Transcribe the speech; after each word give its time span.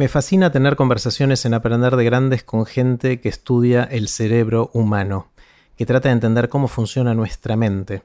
Me 0.00 0.08
fascina 0.08 0.50
tener 0.50 0.76
conversaciones 0.76 1.44
en 1.44 1.52
Aprender 1.52 1.94
de 1.94 2.04
Grandes 2.04 2.42
con 2.42 2.64
gente 2.64 3.20
que 3.20 3.28
estudia 3.28 3.82
el 3.84 4.08
cerebro 4.08 4.70
humano, 4.72 5.28
que 5.76 5.84
trata 5.84 6.08
de 6.08 6.14
entender 6.14 6.48
cómo 6.48 6.68
funciona 6.68 7.12
nuestra 7.12 7.54
mente. 7.54 8.02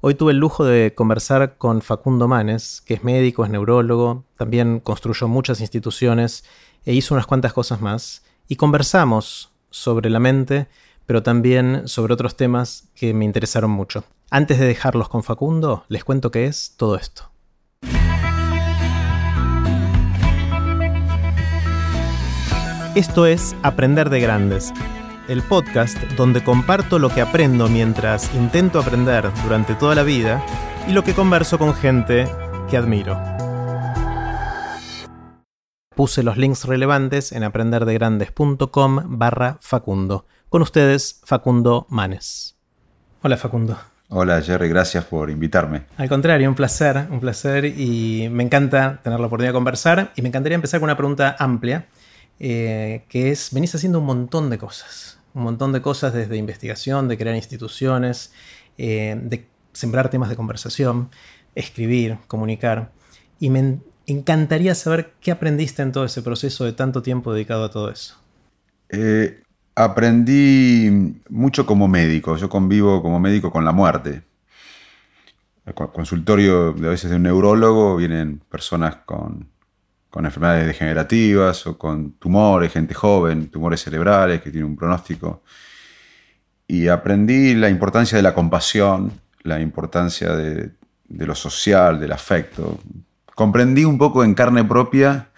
Hoy 0.00 0.14
tuve 0.14 0.32
el 0.32 0.38
lujo 0.38 0.64
de 0.64 0.94
conversar 0.94 1.58
con 1.58 1.82
Facundo 1.82 2.28
Manes, 2.28 2.80
que 2.86 2.94
es 2.94 3.04
médico, 3.04 3.44
es 3.44 3.50
neurólogo, 3.50 4.24
también 4.38 4.80
construyó 4.80 5.28
muchas 5.28 5.60
instituciones 5.60 6.44
e 6.86 6.94
hizo 6.94 7.12
unas 7.12 7.26
cuantas 7.26 7.52
cosas 7.52 7.82
más. 7.82 8.24
Y 8.48 8.56
conversamos 8.56 9.52
sobre 9.68 10.08
la 10.08 10.20
mente, 10.20 10.68
pero 11.04 11.22
también 11.22 11.88
sobre 11.88 12.14
otros 12.14 12.38
temas 12.38 12.88
que 12.94 13.12
me 13.12 13.26
interesaron 13.26 13.70
mucho. 13.70 14.04
Antes 14.30 14.58
de 14.58 14.66
dejarlos 14.66 15.10
con 15.10 15.22
Facundo, 15.22 15.84
les 15.88 16.04
cuento 16.04 16.30
qué 16.30 16.46
es 16.46 16.72
todo 16.78 16.96
esto. 16.96 17.33
Esto 22.94 23.26
es 23.26 23.56
Aprender 23.64 24.08
de 24.08 24.20
Grandes, 24.20 24.72
el 25.26 25.42
podcast 25.42 26.00
donde 26.12 26.44
comparto 26.44 27.00
lo 27.00 27.08
que 27.08 27.22
aprendo 27.22 27.68
mientras 27.68 28.32
intento 28.36 28.78
aprender 28.78 29.32
durante 29.42 29.74
toda 29.74 29.96
la 29.96 30.04
vida 30.04 30.40
y 30.86 30.92
lo 30.92 31.02
que 31.02 31.12
converso 31.12 31.58
con 31.58 31.74
gente 31.74 32.28
que 32.70 32.76
admiro. 32.76 33.20
Puse 35.96 36.22
los 36.22 36.36
links 36.36 36.66
relevantes 36.66 37.32
en 37.32 37.42
aprenderdegrandes.com 37.42 39.18
barra 39.18 39.58
Facundo. 39.60 40.26
Con 40.48 40.62
ustedes, 40.62 41.20
Facundo 41.24 41.88
Manes. 41.90 42.56
Hola 43.22 43.36
Facundo. 43.36 43.76
Hola 44.10 44.40
Jerry, 44.40 44.68
gracias 44.68 45.02
por 45.02 45.30
invitarme. 45.30 45.86
Al 45.96 46.08
contrario, 46.08 46.48
un 46.48 46.54
placer, 46.54 47.08
un 47.10 47.18
placer 47.18 47.64
y 47.64 48.28
me 48.30 48.44
encanta 48.44 49.00
tener 49.02 49.18
la 49.18 49.26
oportunidad 49.26 49.50
de 49.50 49.54
conversar 49.54 50.12
y 50.14 50.22
me 50.22 50.28
encantaría 50.28 50.54
empezar 50.54 50.78
con 50.78 50.84
una 50.84 50.96
pregunta 50.96 51.34
amplia 51.40 51.88
eh, 52.40 53.04
que 53.08 53.30
es, 53.30 53.50
venís 53.52 53.74
haciendo 53.74 54.00
un 54.00 54.06
montón 54.06 54.50
de 54.50 54.58
cosas, 54.58 55.18
un 55.34 55.42
montón 55.44 55.72
de 55.72 55.80
cosas 55.80 56.12
desde 56.12 56.36
investigación, 56.36 57.08
de 57.08 57.16
crear 57.16 57.36
instituciones, 57.36 58.32
eh, 58.78 59.18
de 59.22 59.46
sembrar 59.72 60.10
temas 60.10 60.28
de 60.28 60.36
conversación, 60.36 61.10
escribir, 61.54 62.18
comunicar. 62.26 62.90
Y 63.38 63.50
me 63.50 63.78
encantaría 64.06 64.74
saber 64.74 65.14
qué 65.20 65.30
aprendiste 65.30 65.82
en 65.82 65.92
todo 65.92 66.04
ese 66.04 66.22
proceso 66.22 66.64
de 66.64 66.72
tanto 66.72 67.02
tiempo 67.02 67.32
dedicado 67.32 67.64
a 67.64 67.70
todo 67.70 67.90
eso. 67.90 68.16
Eh, 68.88 69.42
aprendí 69.74 71.20
mucho 71.28 71.66
como 71.66 71.88
médico. 71.88 72.36
Yo 72.36 72.48
convivo 72.48 73.02
como 73.02 73.20
médico 73.20 73.50
con 73.50 73.64
la 73.64 73.72
muerte. 73.72 74.22
El 75.66 75.74
consultorio 75.74 76.72
de 76.72 76.86
a 76.86 76.90
veces 76.90 77.10
de 77.10 77.16
un 77.16 77.22
neurólogo 77.22 77.96
vienen 77.96 78.40
personas 78.50 78.96
con 79.06 79.48
con 80.14 80.26
enfermedades 80.26 80.68
degenerativas 80.68 81.66
o 81.66 81.76
con 81.76 82.12
tumores, 82.12 82.72
gente 82.72 82.94
joven, 82.94 83.48
tumores 83.48 83.82
cerebrales 83.82 84.40
que 84.40 84.52
tienen 84.52 84.70
un 84.70 84.76
pronóstico. 84.76 85.42
Y 86.68 86.86
aprendí 86.86 87.56
la 87.56 87.68
importancia 87.68 88.14
de 88.14 88.22
la 88.22 88.32
compasión, 88.32 89.10
la 89.42 89.60
importancia 89.60 90.36
de, 90.36 90.70
lo 91.08 91.34
social, 91.34 91.98
del 91.98 92.12
afecto. 92.12 92.78
Comprendí 93.34 93.84
un 93.84 93.98
poco 93.98 94.22
en 94.22 94.34
carne 94.34 94.62
propia 94.62 95.30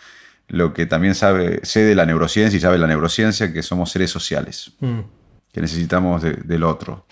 lo 0.48 0.74
que 0.74 0.84
también 0.84 1.14
sabe, 1.14 1.60
sé 1.62 1.80
de 1.80 1.94
la 1.94 2.04
neurociencia 2.04 2.58
y 2.58 2.60
sabe 2.60 2.76
la 2.76 2.86
neurociencia, 2.86 3.54
que 3.54 3.62
somos 3.62 3.90
seres 3.90 4.10
sociales, 4.10 4.72
mm. 4.80 5.00
que 5.54 5.60
necesitamos 5.62 6.20
del 6.20 6.64
otro. 6.64 7.06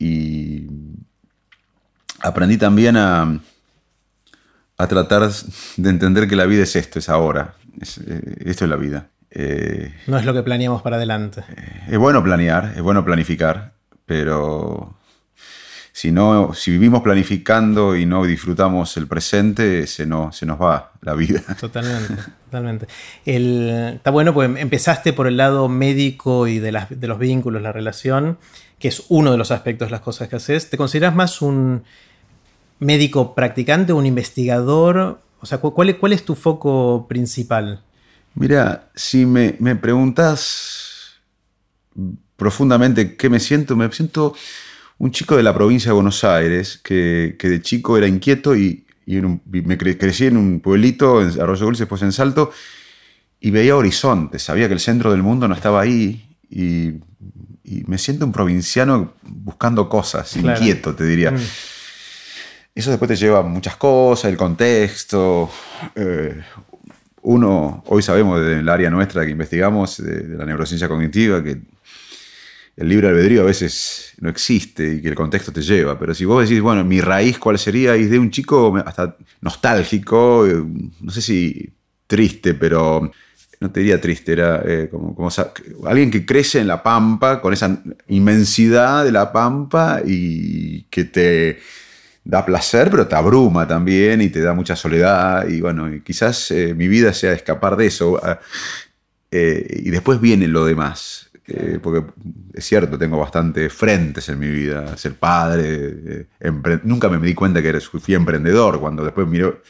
Y 0.00 0.66
aprendí 2.22 2.58
también 2.58 2.96
a, 2.96 3.38
a 4.78 4.86
tratar 4.86 5.30
de 5.76 5.90
entender 5.90 6.28
que 6.28 6.36
la 6.36 6.46
vida 6.46 6.62
es 6.62 6.76
esto, 6.76 6.98
es 6.98 7.08
ahora. 7.08 7.54
Eh, 8.06 8.36
esto 8.44 8.64
es 8.64 8.70
la 8.70 8.76
vida. 8.76 9.08
Eh, 9.30 9.94
no 10.06 10.18
es 10.18 10.24
lo 10.24 10.34
que 10.34 10.42
planeamos 10.42 10.82
para 10.82 10.96
adelante. 10.96 11.42
Eh, 11.56 11.82
es 11.92 11.98
bueno 11.98 12.22
planear, 12.22 12.72
es 12.76 12.82
bueno 12.82 13.04
planificar, 13.04 13.72
pero 14.04 14.96
si, 15.92 16.12
no, 16.12 16.52
si 16.54 16.70
vivimos 16.70 17.02
planificando 17.02 17.96
y 17.96 18.06
no 18.06 18.24
disfrutamos 18.24 18.96
el 18.96 19.06
presente, 19.06 19.86
se, 19.86 20.06
no, 20.06 20.32
se 20.32 20.46
nos 20.46 20.60
va 20.60 20.92
la 21.00 21.14
vida. 21.14 21.42
Totalmente, 21.60 22.14
totalmente. 22.44 22.86
está 23.24 24.10
bueno, 24.10 24.32
pues 24.32 24.50
empezaste 24.56 25.12
por 25.12 25.26
el 25.26 25.36
lado 25.36 25.68
médico 25.68 26.46
y 26.46 26.58
de, 26.58 26.86
de 26.88 27.06
los 27.06 27.18
vínculos, 27.18 27.62
la 27.62 27.72
relación, 27.72 28.38
que 28.78 28.88
es 28.88 29.04
uno 29.08 29.32
de 29.32 29.38
los 29.38 29.50
aspectos 29.50 29.88
de 29.88 29.92
las 29.92 30.00
cosas 30.00 30.28
que 30.28 30.36
haces. 30.36 30.70
¿Te 30.70 30.76
consideras 30.76 31.14
más 31.14 31.42
un 31.42 31.84
médico 32.78 33.34
practicante 33.34 33.92
o 33.92 33.96
un 33.96 34.06
investigador? 34.06 35.20
O 35.40 35.46
sea, 35.46 35.58
¿cuál, 35.58 35.96
cuál 35.98 36.12
es 36.12 36.24
tu 36.24 36.34
foco 36.34 37.06
principal? 37.08 37.82
Mira, 38.36 38.90
si 38.94 39.24
me, 39.24 39.54
preguntas 39.76 41.20
profundamente 42.36 43.16
qué 43.16 43.30
me 43.30 43.40
siento, 43.40 43.76
me 43.76 43.90
siento 43.90 44.34
un 44.98 45.10
chico 45.10 45.36
de 45.36 45.42
la 45.42 45.54
provincia 45.54 45.88
de 45.88 45.94
Buenos 45.94 46.22
Aires 46.22 46.78
que, 46.84 47.36
de 47.40 47.62
chico 47.62 47.96
era 47.96 48.06
inquieto 48.06 48.54
y, 48.54 48.84
me 49.06 49.78
crecí 49.78 50.26
en 50.26 50.36
un 50.36 50.60
pueblito, 50.60 51.22
en 51.22 51.40
Arroyo 51.40 51.64
Dulce, 51.64 51.84
después 51.84 52.02
en 52.02 52.12
Salto, 52.12 52.50
y 53.40 53.50
veía 53.50 53.76
horizontes, 53.76 54.42
sabía 54.42 54.66
que 54.66 54.74
el 54.74 54.80
centro 54.80 55.12
del 55.12 55.22
mundo 55.22 55.48
no 55.48 55.54
estaba 55.54 55.80
ahí 55.80 56.36
y, 56.50 57.00
me 57.86 57.98
siento 57.98 58.26
un 58.26 58.32
provinciano 58.32 59.14
buscando 59.22 59.88
cosas, 59.88 60.36
inquieto, 60.36 60.94
te 60.94 61.04
diría. 61.04 61.32
Mm. 61.32 61.38
Eso 62.76 62.90
después 62.90 63.08
te 63.08 63.16
lleva 63.16 63.38
a 63.38 63.42
muchas 63.42 63.76
cosas, 63.76 64.30
el 64.30 64.36
contexto. 64.36 65.50
Eh, 65.94 66.38
uno, 67.22 67.82
hoy 67.86 68.02
sabemos 68.02 68.38
del 68.44 68.68
área 68.68 68.90
nuestra 68.90 69.24
que 69.24 69.30
investigamos, 69.30 69.96
de, 69.96 70.36
la 70.36 70.44
neurociencia 70.44 70.86
cognitiva, 70.86 71.42
que 71.42 71.58
el 72.76 72.88
libre 72.88 73.08
albedrío 73.08 73.40
a 73.40 73.44
veces 73.46 74.12
no 74.20 74.28
existe 74.28 74.96
y 74.96 75.00
que 75.00 75.08
el 75.08 75.14
contexto 75.14 75.54
te 75.54 75.62
lleva. 75.62 75.98
Pero 75.98 76.12
si 76.12 76.26
vos 76.26 76.46
decís, 76.46 76.60
bueno, 76.60 76.84
mi 76.84 77.00
raíz 77.00 77.38
cuál 77.38 77.58
sería, 77.58 77.96
y 77.96 78.04
de 78.04 78.18
un 78.18 78.30
chico 78.30 78.76
hasta 78.84 79.16
nostálgico, 79.40 80.46
eh, 80.46 80.62
no 81.00 81.10
sé 81.10 81.22
si 81.22 81.72
triste, 82.06 82.52
pero 82.52 83.10
no 83.58 83.70
te 83.70 83.80
diría 83.80 83.98
triste, 84.02 84.32
era 84.32 84.62
eh, 84.66 84.90
como, 84.90 85.14
como, 85.14 85.30
alguien 85.86 86.10
que 86.10 86.26
crece 86.26 86.60
en 86.60 86.66
la 86.66 86.82
pampa, 86.82 87.40
con 87.40 87.54
esa 87.54 87.82
inmensidad 88.08 89.02
de 89.02 89.12
la 89.12 89.32
pampa 89.32 90.02
y 90.04 90.82
que 90.90 91.04
te 91.04 91.58
da 92.26 92.44
placer, 92.44 92.90
pero 92.90 93.06
te 93.06 93.14
abruma 93.14 93.68
también 93.68 94.20
y 94.20 94.28
te 94.28 94.40
da 94.40 94.52
mucha 94.52 94.74
soledad. 94.74 95.46
Y 95.48 95.60
bueno, 95.60 95.88
quizás 96.04 96.50
eh, 96.50 96.74
mi 96.74 96.88
vida 96.88 97.12
sea 97.12 97.32
escapar 97.32 97.76
de 97.76 97.86
eso. 97.86 98.20
Ah, 98.22 98.40
eh, 99.30 99.82
y 99.84 99.90
después 99.90 100.20
viene 100.20 100.48
lo 100.48 100.64
demás. 100.64 101.30
Eh, 101.46 101.78
porque 101.80 102.04
es 102.52 102.64
cierto, 102.64 102.98
tengo 102.98 103.20
bastantes 103.20 103.72
frentes 103.72 104.28
en 104.28 104.40
mi 104.40 104.48
vida. 104.48 104.96
Ser 104.96 105.14
padre, 105.14 106.26
nunca 106.82 107.08
me 107.08 107.24
di 107.24 107.34
cuenta 107.34 107.62
que 107.62 107.80
fui 107.80 108.14
emprendedor. 108.14 108.80
Cuando 108.80 109.04
después 109.04 109.28
miró, 109.28 109.62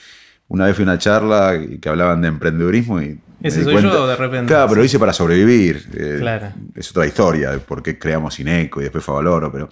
una 0.49 0.65
vez 0.65 0.75
fui 0.75 0.85
a 0.85 0.89
una 0.89 0.99
charla 0.99 1.61
que 1.81 1.89
hablaban 1.89 2.23
de 2.23 2.29
emprendedurismo 2.29 3.03
y. 3.03 3.21
Ese 3.43 3.65
soy 3.65 3.83
yo 3.83 4.07
de 4.09 4.17
repente. 4.17 4.47
Claro, 4.47 4.69
pero 4.69 4.81
lo 4.81 4.85
hice 4.87 4.99
para 4.99 5.13
sobrevivir. 5.13 5.87
claro. 6.19 6.55
Es 6.75 6.91
otra 6.91 7.07
historia, 7.07 7.51
de 7.51 7.59
por 7.59 7.83
qué 7.83 7.99
creamos 7.99 8.41
Ineco 8.41 8.81
y 8.81 8.85
después 8.85 9.05
fue 9.05 9.15
Valoro, 9.15 9.53
pero 9.53 9.69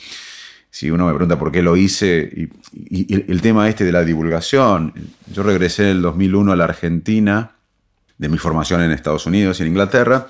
si 0.75 0.91
uno 0.91 1.07
me 1.07 1.13
pregunta 1.13 1.39
por 1.39 1.53
qué 1.53 1.63
lo 1.63 1.77
hice, 1.77 2.49
y, 2.75 3.31
el 3.31 3.41
tema 3.41 3.69
este 3.69 3.85
de 3.85 3.93
la 3.93 4.05
divulgación, 4.05 4.93
yo 5.33 5.45
regresé 5.45 5.85
en 5.85 5.89
el 5.99 6.03
2001 6.03 6.51
a 6.51 6.57
la 6.57 6.65
Argentina, 6.65 7.53
de 8.19 8.29
mi 8.29 8.39
formación 8.39 8.83
en 8.83 8.91
Estados 8.91 9.25
Unidos 9.27 9.61
y 9.61 9.63
en 9.63 9.69
Inglaterra, 9.69 10.27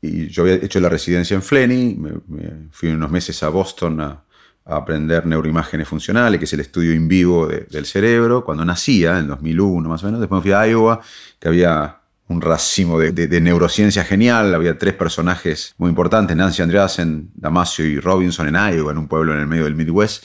y 0.00 0.28
yo 0.28 0.44
había 0.44 0.54
hecho 0.54 0.78
la 0.78 0.88
residencia 0.88 1.34
en 1.34 1.42
Flenny, 1.42 1.96
me, 1.96 2.68
fui 2.70 2.90
unos 2.90 3.10
meses 3.10 3.42
a 3.42 3.48
Boston 3.48 4.00
a, 4.00 4.22
aprender 4.64 5.26
neuroimágenes 5.26 5.88
funcionales, 5.88 6.38
que 6.38 6.44
es 6.44 6.52
el 6.52 6.60
estudio 6.60 6.92
in 6.92 7.08
vivo 7.08 7.48
del 7.48 7.84
cerebro, 7.84 8.44
cuando 8.44 8.64
nacía, 8.64 9.18
en 9.18 9.26
2001 9.26 9.88
más 9.88 10.04
o 10.04 10.06
menos, 10.06 10.20
después 10.20 10.38
me 10.38 10.42
fui 10.42 10.52
a 10.52 10.68
Iowa, 10.68 11.00
que 11.40 11.48
había 11.48 11.98
un 12.28 12.42
racimo 12.42 12.98
de, 13.00 13.40
neurociencia 13.40 14.04
genial. 14.04 14.54
Había 14.54 14.78
tres 14.78 14.94
personajes 14.94 15.74
muy 15.78 15.88
importantes, 15.88 16.36
Nancy 16.36 16.62
Andreasen, 16.62 17.30
Damasio 17.34 17.86
y 17.86 17.98
Robinson 17.98 18.48
en 18.48 18.54
Iowa, 18.54 18.92
en 18.92 18.98
un 18.98 19.08
pueblo 19.08 19.32
en 19.32 19.40
el 19.40 19.46
medio 19.46 19.64
del 19.64 19.74
Midwest. 19.74 20.24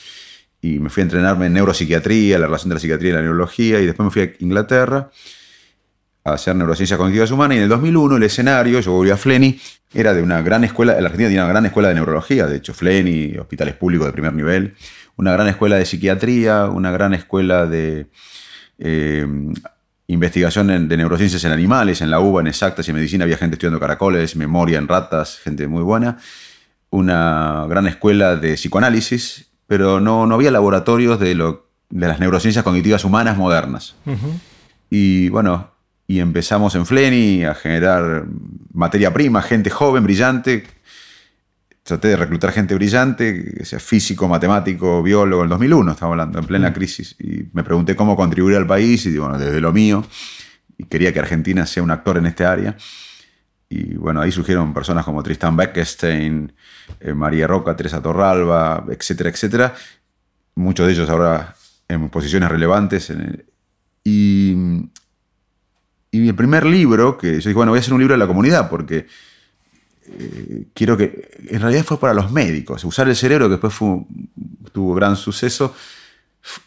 Y 0.62 0.80
me 0.80 0.90
fui 0.90 1.02
a 1.02 1.06
entrenarme 1.06 1.48
en 1.48 1.54
neuropsiquiatría, 1.54 2.38
la 2.40 2.46
relación 2.46 2.70
de 2.70 2.76
la 2.76 2.80
psiquiatría 2.80 3.12
y 3.12 3.14
la 3.14 3.22
neurología. 3.22 3.80
Y 3.80 3.86
después 3.86 4.06
me 4.06 4.12
fui 4.12 4.22
a 4.22 4.34
Inglaterra 4.40 5.10
a 6.26 6.34
hacer 6.34 6.56
neurociencias 6.56 6.98
cognitivas 6.98 7.32
humanas. 7.32 7.56
Y 7.56 7.58
en 7.60 7.64
el 7.64 7.70
2001 7.70 8.18
el 8.18 8.24
escenario, 8.24 8.80
yo 8.82 8.92
volví 8.92 9.10
a 9.10 9.18
Flenny, 9.18 9.60
era 9.94 10.14
de 10.14 10.22
una 10.22 10.42
gran 10.42 10.64
escuela, 10.64 10.94
la 10.94 11.08
Argentina 11.08 11.30
tenía 11.30 11.44
una 11.44 11.52
gran 11.52 11.66
escuela 11.66 11.90
de 11.90 11.96
neurología, 11.96 12.48
de 12.48 12.58
hecho 12.58 12.74
Flenny, 12.74 13.38
hospitales 13.38 13.76
públicos 13.76 14.08
de 14.08 14.14
primer 14.14 14.34
nivel, 14.34 14.74
una 15.18 15.34
gran 15.34 15.48
escuela 15.48 15.76
de 15.76 15.86
psiquiatría, 15.86 16.66
una 16.66 16.92
gran 16.92 17.14
escuela 17.14 17.66
de 17.66 18.08
eh, 18.80 19.28
investigación 20.08 20.88
de 20.88 20.98
neurociencias 20.98 21.44
en 21.46 21.52
animales, 21.52 22.02
en 22.02 22.12
la 22.12 22.20
UBA, 22.20 22.42
en 22.42 22.48
exactas 22.48 22.88
y 22.88 22.92
en 22.92 22.96
medicina, 22.96 23.24
había 23.24 23.38
gente 23.38 23.56
estudiando 23.56 23.80
caracoles, 23.80 24.36
memoria 24.36 24.78
en 24.78 24.88
ratas, 24.88 25.40
gente 25.40 25.68
muy 25.68 25.82
buena. 25.82 26.18
Una 26.90 27.66
gran 27.70 27.88
escuela 27.88 28.36
de 28.36 28.56
psicoanálisis, 28.56 29.50
pero 29.68 30.00
no, 30.00 30.26
no 30.28 30.36
había 30.36 30.52
laboratorios 30.52 31.20
de, 31.20 31.36
lo, 31.36 31.68
de 31.90 32.08
las 32.08 32.20
neurociencias 32.20 32.64
cognitivas 32.64 33.06
humanas 33.06 33.38
modernas. 33.38 33.96
Y 34.90 35.30
bueno, 35.30 35.72
y 36.06 36.20
empezamos 36.20 36.76
en 36.76 36.86
Fleni 36.86 37.46
a 37.46 37.56
generar 37.56 38.26
materia 38.74 39.14
prima, 39.14 39.42
gente 39.42 39.70
joven, 39.70 40.04
brillante. 40.04 40.66
Traté 41.84 42.08
de 42.08 42.16
reclutar 42.16 42.54
gente 42.54 42.74
brillante, 42.76 43.56
que 43.58 43.66
sea 43.66 43.78
físico, 43.78 44.26
matemático, 44.30 45.04
biólogo, 45.04 45.44
en 45.44 45.50
2001 45.50 45.92
estamos 45.92 46.14
hablando, 46.14 46.40
en 46.40 46.46
plena 46.46 46.72
crisis. 46.72 47.14
Y 47.20 47.50
me 47.52 47.62
pregunté 47.62 47.94
cómo 47.94 48.16
contribuir 48.16 48.56
al 48.56 48.66
país 48.66 49.06
y 49.06 49.12
digo, 49.12 49.26
bueno, 49.26 49.38
desde 49.38 49.60
lo 49.60 49.74
mío. 49.74 50.06
Y 50.78 50.86
quería 50.86 51.12
que 51.12 51.20
Argentina 51.20 51.66
sea 51.66 51.84
un 51.84 51.92
actor 51.92 52.18
en 52.18 52.26
este 52.26 52.46
área. 52.46 52.78
Y 53.68 53.96
bueno, 53.96 54.22
ahí 54.22 54.32
surgieron 54.32 54.74
personas 54.74 55.04
como 55.04 55.22
Tristan 55.24 55.58
Beckstein, 55.58 56.54
eh, 57.02 57.14
María 57.14 57.48
Roca, 57.48 57.76
Teresa 57.76 58.02
Torralba, 58.02 58.86
etcétera, 58.90 59.30
etcétera. 59.30 59.76
Muchos 60.56 60.88
de 60.88 60.94
ellos 60.94 61.10
ahora 61.10 61.54
en 61.90 62.08
posiciones 62.08 62.48
relevantes. 62.48 63.12
y, 64.06 64.56
y 66.12 66.28
el 66.30 66.36
primer 66.36 66.66
libro, 66.66 67.18
que 67.18 67.32
yo 67.32 67.50
dije, 67.50 67.54
bueno, 67.54 67.74
voy 67.74 67.80
a 67.80 67.82
hacer 67.82 67.94
un 67.94 68.00
libro 68.00 68.14
de 68.14 68.20
la 68.20 68.28
comunidad, 68.28 68.70
porque 68.70 69.08
eh, 70.20 70.68
quiero 70.74 70.98
que. 70.98 71.30
En 71.50 71.62
realidad 71.62 71.84
fue 71.84 72.00
para 72.00 72.14
los 72.14 72.32
médicos. 72.32 72.84
Usar 72.84 73.08
el 73.08 73.16
cerebro, 73.16 73.48
que 73.48 73.58
después 73.58 73.74
tuvo 74.72 74.94
gran 74.94 75.16
suceso, 75.16 75.76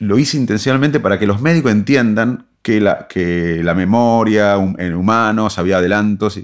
lo 0.00 0.18
hice 0.18 0.36
intencionalmente 0.36 1.00
para 1.00 1.18
que 1.18 1.26
los 1.26 1.40
médicos 1.40 1.72
entiendan 1.72 2.46
que 2.62 2.80
la, 2.80 3.06
que 3.06 3.62
la 3.62 3.74
memoria 3.74 4.54
en 4.54 4.94
humanos 4.94 5.58
había 5.58 5.78
adelantos. 5.78 6.40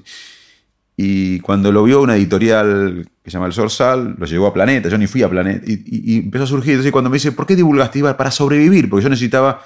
Y, 0.97 1.41
cuando 1.41 1.73
lo 1.73 1.83
vio 1.83 2.01
una 2.01 2.17
editorial 2.17 3.09
que 3.25 3.31
se 3.31 3.35
llama 3.35 3.47
El 3.47 3.53
Sorsal, 3.53 4.15
lo 4.19 4.27
llevó 4.27 4.47
a 4.47 4.55
Planeta. 4.55 4.89
Yo 4.89 4.99
ni 4.99 5.07
fui 5.07 5.23
a 5.23 5.29
Planeta. 5.29 5.65
Y, 5.67 6.19
empezó 6.19 6.45
a 6.45 6.47
surgir. 6.47 6.73
Entonces, 6.73 6.93
cuando 6.93 7.11
me 7.11 7.17
dice, 7.17 7.33
¿por 7.33 7.47
qué 7.47 7.57
divulgaste? 7.57 7.99
Iba 7.99 8.17
para 8.17 8.31
sobrevivir, 8.31 8.89
porque 8.89 9.05
yo 9.05 9.11
necesitaba. 9.11 9.65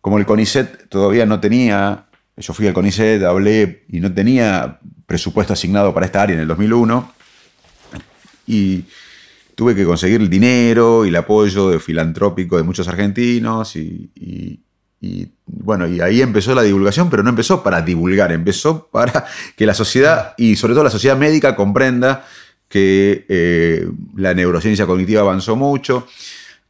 Como 0.00 0.18
el 0.18 0.26
CONICET 0.26 0.88
todavía 0.88 1.26
no 1.26 1.40
tenía 1.40 2.07
yo 2.38 2.54
fui 2.54 2.66
al 2.66 2.74
CONICET, 2.74 3.22
hablé 3.24 3.84
y 3.88 4.00
no 4.00 4.12
tenía 4.12 4.78
presupuesto 5.06 5.52
asignado 5.52 5.92
para 5.92 6.06
esta 6.06 6.22
área 6.22 6.34
en 6.34 6.42
el 6.42 6.48
2001. 6.48 7.12
Y 8.46 8.84
tuve 9.54 9.74
que 9.74 9.84
conseguir 9.84 10.20
el 10.20 10.30
dinero 10.30 11.04
y 11.04 11.08
el 11.08 11.16
apoyo 11.16 11.78
filantrópico 11.80 12.56
de 12.56 12.62
muchos 12.62 12.86
argentinos. 12.88 13.74
Y, 13.76 14.10
bueno, 15.46 15.86
y 15.86 16.00
ahí 16.00 16.22
empezó 16.22 16.54
la 16.54 16.62
divulgación, 16.62 17.10
pero 17.10 17.22
no 17.22 17.30
empezó 17.30 17.62
para 17.62 17.82
divulgar, 17.82 18.32
empezó 18.32 18.88
para 18.88 19.26
que 19.56 19.66
la 19.66 19.74
sociedad 19.74 20.34
y 20.36 20.56
sobre 20.56 20.74
todo 20.74 20.84
la 20.84 20.90
sociedad 20.90 21.16
médica 21.16 21.56
comprenda 21.56 22.24
que 22.68 23.24
eh, 23.28 23.88
la 24.16 24.34
neurociencia 24.34 24.86
cognitiva 24.86 25.22
avanzó 25.22 25.56
mucho. 25.56 26.06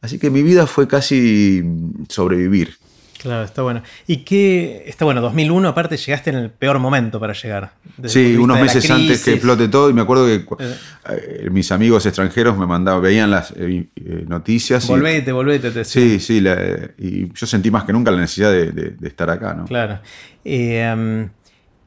Así 0.01 0.17
que 0.17 0.29
mi 0.29 0.43
vida 0.43 0.65
fue 0.65 0.87
casi 0.87 1.63
sobrevivir. 2.07 2.77
Claro, 3.19 3.43
está 3.43 3.63
bueno. 3.63 3.83
¿Y 4.07 4.17
qué? 4.17 4.83
Está 4.87 5.03
bueno, 5.03 5.19
2001 5.19 5.67
aparte 5.67 5.97
llegaste 5.97 6.29
en 6.29 6.37
el 6.37 6.49
peor 6.51 6.79
momento 6.79 7.19
para 7.19 7.33
llegar. 7.33 7.73
Sí, 8.05 8.37
unos 8.37 8.57
meses 8.59 8.89
antes 8.89 9.25
que 9.25 9.33
explote 9.33 9.67
todo 9.67 9.89
y 9.89 9.93
me 9.93 10.01
acuerdo 10.01 10.25
que 10.25 10.35
eh. 10.35 10.75
Eh, 11.09 11.49
mis 11.51 11.69
amigos 11.73 12.05
extranjeros 12.05 12.57
me 12.57 12.65
mandaban, 12.65 13.01
veían 13.01 13.29
las 13.29 13.53
eh, 13.57 13.87
noticias. 14.25 14.87
Volvete, 14.87 15.33
volvete. 15.33 15.69
Te 15.71 15.83
sí, 15.83 16.21
sí, 16.21 16.41
y 16.97 17.33
yo 17.33 17.45
sentí 17.45 17.69
más 17.69 17.83
que 17.83 17.91
nunca 17.91 18.09
la 18.09 18.21
necesidad 18.21 18.51
de, 18.51 18.95
estar 19.03 19.29
acá, 19.29 19.53
¿no? 19.53 19.65
Claro. 19.65 19.99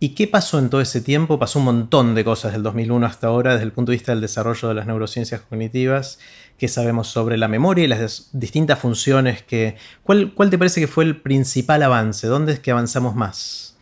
¿Y 0.02 0.10
qué 0.10 0.26
pasó 0.26 0.58
en 0.58 0.68
todo 0.68 0.80
ese 0.80 1.00
tiempo? 1.00 1.38
Pasó 1.38 1.60
un 1.60 1.64
montón 1.64 2.16
de 2.16 2.24
cosas 2.24 2.52
del 2.52 2.64
2001 2.64 3.06
hasta 3.06 3.28
ahora 3.28 3.52
desde 3.52 3.64
el 3.64 3.72
punto 3.72 3.92
de 3.92 3.96
vista 3.96 4.12
del 4.12 4.20
desarrollo 4.20 4.66
de 4.66 4.74
las 4.74 4.86
neurociencias 4.86 5.40
cognitivas 5.42 6.18
qué 6.62 6.68
sabemos 6.68 7.08
sobre 7.08 7.36
la 7.36 7.48
memoria 7.48 7.84
y 7.84 7.88
las 7.88 8.28
distintas 8.32 8.78
funciones 8.78 9.42
que... 9.42 9.74
¿Cuál, 10.04 10.32
¿Cuál, 10.32 10.48
te 10.48 10.58
parece 10.58 10.80
que 10.80 10.86
fue 10.86 11.02
el 11.02 11.20
principal 11.20 11.82
avance? 11.82 12.28
¿Dónde 12.28 12.52
es 12.52 12.60
que 12.60 12.70
avanzamos 12.70 13.16
más? 13.16 13.76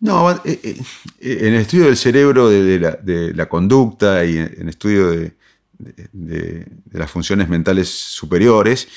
No, 0.00 0.30
eh, 0.30 0.40
eh, 0.46 0.78
en 1.20 1.52
el 1.52 1.60
estudio 1.60 1.84
del 1.84 1.98
cerebro, 1.98 2.48
de, 2.48 3.34
la, 3.34 3.46
conducta 3.50 4.24
y 4.24 4.38
en 4.38 4.54
el 4.58 4.70
estudio 4.70 5.10
de, 5.10 6.66
las 6.92 7.10
funciones 7.10 7.46
mentales 7.50 7.90
superiores, 7.90 8.88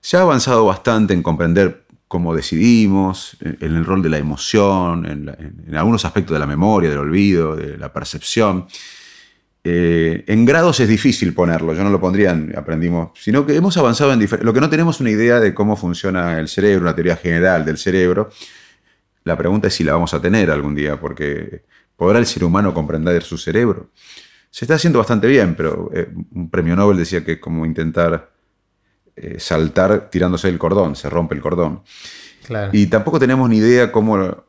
se 0.00 0.16
ha 0.16 0.22
avanzado 0.22 0.64
bastante 0.64 1.12
en 1.12 1.22
comprender 1.22 1.84
cómo 2.08 2.34
decidimos, 2.34 3.36
en, 3.42 3.58
el 3.60 3.84
rol 3.84 4.02
de 4.02 4.08
la 4.08 4.16
emoción, 4.16 5.04
en, 5.04 5.76
algunos 5.76 6.06
aspectos 6.06 6.34
de 6.34 6.40
la 6.40 6.46
memoria, 6.46 6.88
del 6.88 7.00
olvido, 7.00 7.56
de 7.56 7.76
la 7.76 7.92
percepción. 7.92 8.66
Eh, 9.66 10.24
en 10.26 10.44
grados 10.44 10.78
es 10.80 10.88
difícil 10.88 11.32
ponerlo, 11.32 11.72
yo 11.72 11.82
no 11.82 11.88
lo 11.88 11.98
pondría 11.98 12.32
en 12.32 12.52
aprendimos, 12.54 13.12
sino 13.14 13.46
que 13.46 13.56
hemos 13.56 13.74
avanzado 13.78 14.12
en 14.12 14.28
Lo 14.42 14.52
que 14.52 14.60
no 14.60 14.68
tenemos 14.68 15.00
una 15.00 15.10
idea 15.10 15.40
de 15.40 15.54
cómo 15.54 15.74
funciona 15.74 16.38
el 16.38 16.48
cerebro, 16.48 16.82
una 16.82 16.94
teoría 16.94 17.16
general 17.16 17.64
del 17.64 17.78
cerebro. 17.78 18.28
La 19.24 19.38
pregunta 19.38 19.68
es 19.68 19.74
si 19.74 19.82
la 19.82 19.94
vamos 19.94 20.12
a 20.12 20.20
tener 20.20 20.50
algún 20.50 20.74
día, 20.74 21.00
porque 21.00 21.62
¿podrá 21.96 22.18
el 22.18 22.26
ser 22.26 22.44
humano 22.44 22.74
comprender 22.74 23.22
su 23.22 23.38
cerebro? 23.38 23.88
Se 24.50 24.66
está 24.66 24.74
haciendo 24.74 24.98
bastante 24.98 25.26
bien, 25.28 25.54
pero 25.54 25.90
eh, 25.94 26.10
un 26.32 26.50
premio 26.50 26.76
Nobel 26.76 26.98
decía 26.98 27.24
que 27.24 27.32
es 27.32 27.38
como 27.38 27.64
intentar 27.64 28.30
eh, 29.16 29.40
saltar 29.40 30.10
tirándose 30.10 30.50
el 30.50 30.58
cordón, 30.58 30.94
se 30.94 31.08
rompe 31.08 31.34
el 31.34 31.40
cordón. 31.40 31.82
Y 32.72 32.88
tampoco 32.88 33.18
tenemos 33.18 33.48
ni 33.48 33.56
idea 33.56 33.90
cómo 33.90 34.44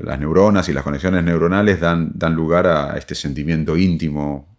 las 0.00 0.18
neuronas 0.18 0.68
y 0.68 0.72
las 0.72 0.82
conexiones 0.82 1.22
neuronales 1.24 1.80
dan, 1.80 2.10
dan 2.14 2.34
lugar 2.34 2.66
a 2.66 2.96
este 2.96 3.14
sentimiento 3.14 3.76
íntimo, 3.76 4.54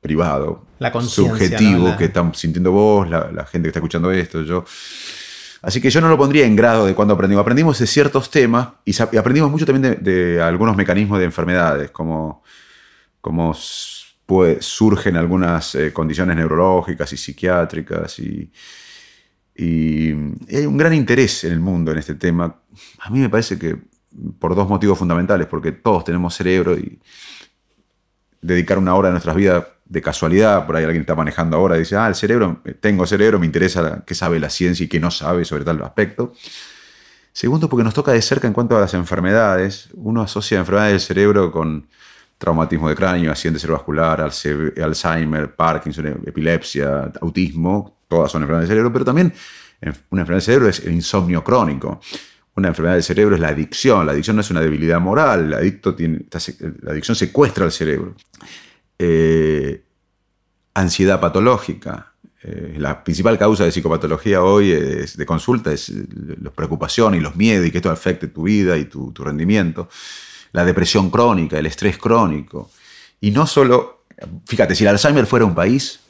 privado, 0.00 0.66
subjetivo 1.00 1.96
que 1.96 2.04
están 2.06 2.34
sintiendo 2.34 2.72
vos, 2.72 3.08
la, 3.08 3.46
gente 3.46 3.66
que 3.66 3.68
está 3.68 3.78
escuchando 3.78 4.10
esto, 4.10 4.42
yo. 4.42 4.64
Así 5.62 5.80
que 5.80 5.88
yo 5.88 6.02
no 6.02 6.08
lo 6.08 6.18
pondría 6.18 6.44
en 6.44 6.54
grado 6.54 6.84
de 6.84 6.94
cuando 6.94 7.14
aprendimos. 7.14 7.40
Aprendimos 7.40 7.78
de 7.78 7.86
ciertos 7.86 8.30
temas 8.30 8.68
y, 8.84 8.94
aprendimos 9.00 9.50
mucho 9.50 9.64
también 9.64 9.98
de, 10.02 10.42
algunos 10.42 10.76
mecanismos 10.76 11.18
de 11.18 11.24
enfermedades, 11.24 11.90
como, 11.90 12.42
como 13.22 13.54
surgen 13.54 15.16
algunas 15.16 15.74
eh, 15.74 15.90
condiciones 15.90 16.36
neurológicas 16.36 17.10
y 17.14 17.16
psiquiátricas 17.16 18.18
y, 18.18 18.52
y 19.56 20.08
hay 20.54 20.66
un 20.66 20.76
gran 20.76 20.92
interés 20.92 21.44
en 21.44 21.52
el 21.52 21.60
mundo 21.60 21.92
en 21.92 21.98
este 21.98 22.14
tema. 22.14 22.60
A 22.98 23.08
mí 23.08 23.20
me 23.20 23.30
parece 23.30 23.58
que 23.58 23.93
por 24.38 24.54
dos 24.54 24.68
motivos 24.68 24.98
fundamentales, 24.98 25.46
porque 25.46 25.72
todos 25.72 26.04
tenemos 26.04 26.34
cerebro 26.34 26.76
y 26.76 27.00
dedicar 28.40 28.78
una 28.78 28.94
hora 28.94 29.08
de 29.08 29.12
nuestras 29.12 29.36
vidas 29.36 29.64
de 29.84 30.00
casualidad, 30.00 30.66
por 30.66 30.76
ahí 30.76 30.84
alguien 30.84 31.02
está 31.02 31.14
manejando 31.14 31.56
ahora 31.56 31.76
y 31.76 31.80
dice, 31.80 31.96
ah, 31.96 32.08
el 32.08 32.14
cerebro, 32.14 32.62
tengo 32.80 33.06
cerebro, 33.06 33.38
me 33.38 33.46
interesa 33.46 34.02
qué 34.06 34.14
sabe 34.14 34.40
la 34.40 34.50
ciencia 34.50 34.84
y 34.84 34.88
qué 34.88 35.00
no 35.00 35.10
sabe 35.10 35.44
sobre 35.44 35.64
tal 35.64 35.82
aspecto. 35.82 36.32
Segundo, 37.32 37.68
porque 37.68 37.84
nos 37.84 37.94
toca 37.94 38.12
de 38.12 38.22
cerca 38.22 38.46
en 38.46 38.52
cuanto 38.52 38.76
a 38.76 38.80
las 38.80 38.94
enfermedades. 38.94 39.88
Uno 39.94 40.22
asocia 40.22 40.58
enfermedades 40.58 40.92
del 40.92 41.00
cerebro 41.00 41.50
con 41.50 41.86
traumatismo 42.38 42.88
de 42.88 42.94
cráneo, 42.94 43.30
accidente 43.30 43.58
cerebrovascular, 43.58 44.20
Alzheimer, 44.20 45.54
Parkinson, 45.54 46.22
epilepsia, 46.26 47.12
autismo, 47.20 47.98
todas 48.08 48.30
son 48.30 48.42
enfermedades 48.42 48.68
del 48.68 48.76
cerebro, 48.76 48.92
pero 48.92 49.04
también 49.04 49.32
una 50.10 50.22
enfermedad 50.22 50.36
del 50.36 50.42
cerebro 50.42 50.68
es 50.68 50.80
el 50.80 50.92
insomnio 50.92 51.42
crónico 51.42 52.00
una 52.56 52.68
enfermedad 52.68 52.94
del 52.94 53.02
cerebro 53.02 53.34
es 53.34 53.40
la 53.40 53.48
adicción. 53.48 54.06
La 54.06 54.12
adicción 54.12 54.36
no 54.36 54.42
es 54.42 54.50
una 54.50 54.60
debilidad 54.60 55.00
moral, 55.00 55.50
la 55.50 55.58
adicción 55.58 57.16
secuestra 57.16 57.64
al 57.64 57.72
cerebro. 57.72 58.14
Eh, 58.98 59.82
ansiedad 60.74 61.20
patológica. 61.20 62.12
Eh, 62.42 62.74
la 62.78 63.02
principal 63.02 63.38
causa 63.38 63.64
de 63.64 63.72
psicopatología 63.72 64.42
hoy 64.42 64.70
es, 64.70 65.16
de 65.16 65.26
consulta 65.26 65.72
es 65.72 65.90
la 66.42 66.50
preocupación 66.50 67.14
y 67.14 67.20
los 67.20 67.34
miedos 67.36 67.66
y 67.66 67.70
que 67.70 67.78
esto 67.78 67.90
afecte 67.90 68.28
tu 68.28 68.42
vida 68.42 68.76
y 68.76 68.84
tu, 68.84 69.12
tu 69.12 69.24
rendimiento. 69.24 69.88
La 70.52 70.64
depresión 70.64 71.10
crónica, 71.10 71.58
el 71.58 71.66
estrés 71.66 71.98
crónico. 71.98 72.70
Y 73.20 73.30
no 73.30 73.46
solo, 73.46 74.04
fíjate, 74.46 74.74
si 74.74 74.84
el 74.84 74.90
Alzheimer 74.90 75.26
fuera 75.26 75.44
un 75.44 75.54
país, 75.54 76.00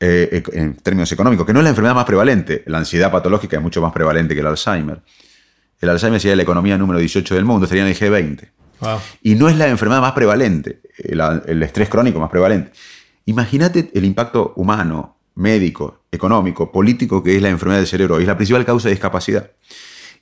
eh, 0.00 0.42
en 0.52 0.76
términos 0.76 1.10
económicos, 1.10 1.44
que 1.44 1.52
no 1.52 1.58
es 1.58 1.64
la 1.64 1.70
enfermedad 1.70 1.94
más 1.94 2.04
prevalente. 2.04 2.62
La 2.66 2.78
ansiedad 2.78 3.10
patológica 3.10 3.56
es 3.56 3.62
mucho 3.62 3.82
más 3.82 3.92
prevalente 3.92 4.34
que 4.34 4.40
el 4.40 4.46
Alzheimer. 4.46 5.02
El 5.80 5.88
Alzheimer 5.88 6.20
sería 6.20 6.36
la 6.36 6.42
economía 6.42 6.78
número 6.78 6.98
18 7.00 7.34
del 7.34 7.44
mundo, 7.44 7.64
estaría 7.64 7.82
en 7.84 7.88
el 7.88 7.96
G20. 7.96 8.48
Y 9.22 9.34
no 9.34 9.48
es 9.48 9.56
la 9.56 9.66
enfermedad 9.66 10.00
más 10.00 10.12
prevalente, 10.12 10.80
el, 10.98 11.62
estrés 11.62 11.88
crónico 11.88 12.20
más 12.20 12.30
prevalente. 12.30 12.70
Imagínate 13.26 13.90
el 13.92 14.04
impacto 14.04 14.52
humano, 14.56 15.16
médico, 15.34 16.04
económico, 16.12 16.70
político 16.70 17.22
que 17.22 17.36
es 17.36 17.42
la 17.42 17.48
enfermedad 17.48 17.80
del 17.80 17.88
cerebro. 17.88 18.18
Es 18.18 18.26
la 18.26 18.36
principal 18.36 18.64
causa 18.64 18.88
de 18.88 18.94
discapacidad. 18.94 19.50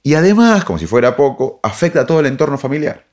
Y 0.03 0.15
además, 0.15 0.65
como 0.65 0.79
si 0.79 0.87
fuera 0.87 1.17
poco, 1.17 1.61
afecta 1.63 2.01
a 2.01 2.07
todo 2.07 2.21
el 2.21 2.27
entorno 2.27 2.57
familiar 2.59 3.05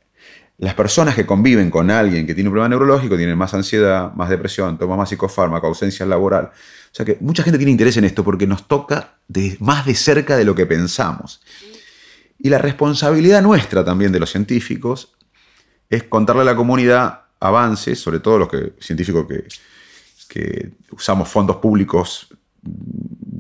las 0.57 0.75
personas 0.75 1.15
que 1.15 1.25
conviven 1.25 1.69
con 1.69 1.89
alguien 1.89 2.27
que 2.27 2.33
tiene 2.33 2.49
un 2.49 2.53
problema 2.53 2.69
neurológico 2.69 3.17
tienen 3.17 3.37
más 3.37 3.53
ansiedad, 3.53 4.13
más 4.13 4.29
depresión, 4.29 4.77
toman 4.77 4.97
más 4.97 5.09
psicofármaco, 5.09 5.67
ausencia 5.67 6.05
laboral. 6.05 6.45
O 6.45 6.95
sea 6.95 7.05
que 7.05 7.17
mucha 7.21 7.43
gente 7.43 7.57
tiene 7.57 7.71
interés 7.71 7.97
en 7.97 8.05
esto 8.05 8.23
porque 8.23 8.45
nos 8.45 8.67
toca 8.67 9.17
más 9.59 9.85
de 9.85 9.95
cerca 9.95 10.37
de 10.37 10.45
lo 10.45 10.53
que 10.53 10.65
pensamos. 10.65 11.41
Y 12.37 12.49
la 12.49 12.59
responsabilidad 12.59 13.41
nuestra 13.41 13.83
también 13.83 14.11
de 14.11 14.19
los 14.19 14.29
científicos 14.29 15.13
es 15.89 16.03
contarle 16.03 16.43
a 16.43 16.45
la 16.45 16.55
comunidad 16.55 17.21
avances, 17.39 17.99
sobre 17.99 18.19
todo 18.19 18.39
los 18.39 18.49
que, 18.49 18.73
científicos 18.79 19.25
que, 20.27 20.71
usamos 20.91 21.29
fondos 21.29 21.57
públicos 21.57 22.27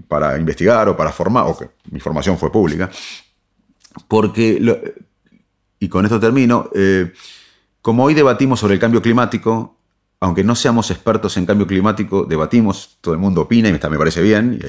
para 0.07 0.37
investigar 0.37 0.89
o 0.89 0.97
para 0.97 1.11
formar, 1.11 1.45
o 1.47 1.57
que 1.57 1.69
mi 1.89 1.99
formación 1.99 2.37
fue 2.37 2.51
pública, 2.51 2.89
porque 4.07 4.59
y 5.83 5.89
con 5.89 6.05
esto 6.05 6.17
termino, 6.17 6.69
eh, 6.73 7.11
como 7.81 8.05
hoy 8.05 8.13
debatimos 8.13 8.61
sobre 8.61 8.75
el 8.75 8.79
cambio 8.79 9.01
climático, 9.01 9.75
aunque 10.21 10.41
no 10.41 10.55
seamos 10.55 10.89
expertos 10.91 11.35
en 11.35 11.45
cambio 11.45 11.67
climático, 11.67 12.23
debatimos, 12.23 12.99
todo 13.01 13.13
el 13.13 13.19
mundo 13.19 13.41
opina 13.41 13.67
y 13.67 13.73
me 13.73 13.79
parece 13.79 14.21
bien, 14.21 14.61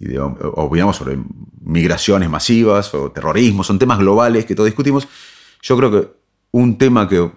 y, 0.00 0.16
opinamos 0.16 0.96
sobre 0.96 1.18
migraciones 1.60 2.30
masivas 2.30 2.94
o 2.94 3.12
terrorismo, 3.12 3.62
son 3.62 3.78
temas 3.78 3.98
globales 3.98 4.46
que 4.46 4.54
todos 4.54 4.68
discutimos. 4.68 5.06
Yo 5.60 5.76
creo 5.76 5.90
que 5.90 6.08
un 6.52 6.78
tema 6.78 7.06
que, 7.06 7.30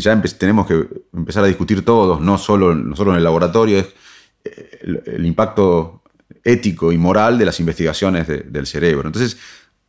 ya 0.00 0.22
tenemos 0.38 0.66
que 0.66 0.88
empezar 1.12 1.44
a 1.44 1.48
discutir 1.48 1.84
todos, 1.84 2.18
no 2.22 2.38
solo, 2.38 2.74
no 2.74 2.96
solo 2.96 3.10
en 3.10 3.18
el 3.18 3.24
laboratorio, 3.24 3.78
es 3.78 3.88
eh, 4.44 5.02
el, 5.04 5.26
impacto 5.26 6.02
ético 6.44 6.92
y 6.92 6.96
moral 6.96 7.38
de 7.38 7.44
las 7.44 7.60
investigaciones 7.60 8.26
del 8.26 8.66
cerebro. 8.66 9.08
Entonces, 9.08 9.36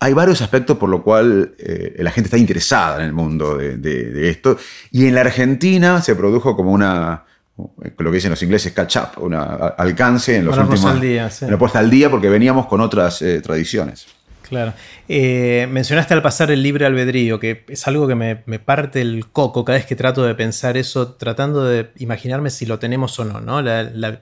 hay 0.04 0.12
varios 0.12 0.42
aspectos 0.42 0.78
por 0.78 0.90
lo 0.90 1.02
cual 1.02 1.56
eh, 1.58 1.96
la 2.00 2.12
gente 2.12 2.28
está 2.28 2.38
interesada 2.38 2.98
en 2.98 3.06
el 3.06 3.14
mundo 3.14 3.58
de, 3.58 4.30
esto. 4.30 4.58
Y 4.92 5.08
en 5.08 5.16
la 5.16 5.22
Argentina 5.22 6.02
se 6.02 6.14
produjo 6.14 6.58
como 6.58 6.74
una, 6.74 7.24
lo 7.56 8.12
que 8.12 8.16
dicen 8.16 8.32
los 8.32 8.44
ingleses, 8.44 8.74
catch 8.74 8.98
up, 8.98 9.24
un 9.24 9.34
alcance 9.34 10.36
en 10.36 10.46
los 10.46 10.58
últimos 10.58 10.84
al 10.84 11.00
día, 11.00 11.30
sí. 11.30 11.46
Una 11.46 11.58
puesta 11.58 11.80
al 11.80 11.90
día 11.90 12.12
porque 12.12 12.28
veníamos 12.28 12.66
con 12.66 12.82
otras 12.82 13.22
eh, 13.22 13.40
tradiciones. 13.40 14.08
Claro. 14.42 14.74
Eh, 15.08 15.70
mencionaste 15.72 16.14
al 16.14 16.22
pasar 16.22 16.52
el 16.52 16.62
libre 16.62 16.86
albedrío, 16.86 17.40
que 17.40 17.64
es 17.70 17.88
algo 17.88 18.06
que 18.06 18.16
me, 18.16 18.36
parte 18.60 19.00
el 19.00 19.28
coco 19.32 19.64
cada 19.64 19.78
vez 19.78 19.86
que 19.86 19.96
trato 19.96 20.26
de 20.26 20.36
pensar 20.36 20.76
eso, 20.76 21.14
tratando 21.14 21.64
de 21.64 21.92
imaginarme 21.98 22.50
si 22.50 22.66
lo 22.66 22.78
tenemos 22.78 23.18
o 23.20 23.24
no, 23.24 23.40
¿no? 23.40 23.62
La, 23.62 24.20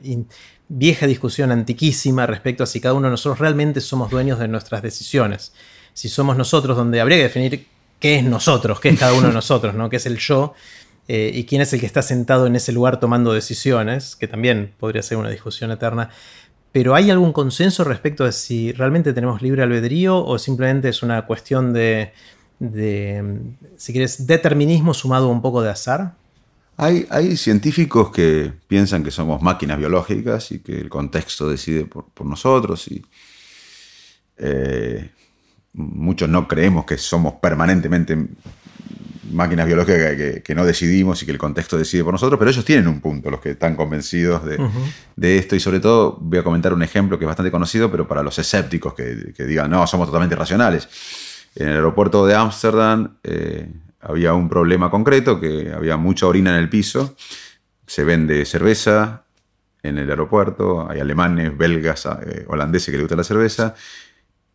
vieja 0.74 1.06
discusión 1.06 1.52
antiquísima 1.52 2.26
respecto 2.26 2.64
a 2.64 2.66
si 2.66 2.80
cada 2.80 2.94
uno 2.94 3.08
de 3.08 3.12
nosotros 3.12 3.40
realmente 3.40 3.82
somos 3.82 4.10
dueños 4.10 4.40
de 4.40 4.48
nuestras 4.48 4.82
decisiones. 4.82 5.52
Si 5.94 6.10
somos 6.10 6.38
nosotros, 6.38 6.78
donde 6.78 7.02
habría 7.02 7.18
que 7.18 7.24
definir 7.24 7.68
qué 8.00 8.18
es 8.18 8.24
nosotros, 8.24 8.80
qué 8.80 8.90
es 8.90 9.00
cada 9.00 9.14
uno 9.14 9.28
de 9.28 9.34
nosotros, 9.34 9.76
¿no? 9.76 9.90
qué 9.90 9.98
es 9.98 10.06
el 10.06 10.18
yo, 10.18 10.54
eh, 11.08 11.32
y 11.34 11.46
quién 11.46 11.62
es 11.62 11.74
el 11.74 11.80
que 11.80 11.86
está 11.86 12.02
sentado 12.02 12.48
en 12.48 12.56
ese 12.56 12.72
lugar 12.72 13.00
tomando 13.00 13.34
decisiones, 13.34 14.16
que 14.16 14.28
también 14.28 14.74
podría 14.80 15.04
ser 15.04 15.18
una 15.18 15.30
discusión 15.30 15.72
eterna. 15.72 16.10
Pero 16.72 16.96
¿hay 16.96 17.12
algún 17.12 17.34
consenso 17.34 17.84
respecto 17.84 18.24
a 18.24 18.32
si 18.32 18.72
realmente 18.72 19.14
tenemos 19.14 19.42
libre 19.42 19.62
albedrío 19.62 20.24
o 20.24 20.40
simplemente 20.40 20.90
es 20.90 21.04
una 21.04 21.26
cuestión 21.26 21.74
de, 21.74 22.14
si 23.76 23.92
quieres, 23.92 24.26
determinismo 24.26 24.94
sumado 24.94 25.28
a 25.28 25.32
un 25.32 25.42
poco 25.42 25.62
de 25.62 25.70
azar? 25.70 26.14
Hay, 26.78 27.06
hay, 27.10 27.36
científicos 27.36 28.12
que 28.12 28.54
piensan 28.68 29.04
que 29.04 29.12
somos 29.12 29.42
máquinas 29.42 29.78
biológicas 29.78 30.52
y 30.54 30.60
que 30.60 30.80
el 30.80 30.90
contexto 30.90 31.50
decide 31.50 31.86
por, 31.86 32.26
nosotros. 32.26 32.88
Y, 32.88 33.06
eh, 34.38 35.12
muchos 35.74 36.30
no 36.30 36.48
creemos 36.48 36.86
que 36.86 36.98
somos 36.98 37.36
permanentemente 37.36 38.18
máquinas 39.32 39.66
biológicas 39.66 40.16
que, 40.44 40.56
no 40.56 40.66
decidimos 40.66 41.22
y 41.24 41.26
que 41.26 41.32
el 41.32 41.38
contexto 41.38 41.78
decide 41.78 42.04
por 42.04 42.14
nosotros, 42.14 42.38
pero 42.38 42.52
ellos 42.52 42.66
tienen 42.66 42.88
un 42.88 43.00
punto, 43.00 43.32
los 43.32 43.40
que 43.40 43.52
están 43.52 43.76
convencidos 43.76 44.44
de, 44.46 45.38
esto. 45.38 45.56
Y 45.56 45.60
sobre 45.60 45.80
todo 45.80 46.18
voy 46.20 46.40
a 46.40 46.44
comentar 46.44 46.74
un 46.74 46.84
ejemplo 46.84 47.18
que 47.18 47.26
es 47.26 47.28
bastante 47.28 47.52
conocido, 47.52 47.90
pero 47.90 48.08
para 48.08 48.24
los 48.24 48.38
escépticos 48.38 48.94
que, 48.94 49.46
digan, 49.46 49.72
no, 49.72 49.86
somos 49.88 50.08
totalmente 50.08 50.36
irracionales. 50.36 50.90
En 51.56 51.70
el 51.70 51.76
aeropuerto 51.76 52.26
de 52.26 52.36
Ámsterdam 52.36 53.18
eh, 53.24 53.70
había 54.02 54.34
un 54.34 54.50
problema 54.50 54.90
concreto, 54.90 55.40
que 55.40 55.72
había 55.74 55.98
mucha 55.98 56.28
orina 56.28 56.52
en 56.52 56.62
el 56.62 56.70
piso, 56.70 57.16
se 57.86 58.04
vende 58.04 58.46
cerveza 58.46 59.24
en 59.84 59.98
el 59.98 60.10
aeropuerto, 60.10 60.90
hay 60.90 61.00
alemanes, 61.00 61.58
belgas, 61.58 62.06
eh, 62.06 62.46
holandeses 62.48 62.88
que 62.88 62.92
les 62.94 63.02
gusta 63.02 63.16
la 63.16 63.24
cerveza, 63.24 63.76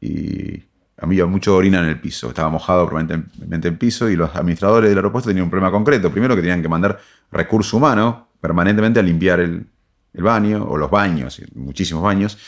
y 0.00 0.62
había 0.98 1.26
mucho 1.26 1.54
orina 1.54 1.80
en 1.80 1.88
el 1.88 2.00
piso, 2.00 2.28
estaba 2.28 2.48
mojado 2.48 2.86
permanentemente 2.86 3.68
en 3.68 3.74
el 3.74 3.78
piso 3.78 4.08
y 4.08 4.16
los 4.16 4.34
administradores 4.34 4.88
del 4.88 4.98
aeropuerto 4.98 5.28
tenían 5.28 5.44
un 5.44 5.50
problema 5.50 5.70
concreto. 5.70 6.10
Primero 6.10 6.34
que 6.34 6.40
tenían 6.40 6.62
que 6.62 6.68
mandar 6.68 6.98
recurso 7.30 7.76
humano 7.76 8.28
permanentemente 8.40 9.00
a 9.00 9.02
limpiar 9.02 9.40
el, 9.40 9.66
baño 10.14 10.64
o 10.64 10.78
los 10.78 10.90
baños, 10.90 11.42
muchísimos 11.54 12.02
baños, 12.02 12.38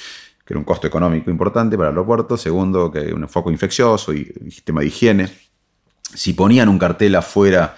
que 0.47 0.55
era 0.55 0.59
un 0.59 0.65
costo 0.65 0.87
económico 0.87 1.31
importante 1.31 1.77
para 1.77 1.91
el 1.91 1.95
aeropuerto. 1.95 2.39
Segundo, 2.39 2.91
que 2.91 3.13
un 3.13 3.29
foco 3.29 3.51
infeccioso 3.51 4.15
y, 4.15 4.25
sistema 4.51 4.81
de 4.81 4.87
higiene. 4.87 5.31
Si 6.15 6.33
ponían 6.33 6.71
un 6.71 6.79
cartel 6.79 7.15
afuera 7.15 7.77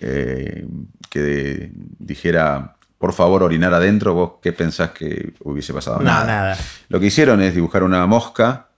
eh, 0.00 0.66
que 1.08 1.70
dijera 1.72 2.74
por 2.98 3.12
favor 3.12 3.44
orinar 3.44 3.72
adentro, 3.74 4.14
vos 4.14 4.32
qué 4.42 4.52
pensás 4.52 4.90
que 4.90 5.34
hubiese 5.44 5.72
pasado? 5.72 6.00
nada. 6.00 6.56
Lo 6.88 6.98
que 6.98 7.06
hicieron 7.06 7.40
es 7.40 7.54
dibujar 7.54 7.84
una 7.84 8.04
mosca 8.06 8.71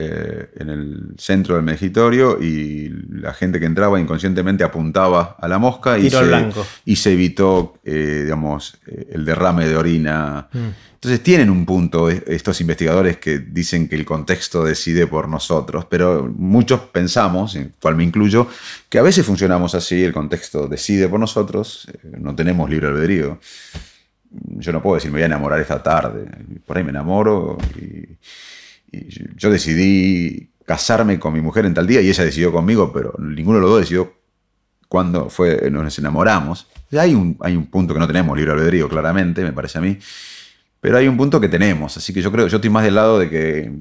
eh, 0.00 0.50
en 0.54 0.68
el 0.70 1.14
centro 1.18 1.56
del 1.56 1.64
mejitorio 1.64 2.40
y 2.40 2.88
la 3.10 3.34
gente 3.34 3.58
que 3.58 3.66
entraba 3.66 3.98
inconscientemente 3.98 4.62
apuntaba 4.62 5.34
a 5.40 5.48
la 5.48 5.58
mosca 5.58 5.98
y, 5.98 6.08
se, 6.08 6.52
y 6.84 6.94
se, 6.94 7.14
evitó, 7.14 7.74
eh, 7.82 8.20
digamos, 8.22 8.78
eh, 8.86 9.08
el 9.14 9.24
derrame 9.24 9.66
de 9.66 9.76
orina. 9.76 10.46
Mm. 10.52 10.68
Entonces 10.94 11.20
tienen 11.20 11.50
un 11.50 11.66
punto 11.66 12.08
estos 12.10 12.60
investigadores 12.60 13.16
que 13.16 13.40
dicen 13.40 13.88
que 13.88 13.96
el 13.96 14.04
contexto 14.04 14.62
decide 14.62 15.08
por 15.08 15.28
nosotros, 15.28 15.84
pero 15.86 16.32
muchos 16.32 16.78
pensamos, 16.92 17.56
en 17.56 17.72
cual 17.82 17.96
me 17.96 18.04
incluyo, 18.04 18.46
que 18.88 19.00
a 19.00 19.02
veces 19.02 19.26
funcionamos 19.26 19.74
así, 19.74 20.04
el 20.04 20.12
contexto 20.12 20.68
decide 20.68 21.08
por 21.08 21.18
nosotros, 21.18 21.88
no 22.04 22.36
tenemos 22.36 22.70
libre 22.70 22.86
albedrío. 22.86 23.40
Yo 24.30 24.72
no 24.72 24.80
puedo 24.80 24.94
decir 24.94 25.10
me 25.10 25.16
voy 25.16 25.24
a 25.24 25.26
enamorar 25.26 25.58
esta 25.58 25.82
tarde, 25.82 26.24
por 26.64 26.78
ahí 26.78 26.84
me 26.84 26.90
enamoro 26.90 27.58
y 27.74 28.16
yo 29.36 29.50
decidí 29.50 30.50
casarme 30.64 31.18
con 31.18 31.32
mi 31.32 31.40
mujer 31.40 31.64
en 31.64 31.74
tal 31.74 31.86
día 31.86 32.00
y 32.00 32.08
ella 32.08 32.24
decidió 32.24 32.52
conmigo, 32.52 32.92
pero 32.92 33.14
ninguno 33.18 33.58
de 33.58 33.62
los 33.62 33.70
dos 33.70 33.80
decidió 33.80 34.12
cuándo 34.88 35.30
fue, 35.30 35.70
nos 35.70 35.98
enamoramos. 35.98 36.66
Hay 36.98 37.14
un, 37.14 37.36
hay 37.40 37.56
un 37.56 37.66
punto 37.66 37.94
que 37.94 38.00
no 38.00 38.06
tenemos 38.06 38.36
libre 38.36 38.52
albedrío, 38.52 38.88
claramente, 38.88 39.42
me 39.42 39.52
parece 39.52 39.78
a 39.78 39.80
mí. 39.80 39.98
Pero 40.80 40.96
hay 40.96 41.08
un 41.08 41.16
punto 41.16 41.40
que 41.40 41.48
tenemos, 41.48 41.96
así 41.96 42.14
que 42.14 42.22
yo 42.22 42.30
creo, 42.30 42.46
yo 42.46 42.56
estoy 42.56 42.70
más 42.70 42.84
del 42.84 42.94
lado 42.94 43.18
de 43.18 43.28
que 43.28 43.72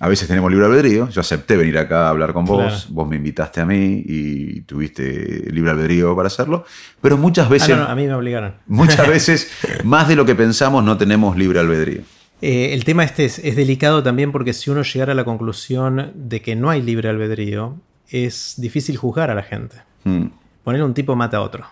a 0.00 0.08
veces 0.08 0.26
tenemos 0.26 0.50
libre 0.50 0.66
albedrío. 0.66 1.08
Yo 1.08 1.20
acepté 1.20 1.56
venir 1.56 1.78
acá 1.78 2.06
a 2.06 2.08
hablar 2.08 2.32
con 2.32 2.44
vos, 2.44 2.88
vos 2.90 3.08
me 3.08 3.16
invitaste 3.16 3.60
a 3.60 3.66
mí 3.66 4.02
y 4.04 4.62
tuviste 4.62 5.48
libre 5.52 5.70
albedrío 5.70 6.16
para 6.16 6.26
hacerlo. 6.26 6.64
Pero 7.00 7.16
muchas 7.16 7.46
ah, 7.46 7.50
veces. 7.50 7.70
a 7.70 7.94
mí 7.94 8.04
me 8.04 8.14
obligaron. 8.14 8.54
Muchas 8.66 9.06
veces, 9.08 9.48
más 9.84 10.08
de 10.08 10.16
lo 10.16 10.26
que 10.26 10.34
pensamos, 10.34 10.82
no 10.82 10.98
tenemos 10.98 11.36
libre 11.36 11.60
albedrío. 11.60 12.02
Eh, 12.42 12.72
el 12.72 12.84
tema 12.84 13.04
este 13.04 13.26
es, 13.26 13.56
delicado 13.56 14.02
también 14.02 14.32
porque 14.32 14.52
si 14.52 14.70
uno 14.70 14.82
llegara 14.82 15.12
a 15.12 15.14
la 15.14 15.24
conclusión 15.24 16.12
de 16.14 16.40
que 16.40 16.56
no 16.56 16.70
hay 16.70 16.82
libre 16.82 17.08
albedrío, 17.08 17.78
es 18.08 18.54
difícil 18.56 18.96
juzgar 18.96 19.30
a 19.30 19.34
la 19.34 19.42
gente. 19.42 19.76
Hmm. 20.04 20.26
Poner 20.64 20.82
un 20.82 20.94
tipo 20.94 21.14
mata 21.16 21.38
a 21.38 21.42
otro. 21.42 21.66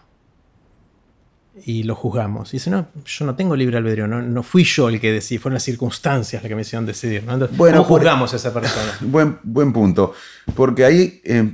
Y 1.64 1.82
lo 1.82 1.94
juzgamos. 1.94 2.52
Y 2.52 2.58
dice, 2.58 2.70
no, 2.70 2.86
yo 3.04 3.24
no 3.24 3.34
tengo 3.34 3.56
libre 3.56 3.78
albedrío, 3.78 4.06
no, 4.06 4.42
fui 4.42 4.62
yo 4.62 4.88
el 4.88 5.00
que 5.00 5.10
decidí, 5.10 5.38
fueron 5.38 5.54
las 5.54 5.64
circunstancias 5.64 6.42
las 6.42 6.48
que 6.48 6.54
me 6.54 6.62
hicieron 6.62 6.86
decidir. 6.86 7.24
bueno, 7.56 7.82
¿Cómo 7.82 7.84
juzgamos 7.84 8.32
a 8.32 8.36
esa 8.36 8.52
persona? 8.52 8.96
Buen, 9.00 9.38
buen 9.42 9.72
punto. 9.72 10.12
Porque 10.54 10.84
ahí 10.84 11.20
eh, 11.24 11.52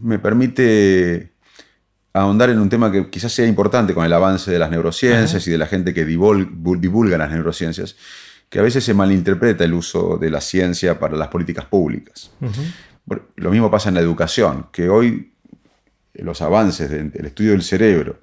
me 0.00 0.18
permite 0.18 1.32
ahondar 2.12 2.50
en 2.50 2.58
un 2.58 2.68
tema 2.68 2.90
que 2.90 3.08
quizás 3.08 3.32
sea 3.32 3.46
importante 3.46 3.94
con 3.94 4.04
el 4.04 4.12
avance 4.12 4.50
de 4.50 4.58
las 4.58 4.70
neurociencias 4.70 5.46
y 5.46 5.50
de 5.50 5.58
la 5.58 5.66
gente 5.66 5.94
que 5.94 6.04
divulga 6.04 7.18
las 7.18 7.30
neurociencias, 7.30 7.96
que 8.48 8.58
a 8.58 8.62
veces 8.62 8.82
se 8.82 8.94
malinterpreta 8.94 9.64
el 9.64 9.74
uso 9.74 10.16
de 10.16 10.30
la 10.30 10.40
ciencia 10.40 10.98
para 10.98 11.16
las 11.16 11.28
políticas 11.28 11.66
públicas. 11.66 12.32
Lo 13.36 13.50
mismo 13.50 13.70
pasa 13.70 13.88
en 13.88 13.94
la 13.94 14.00
educación, 14.00 14.66
que 14.72 14.88
hoy 14.88 15.32
los 16.14 16.42
avances 16.42 16.90
del 16.90 17.26
estudio 17.26 17.52
del 17.52 17.62
cerebro 17.62 18.18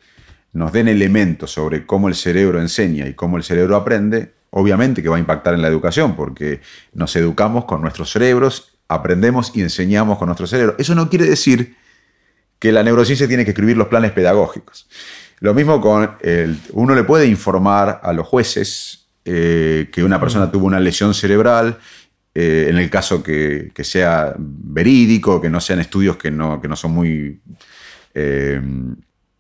nos 0.54 0.74
den 0.74 0.88
elementos 0.88 1.52
sobre 1.52 1.86
cómo 1.86 2.10
el 2.10 2.16
cerebro 2.16 2.60
enseña 2.60 3.08
y 3.08 3.14
cómo 3.14 3.38
el 3.38 3.44
cerebro 3.44 3.76
aprende, 3.76 4.34
obviamente 4.50 5.02
que 5.02 5.10
va 5.10 5.16
a 5.18 5.20
impactar 5.20 5.54
en 5.54 5.62
la 5.62 5.68
educación, 5.68 6.16
porque 6.16 6.62
nos 6.94 7.16
educamos 7.16 7.66
con 7.66 7.82
nuestros 7.82 8.12
cerebros, 8.12 8.78
aprendemos 8.90 9.52
y 9.56 9.62
enseñamos 9.62 10.18
con 10.18 10.28
nuestro 10.28 10.48
cerebro. 10.48 10.76
Eso 10.78 10.96
no 10.96 11.10
quiere 11.10 11.26
decir 11.26 11.78
que 12.60 12.72
la 12.72 12.84
neurociencia 12.84 13.28
tiene 13.28 13.46
que 13.46 13.52
escribir 13.52 13.78
los 13.78 13.88
planes 13.88 14.12
pedagógicos. 14.12 14.88
Lo 15.40 15.54
mismo 15.54 15.80
con 15.80 16.18
el, 16.22 16.60
uno 16.72 16.96
le 16.96 17.04
puede 17.04 17.28
informar 17.28 18.00
a 18.04 18.12
los 18.14 18.26
jueces 18.26 19.08
eh, 19.24 19.90
que 19.92 20.04
una 20.04 20.20
persona 20.20 20.52
tuvo 20.52 20.66
una 20.66 20.80
lesión 20.80 21.14
cerebral, 21.14 21.78
eh, 22.34 22.68
en 22.70 22.78
el 22.78 22.90
caso 22.90 23.22
que, 23.22 23.72
sea 23.84 24.34
verídico, 24.38 25.42
que 25.42 25.50
no 25.50 25.60
sean 25.60 25.80
estudios 25.80 26.18
que 26.18 26.32
no, 26.32 26.62
que 26.62 26.68
no 26.68 26.76
son 26.76 26.92
muy 26.92 27.42
eh, 28.14 28.62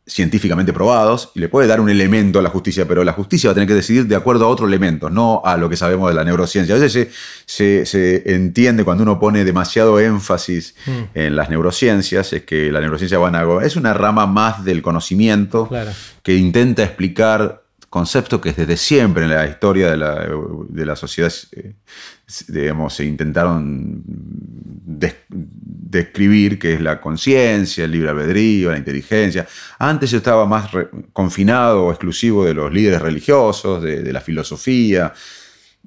científicamente 0.07 0.71
probados 0.71 1.31
y 1.35 1.39
le 1.41 1.49
puede 1.49 1.67
dar 1.67 1.81
un 1.81 1.89
elemento 1.89 2.39
a 2.39 2.41
la 2.41 2.49
justicia, 2.49 2.87
pero 2.87 3.03
la 3.03 3.11
justicia 3.11 3.49
va 3.49 3.51
a 3.51 3.53
tener 3.55 3.67
que 3.67 3.75
decidir 3.75 4.07
de 4.07 4.15
acuerdo 4.15 4.45
a 4.45 4.47
otro 4.47 4.65
elemento, 4.65 5.09
no 5.09 5.41
a 5.43 5.57
lo 5.57 5.69
que 5.69 5.75
sabemos 5.75 6.09
de 6.09 6.15
la 6.15 6.23
neurociencia. 6.23 6.75
A 6.75 6.79
veces 6.79 7.09
se, 7.45 8.33
entiende 8.33 8.85
cuando 8.85 9.03
uno 9.03 9.19
pone 9.19 9.43
demasiado 9.43 9.99
énfasis 9.99 10.75
mm. 10.85 10.91
en 11.13 11.35
las 11.35 11.49
neurociencias, 11.49 12.31
es 12.31 12.43
que 12.43 12.71
la 12.71 12.79
neurociencia 12.79 13.17
a, 13.17 13.65
es 13.65 13.75
una 13.75 13.93
rama 13.93 14.25
más 14.25 14.63
del 14.63 14.81
conocimiento 14.81 15.69
que 16.23 16.35
intenta 16.35 16.83
explicar 16.83 17.63
conceptos 17.89 18.41
que 18.41 18.53
desde 18.53 18.77
siempre 18.77 19.23
en 19.23 19.29
la 19.29 19.47
historia 19.47 19.89
de 19.89 19.97
la, 19.97 20.27
de 20.69 20.85
la 20.85 20.95
sociedad, 20.95 21.31
eh, 21.53 21.73
digamos, 22.47 22.93
se 22.93 23.05
intentaron 23.05 24.03
describir 25.97 26.57
qué 26.57 26.73
es 26.73 26.81
la 26.81 26.99
conciencia, 26.99 27.85
el 27.85 27.91
libre 27.91 28.09
albedrío, 28.09 28.71
la 28.71 28.77
inteligencia. 28.77 29.47
Antes 29.79 30.11
yo 30.11 30.17
estaba 30.17 30.45
más 30.45 30.69
confinado 31.13 31.85
o 31.85 31.91
exclusivo 31.91 32.45
de 32.45 32.53
los 32.53 32.71
líderes 32.71 33.01
religiosos, 33.01 33.83
de, 33.83 34.11
la 34.11 34.21
filosofía, 34.21 35.13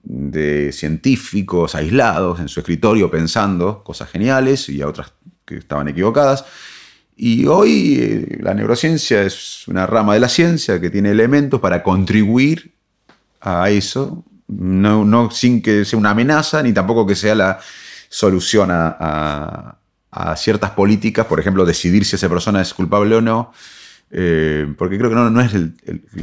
de 0.03 0.73
científicos 0.73 1.75
aislados 1.75 2.41
en 2.41 2.49
su 2.49 2.61
escritorio 2.61 3.11
pensando 3.11 3.83
cosas 3.83 4.09
geniales 4.09 4.69
y 4.69 4.81
a 4.83 4.89
otras 4.89 5.13
que 5.45 5.57
estaban 5.57 5.89
equivocadas. 5.89 6.45
Y 7.17 7.47
hoy 7.47 7.99
eh, 8.01 8.39
la 8.41 8.55
neurociencia 8.55 9.23
es 9.23 9.67
una 9.69 9.87
rama 9.87 10.15
de 10.15 10.21
la 10.21 10.29
ciencia 10.29 10.81
que 10.81 10.91
tiene 10.91 11.11
elementos 11.11 11.61
para 11.61 11.83
contribuir 11.83 12.73
a 13.41 13.71
eso, 13.71 14.25
no 14.49 15.31
sin 15.31 15.63
que 15.63 15.85
sea 15.85 15.99
una 15.99 16.11
amenaza 16.11 16.63
ni 16.63 16.73
tampoco 16.73 17.07
que 17.07 17.15
sea 17.15 17.35
la 17.35 17.61
solución 18.11 18.71
a, 18.73 19.79
ciertas 20.37 20.71
políticas, 20.71 21.27
por 21.27 21.41
ejemplo, 21.41 21.65
decidir 21.65 22.05
si 22.05 22.17
esa 22.17 22.29
persona 22.29 22.61
es 22.61 22.75
culpable 22.75 23.17
o 23.17 23.21
no. 23.21 23.53
Eh, 24.13 24.67
porque 24.77 24.99
creo 24.99 25.09
que 25.09 25.17
no, 25.17 25.31
no 25.31 25.41
es 25.41 25.55
el, 25.55 25.75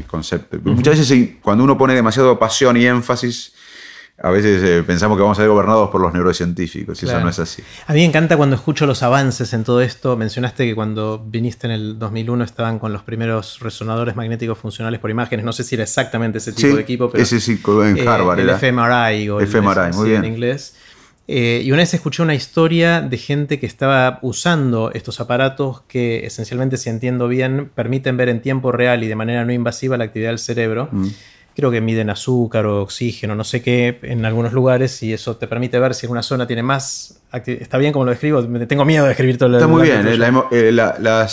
concepto. 0.07 0.57
Muchas 0.63 0.99
veces 0.99 1.29
cuando 1.41 1.63
uno 1.63 1.77
pone 1.77 1.95
demasiado 1.95 2.37
pasión 2.37 2.75
y 2.75 2.85
énfasis 2.85 3.53
a 4.19 4.31
veces 4.31 4.63
eh, 4.63 4.83
pensamos 4.83 5.15
que 5.15 5.21
vamos 5.21 5.37
a 5.37 5.41
ser 5.41 5.49
gobernados 5.49 5.91
por 5.91 6.01
los 6.01 6.11
neurocientíficos, 6.11 7.01
y 7.03 7.05
eso 7.05 7.19
no 7.19 7.29
es 7.29 7.37
así. 7.37 7.61
A 7.85 7.93
mí 7.93 7.99
me 7.99 8.05
encanta 8.05 8.35
cuando 8.35 8.55
escucho 8.55 8.87
los 8.87 9.03
avances 9.03 9.53
en 9.53 9.63
todo 9.63 9.79
esto. 9.79 10.17
Mencionaste 10.17 10.65
que 10.65 10.73
cuando 10.73 11.23
viniste 11.23 11.67
en 11.67 11.73
el 11.73 11.99
2001 11.99 12.43
estaban 12.43 12.79
con 12.79 12.91
los 12.91 13.03
primeros 13.03 13.59
resonadores 13.59 14.15
magnéticos 14.15 14.57
funcionales 14.57 14.99
por 14.99 15.11
imágenes. 15.11 15.45
No 15.45 15.53
sé 15.53 15.63
si 15.63 15.75
era 15.75 15.83
exactamente 15.83 16.39
ese 16.39 16.51
tipo 16.51 16.75
de 16.75 16.81
equipo, 16.81 17.11
pero. 17.11 17.21
Ese 17.21 17.39
sí, 17.39 17.61
en 17.63 17.97
eh, 17.97 18.07
Harvard. 18.07 18.39
el 18.39 18.49
fMRI 18.49 19.29
o 19.29 19.39
fMRI, 19.39 19.95
muy 19.95 20.09
bien. 20.09 20.25
en 20.25 20.33
inglés. 20.33 20.73
Eh, 21.27 21.61
y 21.63 21.71
una 21.71 21.81
vez 21.81 21.93
escuché 21.93 22.23
una 22.23 22.35
historia 22.35 23.01
de 23.01 23.17
gente 23.17 23.59
que 23.59 23.65
estaba 23.65 24.19
usando 24.21 24.91
estos 24.93 25.19
aparatos 25.19 25.81
que 25.81 26.25
esencialmente, 26.25 26.77
si 26.77 26.89
entiendo 26.89 27.27
bien, 27.27 27.69
permiten 27.75 28.15
ver 28.15 28.29
en 28.29 28.41
tiempo 28.41 28.71
real 28.71 29.03
y 29.03 29.07
de 29.07 29.15
manera 29.15 29.43
no 29.43 29.51
invasiva 29.51 29.97
la 29.97 30.05
actividad 30.05 30.29
del 30.29 30.39
cerebro. 30.39 30.89
Mm 30.91 31.07
creo 31.57 31.71
que 31.71 31.81
miden 31.81 32.11
azúcar 32.11 32.67
o 32.67 32.83
oxígeno, 32.83 33.33
no 33.33 33.43
sé 33.43 33.63
qué, 33.63 33.97
en 34.03 34.25
algunos 34.25 34.53
lugares 34.53 35.01
y 35.01 35.11
eso 35.11 35.37
te 35.37 35.47
permite 35.47 35.79
ver 35.79 35.95
si 35.95 36.05
en 36.05 36.11
una 36.11 36.21
zona 36.21 36.45
tiene 36.45 36.61
más... 36.61 37.19
Está 37.33 37.79
bien 37.79 37.91
como 37.91 38.05
lo 38.05 38.11
describo, 38.11 38.43
tengo 38.67 38.85
miedo 38.85 39.05
de 39.05 39.11
escribir 39.11 39.39
todo 39.39 39.49
lo 39.49 39.57
Está 39.57 39.67
muy 39.67 39.81
bien, 39.81 40.07
eh, 40.07 40.71
la, 40.71 41.27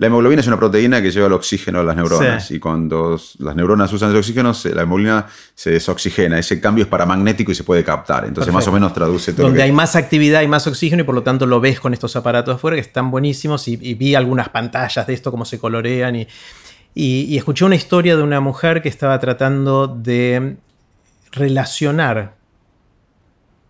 hemoglobina 0.00 0.40
es 0.40 0.46
una 0.46 0.58
proteína 0.58 1.02
que 1.02 1.10
lleva 1.10 1.26
el 1.26 1.34
oxígeno 1.34 1.80
a 1.80 1.84
las 1.84 1.94
neuronas 1.96 2.50
y 2.50 2.58
cuando 2.58 3.20
las 3.40 3.54
neuronas 3.54 3.92
usan 3.92 4.10
el 4.10 4.16
oxígeno, 4.16 4.54
la 4.72 4.82
hemoglobina 4.82 5.26
se 5.54 5.70
desoxigena, 5.70 6.38
ese 6.38 6.62
cambio 6.62 6.84
es 6.84 6.88
paramagnético 6.88 7.52
y 7.52 7.54
se 7.54 7.62
puede 7.62 7.84
captar, 7.84 8.24
entonces 8.24 8.52
más 8.52 8.66
o 8.68 8.72
menos 8.72 8.94
traduce 8.94 9.34
todo. 9.34 9.48
Donde 9.48 9.62
hay 9.62 9.72
más 9.72 9.96
actividad 9.96 10.40
y 10.40 10.48
más 10.48 10.66
oxígeno 10.66 11.02
y 11.02 11.04
por 11.04 11.14
lo 11.14 11.22
tanto 11.22 11.44
lo 11.44 11.60
ves 11.60 11.78
con 11.78 11.92
estos 11.92 12.16
aparatos 12.16 12.54
afuera 12.54 12.74
que 12.74 12.80
están 12.80 13.10
buenísimos 13.10 13.68
y, 13.68 13.78
y 13.82 13.94
vi 13.94 14.14
algunas 14.14 14.48
pantallas 14.48 15.06
de 15.06 15.12
esto, 15.12 15.30
cómo 15.30 15.44
se 15.44 15.58
colorean 15.58 16.16
y 16.16 16.26
y, 16.94 17.36
escuché 17.36 17.64
una 17.64 17.76
historia 17.76 18.16
de 18.16 18.22
una 18.22 18.40
mujer 18.40 18.82
que 18.82 18.88
estaba 18.88 19.18
tratando 19.20 19.86
de 19.86 20.56
relacionar 21.32 22.34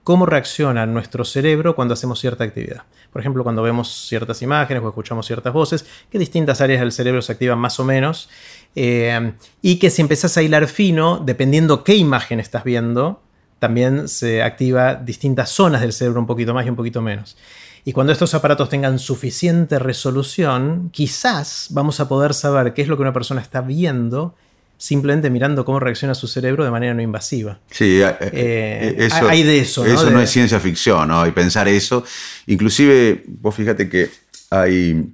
cómo 0.04 0.24
reacciona 0.24 0.86
nuestro 0.86 1.24
cerebro 1.24 1.74
cuando 1.74 1.94
hacemos 1.94 2.18
cierta 2.18 2.44
actividad. 2.44 2.84
Por 3.12 3.20
ejemplo, 3.20 3.42
cuando 3.42 3.62
vemos 3.62 4.06
ciertas 4.08 4.40
imágenes 4.42 4.82
o 4.82 4.88
escuchamos 4.88 5.26
ciertas 5.26 5.52
voces, 5.52 5.84
que 6.10 6.18
distintas 6.18 6.60
áreas 6.60 6.80
del 6.80 6.92
cerebro 6.92 7.20
se 7.20 7.32
activan 7.32 7.58
más 7.58 7.78
o 7.78 7.84
menos, 7.84 8.30
eh, 8.74 9.32
y 9.60 9.78
que 9.78 9.90
si 9.90 10.00
empezás 10.00 10.36
a 10.36 10.42
hilar 10.42 10.66
fino, 10.66 11.18
dependiendo 11.18 11.84
qué 11.84 11.96
imagen 11.96 12.40
estás 12.40 12.64
viendo, 12.64 13.20
también 13.58 14.08
se 14.08 14.42
activa 14.42 14.94
distintas 14.94 15.50
zonas 15.50 15.80
del 15.80 15.92
cerebro 15.92 16.20
un 16.20 16.26
poquito 16.26 16.54
más 16.54 16.64
y 16.64 16.70
un 16.70 16.76
poquito 16.76 17.02
menos. 17.02 17.36
Y 17.84 17.92
cuando 17.92 18.12
estos 18.12 18.34
aparatos 18.34 18.68
tengan 18.68 18.98
suficiente 18.98 19.78
resolución, 19.78 20.90
quizás 20.92 21.68
vamos 21.70 22.00
a 22.00 22.08
poder 22.08 22.34
saber 22.34 22.74
qué 22.74 22.82
es 22.82 22.88
lo 22.88 22.96
que 22.96 23.02
una 23.02 23.12
persona 23.12 23.40
está 23.40 23.60
viendo 23.60 24.34
simplemente 24.78 25.28
mirando 25.28 25.64
cómo 25.64 25.80
reacciona 25.80 26.14
su 26.14 26.28
cerebro 26.28 26.64
de 26.64 26.70
manera 26.70 26.94
no 26.94 27.02
invasiva. 27.02 27.58
Sí, 27.70 28.00
eh, 28.00 28.16
eh, 28.20 28.30
eh, 28.32 28.94
eso, 28.98 29.28
hay 29.28 29.42
de 29.42 29.58
eso. 29.58 29.84
¿no? 29.84 29.92
Eso 29.92 30.08
no 30.10 30.20
es 30.20 30.30
ciencia 30.30 30.60
ficción, 30.60 31.08
¿no? 31.08 31.26
Y 31.26 31.32
pensar 31.32 31.66
eso. 31.66 32.04
Inclusive, 32.46 33.24
vos 33.26 33.54
fíjate 33.54 33.88
que 33.88 34.08
hay 34.50 35.04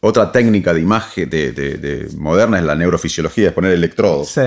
otra 0.00 0.32
técnica 0.32 0.74
de 0.74 0.80
imagen 0.80 1.30
de, 1.30 2.08
moderna, 2.18 2.58
es 2.58 2.64
la 2.64 2.74
neurofisiología, 2.74 3.48
es 3.48 3.54
poner 3.54 3.72
electrodos. 3.72 4.30
Sí 4.30 4.40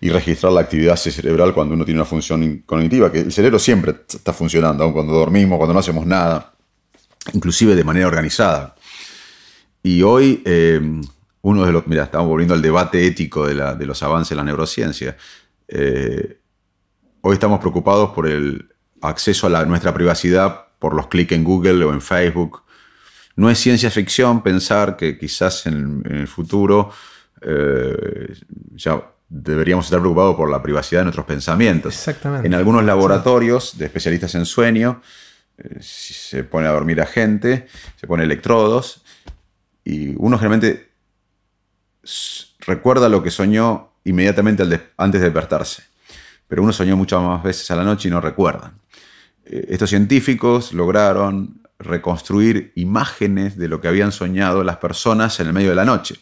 y 0.00 0.10
registrar 0.10 0.52
la 0.52 0.60
actividad 0.60 0.96
cerebral 0.96 1.54
cuando 1.54 1.74
uno 1.74 1.84
tiene 1.84 2.00
una 2.00 2.08
función 2.08 2.62
cognitiva, 2.66 3.10
que 3.10 3.20
el 3.20 3.32
cerebro 3.32 3.58
siempre 3.58 3.94
está 4.08 4.32
funcionando, 4.32 4.84
aun 4.84 4.92
cuando 4.92 5.12
dormimos, 5.14 5.56
cuando 5.56 5.72
no 5.72 5.80
hacemos 5.80 6.06
nada, 6.06 6.54
inclusive 7.32 7.74
de 7.74 7.84
manera 7.84 8.06
organizada. 8.06 8.74
Y 9.82 10.02
hoy, 10.02 10.42
eh, 10.44 10.80
uno 11.42 11.64
de 11.64 11.72
los, 11.72 11.86
mira, 11.86 12.04
estamos 12.04 12.28
volviendo 12.28 12.54
al 12.54 12.62
debate 12.62 13.06
ético 13.06 13.46
de, 13.46 13.86
los 13.86 14.02
avances 14.02 14.32
en 14.32 14.38
la 14.38 14.44
neurociencia. 14.44 15.16
Eh, 15.68 16.40
hoy 17.20 17.34
estamos 17.34 17.60
preocupados 17.60 18.10
por 18.10 18.26
el 18.28 18.68
acceso 19.00 19.46
a 19.46 19.64
nuestra 19.64 19.94
privacidad 19.94 20.66
por 20.78 20.94
los 20.94 21.06
clics 21.06 21.32
en 21.32 21.44
Google 21.44 21.84
o 21.84 21.92
en 21.92 22.00
Facebook. 22.00 22.62
No 23.36 23.50
es 23.50 23.58
ciencia 23.58 23.90
ficción 23.90 24.42
pensar 24.42 24.96
que 24.96 25.18
quizás 25.18 25.66
en, 25.66 26.02
el 26.08 26.26
futuro 26.26 26.90
eh, 27.42 28.34
ya 28.74 29.02
deberíamos 29.28 29.86
estar 29.86 30.00
preocupados 30.00 30.36
por 30.36 30.50
la 30.50 30.62
privacidad 30.62 31.00
de 31.00 31.04
nuestros 31.06 31.26
pensamientos. 31.26 31.94
Exactamente. 31.94 32.46
En 32.46 32.54
algunos 32.54 32.84
laboratorios 32.84 33.76
de 33.76 33.86
especialistas 33.86 34.34
en 34.34 34.46
sueño, 34.46 35.02
eh, 35.58 35.78
se 35.80 36.44
pone 36.44 36.66
a 36.68 36.70
dormir 36.70 37.00
a 37.00 37.06
gente, 37.06 37.66
se 37.96 38.06
pone 38.06 38.24
electrodos, 38.24 39.02
y 39.84 40.14
uno 40.16 40.38
generalmente 40.38 40.90
recuerda 42.60 43.08
lo 43.08 43.22
que 43.22 43.30
soñó 43.30 43.92
inmediatamente 44.04 44.62
antes 44.96 45.20
de 45.20 45.26
despertarse. 45.26 45.84
Pero 46.48 46.62
uno 46.62 46.72
soñó 46.72 46.96
muchas 46.96 47.20
más 47.22 47.42
veces 47.42 47.70
a 47.70 47.76
la 47.76 47.84
noche 47.84 48.08
y 48.08 48.10
no 48.10 48.20
recuerda. 48.20 48.74
Eh, 49.44 49.66
estos 49.70 49.90
científicos 49.90 50.72
lograron 50.72 51.62
reconstruir 51.78 52.72
imágenes 52.76 53.56
de 53.56 53.68
lo 53.68 53.80
que 53.80 53.88
habían 53.88 54.12
soñado 54.12 54.64
las 54.64 54.78
personas 54.78 55.38
en 55.40 55.48
el 55.48 55.52
medio 55.52 55.70
de 55.70 55.74
la 55.76 55.84
noche. 55.84 56.16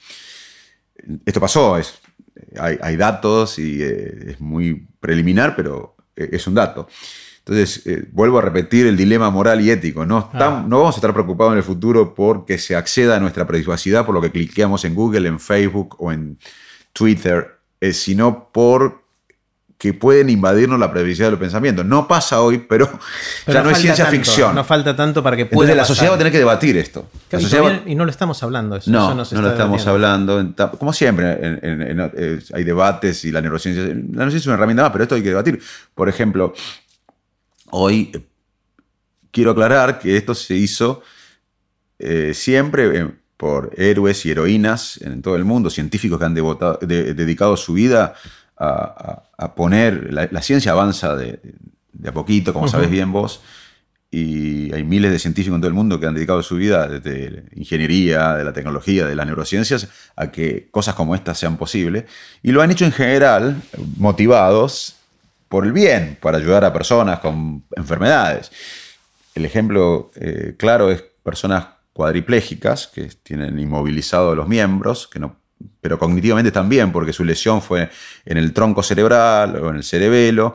Esto 1.25 1.41
pasó, 1.41 1.77
es 1.79 2.01
hay, 2.59 2.97
datos 2.97 3.59
y 3.59 3.83
eh, 3.83 4.31
es 4.33 4.41
muy 4.41 4.87
preliminar, 5.01 5.55
pero 5.57 5.97
eh, 6.17 6.31
es 6.33 6.47
un 6.47 6.55
dato. 6.55 6.89
Entonces, 7.39 7.87
eh, 7.87 8.09
vuelvo 8.13 8.39
a 8.39 8.43
repetir 8.43 8.87
el 8.87 8.97
dilema 8.97 9.31
moral 9.31 9.61
y 9.61 9.71
ético. 9.71 10.07
No, 10.07 10.31
ah. 10.33 10.65
no 10.67 10.79
vamos 10.79 10.95
a 10.95 10.99
estar 10.99 11.13
preocupados 11.13 11.53
en 11.53 11.59
el 11.59 11.65
futuro 11.65 12.15
porque 12.15 12.59
se 12.59 12.75
acceda 12.75 13.17
a 13.17 13.21
nuestra 13.21 13.47
privacidad 13.47 14.07
por 14.07 14.15
lo 14.15 14.21
que 14.21 14.31
cliqueamos 14.31 14.85
en 14.85 14.95
Google, 14.95 15.29
en 15.29 15.39
Facebook 15.39 15.97
o 15.99 16.11
en 16.11 16.39
Twitter, 16.93 17.59
sino 17.93 18.51
por 18.51 19.04
que 19.79 19.93
pueden 19.93 20.31
invadirnos 20.31 20.79
la 20.79 20.91
privacidad 20.93 21.27
de 21.27 21.31
los 21.33 21.41
pensamientos. 21.41 21.85
No 21.85 22.07
pasa 22.09 22.41
hoy, 22.41 22.59
pero, 22.59 22.89
ya 23.47 23.63
no 23.63 23.71
es 23.71 23.79
ciencia 23.79 24.07
ficción. 24.07 24.55
No 24.55 24.65
falta 24.65 24.95
tanto 24.95 25.23
para 25.23 25.37
que 25.37 25.47
pueda. 25.47 25.75
la 25.75 25.85
sociedad 25.85 26.13
va 26.13 26.15
a 26.15 26.19
tener 26.19 26.33
que 26.33 26.39
debatir 26.39 26.77
esto. 26.77 27.09
y, 27.87 27.95
no 27.95 28.05
lo 28.05 28.11
estamos 28.11 28.43
hablando. 28.43 28.77
Eso, 28.77 28.91
no, 28.91 29.15
no, 29.15 29.25
lo 29.25 29.49
estamos 29.51 29.87
hablando. 29.87 30.55
Como 30.79 30.93
siempre, 30.93 31.37
eh, 31.39 32.39
hay 32.53 32.65
debates 32.65 33.25
y 33.25 33.33
la 33.33 33.41
neurociencia. 33.41 33.85
La 33.85 33.95
neurociencia 33.95 34.39
es 34.39 34.47
una 34.47 34.55
herramienta 34.55 34.85
más, 34.85 34.93
pero 34.93 35.05
esto 35.05 35.17
hay 35.17 35.23
que 35.23 35.31
debatir. 35.31 35.61
Por 35.95 36.09
ejemplo, 36.09 36.55
hoy 37.71 38.11
eh, 38.15 38.21
quiero 39.31 39.51
aclarar 39.51 39.99
que 39.99 40.17
esto 40.17 40.35
se 40.35 40.55
hizo 40.55 41.03
eh, 41.99 42.33
siempre 42.33 43.11
por 43.37 43.73
héroes 43.77 44.25
y 44.25 44.31
heroínas 44.31 44.99
en 45.03 45.21
todo 45.21 45.37
el 45.37 45.45
mundo, 45.45 45.69
científicos 45.69 46.19
que 46.19 46.25
han 46.25 46.35
dedicado 46.35 47.57
su 47.57 47.75
vida 47.75 48.15
a, 48.57 49.24
poner, 49.55 50.13
la, 50.13 50.43
ciencia 50.43 50.73
avanza 50.73 51.17
de, 51.17 51.41
a 52.07 52.13
poquito, 52.13 52.53
como 52.53 52.69
sabes 52.69 52.91
bien 52.91 53.13
vos, 53.13 53.41
y 54.11 54.73
hay 54.73 54.85
miles 54.85 55.11
de 55.11 55.19
científicos 55.19 55.57
en 55.57 55.61
todo 55.61 55.69
el 55.69 55.75
mundo 55.75 55.99
que 55.99 56.07
han 56.07 56.15
dedicado 56.15 56.41
su 56.43 56.55
vida 56.57 56.87
desde 56.87 57.47
ingeniería, 57.57 58.35
de 58.35 58.45
la 58.45 58.53
tecnología, 58.53 59.07
de 59.07 59.17
las 59.17 59.27
neurociencias, 59.27 59.89
a 60.15 60.31
que 60.31 60.69
cosas 60.71 60.95
como 60.95 61.17
estas 61.17 61.37
sean 61.37 61.57
posibles. 61.57 62.05
Y 62.41 62.53
lo 62.53 62.63
han 62.63 62.71
hecho 62.71 62.85
en 62.85 62.93
general 62.93 63.61
motivados 63.97 64.97
por 65.49 65.65
el 65.65 65.73
bien, 65.73 66.17
para 66.21 66.39
ayudar 66.39 66.65
a 66.65 66.73
personas 66.73 67.19
con 67.21 67.65
enfermedades. 67.77 68.53
El 69.35 69.45
ejemplo 69.45 70.11
eh, 70.15 70.55
claro 70.59 70.91
es 70.91 71.03
personas 71.23 71.67
cuadriplégicas 71.93 72.89
que 72.89 73.11
tienen 73.23 73.59
inmovilizados 73.59 74.37
los 74.37 74.49
miembros, 74.49 75.09
que 75.09 75.19
no 75.19 75.37
pero 75.81 75.99
cognitivamente 75.99 76.51
también, 76.51 76.93
porque 76.93 77.13
su 77.13 77.25
lesión 77.25 77.63
fue 77.63 77.91
en 78.25 78.37
el 78.37 78.53
tronco 78.53 78.83
cerebral 78.83 79.57
o 79.57 79.71
en 79.71 79.77
el 79.77 79.83
cerebelo, 79.83 80.55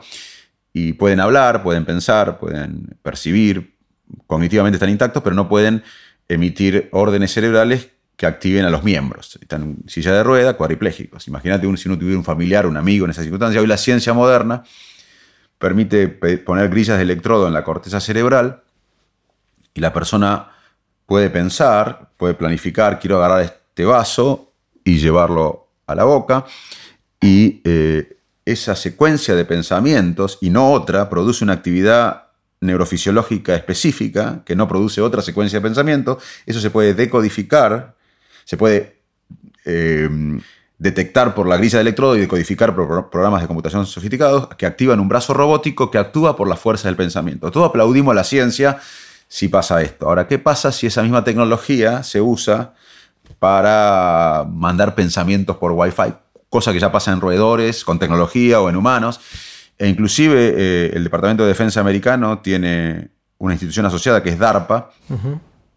y 0.72 0.92
pueden 0.92 1.20
hablar, 1.20 1.62
pueden 1.62 1.84
pensar, 1.84 2.38
pueden 2.38 2.96
percibir, 3.02 3.76
cognitivamente 4.26 4.76
están 4.76 4.90
intactos, 4.90 5.22
pero 5.22 5.34
no 5.34 5.48
pueden 5.48 5.82
emitir 6.28 6.88
órdenes 6.92 7.32
cerebrales 7.32 7.90
que 8.16 8.26
activen 8.26 8.64
a 8.64 8.70
los 8.70 8.84
miembros. 8.84 9.38
Están 9.40 9.62
en 9.62 9.88
silla 9.88 10.12
de 10.12 10.22
rueda, 10.22 10.54
cuadriplégicos. 10.54 11.26
Imagínate 11.26 11.66
si 11.76 11.88
uno 11.88 11.98
tuviera 11.98 12.18
un 12.18 12.24
familiar, 12.24 12.66
un 12.66 12.76
amigo 12.76 13.06
en 13.06 13.12
esa 13.12 13.22
circunstancia. 13.22 13.60
Hoy 13.60 13.66
la 13.66 13.78
ciencia 13.78 14.12
moderna 14.12 14.62
permite 15.58 16.08
poner 16.08 16.68
grillas 16.68 16.98
de 16.98 17.02
electrodo 17.02 17.48
en 17.48 17.54
la 17.54 17.64
corteza 17.64 18.00
cerebral 18.00 18.62
y 19.74 19.80
la 19.80 19.92
persona 19.92 20.50
puede 21.06 21.30
pensar, 21.30 22.10
puede 22.16 22.34
planificar, 22.34 23.00
quiero 23.00 23.16
agarrar 23.16 23.42
este 23.42 23.84
vaso 23.84 24.49
y 24.84 24.98
llevarlo 24.98 25.68
a 25.86 25.94
la 25.94 26.04
boca, 26.04 26.44
y 27.20 27.60
eh, 27.64 28.16
esa 28.44 28.74
secuencia 28.74 29.34
de 29.34 29.44
pensamientos 29.44 30.38
y 30.40 30.50
no 30.50 30.72
otra 30.72 31.08
produce 31.08 31.44
una 31.44 31.54
actividad 31.54 32.28
neurofisiológica 32.60 33.54
específica 33.54 34.42
que 34.44 34.56
no 34.56 34.68
produce 34.68 35.00
otra 35.00 35.22
secuencia 35.22 35.58
de 35.58 35.62
pensamiento, 35.62 36.18
eso 36.46 36.60
se 36.60 36.70
puede 36.70 36.94
decodificar, 36.94 37.94
se 38.44 38.56
puede 38.56 39.00
eh, 39.64 40.08
detectar 40.80 41.34
por 41.34 41.46
la 41.46 41.58
grilla 41.58 41.78
de 41.78 41.82
electrodo 41.82 42.16
y 42.16 42.20
decodificar 42.20 42.74
por 42.74 43.10
programas 43.10 43.42
de 43.42 43.46
computación 43.46 43.84
sofisticados 43.86 44.48
que 44.56 44.64
activan 44.64 44.98
un 44.98 45.08
brazo 45.08 45.34
robótico 45.34 45.90
que 45.90 45.98
actúa 45.98 46.36
por 46.36 46.48
la 46.48 46.56
fuerza 46.56 46.88
del 46.88 46.96
pensamiento. 46.96 47.50
Todos 47.50 47.68
aplaudimos 47.68 48.12
a 48.12 48.14
la 48.14 48.24
ciencia 48.24 48.78
si 49.28 49.48
pasa 49.48 49.82
esto. 49.82 50.08
Ahora, 50.08 50.26
¿qué 50.26 50.38
pasa 50.38 50.72
si 50.72 50.86
esa 50.86 51.02
misma 51.02 51.22
tecnología 51.22 52.02
se 52.02 52.22
usa 52.22 52.74
para 53.40 54.46
mandar 54.48 54.94
pensamientos 54.94 55.56
por 55.56 55.72
Wi-Fi? 55.72 56.14
Cosa 56.48 56.72
que 56.72 56.78
ya 56.78 56.92
pasa 56.92 57.10
en 57.10 57.20
roedores, 57.20 57.84
con 57.84 57.98
tecnología 57.98 58.60
o 58.60 58.68
en 58.68 58.76
humanos. 58.76 59.20
E 59.76 59.88
inclusive 59.88 60.54
eh, 60.56 60.90
el 60.94 61.02
Departamento 61.02 61.42
de 61.42 61.48
Defensa 61.48 61.80
americano 61.80 62.38
tiene 62.38 63.08
una 63.38 63.54
institución 63.54 63.86
asociada 63.86 64.22
que 64.22 64.28
es 64.28 64.38
DARPA 64.38 64.90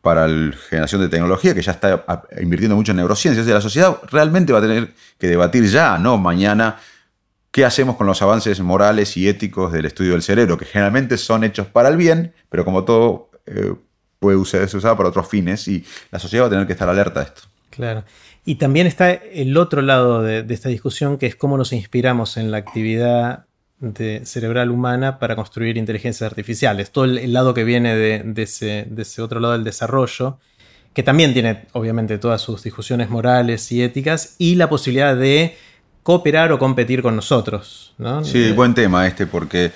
para 0.01 0.27
la 0.27 0.53
generación 0.69 1.01
de 1.01 1.07
tecnología, 1.07 1.55
que 1.55 1.61
ya 1.61 1.71
está 1.71 2.03
invirtiendo 2.41 2.75
mucho 2.75 2.91
en 2.91 2.97
neurociencias. 2.97 3.47
la 3.47 3.61
sociedad 3.61 3.97
realmente 4.11 4.51
va 4.51 4.59
a 4.59 4.61
tener 4.61 4.93
que 5.17 5.27
debatir 5.27 5.65
ya, 5.67 5.97
no 5.97 6.17
mañana, 6.17 6.77
qué 7.51 7.63
hacemos 7.63 7.95
con 7.95 8.07
los 8.07 8.21
avances 8.21 8.59
morales 8.59 9.15
y 9.15 9.29
éticos 9.29 9.71
del 9.71 9.85
estudio 9.85 10.11
del 10.11 10.21
cerebro, 10.21 10.57
que 10.57 10.65
generalmente 10.65 11.17
son 11.17 11.45
hechos 11.45 11.67
para 11.67 11.87
el 11.87 11.95
bien, 11.95 12.33
pero 12.49 12.65
como 12.65 12.83
todo 12.83 13.29
eh, 13.45 13.73
puede 14.19 14.43
ser 14.43 14.63
usado 14.75 14.97
para 14.97 15.09
otros 15.09 15.27
fines 15.27 15.67
y 15.69 15.85
la 16.11 16.19
sociedad 16.19 16.43
va 16.43 16.47
a 16.47 16.49
tener 16.49 16.67
que 16.67 16.73
estar 16.73 16.89
alerta 16.89 17.21
a 17.21 17.23
esto. 17.23 17.43
Claro. 17.75 18.03
Y 18.45 18.55
también 18.55 18.85
está 18.85 19.11
el 19.11 19.57
otro 19.57 19.81
lado 19.81 20.21
de, 20.21 20.45
esta 20.49 20.69
discusión, 20.69 21.17
que 21.17 21.25
es 21.25 21.35
cómo 21.35 21.57
nos 21.57 21.73
inspiramos 21.73 22.37
en 22.37 22.51
la 22.51 22.57
actividad 22.57 23.45
cerebral 24.23 24.69
humana 24.69 25.19
para 25.19 25.35
construir 25.35 25.77
inteligencias 25.77 26.29
artificiales. 26.29 26.91
Todo 26.91 27.05
el, 27.05 27.33
lado 27.33 27.53
que 27.53 27.63
viene 27.63 27.95
de, 27.95 28.43
ese, 28.43 29.21
otro 29.21 29.39
lado 29.39 29.53
del 29.53 29.63
desarrollo, 29.63 30.37
que 30.93 31.03
también 31.03 31.33
tiene 31.33 31.65
obviamente 31.73 32.17
todas 32.17 32.41
sus 32.41 32.63
discusiones 32.63 33.09
morales 33.09 33.71
y 33.71 33.81
éticas, 33.81 34.35
y 34.37 34.55
la 34.55 34.69
posibilidad 34.69 35.15
de 35.15 35.57
cooperar 36.03 36.51
o 36.51 36.59
competir 36.59 37.01
con 37.01 37.15
nosotros. 37.15 37.95
Sí, 38.23 38.51
buen 38.51 38.75
tema 38.75 39.07
este, 39.07 39.25
porque 39.25 39.71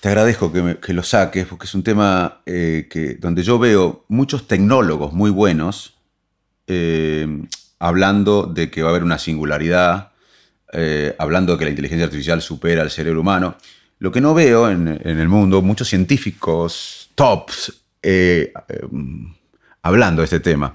te 0.00 0.08
agradezco 0.08 0.50
que, 0.52 0.92
lo 0.92 1.02
saques, 1.02 1.46
porque 1.46 1.66
es 1.66 1.74
un 1.74 1.82
tema 1.82 2.40
eh, 2.46 2.86
que, 2.88 3.14
donde 3.14 3.42
yo 3.42 3.58
veo 3.58 4.04
muchos 4.08 4.46
tecnólogos 4.46 5.12
muy 5.12 5.30
buenos 5.30 5.93
eh, 6.66 7.26
hablando 7.78 8.44
de 8.44 8.70
que 8.70 8.82
va 8.82 8.88
a 8.88 8.90
haber 8.90 9.04
una 9.04 9.18
singularidad 9.18 10.12
eh, 10.72 11.14
hablando 11.18 11.52
de 11.52 11.58
que 11.58 11.64
la 11.64 11.70
inteligencia 11.70 12.06
artificial 12.06 12.42
supera 12.42 12.82
al 12.82 12.90
cerebro 12.90 13.20
humano. 13.20 13.56
Lo 13.98 14.10
que 14.10 14.20
no 14.20 14.34
veo 14.34 14.68
en, 14.70 14.88
el 14.88 15.28
mundo, 15.28 15.62
muchos 15.62 15.88
científicos 15.88 17.10
tops 17.14 17.72
eh, 18.02 18.52
hablando 19.82 20.20
de 20.20 20.24
este 20.24 20.40
tema. 20.40 20.74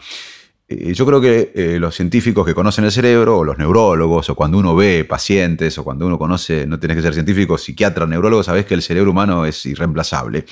yo 0.70 1.06
creo 1.06 1.20
que 1.20 1.78
los 1.80 1.96
científicos 1.96 2.46
que 2.46 2.54
conocen 2.56 2.86
el 2.86 2.92
cerebro, 2.92 3.40
o 3.40 3.44
los 3.44 3.58
neurólogos, 3.58 4.30
o 4.30 4.36
cuando 4.36 4.58
uno 4.58 4.76
ve 4.76 5.04
pacientes, 5.04 5.78
o 5.78 5.84
cuando 5.84 6.08
uno 6.08 6.18
conoce, 6.18 6.66
no 6.66 6.80
tienes 6.80 6.96
que 6.96 7.04
ser 7.04 7.14
científico, 7.14 7.58
psiquiatra, 7.58 8.08
neurólogo, 8.08 8.42
sabes 8.42 8.66
que 8.66 8.76
el 8.76 8.82
cerebro 8.82 9.12
humano 9.12 9.46
es 9.46 9.66
irreemplazable. 9.66 10.46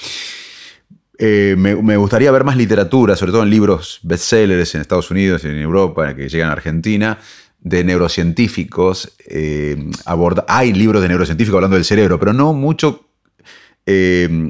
Me, 1.19 1.97
gustaría 1.97 2.32
ver 2.32 2.43
más 2.43 2.58
literatura, 2.58 3.15
sobre 3.15 3.32
todo 3.32 3.43
en 3.43 3.49
libros 3.49 3.99
bestsellers 4.03 4.75
en 4.75 4.82
Estados 4.82 5.10
Unidos 5.12 5.43
y 5.43 5.47
en 5.47 5.58
Europa, 5.58 6.15
que 6.15 6.30
llegan 6.30 6.49
a 6.49 6.53
Argentina, 6.53 7.17
de 7.60 7.84
neurocientíficos, 7.84 9.13
eh, 9.25 9.77
hay 10.47 10.73
libros 10.73 11.01
de 11.01 11.08
neurocientíficos 11.08 11.58
hablando 11.58 11.75
del 11.75 11.86
cerebro, 11.86 12.19
pero 12.19 12.34
no 12.34 12.53
mucho 12.53 13.08
eh, 13.86 14.49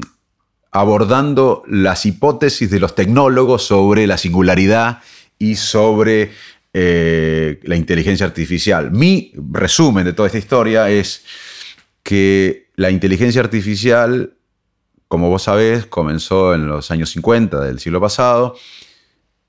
abordando 0.71 1.63
las 1.67 2.05
hipótesis 2.05 2.69
de 2.69 2.79
los 2.79 2.95
tecnólogos 2.95 3.65
sobre 3.65 4.05
la 4.07 4.17
singularidad 4.17 5.01
y 5.39 5.55
sobre 5.55 6.31
eh, 6.73 7.59
la 7.63 7.75
inteligencia 7.75 8.25
artificial. 8.25 8.91
Mi 8.91 9.31
resumen 9.51 10.05
de 10.05 10.13
toda 10.13 10.27
esta 10.27 10.37
historia 10.37 10.89
es 10.89 11.23
que 12.03 12.67
la 12.75 12.91
inteligencia 12.91 13.41
artificial, 13.41 14.36
como 15.07 15.29
vos 15.29 15.43
sabés, 15.43 15.85
comenzó 15.85 16.53
en 16.53 16.67
los 16.67 16.91
años 16.91 17.09
50 17.11 17.61
del 17.61 17.79
siglo 17.79 18.01
pasado 18.01 18.55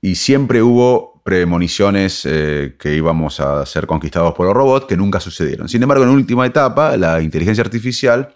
y 0.01 0.15
siempre 0.15 0.61
hubo 0.61 1.21
premoniciones 1.23 2.25
eh, 2.25 2.75
que 2.79 2.95
íbamos 2.95 3.39
a 3.39 3.65
ser 3.65 3.85
conquistados 3.85 4.33
por 4.33 4.45
los 4.45 4.55
robots 4.55 4.85
que 4.87 4.97
nunca 4.97 5.19
sucedieron. 5.19 5.67
Sin 5.69 5.83
embargo, 5.83 6.03
en 6.03 6.09
última 6.09 6.45
etapa, 6.45 6.95
la 6.97 7.21
inteligencia 7.21 7.63
artificial 7.63 8.33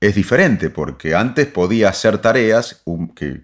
es 0.00 0.14
diferente 0.14 0.70
porque 0.70 1.14
antes 1.14 1.46
podía 1.46 1.88
hacer 1.88 2.18
tareas 2.18 2.82
que, 3.16 3.42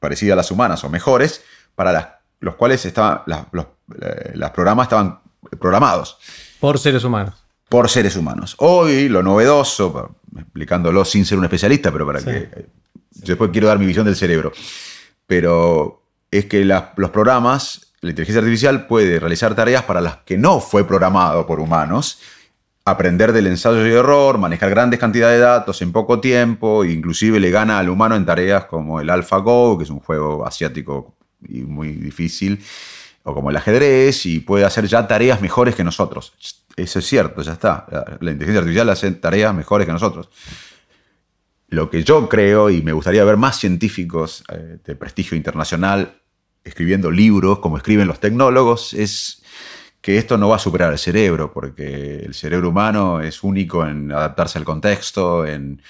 parecidas 0.00 0.32
a 0.34 0.36
las 0.36 0.50
humanas 0.50 0.82
o 0.84 0.90
mejores 0.90 1.42
para 1.74 1.92
las, 1.92 2.08
los 2.40 2.56
cuales 2.56 2.84
estaban, 2.84 3.22
los, 3.52 3.66
eh, 4.02 4.34
programas 4.54 4.86
estaban 4.86 5.20
programados. 5.60 6.18
Por 6.58 6.78
seres 6.78 7.04
humanos. 7.04 7.45
Por 7.68 7.88
seres 7.88 8.16
humanos. 8.16 8.54
Hoy 8.58 9.08
lo 9.08 9.22
novedoso, 9.22 10.16
explicándolo 10.36 11.04
sin 11.04 11.24
ser 11.24 11.38
un 11.38 11.44
especialista, 11.44 11.90
pero 11.92 12.06
para 12.06 12.20
que... 12.20 12.66
Después 13.10 13.50
quiero 13.50 13.68
dar 13.68 13.78
mi 13.78 13.86
visión 13.86 14.04
del 14.04 14.14
cerebro. 14.14 14.52
Pero 15.26 16.02
es 16.30 16.46
que 16.46 16.64
los 16.64 17.10
programas, 17.10 17.92
la 18.00 18.10
inteligencia 18.10 18.40
artificial 18.40 18.86
puede 18.86 19.18
realizar 19.18 19.54
tareas 19.54 19.82
para 19.82 20.00
las 20.00 20.18
que 20.18 20.38
no 20.38 20.60
fue 20.60 20.86
programado 20.86 21.46
por 21.46 21.60
humanos, 21.60 22.20
aprender 22.84 23.32
del 23.32 23.48
ensayo 23.48 23.84
y 23.84 23.90
error, 23.90 24.38
manejar 24.38 24.70
grandes 24.70 25.00
cantidades 25.00 25.40
de 25.40 25.44
datos 25.44 25.82
en 25.82 25.90
poco 25.90 26.20
tiempo, 26.20 26.84
inclusive 26.84 27.40
le 27.40 27.50
gana 27.50 27.80
al 27.80 27.88
humano 27.88 28.14
en 28.14 28.24
tareas 28.24 28.66
como 28.66 29.00
el 29.00 29.10
AlphaGo, 29.10 29.76
que 29.76 29.84
es 29.84 29.90
un 29.90 29.98
juego 29.98 30.46
asiático 30.46 31.16
y 31.48 31.62
muy 31.62 31.92
difícil, 31.92 32.62
o 33.26 33.34
como 33.34 33.50
el 33.50 33.56
ajedrez, 33.56 34.24
y 34.24 34.38
puede 34.38 34.64
hacer 34.64 34.86
ya 34.86 35.06
tareas 35.08 35.40
mejores 35.40 35.74
que 35.74 35.82
nosotros. 35.82 36.32
Eso 36.76 37.00
es 37.00 37.06
cierto, 37.06 37.42
ya 37.42 37.54
está. 37.54 37.84
La 38.20 38.30
inteligencia 38.30 38.60
artificial 38.60 38.88
hace 38.88 39.10
tareas 39.12 39.52
mejores 39.52 39.84
que 39.84 39.92
nosotros. 39.92 40.28
Lo 41.68 41.90
que 41.90 42.04
yo 42.04 42.28
creo, 42.28 42.70
y 42.70 42.82
me 42.82 42.92
gustaría 42.92 43.24
ver 43.24 43.36
más 43.36 43.58
científicos 43.58 44.44
eh, 44.52 44.78
de 44.84 44.94
prestigio 44.94 45.36
internacional 45.36 46.22
escribiendo 46.62 47.10
libros, 47.10 47.58
como 47.58 47.76
escriben 47.76 48.06
los 48.06 48.20
tecnólogos, 48.20 48.94
es 48.94 49.42
que 50.00 50.18
esto 50.18 50.38
no 50.38 50.48
va 50.48 50.56
a 50.56 50.60
superar 50.60 50.92
el 50.92 50.98
cerebro, 50.98 51.52
porque 51.52 52.20
el 52.20 52.32
cerebro 52.32 52.68
humano 52.68 53.20
es 53.20 53.42
único 53.42 53.84
en 53.84 54.12
adaptarse 54.12 54.58
al 54.58 54.64
contexto, 54.64 55.44
en, 55.44 55.82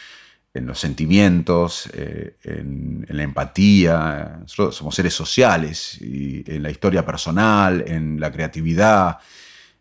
los 0.65 0.79
sentimientos, 0.79 1.91
eh, 1.93 2.37
en, 2.45 3.05
la 3.09 3.23
empatía. 3.25 4.39
Nosotros 4.41 4.77
somos 4.77 4.95
seres 4.95 5.13
sociales, 5.13 6.01
y 6.01 6.45
en 6.51 6.63
la 6.63 6.71
historia 6.71 7.05
personal, 7.05 7.85
en 7.87 8.21
la 8.21 8.31
creatividad, 8.31 9.19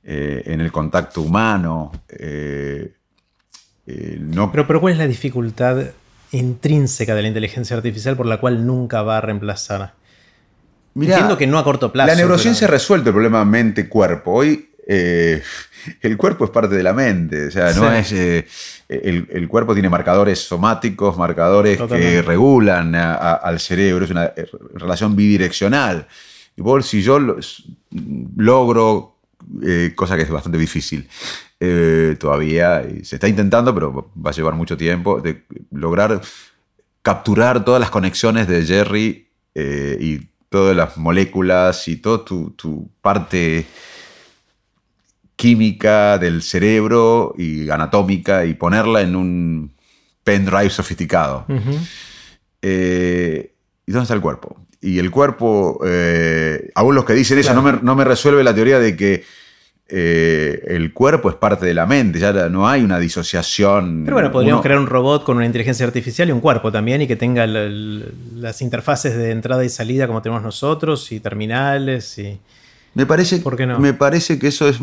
eh, 0.04 0.42
en 0.46 0.60
el 0.60 0.72
contacto 0.72 1.22
humano. 1.22 1.92
Eh, 2.10 2.94
no... 4.20 4.52
pero, 4.52 4.66
pero 4.66 4.82
¿cuál 4.82 4.94
es 4.94 5.00
la 5.00 5.08
dificultad 5.08 5.92
intrínseca 6.32 7.14
de 7.14 7.22
la 7.22 7.28
inteligencia 7.28 7.78
artificial 7.78 8.18
por 8.18 8.26
la 8.26 8.40
cual 8.40 8.66
nunca 8.66 9.04
va 9.04 9.20
a 9.20 9.22
reemplazar? 9.22 9.94
Entiendo 10.96 11.38
que 11.38 11.46
no 11.46 11.60
a 11.60 11.64
corto 11.64 11.92
plazo. 11.92 12.08
La 12.08 12.16
neurociencia 12.16 12.68
ha 12.68 12.72
resuelto 12.72 13.10
el 13.10 13.14
problema 13.14 13.44
mente-cuerpo. 13.46 14.32
Hoy 14.32 14.70
eh, 14.88 15.42
el 16.02 16.18
cuerpo 16.18 16.46
es 16.46 16.52
parte 16.52 16.76
de 16.76 16.84
la 16.84 16.94
mente. 16.94 17.48
O 17.48 17.52
sea, 17.52 17.74
no 17.74 17.92
es. 17.92 18.12
Eh, 18.12 18.46
el, 18.88 19.48
cuerpo 19.48 19.74
tiene 19.74 19.90
marcadores 19.90 20.40
somáticos, 20.40 21.18
marcadores 21.18 21.82
que 21.82 22.22
regulan 22.22 22.94
al 22.96 23.60
cerebro. 23.60 24.06
Es 24.06 24.12
una 24.12 24.32
relación 24.74 25.16
bidireccional. 25.16 26.08
Y 26.58 26.62
vos, 26.62 26.86
si 26.86 27.02
yo 27.02 27.20
logro, 28.38 29.18
cosa 29.96 30.16
que 30.16 30.24
es 30.24 30.30
bastante 30.30 30.58
difícil, 30.58 31.08
eh, 31.60 32.18
todavía 32.20 32.84
se 33.04 33.16
está 33.16 33.28
intentando, 33.30 33.74
pero 33.74 34.12
va 34.16 34.30
a 34.30 34.34
llevar 34.34 34.56
mucho 34.56 34.76
tiempo, 34.76 35.22
de 35.22 35.46
lograr 35.72 36.22
capturar 37.02 37.64
todas 37.64 37.80
las 37.80 37.90
conexiones 37.92 38.48
de 38.48 38.66
Jerry 38.66 39.30
eh, 39.54 39.98
y 40.00 40.28
todas 40.50 40.76
las 40.76 40.98
moléculas 40.98 41.88
y 41.88 41.98
toda 41.98 42.26
tu, 42.26 42.90
parte 43.02 43.66
química 45.36 46.18
del 46.18 46.42
cerebro 46.42 47.34
y 47.38 47.70
anatómica 47.70 48.46
y 48.46 48.54
ponerla 48.54 49.02
en 49.02 49.16
un 49.16 49.74
pendrive 50.24 50.70
sofisticado. 50.70 51.46
Eh, 52.62 53.54
¿Y 53.86 53.92
dónde 53.92 54.04
está 54.04 54.14
el 54.14 54.22
cuerpo? 54.22 54.58
Y 54.82 55.00
el 55.00 55.12
cuerpo, 55.12 55.80
aún 56.76 56.96
los 56.96 57.06
que 57.06 57.14
dicen 57.14 57.38
eso, 57.40 57.54
no, 57.54 57.62
me, 57.62 57.74
no 57.82 57.96
me 57.96 58.04
resuelve 58.04 58.44
la 58.44 58.54
teoría 58.54 58.80
de 58.80 58.96
que 58.96 59.24
eh, 59.88 60.64
el 60.68 60.94
cuerpo 60.94 61.30
es 61.30 61.36
parte 61.36 61.68
de 61.68 61.76
la 61.76 61.86
mente, 61.86 62.18
ya 62.18 62.34
no 62.50 62.68
hay 62.68 62.82
una 62.82 62.98
disociación. 62.98 64.02
Pero 64.04 64.16
bueno, 64.16 64.32
podríamos 64.32 64.64
crear 64.64 64.80
un 64.80 64.88
robot 64.88 65.24
con 65.24 65.38
una 65.38 65.46
inteligencia 65.46 65.86
artificial 65.86 66.28
y 66.28 66.32
un 66.32 66.40
cuerpo 66.40 66.72
también 66.72 67.04
y 67.04 67.08
que 67.08 67.16
tenga 67.16 67.46
las 67.46 68.62
interfaces 68.64 69.16
de 69.16 69.30
entrada 69.30 69.64
y 69.64 69.70
salida 69.70 70.08
como 70.08 70.24
tenemos 70.24 70.42
nosotros 70.42 71.12
y 71.12 71.20
terminales 71.20 72.18
y... 72.18 72.40
Me 72.96 73.06
parece, 73.06 73.44
me 73.78 73.94
parece 73.94 74.40
que 74.40 74.48
eso 74.48 74.70
es 74.70 74.80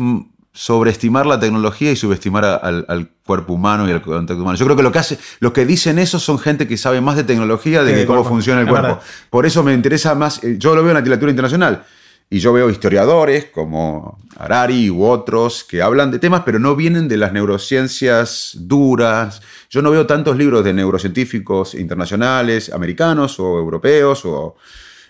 sobreestimar 0.53 1.25
la 1.25 1.39
tecnología 1.39 1.91
y 1.91 1.95
subestimar 1.95 2.45
al, 2.45 3.09
cuerpo 3.25 3.53
humano 3.53 3.87
y 3.87 3.91
al 3.91 4.01
contacto 4.01 4.41
humano. 4.41 4.57
Yo 4.57 4.65
creo 4.65 4.77
que 4.77 4.83
lo 4.83 4.91
que 4.91 4.99
hace, 4.99 5.17
lo 5.39 5.53
que 5.53 5.65
dicen 5.65 5.97
eso 5.97 6.19
son 6.19 6.37
gente 6.37 6.67
que 6.67 6.77
sabe 6.77 7.01
más 7.01 7.15
de 7.15 7.23
tecnología 7.23 7.83
de 7.83 8.05
cómo 8.05 8.23
funciona 8.23 8.61
el 8.61 8.67
cuerpo. 8.67 8.99
Por 9.29 9.45
eso 9.45 9.63
me 9.63 9.73
interesa 9.73 10.13
más, 10.13 10.43
eh, 10.43 10.57
yo 10.59 10.75
lo 10.75 10.81
veo 10.81 10.91
en 10.91 10.95
la 10.95 10.99
literatura 10.99 11.31
internacional. 11.31 11.83
Y 12.29 12.39
yo 12.39 12.51
veo 12.51 12.69
historiadores 12.69 13.45
como 13.45 14.17
Harari 14.37 14.89
u 14.89 15.03
otros 15.03 15.63
que 15.63 15.81
hablan 15.81 16.09
de 16.09 16.19
temas, 16.19 16.41
pero 16.43 16.57
no 16.57 16.75
vienen 16.75 17.07
de 17.07 17.17
las 17.17 17.31
neurociencias 17.31 18.51
duras. 18.59 19.41
Yo 19.69 19.81
no 19.81 19.91
veo 19.91 20.07
tantos 20.07 20.35
libros 20.35 20.63
de 20.63 20.73
neurocientíficos 20.73 21.75
internacionales, 21.75 22.71
americanos 22.73 23.39
o 23.39 23.59
europeos. 23.59 24.25
O... 24.25 24.55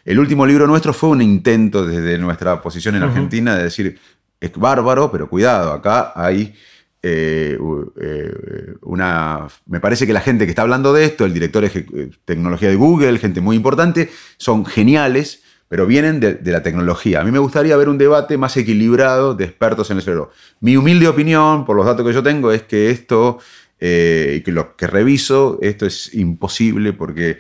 El 0.04 0.20
último 0.20 0.46
libro 0.46 0.68
nuestro 0.68 0.94
fue 0.94 1.10
un 1.10 1.22
intento 1.22 1.86
desde 1.86 2.18
nuestra 2.18 2.62
posición 2.62 2.96
en 2.96 3.04
Argentina 3.04 3.56
de 3.56 3.64
decir, 3.64 4.00
es 4.44 4.52
bárbaro, 4.58 5.10
pero 5.10 5.30
cuidado, 5.30 5.72
acá 5.72 6.12
hay 6.16 6.54
eh, 7.02 7.58
eh, 8.02 8.74
una... 8.82 9.48
Me 9.66 9.80
parece 9.80 10.06
que 10.06 10.12
la 10.12 10.20
gente 10.20 10.46
que 10.46 10.52
está 10.52 10.64
hablando 10.64 10.92
de 10.92 11.06
esto, 11.06 11.24
el 11.24 11.34
director 11.34 11.64
de 11.70 12.12
tecnología 12.26 12.70
de 12.70 12.76
Google, 12.76 13.20
gente 13.20 13.40
muy 13.40 13.56
importante, 13.56 14.10
son 14.38 14.66
geniales, 14.66 15.44
pero 15.70 15.88
vienen 15.88 16.20
de, 16.20 16.40
la 16.44 16.62
tecnología. 16.62 17.22
A 17.22 17.24
mí 17.24 17.32
me 17.32 17.40
gustaría 17.40 17.78
ver 17.78 17.88
un 17.88 17.98
debate 17.98 18.38
más 18.38 18.58
equilibrado 18.58 19.34
de 19.34 19.46
expertos 19.46 19.90
en 19.92 19.98
el 19.98 20.04
cerebro. 20.04 20.32
Mi 20.60 20.76
humilde 20.76 21.08
opinión, 21.08 21.66
por 21.66 21.78
los 21.78 21.86
datos 21.86 22.06
que 22.06 22.14
yo 22.14 22.22
tengo, 22.22 22.52
es 22.52 22.64
que 22.64 22.90
esto, 22.90 23.40
eh, 23.80 24.42
que 24.44 24.52
lo 24.52 24.76
que 24.76 24.88
reviso, 24.88 25.58
esto 25.62 25.86
es 25.86 26.14
imposible 26.14 26.92
porque 26.92 27.40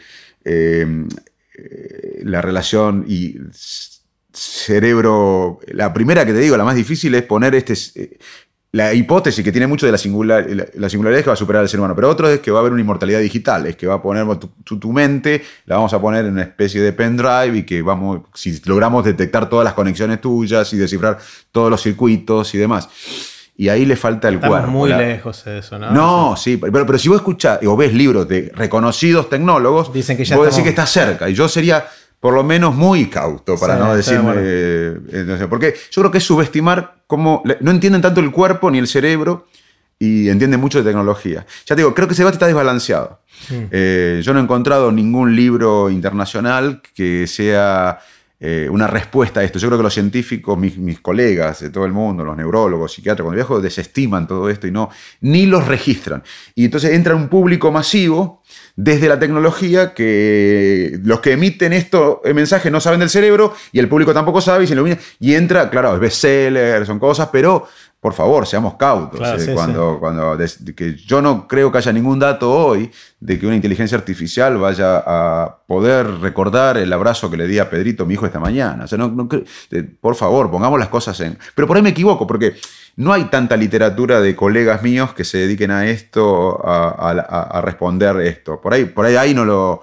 la 2.23 2.41
relación 2.41 3.05
y 3.07 3.35
cerebro. 4.33 5.59
La 5.67 5.93
primera 5.93 6.25
que 6.25 6.33
te 6.33 6.39
digo, 6.39 6.57
la 6.57 6.63
más 6.63 6.75
difícil, 6.75 7.13
es 7.15 7.23
poner 7.23 7.55
este. 7.55 7.73
Eh, 7.95 8.17
la 8.73 8.91
hipótesis 8.91 9.43
que 9.43 9.51
tiene 9.51 9.67
mucho 9.67 9.85
de 9.85 9.91
la, 9.91 9.99
singular, 9.99 10.47
la 10.73 10.89
singularidad 10.89 11.19
es 11.19 11.23
que 11.23 11.29
va 11.29 11.35
a 11.35 11.37
superar 11.37 11.61
al 11.61 11.69
ser 11.69 11.79
humano, 11.79 11.95
pero 11.95 12.09
otro 12.09 12.27
es 12.27 12.39
que 12.39 12.49
va 12.49 12.57
a 12.57 12.61
haber 12.61 12.71
una 12.71 12.81
inmortalidad 12.81 13.19
digital, 13.19 13.67
es 13.67 13.75
que 13.75 13.85
va 13.85 13.93
a 13.95 14.01
poner 14.01 14.25
tu, 14.39 14.79
tu, 14.79 14.91
mente, 14.91 15.43
la 15.67 15.75
vamos 15.75 15.93
a 15.93 16.01
poner 16.01 16.25
en 16.25 16.31
una 16.31 16.41
especie 16.41 16.81
de 16.81 16.91
pendrive 16.91 17.55
y 17.55 17.63
que 17.63 17.83
vamos, 17.83 18.21
si 18.33 18.59
logramos 18.65 19.05
detectar 19.05 19.47
todas 19.47 19.63
las 19.63 19.75
conexiones 19.75 20.19
tuyas 20.21 20.73
y 20.73 20.77
descifrar 20.77 21.19
todos 21.51 21.69
los 21.69 21.83
circuitos 21.83 22.55
y 22.55 22.57
demás. 22.57 22.89
Y 23.55 23.69
ahí 23.69 23.85
le 23.85 23.95
falta 23.95 24.29
el 24.29 24.35
Estamos 24.35 24.57
cuerpo. 24.57 24.71
muy 24.71 24.91
lejos 24.91 25.45
de 25.45 25.59
eso, 25.59 25.77
¿no? 25.77 25.91
No, 25.91 26.35
sí, 26.35 26.57
pero, 26.57 26.83
pero 26.87 26.97
si 26.97 27.09
vos 27.09 27.17
escuchás 27.17 27.59
o 27.67 27.77
ves 27.77 27.93
libros 27.93 28.27
de 28.27 28.51
reconocidos 28.55 29.29
tecnólogos, 29.29 29.93
Dicen 29.93 30.17
que 30.17 30.25
ya 30.25 30.35
vos 30.35 30.47
decís 30.47 30.63
que 30.63 30.69
está 30.69 30.87
cerca. 30.87 31.29
Y 31.29 31.35
yo 31.35 31.47
sería 31.47 31.85
por 32.23 32.33
lo 32.33 32.41
menos 32.41 32.73
muy 32.73 33.07
cauto, 33.07 33.57
para 33.57 33.75
no 33.75 33.93
decirme. 33.93 34.33
Eh, 34.37 35.45
porque 35.49 35.75
yo 35.91 36.01
creo 36.01 36.09
que 36.09 36.19
es 36.19 36.23
subestimar 36.23 37.03
cómo. 37.05 37.43
No 37.59 37.69
entienden 37.69 38.01
tanto 38.01 38.21
el 38.21 38.31
cuerpo 38.31 38.71
ni 38.71 38.77
el 38.77 38.87
cerebro 38.87 39.47
y 39.99 40.29
entienden 40.29 40.61
mucho 40.61 40.77
de 40.77 40.85
tecnología. 40.85 41.45
Ya 41.65 41.75
te 41.75 41.81
digo, 41.81 41.93
creo 41.93 42.07
que 42.07 42.13
ese 42.13 42.21
debate 42.21 42.35
está 42.35 42.45
desbalanceado. 42.45 43.19
Eh, 43.49 44.21
yo 44.23 44.33
no 44.33 44.39
he 44.39 44.43
encontrado 44.43 44.89
ningún 44.89 45.35
libro 45.35 45.89
internacional 45.89 46.81
que 46.95 47.27
sea 47.27 47.99
eh, 48.39 48.69
una 48.71 48.87
respuesta 48.87 49.41
a 49.41 49.43
esto. 49.43 49.59
Yo 49.59 49.67
creo 49.67 49.79
que 49.79 49.83
los 49.83 49.93
científicos, 49.93 50.57
mis, 50.57 51.01
colegas 51.01 51.59
de 51.59 51.71
todo 51.71 51.85
el 51.85 51.91
mundo, 51.91 52.23
los 52.23 52.37
neurólogos, 52.37 52.93
psiquiatras, 52.93 53.23
cuando 53.25 53.35
viajo, 53.35 53.59
desestiman 53.59 54.29
todo 54.29 54.49
esto 54.49 54.65
y 54.65 54.71
no, 54.71 54.89
ni 55.19 55.45
los 55.45 55.67
registran. 55.67 56.23
Y 56.55 56.63
entonces 56.63 56.91
entra 56.91 57.15
un 57.15 57.27
público 57.27 57.69
masivo 57.69 58.43
desde 58.75 59.07
la 59.07 59.19
tecnología 59.19 59.93
que 59.93 60.99
los 61.03 61.19
que 61.19 61.33
emiten 61.33 61.73
esto, 61.73 62.21
el 62.25 62.33
mensaje 62.33 62.71
no 62.71 62.81
saben 62.81 63.01
del 63.01 63.09
cerebro 63.09 63.53
y 63.71 63.79
el 63.79 63.87
público 63.87 64.13
tampoco 64.13 64.41
sabe 64.41 64.63
y 64.63 64.67
se 64.67 64.73
ilumina. 64.73 64.97
Y 65.19 65.35
entra, 65.35 65.69
claro, 65.69 65.93
es 65.93 65.99
bestseller, 65.99 66.85
son 66.85 66.99
cosas, 66.99 67.29
pero 67.31 67.67
por 68.03 68.13
favor, 68.13 68.45
seamos 68.45 68.73
cautos. 68.73 69.21
Eh, 69.21 69.53
cuando, 69.53 69.97
cuando 69.97 70.37
que 70.75 70.95
yo 70.95 71.21
no 71.21 71.47
creo 71.47 71.71
que 71.71 71.77
haya 71.77 71.93
ningún 71.93 72.19
dato 72.19 72.53
hoy 72.53 72.91
de 73.21 73.39
que 73.39 73.47
una 73.47 73.55
inteligencia 73.55 73.97
artificial 73.97 74.57
vaya 74.57 75.01
a 75.07 75.59
poder 75.65 76.19
recordar 76.19 76.75
el 76.75 76.91
abrazo 76.91 77.31
que 77.31 77.37
le 77.37 77.47
di 77.47 77.59
a 77.59 77.69
Pedrito, 77.69 78.05
mi 78.05 78.15
hijo, 78.15 78.25
esta 78.25 78.41
mañana. 78.41 78.83
O 78.83 78.87
sea, 78.87 78.97
no, 78.97 79.29
por 80.01 80.15
favor, 80.15 80.51
pongamos 80.51 80.77
las 80.79 80.89
cosas 80.89 81.17
en. 81.21 81.37
Pero 81.55 81.65
por 81.65 81.77
ahí 81.77 81.81
me 81.81 81.91
equivoco, 81.91 82.27
porque 82.27 82.57
no 82.97 83.13
hay 83.13 83.23
tanta 83.29 83.55
literatura 83.55 84.19
de 84.19 84.35
colegas 84.35 84.83
míos 84.83 85.13
que 85.13 85.23
se 85.23 85.37
dediquen 85.37 85.71
a 85.71 85.87
esto, 85.87 86.59
a, 86.61 87.61
responder 87.63 88.19
esto. 88.19 88.59
Por 88.59 88.73
ahí, 88.73 88.83
por 88.83 89.05
ahí, 89.05 89.15
ahí 89.15 89.33
no 89.33 89.45
lo. 89.45 89.81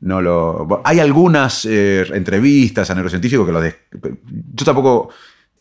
No 0.00 0.20
lo, 0.20 0.82
hay 0.84 0.98
algunas 0.98 1.64
eh, 1.64 2.04
entrevistas 2.12 2.90
a 2.90 2.94
neurocientíficos 2.96 3.46
que 3.46 3.52
lo... 3.52 3.62
yo 3.62 4.64
tampoco 4.64 5.10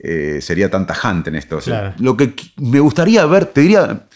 eh, 0.03 0.39
sería 0.41 0.69
tan 0.69 0.87
tajante 0.87 1.29
en 1.29 1.35
esto. 1.35 1.59
Lo 1.99 2.17
que 2.17 2.33
me 2.57 2.79
gustaría 2.79 3.23
ver, 3.27 3.45
te 3.45 3.61
diría, 3.61 4.07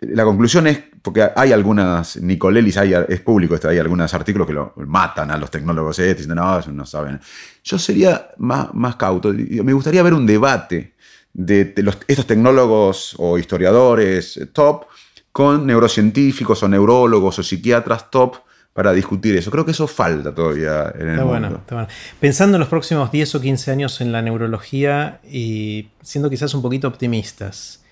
la 0.00 0.24
conclusión 0.24 0.66
es, 0.66 0.82
porque 1.02 1.28
hay 1.36 1.52
algunas, 1.52 2.16
Nicolelis 2.16 2.78
hay, 2.78 2.94
es 3.08 3.20
público, 3.20 3.58
hay 3.68 3.78
algunos 3.78 4.14
artículos 4.14 4.46
que 4.46 4.54
lo 4.54 4.72
matan 4.76 5.30
a 5.30 5.36
los 5.36 5.50
tecnólogos 5.50 5.98
eh, 5.98 6.14
dicen, 6.14 6.34
no, 6.34 6.60
no 6.60 6.86
saben. 6.86 7.20
Yo 7.62 7.78
sería 7.78 8.28
más, 8.38 8.72
más 8.72 8.96
cauto, 8.96 9.34
me 9.34 9.74
gustaría 9.74 10.02
ver 10.02 10.14
un 10.14 10.24
debate 10.24 10.94
de, 11.34 11.74
estos 12.06 12.26
tecnólogos 12.26 13.14
o 13.18 13.36
historiadores 13.36 14.40
top 14.54 14.86
con 15.30 15.66
neurocientíficos 15.66 16.62
o 16.62 16.68
neurólogos 16.68 17.38
o 17.38 17.42
psiquiatras 17.42 18.10
top 18.10 18.36
para 18.72 18.92
discutir 18.92 19.36
eso. 19.36 19.50
Creo 19.50 19.64
que 19.64 19.72
eso 19.72 19.86
falta 19.86 20.34
todavía 20.34 20.92
en 20.94 21.08
el 21.08 21.12
está 21.12 21.24
Bueno, 21.24 21.48
está 21.48 21.74
bueno. 21.74 21.88
Pensando 22.20 22.56
en 22.56 22.60
los 22.60 22.68
próximos 22.68 23.12
10 23.12 23.34
o 23.34 23.40
15 23.40 23.70
años 23.70 24.00
en 24.00 24.12
la 24.12 24.22
neurología 24.22 25.20
y 25.30 25.88
siendo 26.02 26.30
quizás 26.30 26.54
un 26.54 26.62
poquito 26.62 26.88
optimistas, 26.88 27.82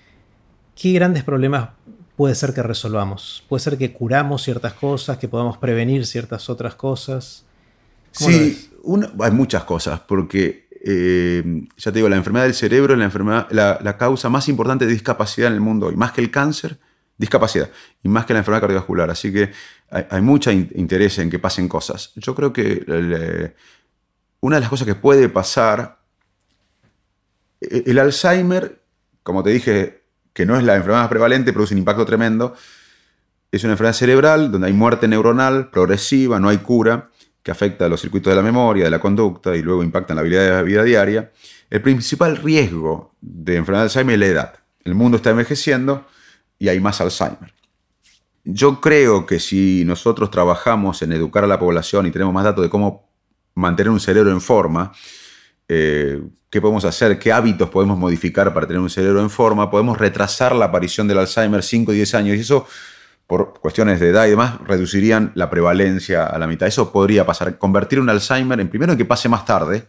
¿qué 0.75 0.93
grandes 0.93 1.23
problemas 1.23 1.69
puede 2.15 2.35
ser 2.35 2.53
que 2.53 2.63
resolvamos? 2.63 3.43
¿Puede 3.47 3.61
ser 3.61 3.77
que 3.77 3.93
curamos 3.93 4.43
ciertas 4.43 4.73
cosas, 4.73 5.17
que 5.17 5.27
podamos 5.27 5.57
prevenir 5.57 6.05
ciertas 6.05 6.49
otras 6.49 6.75
cosas? 6.75 7.45
Sí, 8.11 8.69
hay 9.19 9.31
muchas 9.31 9.63
cosas, 9.63 9.99
porque 10.01 10.67
eh, 10.83 11.43
ya 11.77 11.91
te 11.91 11.99
digo, 11.99 12.09
la 12.09 12.17
enfermedad 12.17 12.45
del 12.45 12.55
cerebro 12.55 12.93
es 12.93 12.99
la, 12.99 13.05
enfermedad, 13.05 13.47
la, 13.51 13.97
causa 13.97 14.29
más 14.29 14.49
importante 14.49 14.85
de 14.85 14.91
discapacidad 14.91 15.47
en 15.47 15.53
el 15.53 15.61
mundo 15.61 15.87
hoy, 15.87 15.95
más 15.95 16.11
que 16.11 16.21
el 16.21 16.31
cáncer, 16.31 16.77
discapacidad, 17.17 17.69
y 18.03 18.09
más 18.09 18.25
que 18.25 18.33
la 18.33 18.39
enfermedad 18.39 18.61
cardiovascular. 18.61 19.09
Así 19.09 19.31
que 19.31 19.51
hay, 19.89 20.21
mucho 20.21 20.51
interés 20.51 21.19
en 21.19 21.29
que 21.29 21.39
pasen 21.39 21.67
cosas. 21.67 22.13
Yo 22.15 22.33
creo 22.33 22.51
que 22.51 23.53
una 24.41 24.57
de 24.57 24.61
las 24.61 24.69
cosas 24.69 24.87
que 24.87 24.95
puede 24.95 25.29
pasar, 25.29 25.99
e, 27.61 27.83
el, 27.85 27.99
Alzheimer, 27.99 28.81
como 29.23 29.43
te 29.43 29.51
dije, 29.51 30.03
que 30.33 30.45
no 30.45 30.57
es 30.57 30.63
la 30.63 30.75
enfermedad 30.75 31.01
más 31.01 31.09
prevalente, 31.09 31.53
produce 31.53 31.73
un 31.73 31.79
impacto 31.79 32.05
tremendo. 32.05 32.55
Es 33.51 33.63
una 33.63 33.73
enfermedad 33.73 33.93
cerebral 33.93 34.51
donde 34.51 34.67
hay 34.67 34.73
muerte 34.73 35.07
neuronal 35.07 35.69
progresiva, 35.69 36.39
no 36.39 36.49
hay 36.49 36.57
cura 36.57 37.09
que 37.43 37.51
afecta 37.51 37.85
a 37.85 37.89
los 37.89 38.01
circuitos 38.01 38.31
de 38.31 38.35
la 38.35 38.43
memoria, 38.43 38.85
de 38.85 38.91
la 38.91 38.99
conducta 38.99 39.55
y 39.55 39.61
luego 39.61 39.83
impacta 39.83 40.13
en 40.13 40.15
la 40.15 40.21
habilidad 40.21 40.43
de 40.43 40.51
la 40.51 40.61
vida 40.61 40.83
diaria, 40.83 41.31
el 41.69 41.81
principal 41.81 42.37
riesgo 42.37 43.15
de 43.19 43.55
enfermedad 43.55 43.83
de 43.83 43.85
Alzheimer 43.85 44.13
es 44.13 44.19
la 44.19 44.25
edad. 44.27 44.53
El 44.83 44.95
mundo 44.95 45.17
está 45.17 45.31
envejeciendo 45.31 46.05
y 46.61 46.69
hay 46.69 46.79
más 46.79 47.01
Alzheimer. 47.01 47.55
Yo 48.43 48.79
creo 48.79 49.25
que 49.25 49.39
si 49.39 49.83
nosotros 49.83 50.29
trabajamos 50.29 51.01
en 51.01 51.11
educar 51.11 51.43
a 51.43 51.47
la 51.47 51.57
población 51.57 52.05
y 52.05 52.11
tenemos 52.11 52.31
más 52.31 52.43
datos 52.43 52.63
de 52.63 52.69
cómo 52.69 53.09
mantener 53.55 53.89
un 53.89 53.99
cerebro 53.99 54.29
en 54.29 54.41
forma, 54.41 54.91
eh, 55.67 56.21
qué 56.51 56.61
podemos 56.61 56.85
hacer, 56.85 57.17
qué 57.17 57.31
hábitos 57.33 57.71
podemos 57.71 57.97
modificar 57.97 58.53
para 58.53 58.67
tener 58.67 58.79
un 58.79 58.91
cerebro 58.91 59.21
en 59.21 59.31
forma, 59.31 59.71
podemos 59.71 59.97
retrasar 59.97 60.55
la 60.55 60.65
aparición 60.65 61.07
del 61.07 61.17
Alzheimer 61.17 61.63
5 61.63 61.89
o 61.89 61.93
10 61.95 62.13
años. 62.13 62.37
Y 62.37 62.41
eso 62.41 62.67
por 63.25 63.53
cuestiones 63.61 64.01
de 64.01 64.09
edad 64.09 64.27
y 64.27 64.31
demás, 64.31 64.59
reducirían 64.67 65.31
la 65.35 65.49
prevalencia 65.49 66.25
a 66.25 66.37
la 66.37 66.47
mitad. 66.47 66.67
Eso 66.67 66.91
podría 66.91 67.25
pasar, 67.25 67.57
convertir 67.57 68.01
un 68.01 68.09
Alzheimer 68.09 68.59
en 68.59 68.69
primero 68.69 68.91
en 68.91 68.97
que 68.97 69.05
pase 69.05 69.29
más 69.29 69.45
tarde 69.45 69.87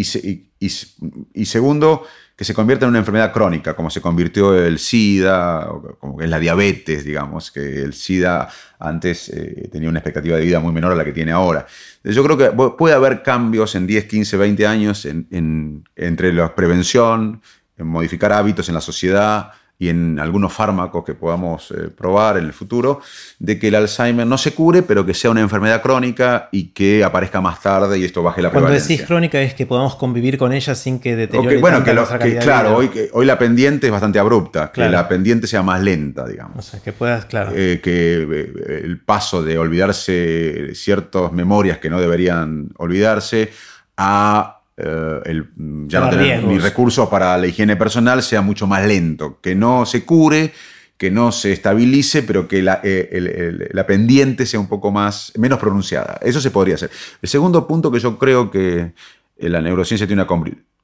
y, 0.00 1.44
segundo, 1.44 2.06
que 2.36 2.44
se 2.44 2.54
convierta 2.54 2.84
en 2.84 2.90
una 2.90 3.00
enfermedad 3.00 3.32
crónica, 3.32 3.74
como 3.74 3.90
se 3.90 4.00
convirtió 4.00 4.54
el 4.54 4.78
SIDA, 4.78 5.68
como 5.98 6.20
es 6.20 6.30
la 6.30 6.38
diabetes, 6.38 7.04
digamos, 7.04 7.50
que 7.50 7.82
el 7.82 7.94
SIDA 7.94 8.48
antes 8.78 9.28
eh, 9.30 9.68
tenía 9.72 9.88
una 9.88 9.98
expectativa 9.98 10.36
de 10.36 10.44
vida 10.44 10.60
muy 10.60 10.72
menor 10.72 10.92
a 10.92 10.94
la 10.94 11.04
que 11.04 11.12
tiene 11.12 11.32
ahora. 11.32 11.66
Yo 12.04 12.22
creo 12.22 12.36
que 12.38 12.50
puede 12.50 12.94
haber 12.94 13.22
cambios 13.22 13.74
en 13.74 13.86
10, 13.88 14.04
15, 14.04 14.36
20 14.36 14.66
años 14.66 15.06
entre 15.06 16.32
la 16.32 16.54
prevención, 16.54 17.42
en 17.76 17.86
modificar 17.86 18.32
hábitos 18.32 18.68
en 18.68 18.74
la 18.74 18.80
sociedad, 18.80 19.50
y 19.80 19.90
en 19.90 20.18
algunos 20.18 20.52
fármacos 20.52 21.04
que 21.04 21.14
podamos 21.14 21.70
eh, 21.70 21.88
probar 21.96 22.36
en 22.36 22.44
el 22.46 22.52
futuro, 22.52 23.00
de 23.38 23.60
que 23.60 23.68
el 23.68 23.76
Alzheimer 23.76 24.26
no 24.26 24.36
se 24.36 24.52
cure, 24.52 24.82
pero 24.82 25.06
que 25.06 25.14
sea 25.14 25.30
una 25.30 25.40
enfermedad 25.40 25.80
crónica 25.82 26.48
y 26.50 26.70
que 26.70 27.04
aparezca 27.04 27.40
más 27.40 27.62
tarde 27.62 27.96
y 27.96 28.04
esto 28.04 28.22
baje 28.24 28.42
la 28.42 28.50
Cuando 28.50 28.66
prevalencia. 28.66 28.96
decís 28.96 29.06
crónica 29.06 29.40
es 29.40 29.54
que 29.54 29.66
podamos 29.66 29.94
convivir 29.94 30.36
con 30.36 30.52
ella 30.52 30.74
sin 30.74 30.98
que 30.98 31.14
deteriore 31.14 31.56
Ok, 31.56 31.60
bueno, 31.60 31.84
que, 31.84 31.94
lo- 31.94 32.08
que, 32.18 32.38
claro, 32.38 32.74
hoy, 32.76 32.88
que- 32.88 33.08
hoy 33.12 33.24
la 33.24 33.38
pendiente 33.38 33.86
es 33.86 33.92
bastante 33.92 34.18
abrupta, 34.18 34.72
que 34.72 34.88
la 34.88 35.06
pendiente 35.08 35.46
sea 35.46 35.62
más 35.62 35.80
lenta, 35.80 36.26
digamos. 36.26 36.56
O 36.58 36.62
sea, 36.62 36.80
que 36.80 36.92
puedas, 36.92 37.26
claro. 37.26 37.52
Eh, 37.54 37.80
que 37.80 38.26
eh, 38.28 38.80
el 38.84 38.98
paso 39.00 39.44
de 39.44 39.58
olvidarse 39.58 40.74
ciertas 40.74 41.30
memorias 41.32 41.78
que 41.78 41.88
no 41.88 42.00
deberían 42.00 42.70
olvidarse 42.78 43.50
a 43.96 44.57
eh, 44.78 45.20
el, 45.24 45.48
ya 45.88 46.00
no 46.00 46.10
tener 46.10 46.44
ni 46.44 46.58
recursos 46.58 47.08
para 47.08 47.36
la 47.36 47.46
higiene 47.46 47.76
personal 47.76 48.22
sea 48.22 48.40
mucho 48.42 48.66
más 48.66 48.86
lento, 48.86 49.38
que 49.42 49.54
no 49.54 49.84
se 49.86 50.04
cure, 50.04 50.52
que 50.96 51.10
no 51.10 51.30
se 51.32 51.52
estabilice, 51.52 52.22
pero 52.22 52.48
que 52.48 52.62
la, 52.62 52.80
eh, 52.82 53.08
el- 53.12 53.26
el- 53.28 53.68
la 53.72 53.86
pendiente 53.86 54.46
sea 54.46 54.58
un 54.60 54.68
poco 54.68 54.90
más, 54.90 55.32
menos 55.36 55.58
pronunciada. 55.58 56.18
Eso 56.22 56.40
se 56.40 56.50
podría 56.50 56.74
hacer. 56.76 56.90
El 57.22 57.28
segundo 57.28 57.66
punto 57.66 57.90
que 57.90 58.00
yo 58.00 58.18
creo 58.18 58.50
que 58.50 58.92
eh, 59.38 59.48
la 59.48 59.60
neurociencia 59.60 60.06
tiene 60.06 60.22
una 60.22 60.28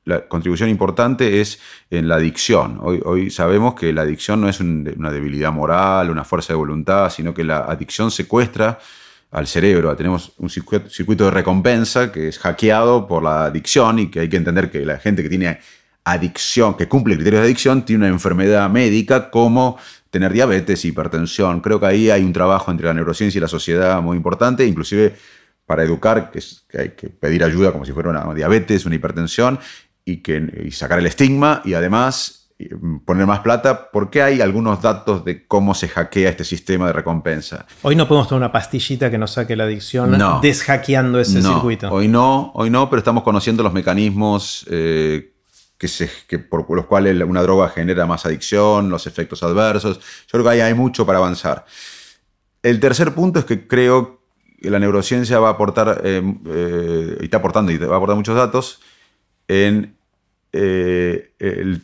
la 0.07 0.29
contribución 0.29 0.69
importante 0.69 1.41
es 1.41 1.59
en 1.91 2.09
la 2.09 2.17
adicción. 2.17 2.79
Hoy, 2.83 3.01
hoy 3.05 3.31
sabemos 3.31 3.75
que 3.75 3.91
la 3.93 4.03
adicción 4.03 4.41
no 4.41 4.49
es 4.51 4.61
un- 4.61 4.93
una 4.99 5.11
debilidad 5.11 5.51
moral, 5.51 6.11
una 6.11 6.25
fuerza 6.25 6.53
de 6.53 6.59
voluntad, 6.59 7.09
sino 7.11 7.33
que 7.33 7.43
la 7.43 7.61
adicción 7.61 8.11
secuestra 8.11 8.79
al 9.35 9.49
cerebro. 9.49 9.94
Tenemos 9.97 10.33
un 10.38 10.49
circuito, 10.49 11.25
de 11.25 11.31
recompensa 11.31 12.12
que 12.12 12.29
es 12.29 12.38
hackeado 12.38 13.09
por 13.09 13.23
la 13.23 13.47
adicción 13.47 13.99
y 13.99 14.09
que 14.09 14.20
hay 14.20 14.29
que 14.29 14.37
entender 14.37 14.70
que 14.70 14.87
la 14.87 14.99
gente 14.99 15.25
que 15.25 15.29
tiene 15.29 15.59
adicción, 16.05 16.77
que 16.77 16.87
cumple 16.87 17.16
criterios 17.16 17.42
de 17.42 17.47
adicción, 17.47 17.85
tiene 17.85 18.05
una 18.05 18.14
enfermedad 18.14 18.70
médica 18.70 19.31
como 19.31 19.77
tener 20.11 20.33
diabetes, 20.33 20.85
hipertensión. 20.85 21.61
Creo 21.61 21.81
que 21.81 21.87
ahí 21.87 22.11
hay 22.11 22.23
un 22.23 22.33
trabajo 22.33 22.70
entre 22.70 22.87
la 22.87 22.94
neurociencia 22.94 23.38
y 23.38 23.40
la 23.40 23.49
sociedad 23.49 24.01
muy 24.01 24.16
importante, 24.16 24.64
inclusive 24.64 25.16
para 25.66 25.83
educar, 25.83 26.31
que, 26.31 26.40
hay 26.79 26.90
que 26.90 27.09
pedir 27.09 27.42
ayuda 27.42 27.73
como 27.73 27.85
si 27.85 27.90
fuera 27.90 28.11
una 28.11 28.33
diabetes, 28.35 28.87
una 28.87 28.94
hipertensión, 28.94 29.59
y, 30.05 30.18
que, 30.18 30.62
y 30.64 30.70
sacar 30.70 31.01
el 31.01 31.07
estigma 31.07 31.61
y 31.64 31.75
además 31.75 32.44
poner 33.05 33.27
más 33.27 33.40
plata, 33.40 33.90
porque 33.90 34.23
hay 34.23 34.40
algunos 34.40 34.81
datos 34.81 35.25
de 35.25 35.47
cómo 35.47 35.75
se 35.75 35.88
hackea 35.88 36.31
este 36.31 36.45
sistema 36.45 36.87
de 36.87 36.93
recompensa. 36.93 37.67
Hoy 37.83 37.97
no 37.97 38.07
podemos 38.07 38.29
tener 38.29 38.38
una 38.38 38.53
pastillita 38.53 39.11
que 39.11 39.19
nos 39.19 39.33
saque 39.33 39.57
la 39.57 39.64
adicción 39.64 40.17
No. 40.17 40.40
deshackeando 40.40 41.19
ese 41.19 41.40
no, 41.40 41.55
circuito. 41.55 41.90
Hoy 41.90 42.07
no, 42.07 42.53
hoy 42.55 42.71
no, 42.71 42.88
pero 42.88 42.99
estamos 42.99 43.25
conociendo 43.25 43.64
los 43.64 43.73
mecanismos 43.73 44.67
eh, 44.71 45.33
que 45.77 45.88
se, 45.88 46.09
que 46.29 46.38
por 46.38 46.71
los 46.77 46.87
cuales 46.87 47.21
una 47.25 47.43
droga 47.43 47.69
genera 47.71 48.07
más 48.07 48.25
adicción, 48.25 48.88
los 48.88 49.09
efectos 49.09 49.43
adversos. 49.43 49.99
Yo 49.99 50.31
creo 50.31 50.45
que 50.45 50.51
ahí 50.51 50.61
hay 50.61 50.75
mucho 50.75 51.05
para 51.05 51.19
avanzar. 51.19 51.67
El 52.62 52.79
tercer 52.79 53.14
punto 53.14 53.40
es 53.40 53.45
que 53.45 53.67
creo 53.67 54.21
que 54.62 54.71
la 54.71 54.79
neurociencia 54.79 55.40
va 55.40 55.49
a 55.49 55.53
aportar, 55.53 56.01
eh, 56.05 56.23
eh, 56.47 57.19
y 57.21 57.25
está 57.25 57.38
aportando, 57.38 57.73
y 57.73 57.79
va 57.79 57.95
a 57.95 57.97
aportar 57.97 58.17
muchos 58.17 58.37
datos 58.37 58.81
en 59.49 59.97
eh, 60.57 61.33
el, 61.40 61.83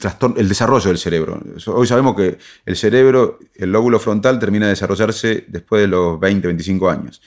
desarrollo 0.49 0.89
del 0.91 0.99
cerebro. 0.99 1.43
Hoy 1.67 1.89
sabemos 1.89 2.15
que 2.15 2.39
el 2.65 2.77
cerebro, 2.77 3.41
el 3.57 3.73
lóbulo 3.73 3.99
frontal, 3.99 4.39
termina 4.39 4.67
de 4.67 4.71
desarrollarse 4.71 5.45
después 5.49 5.83
de 5.83 5.89
los 5.89 6.21
20, 6.21 6.47
25 6.47 6.89
años. 6.89 7.21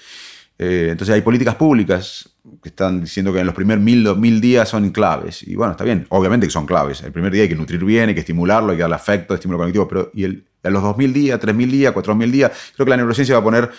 Eh, 0.57 0.87
entonces 0.91 1.13
hay 1.13 1.21
políticas 1.21 1.55
públicas 1.55 2.29
que 2.61 2.69
están 2.69 3.01
diciendo 3.01 3.33
que 3.33 3.39
en 3.39 3.45
los 3.45 3.55
primeros 3.55 3.83
mil, 3.83 4.05
dos 4.05 4.17
mil 4.17 4.39
días 4.39 4.69
son 4.69 4.89
claves. 4.91 5.43
Y 5.43 5.55
bueno, 5.55 5.71
está 5.71 5.83
bien, 5.83 6.05
obviamente 6.09 6.47
que 6.47 6.51
son 6.51 6.65
claves. 6.65 7.01
El 7.03 7.11
primer 7.11 7.33
día 7.33 7.41
hay 7.41 7.49
que 7.49 7.55
nutrir 7.55 7.83
bien, 7.83 8.07
hay 8.07 8.15
que 8.15 8.21
estimularlo, 8.21 8.71
hay 8.71 8.77
que 8.77 8.83
darle 8.83 8.95
afecto, 8.95 9.33
estímulo 9.33 9.57
cognitivo, 9.57 9.85
pero 9.85 10.11
y 10.13 10.23
a 10.23 10.69
los 10.69 10.81
2000 10.81 11.11
días, 11.11 11.39
3000 11.41 11.71
días, 11.71 11.91
4000 11.91 12.31
días, 12.31 12.51
creo 12.73 12.85
que 12.85 12.89
la 12.89 12.97
neurociencia 12.97 13.35
va 13.35 13.41
a 13.41 13.43
poner 13.43 13.69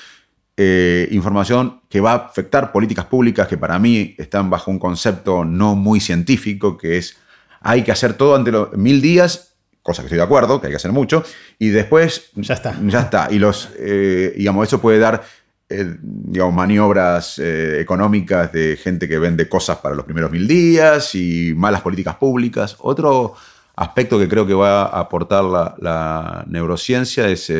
eh, 0.58 1.08
información 1.12 1.80
que 1.88 2.02
va 2.02 2.12
a 2.12 2.16
afectar 2.16 2.72
políticas 2.72 3.06
públicas 3.06 3.48
que 3.48 3.56
para 3.56 3.78
mí 3.78 4.14
están 4.18 4.50
bajo 4.50 4.70
un 4.70 4.78
concepto 4.78 5.46
no 5.46 5.74
muy 5.74 5.98
científico, 5.98 6.76
que 6.76 6.98
es 6.98 7.23
hay 7.66 7.82
que 7.82 7.90
hacer 7.92 8.12
todo 8.14 8.36
ante 8.36 8.52
los 8.52 8.72
mil 8.74 9.00
días, 9.00 9.56
cosa 9.82 10.02
que 10.02 10.06
estoy 10.06 10.18
de 10.18 10.24
acuerdo, 10.24 10.60
que 10.60 10.66
hay 10.68 10.72
que 10.72 10.76
hacer 10.76 10.92
mucho, 10.92 11.24
y 11.58 11.70
después 11.70 12.30
Ya 12.36 12.54
está. 12.54 12.78
ya 12.86 13.00
está. 13.00 13.28
Y 13.30 13.38
los, 13.38 13.70
eh, 13.78 14.34
digamos, 14.36 14.68
eso 14.68 14.80
puede 14.80 14.98
dar, 14.98 15.24
eh, 15.68 15.96
digamos, 16.00 16.54
maniobras 16.54 17.38
eh, 17.38 17.80
económicas 17.80 18.52
de 18.52 18.76
gente 18.76 19.08
que 19.08 19.18
vende 19.18 19.48
cosas 19.48 19.78
para 19.78 19.94
los 19.94 20.04
primeros 20.04 20.30
mil 20.30 20.46
días 20.46 21.14
y 21.14 21.54
malas 21.56 21.80
políticas 21.80 22.16
públicas. 22.16 22.76
Otro 22.80 23.34
aspecto 23.76 24.18
que 24.18 24.28
creo 24.28 24.46
que 24.46 24.54
va 24.54 24.82
a 24.82 25.00
aportar 25.00 25.42
la, 25.44 25.74
la 25.78 26.44
neurociencia 26.46 27.28
es 27.28 27.50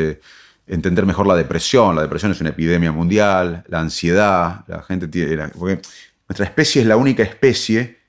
entender 0.67 1.07
mejor 1.07 1.27
la 1.27 1.35
depresión. 1.35 1.97
La 1.97 2.03
depresión 2.03 2.31
es 2.33 2.41
una 2.41 2.51
epidemia 2.51 2.93
mundial, 2.93 3.65
la 3.69 3.81
ansiedad, 3.81 4.65
la 4.67 4.83
gente 4.83 5.09
tiene... 5.09 5.35
la- 5.37 5.49
porque 5.49 5.81
nuestra 6.29 6.47
especie 6.47 6.83
es 6.83 6.89
la 6.89 6.97
única 6.97 7.23
especie 7.23 8.04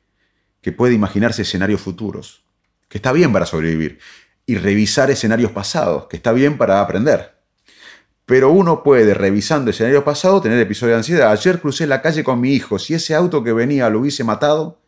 que 0.65 0.71
puede 0.71 0.95
imaginarse 0.95 1.43
escenarios 1.43 1.79
futuros, 1.79 2.43
que 2.89 2.97
está 2.97 3.11
bien 3.11 3.31
para 3.31 3.45
sobrevivir, 3.45 3.99
y 4.47 4.55
revisar 4.55 5.11
escenarios 5.11 5.51
pasados, 5.51 6.07
que 6.07 6.17
está 6.17 6.31
bien 6.31 6.57
para 6.57 6.81
aprender. 6.81 7.35
Pero 8.25 8.49
uno 8.49 8.81
puede, 8.81 9.13
revisando 9.13 9.69
escenarios 9.69 10.03
pasados, 10.03 10.41
tener 10.41 10.59
episodios 10.59 10.93
de 10.93 10.97
ansiedad. 10.97 11.31
Ayer 11.31 11.61
crucé 11.61 11.85
la 11.85 12.01
calle 12.01 12.23
con 12.23 12.41
mi 12.41 12.53
hijo. 12.53 12.79
Si 12.79 12.95
ese 12.95 13.13
auto 13.13 13.43
que 13.43 13.53
venía 13.53 13.91
lo 13.91 13.99
hubiese 13.99 14.23
matado, 14.23 14.81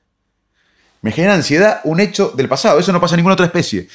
me 1.04 1.12
genera 1.12 1.36
ansiedad 1.36 1.82
un 1.84 2.00
hecho 2.00 2.34
del 2.36 2.50
pasado. 2.50 2.80
Eso 2.80 2.92
no 2.92 3.00
pasa 3.00 3.14
en 3.14 3.18
ninguna 3.18 3.34
otra 3.34 3.46
especie. 3.46 3.88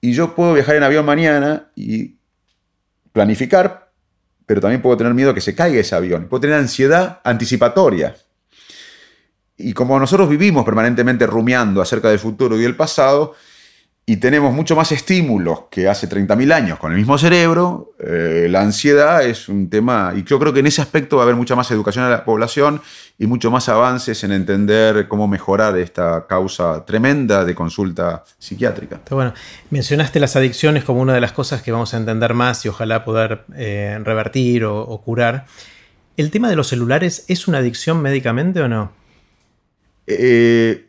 Y 0.00 0.14
yo 0.14 0.34
puedo 0.34 0.54
viajar 0.54 0.76
en 0.76 0.84
avión 0.84 1.04
mañana 1.04 1.70
y 1.76 2.16
planificar, 3.12 3.92
pero 4.46 4.62
también 4.62 4.80
puedo 4.80 4.96
tener 4.96 5.12
miedo 5.12 5.34
que 5.34 5.42
se 5.42 5.54
caiga 5.54 5.82
ese 5.82 5.94
avión. 5.94 6.28
Puedo 6.28 6.40
tener 6.40 6.56
ansiedad 6.56 7.20
anticipatoria. 7.24 8.16
Y 9.62 9.72
como 9.72 9.98
nosotros 9.98 10.28
vivimos 10.28 10.64
permanentemente 10.64 11.26
rumiando 11.26 11.80
acerca 11.80 12.08
del 12.08 12.18
futuro 12.18 12.56
y 12.58 12.62
del 12.62 12.76
pasado, 12.76 13.34
y 14.10 14.16
tenemos 14.16 14.52
mucho 14.52 14.74
más 14.74 14.90
estímulos 14.90 15.66
que 15.70 15.88
hace 15.88 16.08
30.000 16.08 16.52
años 16.52 16.78
con 16.80 16.90
el 16.90 16.98
mismo 16.98 17.16
cerebro, 17.16 17.92
eh, 18.00 18.48
la 18.50 18.60
ansiedad 18.60 19.22
es 19.24 19.48
un 19.48 19.70
tema, 19.70 20.12
y 20.16 20.24
yo 20.24 20.40
creo 20.40 20.52
que 20.52 20.58
en 20.58 20.66
ese 20.66 20.82
aspecto 20.82 21.16
va 21.16 21.22
a 21.22 21.26
haber 21.26 21.36
mucha 21.36 21.54
más 21.54 21.70
educación 21.70 22.04
a 22.04 22.10
la 22.10 22.24
población 22.24 22.82
y 23.20 23.28
mucho 23.28 23.52
más 23.52 23.68
avances 23.68 24.24
en 24.24 24.32
entender 24.32 25.06
cómo 25.06 25.28
mejorar 25.28 25.78
esta 25.78 26.26
causa 26.26 26.84
tremenda 26.84 27.44
de 27.44 27.54
consulta 27.54 28.24
psiquiátrica. 28.36 28.96
Está 28.96 29.14
bueno. 29.14 29.32
Mencionaste 29.70 30.18
las 30.18 30.34
adicciones 30.34 30.82
como 30.82 31.00
una 31.00 31.14
de 31.14 31.20
las 31.20 31.30
cosas 31.30 31.62
que 31.62 31.70
vamos 31.70 31.94
a 31.94 31.98
entender 31.98 32.34
más 32.34 32.64
y 32.64 32.68
ojalá 32.68 33.04
poder 33.04 33.44
eh, 33.54 33.96
revertir 34.02 34.64
o, 34.64 34.80
o 34.80 35.02
curar. 35.02 35.46
¿El 36.16 36.32
tema 36.32 36.48
de 36.50 36.56
los 36.56 36.66
celulares 36.66 37.24
es 37.28 37.46
una 37.46 37.58
adicción 37.58 38.02
médicamente 38.02 38.60
o 38.60 38.66
no? 38.66 38.99
Eh, 40.18 40.86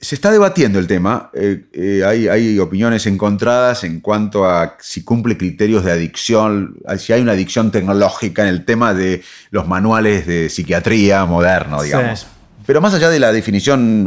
se 0.00 0.14
está 0.14 0.30
debatiendo 0.30 0.78
el 0.78 0.86
tema. 0.86 1.30
Eh, 1.32 1.64
eh, 1.72 2.02
hay, 2.04 2.28
hay 2.28 2.58
opiniones 2.58 3.06
encontradas 3.06 3.82
en 3.84 4.00
cuanto 4.00 4.44
a 4.44 4.76
si 4.80 5.02
cumple 5.04 5.36
criterios 5.38 5.84
de 5.84 5.92
adicción, 5.92 6.76
si 6.98 7.12
hay 7.14 7.22
una 7.22 7.32
adicción 7.32 7.70
tecnológica 7.70 8.42
en 8.42 8.48
el 8.48 8.64
tema 8.66 8.92
de 8.92 9.22
los 9.50 9.66
manuales 9.66 10.26
de 10.26 10.50
psiquiatría 10.50 11.24
moderno, 11.24 11.78
Sí. 11.80 11.86
digamos. 11.86 12.26
Pero 12.66 12.80
más 12.80 12.92
allá 12.94 13.08
de 13.08 13.20
la 13.20 13.32
definición, 13.32 14.04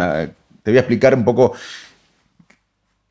te 0.64 0.70
voy 0.72 0.78
a 0.78 0.82
explicar 0.82 1.16
un 1.16 1.24
poco 1.26 1.54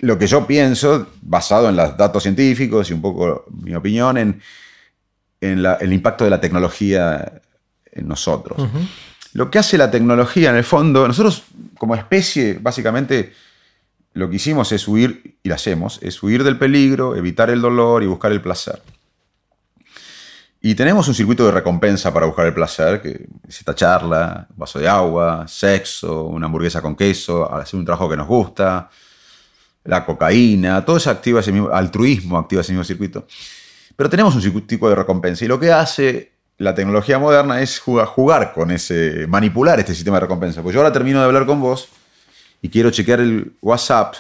lo 0.01 0.17
que 0.19 0.27
yo 0.29 0.47
pienso, 0.47 1.09
basado 1.23 1.69
en 1.71 1.77
los 1.77 1.97
datos 1.97 2.23
científicos 2.23 2.89
y 2.91 2.93
un 2.93 3.03
poco 3.03 3.45
mi 3.63 3.75
opinión, 3.75 4.17
en, 4.19 4.41
en 5.41 5.63
la- 5.63 5.75
el 5.75 5.93
impacto 5.93 6.23
de 6.25 6.31
la 6.31 6.41
tecnología 6.41 7.41
en 7.91 8.07
nosotros. 8.07 8.59
Lo 9.35 9.51
que 9.51 9.59
hace 9.59 9.79
la 9.79 9.91
tecnología, 9.91 10.51
en 10.51 10.57
el 10.57 10.65
fondo, 10.65 11.07
nosotros 11.07 11.45
como 11.77 11.95
especie, 11.95 12.59
básicamente, 12.61 13.33
lo 14.15 14.29
que 14.29 14.37
hicimos 14.37 14.73
es 14.73 14.89
huir, 14.89 15.39
y 15.43 15.49
lo 15.49 15.55
hacemos, 15.55 15.99
es 16.03 16.23
huir 16.23 16.43
del 16.45 16.59
peligro, 16.59 17.15
evitar 17.15 17.51
el 17.51 17.61
dolor 17.61 18.03
y 18.03 18.07
buscar 18.07 18.33
el 18.33 18.41
placer. 18.41 18.83
Y 20.61 20.75
tenemos 20.75 21.07
un 21.07 21.15
circuito 21.15 21.47
de 21.47 21.53
recompensa 21.53 22.13
para 22.13 22.27
buscar 22.27 22.47
el 22.47 22.55
placer, 22.55 23.01
que 23.01 23.29
es 23.47 23.59
esta 23.59 23.75
charla, 23.75 24.49
vaso 24.57 24.81
de 24.81 24.89
agua, 24.89 25.47
sexo, 25.47 26.25
una 26.25 26.47
hamburguesa 26.47 26.83
con 26.83 26.97
queso, 26.97 27.53
hacer 27.53 27.79
un 27.79 27.85
trabajo 27.85 28.09
que 28.09 28.17
nos 28.17 28.27
gusta, 28.27 28.91
la 29.85 30.05
cocaína, 30.05 30.85
todo 30.85 30.97
eso 30.97 31.11
activa 31.11 31.41
ese 31.41 31.53
mismo, 31.53 31.71
altruismo 31.71 32.39
activa 32.39 32.63
ese 32.63 32.73
mismo 32.73 32.85
circuito. 32.85 33.27
Pero 33.95 34.11
tenemos 34.11 34.35
un 34.35 34.43
circuito 34.43 34.89
de 34.89 34.95
recompensa 34.97 35.45
y 35.45 35.49
lo 35.49 35.61
que 35.61 35.73
hace 35.73 36.38
la 36.59 36.75
tecnología 36.75 37.19
moderna 37.19 37.63
es 37.63 37.79
jugar, 37.79 38.07
jugar 38.07 38.53
con 38.53 38.71
ese, 38.71 39.27
manipular 39.29 39.79
este 39.79 39.95
sistema 39.95 40.17
de 40.17 40.23
recompensa. 40.23 40.63
Pues 40.63 40.75
yo 40.75 40.81
ahora 40.81 40.93
termino 40.93 41.21
de 41.21 41.25
hablar 41.25 41.47
con 41.47 41.61
vos 41.61 41.89
y 42.61 42.69
quiero 42.69 42.91
chequear 42.91 43.21
el 43.21 43.53
WhatsApp, 43.63 44.15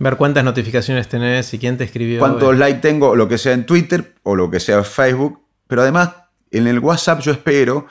Ver 0.00 0.16
cuántas 0.16 0.44
notificaciones 0.44 1.08
tenés 1.08 1.52
y 1.54 1.58
quién 1.58 1.76
te 1.76 1.82
escribió. 1.82 2.20
cuántos 2.20 2.56
likes 2.56 2.80
tengo, 2.80 3.16
lo 3.16 3.26
que 3.26 3.36
sea 3.36 3.52
en 3.52 3.66
Twitter 3.66 4.14
o 4.22 4.36
lo 4.36 4.48
que 4.48 4.60
sea 4.60 4.78
en 4.78 4.84
Facebook, 4.84 5.42
pero 5.66 5.82
además 5.82 6.10
en 6.52 6.68
el 6.68 6.78
WhatsApp 6.78 7.20
yo 7.20 7.32
espero 7.32 7.86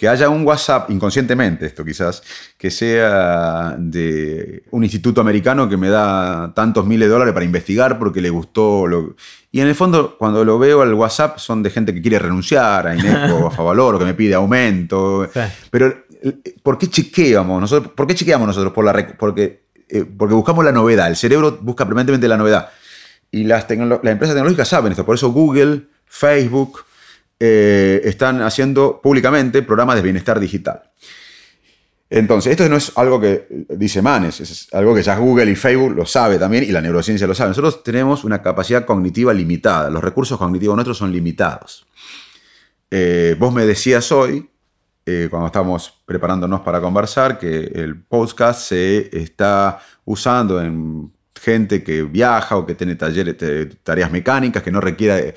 que 0.00 0.08
haya 0.08 0.30
un 0.30 0.46
WhatsApp, 0.46 0.88
inconscientemente 0.88 1.66
esto 1.66 1.84
quizás, 1.84 2.22
que 2.56 2.70
sea 2.70 3.76
de 3.76 4.62
un 4.70 4.82
instituto 4.82 5.20
americano 5.20 5.68
que 5.68 5.76
me 5.76 5.90
da 5.90 6.54
tantos 6.54 6.86
miles 6.86 7.06
de 7.06 7.12
dólares 7.12 7.34
para 7.34 7.44
investigar 7.44 7.98
porque 7.98 8.22
le 8.22 8.30
gustó. 8.30 8.86
Lo... 8.86 9.14
Y 9.52 9.60
en 9.60 9.66
el 9.66 9.74
fondo, 9.74 10.16
cuando 10.16 10.42
lo 10.42 10.58
veo 10.58 10.80
al 10.80 10.94
WhatsApp, 10.94 11.36
son 11.36 11.62
de 11.62 11.68
gente 11.68 11.92
que 11.92 12.00
quiere 12.00 12.18
renunciar 12.18 12.86
a 12.86 12.96
Ineco, 12.96 13.46
a 13.48 13.50
Favaloro, 13.50 13.98
que 13.98 14.06
me 14.06 14.14
pide 14.14 14.32
aumento. 14.32 15.28
Pero, 15.70 15.94
¿por 16.62 16.78
qué 16.78 16.86
chequeamos 16.86 17.60
nosotros? 17.60 17.92
¿Por 17.94 18.06
qué 18.06 18.14
chequeamos 18.14 18.46
nosotros? 18.46 18.72
Por 18.72 18.86
la, 18.86 19.06
porque, 19.18 19.64
eh, 19.86 20.06
porque 20.06 20.32
buscamos 20.32 20.64
la 20.64 20.72
novedad. 20.72 21.08
El 21.08 21.16
cerebro 21.16 21.58
busca 21.60 21.84
permanentemente 21.84 22.26
la 22.26 22.38
novedad. 22.38 22.70
Y 23.30 23.44
las, 23.44 23.68
las 23.68 23.72
empresas 24.02 24.34
tecnológicas 24.34 24.66
saben 24.66 24.92
esto. 24.92 25.04
Por 25.04 25.16
eso 25.16 25.30
Google, 25.30 25.88
Facebook, 26.06 26.86
eh, 27.42 28.02
están 28.04 28.42
haciendo 28.42 29.00
públicamente 29.02 29.62
programas 29.62 29.96
de 29.96 30.02
bienestar 30.02 30.38
digital. 30.38 30.82
Entonces, 32.10 32.50
esto 32.50 32.68
no 32.68 32.76
es 32.76 32.92
algo 32.96 33.20
que 33.20 33.46
dice 33.70 34.02
Manes, 34.02 34.40
es 34.40 34.68
algo 34.72 34.94
que 34.94 35.02
ya 35.02 35.16
Google 35.16 35.50
y 35.50 35.54
Facebook 35.54 35.94
lo 35.94 36.04
sabe 36.04 36.38
también 36.38 36.64
y 36.64 36.66
la 36.66 36.82
neurociencia 36.82 37.26
lo 37.26 37.34
sabe. 37.34 37.50
Nosotros 37.50 37.82
tenemos 37.82 38.24
una 38.24 38.42
capacidad 38.42 38.84
cognitiva 38.84 39.32
limitada, 39.32 39.88
los 39.88 40.02
recursos 40.02 40.36
cognitivos 40.36 40.74
nuestros 40.74 40.98
son 40.98 41.12
limitados. 41.12 41.86
Eh, 42.90 43.36
vos 43.38 43.54
me 43.54 43.64
decías 43.64 44.10
hoy, 44.12 44.50
eh, 45.06 45.28
cuando 45.30 45.46
estamos 45.46 46.02
preparándonos 46.04 46.60
para 46.60 46.80
conversar, 46.80 47.38
que 47.38 47.70
el 47.74 48.02
podcast 48.02 48.68
se 48.68 49.16
está 49.16 49.78
usando 50.04 50.60
en 50.60 51.12
gente 51.40 51.82
que 51.82 52.02
viaja 52.02 52.56
o 52.56 52.66
que 52.66 52.74
tiene 52.74 52.96
talleres, 52.96 53.36
tareas 53.82 54.10
mecánicas, 54.10 54.62
que 54.62 54.72
no 54.72 54.80
requiere 54.80 55.34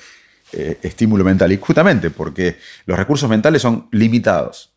eh, 0.53 0.77
estímulo 0.81 1.23
mental. 1.23 1.51
Y 1.51 1.57
justamente 1.57 2.09
porque 2.09 2.57
los 2.85 2.97
recursos 2.97 3.29
mentales 3.29 3.61
son 3.61 3.87
limitados. 3.91 4.73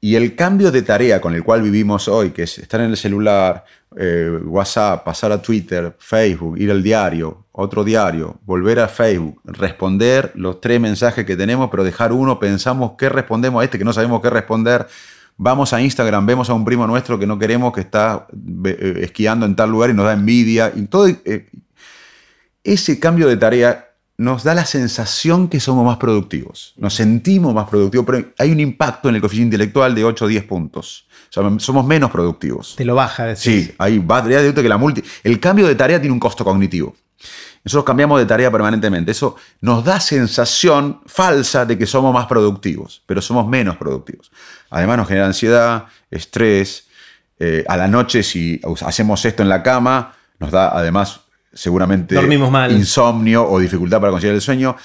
Y 0.00 0.14
el 0.14 0.36
cambio 0.36 0.70
de 0.70 0.82
tarea 0.82 1.20
con 1.20 1.34
el 1.34 1.42
cual 1.42 1.62
vivimos 1.62 2.06
hoy, 2.06 2.30
que 2.30 2.44
es 2.44 2.58
estar 2.58 2.80
en 2.80 2.90
el 2.90 2.96
celular, 2.96 3.64
eh, 3.96 4.38
WhatsApp, 4.44 5.04
pasar 5.04 5.32
a 5.32 5.42
Twitter, 5.42 5.96
Facebook, 5.98 6.56
ir 6.56 6.70
al 6.70 6.84
diario, 6.84 7.46
otro 7.50 7.82
diario, 7.82 8.38
volver 8.44 8.78
a 8.78 8.86
Facebook, 8.86 9.40
responder 9.44 10.30
los 10.36 10.60
tres 10.60 10.80
mensajes 10.80 11.24
que 11.24 11.36
tenemos, 11.36 11.68
pero 11.68 11.82
dejar 11.82 12.12
uno, 12.12 12.38
pensamos 12.38 12.92
qué 12.96 13.08
respondemos 13.08 13.60
a 13.60 13.64
este 13.64 13.76
que 13.76 13.84
no 13.84 13.92
sabemos 13.92 14.22
qué 14.22 14.30
responder. 14.30 14.86
Vamos 15.36 15.72
a 15.72 15.80
Instagram, 15.80 16.26
vemos 16.26 16.48
a 16.48 16.54
un 16.54 16.64
primo 16.64 16.86
nuestro 16.86 17.18
que 17.18 17.26
no 17.26 17.38
queremos 17.38 17.72
que 17.72 17.80
está 17.80 18.28
eh, 18.64 19.00
esquiando 19.02 19.46
en 19.46 19.56
tal 19.56 19.70
lugar 19.70 19.90
y 19.90 19.94
nos 19.94 20.04
da 20.04 20.12
envidia. 20.12 20.72
Y 20.76 20.82
todo 20.82 21.08
ese 22.62 23.00
cambio 23.00 23.26
de 23.26 23.36
tarea 23.36 23.87
nos 24.18 24.42
da 24.42 24.52
la 24.52 24.66
sensación 24.66 25.48
que 25.48 25.60
somos 25.60 25.86
más 25.86 25.96
productivos. 25.96 26.74
Nos 26.76 26.94
sentimos 26.94 27.54
más 27.54 27.68
productivos, 27.68 28.04
pero 28.04 28.32
hay 28.36 28.50
un 28.50 28.58
impacto 28.58 29.08
en 29.08 29.14
el 29.14 29.20
coeficiente 29.20 29.54
intelectual 29.54 29.94
de 29.94 30.04
8 30.04 30.24
o 30.24 30.28
10 30.28 30.44
puntos. 30.44 31.06
somos 31.30 31.86
menos 31.86 32.10
productivos. 32.10 32.74
Te 32.76 32.84
lo 32.84 32.96
baja, 32.96 33.26
decir. 33.26 33.66
Sí, 33.66 33.74
hay 33.78 33.98
de 34.00 34.54
que 34.54 34.68
la 34.68 34.76
multi. 34.76 35.04
El 35.22 35.38
cambio 35.38 35.68
de 35.68 35.76
tarea 35.76 36.00
tiene 36.00 36.12
un 36.12 36.18
costo 36.18 36.44
cognitivo. 36.44 36.96
Nosotros 37.62 37.84
cambiamos 37.84 38.18
de 38.18 38.26
tarea 38.26 38.50
permanentemente. 38.50 39.12
Eso 39.12 39.36
nos 39.60 39.84
da 39.84 40.00
sensación 40.00 41.00
falsa 41.06 41.64
de 41.64 41.78
que 41.78 41.86
somos 41.86 42.12
más 42.12 42.26
productivos, 42.26 43.02
pero 43.06 43.22
somos 43.22 43.46
menos 43.46 43.76
productivos. 43.76 44.32
Además 44.70 44.96
nos 44.98 45.08
genera 45.08 45.26
ansiedad, 45.26 45.86
estrés. 46.10 46.88
Eh, 47.38 47.64
a 47.68 47.76
la 47.76 47.86
noche, 47.86 48.24
si 48.24 48.60
hacemos 48.84 49.24
esto 49.24 49.44
en 49.44 49.48
la 49.48 49.62
cama, 49.62 50.16
nos 50.40 50.50
da 50.50 50.76
además 50.76 51.20
seguramente 51.52 52.14
insomnio 52.72 53.48
o 53.48 53.58
dificultad 53.58 54.00
para 54.00 54.10
conciliar 54.10 54.34
el 54.34 54.40
sueño. 54.40 54.76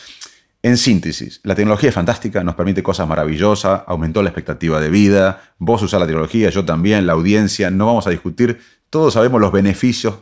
En 0.65 0.77
síntesis, 0.77 1.41
la 1.43 1.55
tecnología 1.55 1.89
es 1.89 1.95
fantástica, 1.95 2.41
nos 2.41 2.55
permite 2.55 2.81
cosas 2.81 3.05
maravillosas, 3.05 3.81
aumentó 3.85 4.23
la 4.23 4.29
expectativa 4.29 4.79
de 4.79 4.89
vida, 4.89 5.53
vos 5.57 5.81
usás 5.81 5.99
la 5.99 6.05
tecnología, 6.05 6.49
yo 6.51 6.63
también, 6.63 7.05
la 7.05 7.13
audiencia, 7.13 7.69
no 7.69 7.85
vamos 7.87 8.07
a 8.07 8.11
discutir, 8.11 8.61
todos 8.89 9.15
sabemos 9.15 9.41
los 9.41 9.51
beneficios, 9.51 10.19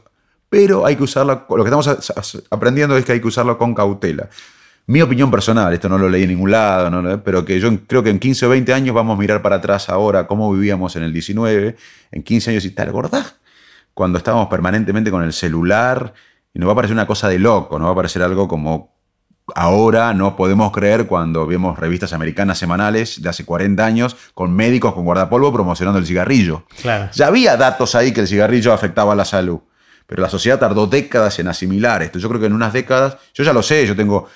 pero 0.50 0.84
hay 0.86 0.96
que 0.96 1.04
usarla, 1.04 1.46
lo 1.48 1.64
que 1.64 1.70
estamos 1.70 2.44
aprendiendo 2.50 2.98
es 2.98 3.06
que 3.06 3.12
hay 3.12 3.22
que 3.22 3.28
usarlo 3.28 3.56
con 3.60 3.76
cautela. 3.76 4.30
Mi 4.88 5.04
opinión 5.04 5.30
personal, 5.30 5.72
esto 5.74 5.88
no 5.88 6.00
lo 6.00 6.10
leí 6.10 6.24
en 6.24 6.30
ningún 6.30 6.50
lado, 6.50 7.22
pero 7.24 7.46
que 7.46 7.60
yo 7.60 7.70
creo 7.86 8.02
que 8.02 8.10
en 8.10 8.18
15 8.18 8.48
o 8.48 8.50
20 8.50 8.74
años 8.74 8.96
vamos 8.96 9.16
a 9.16 9.20
mirar 9.20 9.44
para 9.44 9.58
atrás 9.58 9.90
ahora 9.90 10.26
cómo 10.26 10.52
vivíamos 10.52 10.96
en 10.96 11.04
el 11.04 11.14
19, 11.14 11.76
en 12.12 12.24
15 12.24 12.50
años 12.50 12.66
y 12.66 12.72
tal, 12.72 12.90
¿acordás? 12.90 13.36
Cuando 13.94 14.18
estábamos 14.18 14.48
permanentemente 14.48 15.12
con 15.12 15.22
el 15.22 15.34
celular, 15.34 16.16
y 16.54 16.60
nos 16.60 16.68
va 16.68 16.74
a 16.74 16.76
parecer 16.76 16.96
una 16.96 17.08
cosa 17.08 17.30
de 17.30 17.40
loco, 17.40 17.80
nos 17.80 17.88
va 17.88 17.92
a 17.92 17.96
parecer 17.96 18.22
algo 18.24 18.48
como 18.48 18.92
ahora 19.56 20.14
no 20.14 20.36
podemos 20.36 20.72
creer 20.72 21.08
cuando 21.08 21.46
vemos 21.46 21.78
revistas 21.78 22.14
americanas 22.14 22.58
semanales 22.58 23.22
de 23.22 23.30
hace 23.30 23.46
40 23.46 23.86
años 23.86 24.16
con 24.34 24.54
médicos 24.54 24.94
con 24.94 25.04
guardapolvo 25.04 25.52
promocionando 25.52 26.00
el 26.00 26.06
cigarrillo. 26.06 26.66
Ya 27.14 27.28
había 27.28 27.58
datos 27.58 27.96
ahí 27.96 28.12
que 28.12 28.22
el 28.22 28.28
cigarrillo 28.28 28.74
afectaba 28.74 29.14
a 29.14 29.16
la 29.16 29.26
salud, 29.26 29.60
pero 30.08 30.22
la 30.22 30.30
sociedad 30.30 30.60
tardó 30.60 30.88
décadas 30.88 31.40
en 31.40 31.48
asimilar 31.48 32.02
esto. 32.04 32.20
Yo 32.20 32.30
creo 32.30 32.40
que 32.40 32.48
en 32.48 32.54
unas 32.54 32.74
décadas, 32.74 33.18
yo 33.34 33.44
ya 33.44 33.54
lo 33.54 33.64
sé, 33.64 33.86
yo 33.86 33.96
tengo 33.96 34.28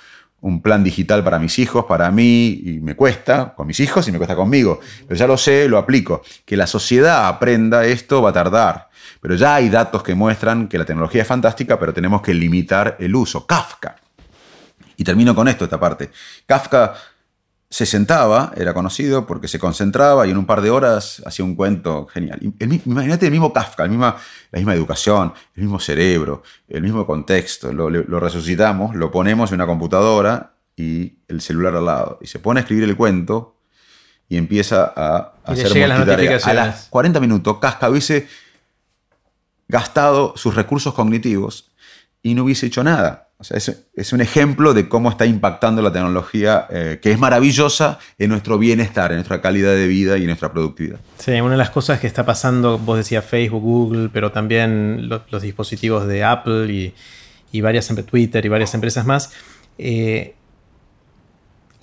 un 0.41 0.61
plan 0.61 0.83
digital 0.83 1.23
para 1.23 1.39
mis 1.39 1.57
hijos, 1.57 1.85
para 1.85 2.11
mí, 2.11 2.61
y 2.63 2.79
me 2.79 2.95
cuesta 2.95 3.55
con 3.55 3.65
mis 3.65 3.79
hijos 3.79 4.07
y 4.07 4.11
me 4.11 4.17
cuesta 4.17 4.35
conmigo, 4.35 4.79
pero 5.07 5.17
ya 5.17 5.27
lo 5.27 5.37
sé, 5.37 5.67
lo 5.67 5.77
aplico. 5.77 6.21
Que 6.45 6.55
la 6.55 6.67
sociedad 6.67 7.27
aprenda 7.27 7.85
esto 7.85 8.21
va 8.21 8.29
a 8.29 8.33
tardar. 8.33 8.84
Pero 9.25 9.37
ya 9.37 9.55
hay 9.55 9.69
datos 9.69 10.03
que 10.03 10.13
muestran 10.13 10.67
que 10.67 10.77
la 10.77 10.85
tecnología 10.85 11.23
es 11.23 11.27
fantástica, 11.27 11.79
pero 11.79 11.91
tenemos 11.91 12.21
que 12.21 12.31
limitar 12.31 12.95
el 12.99 13.15
uso. 13.15 13.47
Kafka. 13.47 13.95
Y 14.97 15.03
termino 15.03 15.33
con 15.33 15.47
esto, 15.47 15.63
esta 15.63 15.79
parte. 15.79 16.11
Kafka 16.45 16.93
se 17.67 17.87
sentaba, 17.87 18.53
era 18.55 18.75
conocido 18.75 19.25
porque 19.25 19.47
se 19.47 19.57
concentraba 19.57 20.27
y 20.27 20.29
en 20.29 20.37
un 20.37 20.45
par 20.45 20.61
de 20.61 20.69
horas 20.69 21.23
hacía 21.25 21.43
un 21.43 21.55
cuento 21.55 22.05
genial. 22.05 22.37
imagínate 22.85 23.25
el 23.25 23.31
mismo 23.31 23.51
Kafka, 23.51 23.81
la 23.81 23.89
misma, 23.89 24.15
la 24.51 24.59
misma 24.59 24.75
educación, 24.75 25.33
el 25.55 25.63
mismo 25.63 25.79
cerebro, 25.79 26.43
el 26.67 26.83
mismo 26.83 27.07
contexto. 27.07 27.73
Lo, 27.73 28.19
resucitamos, 28.19 28.95
lo 28.95 29.09
ponemos 29.09 29.49
en 29.49 29.55
una 29.55 29.65
computadora 29.65 30.53
y 30.75 31.17
el 31.27 31.41
celular 31.41 31.75
al 31.75 31.85
lado. 31.87 32.19
Y 32.21 32.27
se 32.27 32.37
pone 32.37 32.59
a 32.59 32.61
escribir 32.61 32.83
el 32.83 32.95
cuento 32.95 33.57
y 34.29 34.37
empieza 34.37 34.93
a, 34.95 35.33
hacer 35.45 35.75
multitarea. 35.97 36.37
A 36.43 36.53
las 36.53 36.89
40 36.89 37.19
minutos, 37.19 37.57
Kafka 37.57 37.89
hubiese 37.89 38.44
gastado 39.67 40.33
sus 40.35 40.55
recursos 40.55 40.93
cognitivos 40.93 41.71
y 42.21 42.33
no 42.33 42.43
hubiese 42.43 42.67
hecho 42.67 42.83
nada. 42.83 43.25
O 43.37 43.43
sea, 43.43 43.57
es, 43.57 44.13
un 44.13 44.21
ejemplo 44.21 44.73
de 44.73 44.87
cómo 44.87 45.09
está 45.09 45.25
impactando 45.25 45.81
la 45.81 45.91
tecnología, 45.91 46.67
eh, 46.69 46.99
que 47.01 47.11
es 47.11 47.19
maravillosa 47.19 47.99
en 48.17 48.29
nuestro 48.29 48.57
bienestar, 48.57 49.11
en 49.11 49.17
nuestra 49.17 49.41
calidad 49.41 49.73
de 49.73 49.87
vida 49.87 50.17
y 50.17 50.21
en 50.21 50.27
nuestra 50.27 50.53
productividad. 50.53 50.99
Sí, 51.17 51.31
una 51.33 51.51
de 51.51 51.57
las 51.57 51.69
cosas 51.69 51.99
que 51.99 52.07
está 52.07 52.25
pasando, 52.25 52.79
vos 52.79 52.97
decías 52.97 53.25
Facebook, 53.25 53.61
Google, 53.61 54.09
pero 54.11 54.31
también 54.31 55.09
los, 55.09 55.41
dispositivos 55.41 56.07
de 56.07 56.23
Apple 56.23 56.71
y, 56.71 56.93
y 57.51 57.59
varias, 57.59 57.93
Twitter 58.05 58.45
y 58.45 58.49
varias 58.49 58.73
empresas 58.73 59.05
más, 59.05 59.33
eh, 59.77 60.35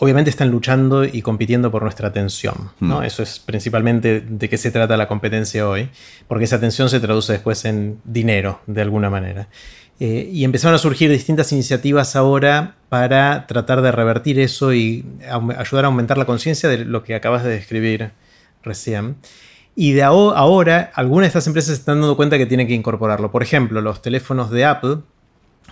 obviamente 0.02 0.30
están 0.30 0.50
luchando 0.50 1.04
y 1.04 1.22
compitiendo 1.22 1.70
por 1.70 1.84
nuestra 1.84 2.08
atención. 2.08 2.72
¿no? 2.80 2.98
Mm. 2.98 3.04
Eso 3.04 3.22
es 3.22 3.38
principalmente 3.38 4.20
de 4.20 4.48
qué 4.48 4.58
se 4.58 4.72
trata 4.72 4.96
la 4.96 5.06
competencia 5.06 5.68
hoy, 5.68 5.90
porque 6.26 6.46
esa 6.46 6.56
atención 6.56 6.90
se 6.90 6.98
traduce 6.98 7.34
después 7.34 7.64
en 7.64 8.00
dinero, 8.02 8.62
de 8.66 8.82
alguna 8.82 9.10
manera. 9.10 9.46
Eh, 10.00 10.28
y 10.32 10.42
empezaron 10.42 10.74
a 10.74 10.78
surgir 10.78 11.08
distintas 11.08 11.52
iniciativas 11.52 12.16
ahora 12.16 12.74
para 12.88 13.46
tratar 13.46 13.80
de 13.80 13.92
revertir 13.92 14.40
eso 14.40 14.74
y 14.74 15.06
ayudar 15.56 15.84
a 15.84 15.86
aumentar 15.86 16.18
la 16.18 16.24
conciencia 16.24 16.68
de 16.68 16.78
lo 16.78 17.04
que 17.04 17.14
acabas 17.14 17.44
de 17.44 17.50
describir 17.50 18.10
recién. 18.64 19.18
Y 19.76 19.92
de 19.92 20.02
ahora, 20.02 20.90
algunas 20.96 21.26
de 21.26 21.28
estas 21.28 21.46
empresas 21.46 21.76
se 21.76 21.80
están 21.80 22.00
dando 22.00 22.16
cuenta 22.16 22.38
que 22.38 22.46
tienen 22.46 22.66
que 22.66 22.74
incorporarlo. 22.74 23.30
Por 23.30 23.44
ejemplo, 23.44 23.80
los 23.80 24.02
teléfonos 24.02 24.50
de 24.50 24.64
Apple 24.64 24.96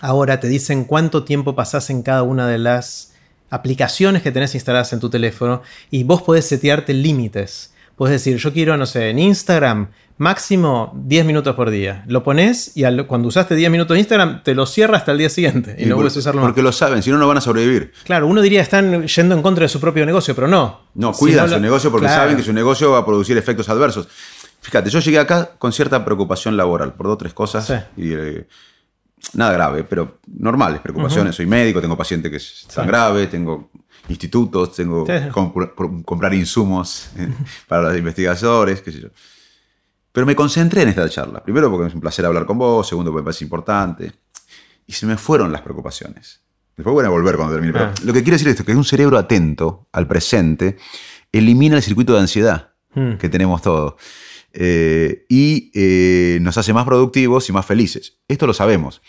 ahora 0.00 0.38
te 0.38 0.46
dicen 0.46 0.84
cuánto 0.84 1.24
tiempo 1.24 1.56
pasas 1.56 1.90
en 1.90 2.02
cada 2.02 2.22
una 2.22 2.46
de 2.46 2.58
las 2.58 3.09
aplicaciones 3.50 4.22
que 4.22 4.32
tenés 4.32 4.54
instaladas 4.54 4.92
en 4.92 5.00
tu 5.00 5.10
teléfono 5.10 5.62
y 5.90 6.04
vos 6.04 6.22
podés 6.22 6.46
setearte 6.46 6.94
límites. 6.94 7.74
Puedes 7.96 8.14
decir, 8.14 8.38
yo 8.38 8.52
quiero, 8.52 8.76
no 8.78 8.86
sé, 8.86 9.10
en 9.10 9.18
Instagram, 9.18 9.88
máximo 10.16 10.92
10 10.94 11.26
minutos 11.26 11.54
por 11.54 11.68
día. 11.68 12.04
Lo 12.06 12.22
pones 12.22 12.72
y 12.74 12.84
cuando 13.06 13.28
usaste 13.28 13.54
10 13.54 13.70
minutos 13.70 13.94
de 13.94 13.98
Instagram, 13.98 14.42
te 14.42 14.54
lo 14.54 14.64
cierra 14.64 14.96
hasta 14.96 15.12
el 15.12 15.18
día 15.18 15.28
siguiente 15.28 15.76
y, 15.78 15.84
no 15.84 15.96
vuelves 15.96 16.16
a 16.16 16.20
usarlo 16.20 16.40
Porque 16.40 16.62
lo 16.62 16.72
saben, 16.72 17.02
si 17.02 17.10
no, 17.10 17.18
no 17.18 17.28
van 17.28 17.38
a 17.38 17.40
sobrevivir. 17.42 17.92
Claro, 18.04 18.26
uno 18.26 18.40
diría, 18.40 18.62
están 18.62 19.06
yendo 19.06 19.34
en 19.34 19.42
contra 19.42 19.62
de 19.62 19.68
su 19.68 19.80
propio 19.80 20.06
negocio, 20.06 20.34
pero 20.34 20.48
no. 20.48 20.80
No, 20.94 21.12
cuidan 21.12 21.50
su 21.50 21.60
negocio 21.60 21.90
porque 21.90 22.08
saben 22.08 22.36
que 22.36 22.42
su 22.42 22.52
negocio 22.52 22.92
va 22.92 22.98
a 22.98 23.04
producir 23.04 23.36
efectos 23.36 23.68
adversos. 23.68 24.08
Fíjate, 24.62 24.90
yo 24.90 25.00
llegué 25.00 25.18
acá 25.18 25.52
con 25.58 25.72
cierta 25.72 26.04
preocupación 26.04 26.56
laboral 26.56 26.92
por 26.92 27.06
dos 27.06 27.14
o 27.14 27.18
tres 27.18 27.32
cosas. 27.32 27.70
Y, 27.96 28.12
eh, 28.12 28.46
nada 29.34 29.52
grave, 29.52 29.84
pero 29.84 30.18
normales 30.26 30.80
preocupaciones. 30.80 31.34
Soy 31.34 31.46
médico, 31.46 31.80
tengo 31.80 31.96
pacientes 31.96 32.30
que 32.30 32.36
están 32.36 32.86
graves, 32.86 33.30
tengo 33.30 33.70
institutos, 34.08 34.74
tengo 34.74 35.04
que 35.04 35.28
comprar 36.04 36.34
insumos 36.34 37.10
eh, 37.16 37.28
para 37.68 37.82
los 37.82 37.96
investigadores, 37.96 38.80
qué 38.82 38.92
sé 38.92 39.00
yo. 39.00 39.08
Pero 40.12 40.26
me 40.26 40.34
concentré 40.34 40.82
en 40.82 40.88
esta 40.88 41.08
charla. 41.08 41.42
Primero 41.42 41.70
porque 41.70 41.88
es 41.88 41.94
un 41.94 42.00
placer 42.00 42.26
hablar 42.26 42.44
con 42.44 42.58
vos, 42.58 42.88
segundo 42.88 43.12
porque 43.12 43.22
me 43.22 43.26
parece 43.26 43.44
importante. 43.44 44.12
Y 44.86 44.92
se 44.92 45.06
me 45.06 45.16
fueron 45.16 45.52
las 45.52 45.60
preocupaciones. 45.60 46.40
Después 46.76 46.94
voy 46.94 47.04
a 47.04 47.08
volver 47.08 47.36
cuando 47.36 47.54
termine. 47.54 47.72
Pero 47.72 47.84
ah. 47.86 47.94
lo 48.04 48.12
que 48.12 48.22
quiero 48.22 48.34
decir 48.34 48.48
es 48.48 48.54
esto, 48.54 48.64
que 48.64 48.74
un 48.74 48.84
cerebro 48.84 49.18
atento 49.18 49.86
al 49.92 50.08
presente 50.08 50.78
elimina 51.30 51.76
el 51.76 51.82
circuito 51.82 52.14
de 52.14 52.20
ansiedad 52.20 52.70
Hmm. 52.94 53.14
que 53.14 53.28
tenemos 53.28 53.62
todos. 53.62 53.94
Eh, 54.52 55.24
y 55.28 55.70
eh, 55.74 56.38
nos 56.42 56.58
hace 56.58 56.72
más 56.72 56.84
productivos 56.84 57.48
y 57.48 57.52
más 57.52 57.66
felices. 57.66 58.18
Esto 58.28 58.46
lo 58.46 58.54
sabemos. 58.54 59.00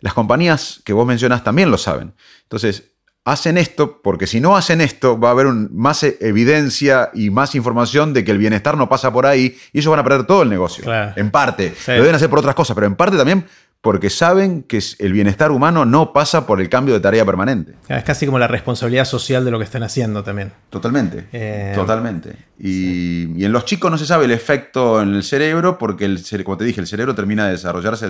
Las 0.00 0.14
compañías 0.14 0.80
que 0.84 0.92
vos 0.92 1.06
mencionas 1.06 1.42
también 1.44 1.70
lo 1.70 1.78
saben. 1.78 2.14
Entonces, 2.42 2.92
hacen 3.24 3.58
esto 3.58 4.00
porque 4.02 4.26
si 4.26 4.40
no 4.40 4.56
hacen 4.56 4.80
esto 4.80 5.18
va 5.18 5.28
a 5.28 5.32
haber 5.32 5.46
un- 5.46 5.68
más 5.72 6.02
e- 6.04 6.16
evidencia 6.20 7.10
y 7.12 7.30
más 7.30 7.54
información 7.54 8.12
de 8.14 8.24
que 8.24 8.30
el 8.30 8.38
bienestar 8.38 8.76
no 8.76 8.88
pasa 8.88 9.12
por 9.12 9.26
ahí 9.26 9.56
y 9.72 9.78
ellos 9.80 9.90
van 9.90 9.98
a 10.00 10.04
perder 10.04 10.26
todo 10.26 10.42
el 10.42 10.48
negocio. 10.48 10.84
Claro. 10.84 11.12
En 11.16 11.30
parte. 11.30 11.74
Sí. 11.76 11.90
Lo 11.92 11.98
deben 12.02 12.14
hacer 12.14 12.30
por 12.30 12.38
otras 12.38 12.54
cosas, 12.54 12.74
pero 12.74 12.86
en 12.86 12.94
parte 12.94 13.16
también 13.16 13.44
porque 13.80 14.10
saben 14.10 14.62
que 14.62 14.82
el 14.98 15.12
bienestar 15.12 15.52
humano 15.52 15.84
no 15.84 16.12
pasa 16.12 16.46
por 16.46 16.60
el 16.60 16.68
cambio 16.68 16.94
de 16.94 17.00
tarea 17.00 17.24
permanente. 17.24 17.74
Es 17.88 18.02
casi 18.02 18.26
como 18.26 18.38
la 18.38 18.48
responsabilidad 18.48 19.04
social 19.04 19.44
de 19.44 19.50
lo 19.52 19.58
que 19.58 19.64
están 19.64 19.84
haciendo 19.84 20.24
también. 20.24 20.52
Totalmente. 20.70 21.28
Eh, 21.32 21.72
Totalmente. 21.74 22.34
Y, 22.58 23.40
y 23.40 23.44
en 23.44 23.52
los 23.52 23.64
chicos 23.64 23.90
no 23.90 23.96
se 23.96 24.06
sabe 24.06 24.24
el 24.24 24.32
efecto 24.32 25.00
en 25.00 25.14
el 25.14 25.22
cerebro 25.22 25.78
porque, 25.78 26.04
el, 26.04 26.20
como 26.42 26.56
te 26.56 26.64
dije, 26.64 26.80
el 26.80 26.88
cerebro 26.88 27.14
termina 27.14 27.46
de 27.46 27.52
desarrollarse 27.52 28.08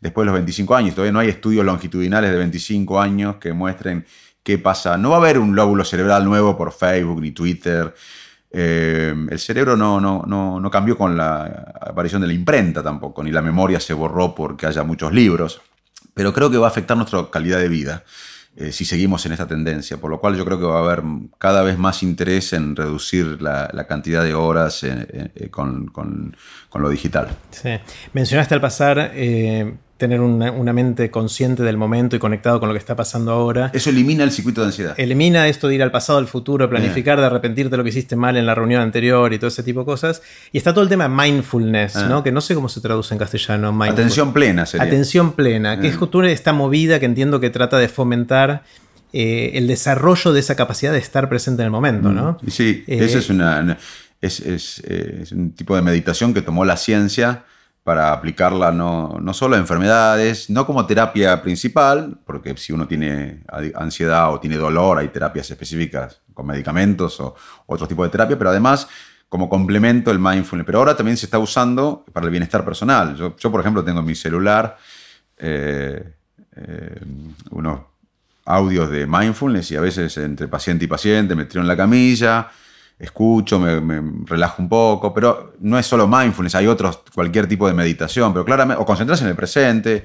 después 0.00 0.24
de 0.24 0.26
los 0.26 0.34
25 0.34 0.74
años. 0.74 0.94
Todavía 0.94 1.12
no 1.12 1.20
hay 1.20 1.28
estudios 1.28 1.64
longitudinales 1.64 2.30
de 2.30 2.36
25 2.36 3.00
años 3.00 3.36
que 3.36 3.52
muestren 3.54 4.04
qué 4.42 4.58
pasa. 4.58 4.98
No 4.98 5.10
va 5.10 5.16
a 5.16 5.18
haber 5.20 5.38
un 5.38 5.56
lóbulo 5.56 5.84
cerebral 5.84 6.24
nuevo 6.24 6.56
por 6.56 6.70
Facebook 6.70 7.20
ni 7.22 7.32
Twitter. 7.32 7.94
Eh, 8.56 9.12
el 9.30 9.38
cerebro 9.40 9.76
no, 9.76 10.00
no, 10.00 10.22
no, 10.26 10.60
no 10.60 10.70
cambió 10.70 10.96
con 10.96 11.16
la 11.16 11.72
aparición 11.80 12.20
de 12.22 12.28
la 12.28 12.34
imprenta 12.34 12.82
tampoco, 12.84 13.22
ni 13.24 13.32
la 13.32 13.42
memoria 13.42 13.80
se 13.80 13.94
borró 13.94 14.32
porque 14.34 14.66
haya 14.66 14.84
muchos 14.84 15.12
libros. 15.12 15.60
Pero 16.14 16.32
creo 16.32 16.48
que 16.50 16.58
va 16.58 16.68
a 16.68 16.70
afectar 16.70 16.96
nuestra 16.96 17.28
calidad 17.30 17.58
de 17.58 17.68
vida 17.68 18.04
eh, 18.56 18.70
si 18.70 18.84
seguimos 18.84 19.26
en 19.26 19.32
esta 19.32 19.48
tendencia, 19.48 19.96
por 19.96 20.08
lo 20.10 20.20
cual 20.20 20.36
yo 20.36 20.44
creo 20.44 20.60
que 20.60 20.64
va 20.66 20.78
a 20.78 20.84
haber 20.84 21.02
cada 21.38 21.64
vez 21.64 21.76
más 21.76 22.04
interés 22.04 22.52
en 22.52 22.76
reducir 22.76 23.42
la, 23.42 23.68
cantidad 23.88 24.22
de 24.22 24.34
horas 24.34 24.84
eh, 24.84 25.32
eh, 25.34 25.48
con, 25.50 25.86
con- 25.88 26.36
con 26.68 26.80
lo 26.82 26.88
digital. 26.88 27.26
Sí. 27.50 27.70
Mencionaste 28.12 28.54
al 28.54 28.60
pasar 28.60 29.10
tener 29.96 30.20
una, 30.20 30.50
una 30.50 30.72
mente 30.72 31.08
consciente 31.10 31.62
del 31.62 31.76
momento 31.76 32.16
y 32.16 32.18
conectado 32.18 32.58
con 32.58 32.68
lo 32.68 32.74
que 32.74 32.78
está 32.78 32.96
pasando 32.96 33.30
ahora. 33.30 33.70
Eso 33.72 33.90
elimina 33.90 34.24
el 34.24 34.32
circuito 34.32 34.60
de 34.60 34.66
ansiedad. 34.66 34.94
Elimina 34.98 35.46
esto 35.46 35.68
de 35.68 35.76
ir 35.76 35.82
al 35.84 35.92
pasado, 35.92 36.18
al 36.18 36.26
futuro, 36.26 36.68
planificar, 36.68 37.20
de 37.20 37.26
arrepentirte 37.26 37.70
de 37.70 37.76
lo 37.76 37.84
que 37.84 37.90
hiciste 37.90 38.16
mal 38.16 38.36
en 38.36 38.44
la 38.44 38.56
reunión 38.56 38.82
anterior 38.82 39.32
y 39.32 39.38
todo 39.38 39.48
ese 39.48 39.62
tipo 39.62 39.80
de 39.80 39.86
cosas. 39.86 40.20
Y 40.50 40.58
está 40.58 40.72
todo 40.74 40.82
el 40.82 40.88
tema 40.90 41.08
mindfulness, 41.08 41.94
Ah. 41.96 42.06
¿no? 42.08 42.24
Que 42.24 42.32
no 42.32 42.40
sé 42.40 42.54
cómo 42.56 42.68
se 42.68 42.80
traduce 42.80 43.14
en 43.14 43.18
castellano. 43.18 43.72
mindful- 43.72 43.92
Atención 43.92 44.32
plena 44.32 44.66
sería. 44.66 44.84
Atención 44.86 45.32
plena, 45.32 45.80
que 45.80 45.86
es 45.88 46.00
Mm. 46.00 46.06
toda 46.08 46.28
esta 46.30 46.52
movida 46.52 46.98
que 46.98 47.06
entiendo 47.06 47.38
que 47.40 47.50
trata 47.50 47.78
de 47.78 47.88
fomentar 47.88 48.62
eh, 49.16 49.52
el 49.56 49.68
desarrollo 49.68 50.32
de 50.32 50.40
esa 50.40 50.56
capacidad 50.56 50.90
de 50.92 50.98
estar 50.98 51.28
presente 51.28 51.62
en 51.62 51.66
el 51.66 51.70
momento, 51.70 52.10
¿no? 52.10 52.36
Y 52.44 52.50
Sí, 52.50 52.82
Eh, 52.88 52.98
ese 53.04 53.18
es, 53.18 53.30
una, 53.30 53.60
una- 53.60 53.78
es, 54.20 54.40
es, 54.40 54.82
eh, 54.88 55.20
es 55.22 55.30
un 55.30 55.52
tipo 55.52 55.76
de 55.76 55.82
meditación 55.82 56.34
que 56.34 56.42
tomó 56.42 56.64
la 56.64 56.76
ciencia 56.76 57.44
para 57.84 58.14
aplicarla 58.14 58.72
no, 58.72 59.18
no 59.20 59.34
solo 59.34 59.56
a 59.56 59.58
enfermedades, 59.58 60.48
no 60.48 60.66
como 60.66 60.86
terapia 60.86 61.42
principal, 61.42 62.18
porque 62.24 62.56
si 62.56 62.72
uno 62.72 62.88
tiene 62.88 63.44
ansiedad 63.74 64.32
o 64.32 64.40
tiene 64.40 64.56
dolor, 64.56 64.98
hay 64.98 65.08
terapias 65.08 65.50
específicas 65.50 66.22
con 66.32 66.46
medicamentos 66.46 67.20
o 67.20 67.34
otro 67.66 67.86
tipo 67.86 68.02
de 68.02 68.08
terapia, 68.08 68.38
pero 68.38 68.50
además 68.50 68.88
como 69.28 69.50
complemento 69.50 70.10
el 70.10 70.18
mindfulness. 70.18 70.64
Pero 70.64 70.78
ahora 70.78 70.96
también 70.96 71.18
se 71.18 71.26
está 71.26 71.38
usando 71.38 72.06
para 72.10 72.24
el 72.24 72.30
bienestar 72.30 72.64
personal. 72.64 73.16
Yo, 73.16 73.36
yo, 73.36 73.50
por 73.50 73.60
ejemplo, 73.60 73.84
tengo 73.84 74.00
en 74.00 74.06
mi 74.06 74.14
celular 74.14 74.78
eh, 75.36 76.14
eh, 76.56 77.00
unos 77.50 77.80
audios 78.46 78.90
de 78.90 79.06
mindfulness 79.06 79.72
y 79.72 79.76
a 79.76 79.80
veces 79.80 80.16
entre 80.16 80.48
paciente 80.48 80.86
y 80.86 80.88
paciente 80.88 81.34
me 81.34 81.44
tiro 81.44 81.60
en 81.60 81.68
la 81.68 81.76
camilla, 81.76 82.48
escucho, 82.98 83.58
me, 83.58 83.80
me 83.80 84.24
relajo 84.26 84.62
un 84.62 84.68
poco, 84.68 85.12
pero 85.12 85.54
no 85.60 85.78
es 85.78 85.86
solo 85.86 86.06
mindfulness, 86.08 86.54
hay 86.54 86.66
otros, 86.66 87.00
cualquier 87.14 87.46
tipo 87.46 87.66
de 87.68 87.74
meditación, 87.74 88.32
pero 88.32 88.44
claramente, 88.44 88.80
o 88.82 88.86
concentrarse 88.86 89.24
en 89.24 89.30
el 89.30 89.36
presente, 89.36 90.04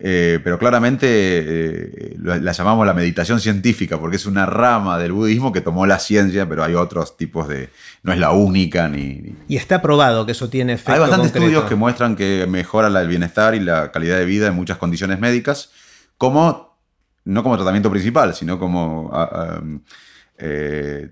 eh, 0.00 0.38
pero 0.44 0.56
claramente 0.60 1.06
eh, 1.10 2.16
la, 2.22 2.36
la 2.38 2.52
llamamos 2.52 2.86
la 2.86 2.94
meditación 2.94 3.40
científica 3.40 3.98
porque 3.98 4.14
es 4.14 4.26
una 4.26 4.46
rama 4.46 4.96
del 4.96 5.10
budismo 5.12 5.52
que 5.52 5.60
tomó 5.60 5.86
la 5.86 5.98
ciencia, 5.98 6.48
pero 6.48 6.62
hay 6.62 6.74
otros 6.74 7.16
tipos 7.16 7.48
de, 7.48 7.70
no 8.04 8.12
es 8.12 8.18
la 8.20 8.30
única 8.30 8.86
ni... 8.86 9.14
ni- 9.16 9.34
Y 9.48 9.56
está 9.56 9.82
probado 9.82 10.24
que 10.24 10.32
eso 10.32 10.48
tiene 10.48 10.74
efecto 10.74 10.92
hay 10.92 11.00
bastantes 11.00 11.32
concreto. 11.32 11.46
estudios 11.48 11.68
que 11.68 11.74
muestran 11.74 12.14
que 12.14 12.46
mejora 12.48 12.86
el 13.00 13.08
bienestar 13.08 13.56
y 13.56 13.60
la 13.60 13.90
calidad 13.90 14.16
de 14.18 14.24
vida 14.24 14.46
en 14.46 14.54
muchas 14.54 14.78
condiciones 14.78 15.18
médicas, 15.18 15.70
como 16.16 16.78
no 17.24 17.42
como 17.42 17.56
tratamiento 17.56 17.90
principal, 17.90 18.34
sino 18.36 18.58
como 18.60 19.10
ah, 19.12 19.58
um, 19.60 19.80
eh, 20.38 21.10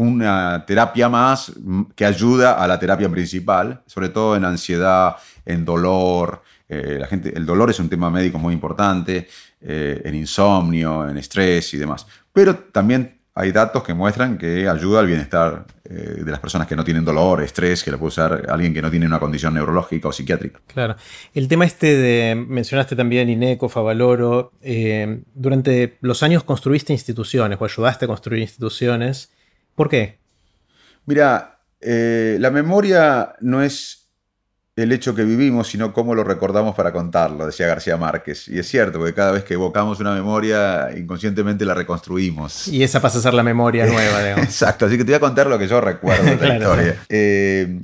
una 0.00 0.64
terapia 0.66 1.08
más 1.08 1.52
mm, 1.56 1.82
que 1.94 2.06
ayuda 2.06 2.54
a 2.54 2.66
la 2.66 2.78
terapia 2.78 3.08
principal, 3.08 3.82
sobre 3.86 4.08
todo 4.08 4.34
en 4.34 4.44
ansiedad, 4.44 5.16
en 5.44 5.64
dolor. 5.64 6.42
eh, 6.68 6.98
la 7.00 7.06
gente, 7.06 7.36
el 7.36 7.44
dolor 7.44 7.68
es 7.70 7.80
un 7.80 7.88
tema 7.88 8.10
médico 8.10 8.38
muy 8.38 8.54
importante, 8.54 9.28
eh, 9.60 10.00
en 10.04 10.14
insomnio, 10.14 11.08
en 11.08 11.18
estrés 11.18 11.74
y 11.74 11.76
demás. 11.76 12.06
Pero 12.32 12.54
también 12.54 13.18
hay 13.34 13.52
datos 13.52 13.82
que 13.82 13.92
muestran 13.92 14.38
que 14.38 14.68
ayuda 14.68 15.00
al 15.00 15.06
bienestar 15.06 15.66
eh, 15.84 16.22
de 16.24 16.30
las 16.30 16.40
personas 16.40 16.66
que 16.66 16.76
no 16.76 16.84
tienen 16.84 17.04
dolor, 17.04 17.42
estrés, 17.42 17.84
que 17.84 17.90
lo 17.90 17.98
puede 17.98 18.08
usar 18.08 18.46
alguien 18.48 18.72
que 18.72 18.80
no 18.80 18.90
tiene 18.90 19.06
una 19.06 19.18
condición 19.18 19.52
neurológica 19.54 20.08
o 20.08 20.12
psiquiátrica. 20.12 20.60
Claro. 20.66 20.96
El 21.34 21.48
tema 21.48 21.64
este 21.64 21.96
de, 21.96 22.34
mencionaste 22.34 22.96
también 22.96 23.28
INECO, 23.28 23.68
Favaloro, 23.68 24.52
durante 25.34 25.98
los 26.00 26.22
años 26.22 26.44
construiste 26.44 26.92
instituciones 26.92 27.58
o 27.60 27.64
ayudaste 27.64 28.06
a 28.06 28.08
construir 28.08 28.40
instituciones. 28.40 29.32
¿Por 29.80 29.88
qué? 29.88 30.18
Mira, 31.06 31.58
eh, 31.80 32.36
la 32.38 32.50
memoria 32.50 33.32
no 33.40 33.62
es 33.62 34.10
el 34.76 34.92
hecho 34.92 35.14
que 35.14 35.24
vivimos, 35.24 35.68
sino 35.68 35.94
cómo 35.94 36.14
lo 36.14 36.22
recordamos 36.22 36.74
para 36.74 36.92
contarlo, 36.92 37.46
decía 37.46 37.66
García 37.66 37.96
Márquez. 37.96 38.46
Y 38.48 38.58
es 38.58 38.68
cierto, 38.68 38.98
porque 38.98 39.14
cada 39.14 39.32
vez 39.32 39.42
que 39.42 39.54
evocamos 39.54 39.98
una 39.98 40.12
memoria, 40.12 40.90
inconscientemente 40.94 41.64
la 41.64 41.72
reconstruimos. 41.72 42.68
Y 42.68 42.82
esa 42.82 43.00
pasa 43.00 43.20
a 43.20 43.22
ser 43.22 43.32
la 43.32 43.42
memoria 43.42 43.86
nueva, 43.86 44.18
digamos. 44.22 44.44
Exacto, 44.44 44.84
así 44.84 44.98
que 44.98 45.04
te 45.04 45.12
voy 45.12 45.16
a 45.16 45.20
contar 45.20 45.46
lo 45.46 45.58
que 45.58 45.66
yo 45.66 45.80
recuerdo 45.80 46.24
de 46.24 46.30
la 46.32 46.36
Claro. 46.58 46.60
historia. 46.74 46.96
Eh, 47.08 47.78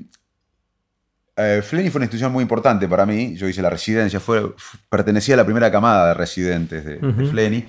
eh, 1.39 1.63
Flenny 1.65 1.89
fue 1.89 2.01
una 2.01 2.05
institución 2.05 2.31
muy 2.31 2.43
importante 2.43 2.87
para 2.89 3.07
mí. 3.07 3.37
Yo 3.37 3.49
hice 3.49 3.63
la 3.63 3.71
residencia, 3.71 4.21
fue, 4.21 4.55
pertenecía 4.91 5.33
a 5.35 5.39
la 5.39 5.45
primera 5.47 5.73
camada 5.73 6.09
de 6.09 6.15
residentes 6.15 6.85
de, 6.85 6.99
de 6.99 7.07
Ujú. 7.09 7.27
Flenny. 7.31 7.65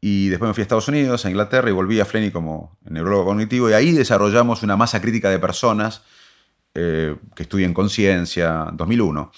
Y 0.00 0.28
después 0.28 0.48
me 0.48 0.54
fui 0.54 0.60
a 0.60 0.62
Estados 0.62 0.88
Unidos, 0.88 1.24
a 1.24 1.30
Inglaterra, 1.30 1.68
y 1.68 1.72
volví 1.72 1.98
a 1.98 2.04
Flenny 2.04 2.30
como 2.30 2.78
neurólogo 2.84 3.26
cognitivo. 3.26 3.68
Y 3.68 3.72
ahí 3.72 3.92
desarrollamos 3.92 4.62
una 4.62 4.76
masa 4.76 5.00
crítica 5.00 5.28
de 5.28 5.38
personas 5.40 6.02
eh, 6.74 7.16
que 7.34 7.42
estudian 7.42 7.74
conciencia, 7.74 8.68
2001. 8.72 9.32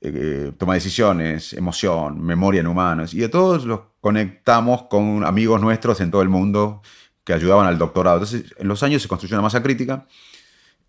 eh, 0.00 0.52
toma 0.58 0.72
de 0.74 0.78
decisiones, 0.78 1.52
emoción, 1.52 2.20
memoria 2.24 2.60
en 2.60 2.66
humanos. 2.66 3.14
Y 3.14 3.22
a 3.22 3.30
todos 3.30 3.64
los 3.64 3.80
conectamos 4.00 4.84
con 4.84 5.24
amigos 5.24 5.60
nuestros 5.60 6.00
en 6.00 6.10
todo 6.10 6.22
el 6.22 6.28
mundo 6.28 6.82
que 7.24 7.32
ayudaban 7.32 7.66
al 7.68 7.78
doctorado. 7.78 8.16
Entonces, 8.16 8.52
en 8.58 8.66
los 8.66 8.82
años 8.82 9.00
se 9.02 9.08
construyó 9.08 9.36
una 9.36 9.42
masa 9.42 9.62
crítica. 9.62 10.06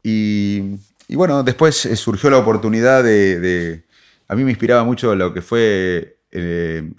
Y, 0.01 0.61
bueno, 1.09 1.43
después 1.43 1.85
eh, 1.85 1.95
surgió 1.95 2.31
la 2.31 2.39
oportunidad 2.39 3.03
de, 3.03 3.83
A 4.27 4.35
mí 4.35 4.43
me 4.43 4.51
inspiraba 4.51 4.83
mucho 4.83 5.13
lo 5.15 5.31
que 5.33 5.41
fue... 5.43 6.17
eh, 6.31 6.91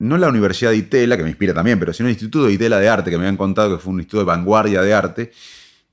no 0.00 0.18
la 0.18 0.28
Universidad 0.28 0.72
de 0.72 0.78
Itela, 0.78 1.16
que 1.16 1.22
me 1.22 1.28
inspira 1.30 1.54
también, 1.54 1.78
pero 1.78 1.92
sino 1.92 2.08
el 2.08 2.14
Instituto 2.14 2.46
de 2.46 2.52
Itela 2.54 2.78
de 2.80 2.88
Arte, 2.88 3.10
que 3.10 3.16
me 3.16 3.24
habían 3.24 3.36
contado 3.36 3.76
que 3.76 3.82
fue 3.82 3.92
un 3.92 4.00
instituto 4.00 4.20
de 4.20 4.26
vanguardia 4.26 4.82
de 4.82 4.92
arte. 4.94 5.32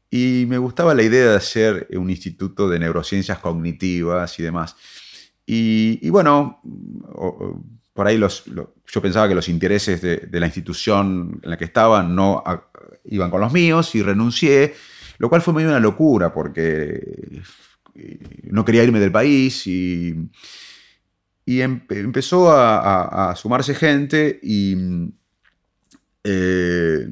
Y 0.09 0.45
me 0.47 0.57
gustaba 0.57 0.93
la 0.95 1.03
idea 1.03 1.31
de 1.31 1.35
hacer 1.35 1.87
un 1.97 2.09
instituto 2.09 2.69
de 2.69 2.79
neurociencias 2.79 3.39
cognitivas 3.39 4.39
y 4.39 4.43
demás. 4.43 4.75
Y, 5.45 6.09
bueno, 6.09 6.61
por 7.93 8.07
ahí 8.07 8.17
los, 8.17 8.47
lo- 8.47 8.75
yo 8.87 9.01
pensaba 9.01 9.27
que 9.27 9.35
los 9.35 9.49
intereses 9.49 10.01
de, 10.01 10.27
la 10.39 10.45
institución 10.45 11.39
en 11.43 11.49
la 11.49 11.57
que 11.57 11.65
estaba 11.65 12.03
no 12.03 12.43
iban 13.05 13.29
con 13.29 13.41
los 13.41 13.51
míos 13.53 13.93
y 13.95 14.01
renuncié, 14.01 14.75
lo 15.17 15.29
cual 15.29 15.41
fue 15.41 15.53
medio 15.53 15.69
una 15.69 15.79
locura 15.79 16.33
porque 16.33 17.41
eh, 17.95 18.19
no 18.51 18.63
quería 18.63 18.83
irme 18.83 18.99
del 18.99 19.11
país 19.11 19.65
y, 19.67 20.15
y 21.47 21.61
em- 21.61 21.81
empezó 21.89 22.51
a, 22.51 23.33
sumarse 23.37 23.73
gente 23.73 24.37
y 24.43 24.75
eh, 26.25 27.09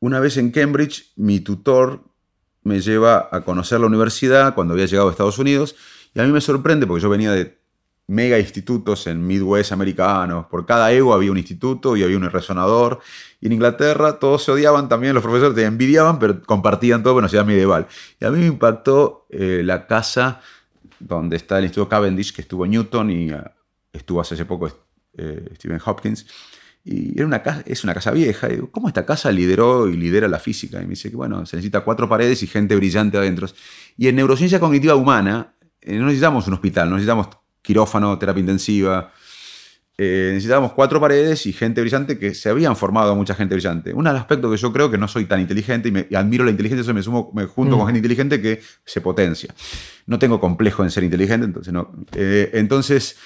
una 0.00 0.18
vez 0.18 0.36
en 0.38 0.50
Cambridge 0.50 1.12
mi 1.14 1.38
tutor 1.38 2.02
me 2.64 2.80
lleva 2.80 3.28
a 3.30 3.42
conocer 3.42 3.78
la 3.78 3.86
universidad 3.86 4.56
cuando 4.56 4.74
había 4.74 4.86
llegado 4.86 5.06
a 5.06 5.12
Estados 5.12 5.38
Unidos 5.38 5.76
y 6.12 6.18
a 6.18 6.24
mí 6.24 6.32
me 6.32 6.40
sorprende 6.40 6.84
porque 6.84 7.04
yo 7.04 7.10
venía 7.10 7.30
de 7.30 7.62
mega 8.08 8.40
institutos 8.40 9.06
en 9.06 9.24
Midwest 9.24 9.70
americanos. 9.70 10.46
Por 10.46 10.66
cada 10.66 10.90
ego 10.92 11.14
había 11.14 11.30
un 11.30 11.38
instituto 11.38 11.96
y 11.96 12.02
había 12.02 12.16
un 12.16 12.28
resonador. 12.28 12.98
Y 13.40 13.46
en 13.46 13.52
Inglaterra 13.52 14.18
todos 14.18 14.42
se 14.42 14.50
odiaban 14.50 14.88
también, 14.88 15.14
los 15.14 15.22
profesores 15.22 15.54
te 15.54 15.64
envidiaban, 15.64 16.18
pero 16.18 16.42
compartían 16.42 17.04
todo 17.04 17.26
ciudad 17.28 17.46
medieval. 17.46 17.86
Y 18.20 18.24
a 18.24 18.30
mí 18.30 18.40
me 18.40 18.46
impactó 18.46 19.26
eh, 19.30 19.62
la 19.64 19.86
casa 19.86 20.40
donde 21.02 21.36
está 21.36 21.58
el 21.58 21.64
Instituto 21.64 21.88
Cavendish, 21.88 22.34
que 22.34 22.42
estuvo 22.42 22.66
Newton 22.66 23.10
y 23.10 23.30
ah, 23.30 23.52
estuvo 23.92 24.20
hace 24.20 24.44
poco 24.44 24.68
eh, 25.16 25.48
Stephen 25.56 25.80
Hopkins. 25.84 26.26
Y 26.84 27.16
era 27.16 27.26
una 27.26 27.42
casa, 27.42 27.62
es 27.66 27.84
una 27.84 27.94
casa 27.94 28.10
vieja. 28.10 28.48
Y 28.48 28.54
digo, 28.56 28.70
¿cómo 28.70 28.88
esta 28.88 29.06
casa 29.06 29.30
lideró 29.30 29.88
y 29.88 29.96
lidera 29.96 30.26
la 30.28 30.38
física? 30.38 30.78
Y 30.78 30.84
me 30.84 30.90
dice 30.90 31.10
que, 31.10 31.16
bueno, 31.16 31.46
se 31.46 31.56
necesita 31.56 31.80
cuatro 31.82 32.08
paredes 32.08 32.42
y 32.42 32.46
gente 32.46 32.74
brillante 32.74 33.18
adentro. 33.18 33.46
Y 33.96 34.08
en 34.08 34.16
neurociencia 34.16 34.58
cognitiva 34.58 34.96
humana 34.96 35.54
eh, 35.80 35.96
no 35.96 36.06
necesitamos 36.06 36.46
un 36.48 36.54
hospital, 36.54 36.88
no 36.88 36.96
necesitamos 36.96 37.28
quirófano, 37.60 38.18
terapia 38.18 38.40
intensiva. 38.40 39.12
Eh, 39.98 40.30
necesitábamos 40.32 40.72
cuatro 40.72 41.00
paredes 41.00 41.46
y 41.46 41.52
gente 41.52 41.80
brillante 41.80 42.18
que 42.18 42.34
se 42.34 42.48
habían 42.48 42.74
formado 42.76 43.14
mucha 43.14 43.34
gente 43.34 43.54
brillante. 43.54 43.92
Un 43.92 44.06
aspecto 44.06 44.50
que 44.50 44.56
yo 44.56 44.72
creo 44.72 44.90
que 44.90 44.98
no 44.98 45.06
soy 45.06 45.26
tan 45.26 45.40
inteligente 45.40 45.88
y, 45.88 45.92
me, 45.92 46.08
admiro 46.14 46.44
la 46.44 46.50
inteligencia, 46.50 46.82
eso 46.82 46.94
me, 46.94 47.02
sumo, 47.02 47.30
me 47.34 47.44
junto 47.46 47.76
con 47.76 47.84
mm. 47.84 47.86
gente 47.86 47.98
inteligente 47.98 48.40
que 48.40 48.60
se 48.84 49.00
potencia. 49.00 49.54
No 50.06 50.18
tengo 50.18 50.40
complejo 50.40 50.82
en 50.82 50.90
ser 50.90 51.04
inteligente, 51.04 51.46
entonces 51.46 51.72
no. 51.72 51.92
Eh, 52.14 52.50
entonces 52.54 53.16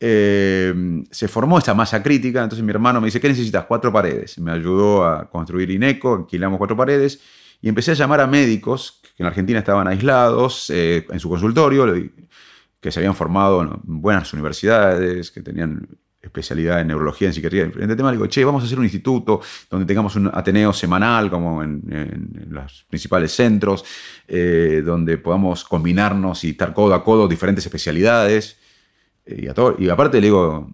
eh, 0.00 0.74
se 1.10 1.28
formó 1.28 1.58
esta 1.58 1.74
masa 1.74 2.02
crítica, 2.02 2.42
entonces 2.42 2.64
mi 2.64 2.70
hermano 2.70 3.00
me 3.00 3.06
dice, 3.06 3.20
¿qué 3.20 3.28
necesitas? 3.28 3.66
Cuatro 3.66 3.92
paredes. 3.92 4.38
Me 4.38 4.52
ayudó 4.52 5.04
a 5.04 5.28
construir 5.28 5.70
INECO, 5.70 6.14
alquilamos 6.14 6.58
cuatro 6.58 6.76
paredes 6.76 7.20
y 7.60 7.68
empecé 7.68 7.92
a 7.92 7.94
llamar 7.94 8.20
a 8.20 8.26
médicos 8.26 9.00
que 9.16 9.22
en 9.22 9.26
Argentina 9.26 9.58
estaban 9.58 9.86
aislados 9.86 10.70
en 10.70 11.20
su 11.20 11.28
consultorio, 11.28 11.86
que 12.80 12.90
se 12.90 12.98
habían 12.98 13.14
formado 13.14 13.62
en 13.62 13.80
buenas 13.84 14.32
universidades, 14.32 15.30
que 15.30 15.42
tenían 15.42 15.86
especialidad 16.22 16.80
en 16.80 16.86
neurología, 16.86 17.28
en 17.28 17.34
psiquiatría. 17.34 17.64
En 17.64 17.82
este 17.82 17.96
tema 17.96 18.10
le 18.10 18.16
digo, 18.16 18.28
che, 18.28 18.44
vamos 18.44 18.62
a 18.62 18.66
hacer 18.66 18.78
un 18.78 18.84
instituto 18.84 19.40
donde 19.68 19.84
tengamos 19.86 20.14
un 20.16 20.30
Ateneo 20.32 20.72
semanal, 20.72 21.28
como 21.28 21.62
en, 21.62 22.48
los 22.48 22.84
principales 22.88 23.32
centros, 23.32 23.84
eh, 24.28 24.82
donde 24.84 25.18
podamos 25.18 25.64
combinarnos 25.64 26.44
y 26.44 26.50
estar 26.50 26.72
codo 26.72 26.94
a 26.94 27.02
codo 27.02 27.26
diferentes 27.26 27.66
especialidades. 27.66 28.56
Eh, 29.26 29.42
y, 29.44 29.48
a 29.48 29.54
todo, 29.54 29.76
y 29.78 29.88
aparte 29.88 30.20
le 30.20 30.28
digo, 30.28 30.70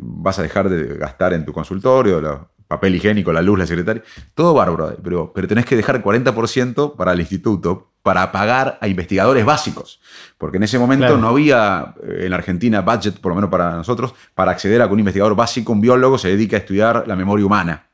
vas 0.00 0.38
a 0.38 0.42
dejar 0.42 0.68
de 0.68 0.96
gastar 0.96 1.32
en 1.32 1.44
tu 1.44 1.52
consultorio, 1.52 2.18
el 2.18 2.26
papel 2.70 2.94
higiénico, 2.94 3.32
la 3.32 3.42
luz, 3.42 3.58
la 3.58 3.66
secretaria, 3.66 4.00
todo 4.32 4.54
bárbaro, 4.54 4.96
pero, 5.02 5.32
pero 5.34 5.48
tenés 5.48 5.64
que 5.66 5.74
dejar 5.74 5.96
el 5.96 6.04
40% 6.04 6.94
para 6.94 7.14
el 7.14 7.18
instituto 7.18 7.90
para 8.00 8.30
pagar 8.30 8.78
a 8.80 8.86
investigadores 8.86 9.44
básicos, 9.44 10.00
porque 10.38 10.58
en 10.58 10.62
ese 10.62 10.78
momento 10.78 11.18
no 11.18 11.26
había 11.26 11.96
eh, 12.00 12.26
en 12.26 12.32
Argentina 12.32 12.80
budget, 12.82 13.18
por 13.18 13.30
lo 13.30 13.34
menos 13.34 13.50
para 13.50 13.74
nosotros, 13.74 14.14
para 14.36 14.52
acceder 14.52 14.80
a 14.82 14.86
que 14.86 14.92
un 14.92 15.00
investigador 15.00 15.34
básico, 15.34 15.72
un 15.72 15.80
biólogo, 15.80 16.16
se 16.16 16.28
dedique 16.28 16.54
a 16.54 16.60
estudiar 16.60 17.08
la 17.08 17.16
memoria 17.16 17.44
humana 17.44 17.88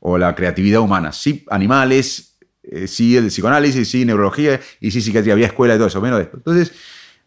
o 0.00 0.18
la 0.18 0.34
creatividad 0.34 0.80
humana. 0.80 1.12
Sí, 1.12 1.44
animales, 1.48 2.36
eh, 2.64 2.88
sí 2.88 3.16
el 3.16 3.28
psicoanálisis, 3.28 3.88
sí 3.88 4.04
neurología 4.04 4.58
y 4.80 4.90
sí 4.90 5.02
psiquiatría, 5.02 5.34
había 5.34 5.46
escuela 5.46 5.76
y 5.76 5.76
todo 5.76 5.86
eso, 5.86 6.00
menos 6.00 6.18
de 6.18 6.24
esto. 6.24 6.36
Entonces, 6.38 6.72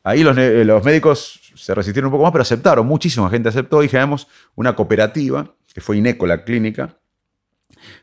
ahí 0.04 0.22
los, 0.22 0.38
eh, 0.38 0.66
los 0.66 0.84
médicos 0.84 1.40
se 1.56 1.74
resistieron 1.74 2.08
un 2.08 2.12
poco 2.12 2.24
más, 2.26 2.34
pero 2.34 2.42
aceptaron, 2.42 2.86
muchísima 2.86 3.30
gente 3.30 3.48
aceptó 3.48 3.82
y 3.84 3.88
generamos 3.88 4.28
una 4.56 4.76
cooperativa, 4.76 5.56
que 5.74 5.82
fue 5.82 5.98
INECO, 5.98 6.28
la 6.28 6.44
clínica, 6.44 6.98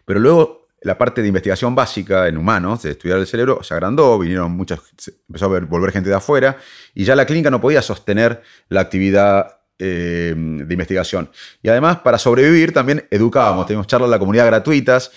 pero 0.04 0.20
luego 0.20 0.68
la 0.82 0.96
parte 0.96 1.20
de 1.20 1.28
investigación 1.28 1.74
básica 1.74 2.28
en 2.28 2.36
humanos, 2.36 2.82
de 2.82 2.92
estudiar 2.92 3.18
el 3.18 3.26
cerebro, 3.26 3.62
se 3.62 3.74
agrandó, 3.74 4.18
vinieron 4.18 4.52
muchas, 4.52 4.80
empezó 5.28 5.46
a 5.46 5.60
volver 5.60 5.92
gente 5.92 6.08
de 6.08 6.16
afuera, 6.16 6.58
y 6.94 7.04
ya 7.04 7.16
la 7.16 7.26
clínica 7.26 7.50
no 7.50 7.60
podía 7.60 7.82
sostener 7.82 8.42
la 8.68 8.82
actividad 8.82 9.60
eh, 9.78 10.34
de 10.36 10.74
investigación. 10.74 11.30
Y 11.62 11.68
además, 11.68 11.98
para 11.98 12.18
sobrevivir, 12.18 12.72
también 12.72 13.06
educábamos, 13.10 13.66
teníamos 13.66 13.86
charlas 13.86 14.06
en 14.06 14.12
la 14.12 14.18
comunidad 14.18 14.46
gratuitas, 14.46 15.10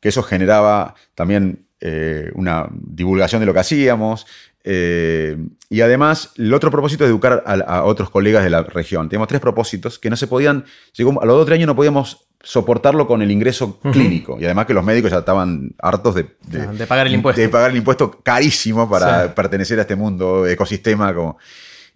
que 0.00 0.08
eso 0.08 0.22
generaba 0.22 0.94
también 1.14 1.66
eh, 1.80 2.30
una 2.34 2.68
divulgación 2.72 3.40
de 3.40 3.46
lo 3.46 3.52
que 3.52 3.60
hacíamos. 3.60 4.26
Eh, 4.70 5.34
y 5.70 5.80
además, 5.80 6.32
el 6.36 6.52
otro 6.52 6.70
propósito 6.70 7.02
es 7.04 7.08
educar 7.08 7.42
a, 7.46 7.84
otros 7.84 8.10
colegas 8.10 8.44
de 8.44 8.50
la 8.50 8.62
región. 8.62 9.08
Teníamos 9.08 9.28
tres 9.28 9.40
propósitos 9.40 9.98
que 9.98 10.10
no 10.10 10.16
se 10.16 10.26
podían, 10.26 10.66
llegó, 10.92 11.22
a 11.22 11.24
los 11.24 11.36
dos 11.36 11.42
o 11.44 11.46
tres 11.46 11.56
años 11.56 11.68
no 11.68 11.74
podíamos 11.74 12.26
soportarlo 12.42 13.06
con 13.06 13.22
el 13.22 13.30
ingreso 13.30 13.80
clínico. 13.80 14.36
Y 14.38 14.44
además 14.44 14.66
que 14.66 14.74
los 14.74 14.84
médicos 14.84 15.10
ya 15.10 15.20
estaban 15.20 15.74
hartos 15.78 16.16
de, 16.16 16.26
de, 16.48 16.86
pagar 16.86 17.06
el 17.06 17.14
impuesto. 17.14 17.40
De 17.40 17.48
pagar 17.48 17.70
el 17.70 17.78
impuesto 17.78 18.10
carísimo 18.22 18.90
para 18.90 19.34
pertenecer 19.34 19.78
a 19.78 19.82
este 19.82 19.96
mundo, 19.96 20.46
ecosistema. 20.46 21.14
Como... 21.14 21.38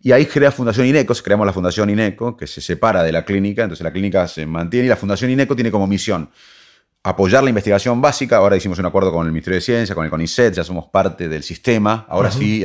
Y 0.00 0.12
ahí 0.12 0.24
crea 0.24 0.50
Fundación 0.50 0.86
INECO, 0.86 1.12
creamos 1.22 1.46
la 1.46 1.52
Fundación 1.52 1.90
INECO, 1.90 2.38
que 2.38 2.46
se 2.46 2.62
separa 2.62 3.02
de 3.02 3.12
la 3.12 3.26
clínica, 3.26 3.64
entonces 3.64 3.84
la 3.84 3.92
clínica 3.92 4.26
se 4.26 4.46
mantiene 4.46 4.86
y 4.86 4.88
la 4.88 4.96
Fundación 4.96 5.30
INECO 5.30 5.54
tiene 5.54 5.70
como 5.70 5.86
misión 5.86 6.30
apoyar 7.02 7.42
la 7.42 7.50
investigación 7.50 8.00
básica. 8.00 8.36
Ahora 8.36 8.56
hicimos 8.56 8.78
un 8.78 8.86
acuerdo 8.86 9.12
con 9.12 9.26
el 9.26 9.32
Ministerio 9.32 9.56
de 9.56 9.62
Ciencia, 9.62 9.94
con 9.94 10.04
el 10.04 10.10
CONICET, 10.10 10.54
ya 10.54 10.64
somos 10.64 10.86
parte 10.86 11.28
del 11.28 11.42
sistema. 11.42 12.06
Ahora 12.08 12.30
sí, 12.30 12.64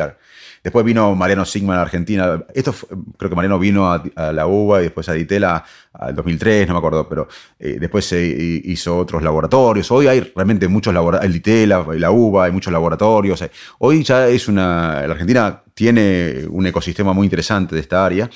Después 0.64 0.84
vino 0.84 1.16
Mariano 1.16 1.46
Sigman 1.46 1.78
a 1.78 1.84
Argentina. 1.84 2.44
Esto 2.54 2.74
creo 3.18 3.30
que 3.30 3.36
Mariano 3.36 3.58
vino 3.58 3.90
a, 3.90 4.04
la 4.34 4.48
UBA 4.48 4.82
y 4.82 4.84
después 4.84 5.08
a 5.08 5.14
Ditela 5.14 5.64
al 5.94 6.14
2003, 6.14 6.68
no 6.68 6.74
me 6.74 6.80
acuerdo, 6.80 7.08
pero 7.08 7.28
eh, 7.58 7.78
después 7.80 8.06
se 8.06 8.22
hizo 8.66 8.98
otros 8.98 9.24
laboratorios. 9.24 9.90
Hoy 9.92 10.08
hay 10.08 10.20
realmente 10.36 10.68
muchos 10.68 10.94
laboratorios, 10.94 11.26
el 11.28 11.34
Ditela, 11.42 11.86
la 11.94 12.12
UBA, 12.12 12.46
hay 12.46 12.52
muchos 12.52 12.74
laboratorios. 12.74 13.46
Hoy 13.80 14.04
ya 14.04 14.28
es 14.28 14.48
una. 14.50 15.08
La 15.08 15.14
Argentina 15.14 15.64
tiene 15.74 16.44
un 16.50 16.66
ecosistema 16.68 17.14
muy 17.14 17.26
interesante 17.26 17.76
de 17.76 17.82
esta 17.82 18.06
área. 18.06 18.30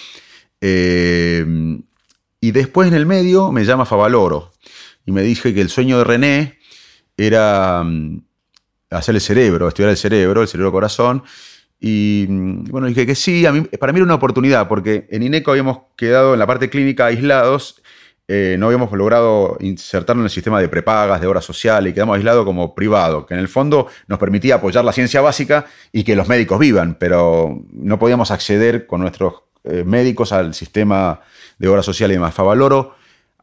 Eh, 0.62 1.46
y 2.40 2.52
después 2.52 2.88
en 2.88 2.94
el 2.94 3.06
medio 3.06 3.52
me 3.52 3.66
llama 3.66 3.86
Favaloro 3.86 4.52
y 5.06 5.12
me 5.12 5.22
dije 5.22 5.54
que 5.54 5.62
el 5.62 5.70
sueño 5.70 5.98
de 5.98 6.04
René 6.04 6.60
era 7.18 7.84
mm, 7.84 8.24
hacer 8.90 9.16
el 9.16 9.22
cerebro, 9.22 9.68
estudiar 9.68 9.92
el 9.92 9.98
cerebro, 9.98 10.42
el 10.42 10.48
cerebro 10.48 10.72
corazón. 10.72 11.24
Y 11.80 12.26
mm, 12.30 12.66
bueno, 12.66 12.88
dije 12.88 13.06
que 13.06 13.16
sí, 13.16 13.44
para 13.80 13.94
mí 13.94 13.98
era 13.98 14.06
una 14.06 14.16
oportunidad, 14.16 14.68
porque 14.68 15.08
en 15.10 15.24
INECO 15.24 15.52
habíamos 15.52 15.80
quedado 15.96 16.34
en 16.34 16.40
la 16.40 16.48
parte 16.48 16.70
clínica 16.70 17.08
aislados, 17.08 17.82
eh, 18.28 18.56
no 18.58 18.68
habíamos 18.68 18.92
logrado 18.94 19.58
insertarnos 19.60 20.22
en 20.22 20.26
el 20.26 20.30
sistema 20.30 20.62
de 20.62 20.70
prepagas, 20.70 21.20
de 21.20 21.28
obra 21.28 21.42
social, 21.42 21.88
y 21.88 21.94
quedamos 21.94 22.16
aislados 22.16 22.46
como 22.46 22.76
privado, 22.76 23.26
que 23.26 23.34
en 23.34 23.40
el 23.40 23.50
fondo 23.50 23.88
nos 24.08 24.20
permitía 24.20 24.56
apoyar 24.56 24.86
la 24.86 24.94
ciencia 24.94 25.22
básica 25.22 25.66
y 25.92 26.04
que 26.04 26.16
los 26.16 26.28
médicos 26.28 26.60
vivan, 26.60 26.96
pero 27.00 27.62
no 27.74 28.00
podíamos 28.00 28.32
acceder 28.32 28.86
con 28.86 29.02
nuestros 29.02 29.44
eh, 29.64 29.84
médicos 29.84 30.32
al 30.32 30.54
sistema 30.54 31.20
de 31.58 31.68
obra 31.68 31.84
social 31.84 32.10
y 32.12 32.14
demás. 32.14 32.34
Favaloro, 32.34 32.96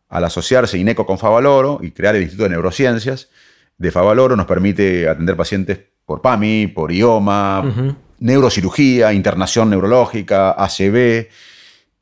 al 0.09 0.25
asociarse 0.25 0.79
INECO 0.79 1.07
con 1.07 1.19
Favaloro 1.19 1.81
y 1.83 1.91
crear 1.91 2.17
el 2.17 2.23
Instituto 2.23 2.45
de 2.45 2.51
Neurociencias 2.51 3.29
de 3.77 3.91
Favaloro, 3.91 4.37
nos 4.37 4.47
permite 4.47 5.09
atender 5.09 5.37
pacientes 5.37 5.81
por 6.05 6.23
PAMI, 6.23 6.69
por 6.69 6.91
IOMA, 6.91 7.95
neurocirugía, 8.19 9.13
internación 9.13 9.71
neurológica, 9.71 10.53
ACB. 10.53 11.29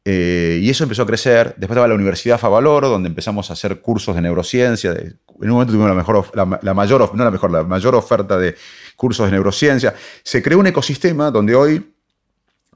Eh, 0.08 0.60
y 0.62 0.70
eso 0.70 0.84
empezó 0.84 1.02
a 1.02 1.06
crecer. 1.06 1.48
Después 1.56 1.70
estaba 1.70 1.88
la 1.88 1.96
Universidad 1.96 2.38
Favaloro, 2.38 2.88
donde 2.88 3.08
empezamos 3.08 3.50
a 3.50 3.54
hacer 3.54 3.80
cursos 3.80 4.14
de 4.14 4.22
neurociencia. 4.22 4.92
en 4.92 5.18
un 5.40 5.48
momento 5.48 5.72
tuvimos 5.72 5.88
la, 5.88 5.96
mejor, 5.96 6.30
la, 6.62 6.74
mayor, 6.74 7.14
no 7.14 7.24
la 7.24 7.30
mejor, 7.32 7.50
la 7.50 7.64
mayor 7.64 7.96
oferta 7.96 8.38
de 8.38 8.54
cursos 8.94 9.26
de 9.26 9.32
neurociencia. 9.32 9.94
Se 10.22 10.42
creó 10.42 10.60
un 10.60 10.68
ecosistema 10.68 11.32
donde 11.32 11.56
hoy 11.56 11.95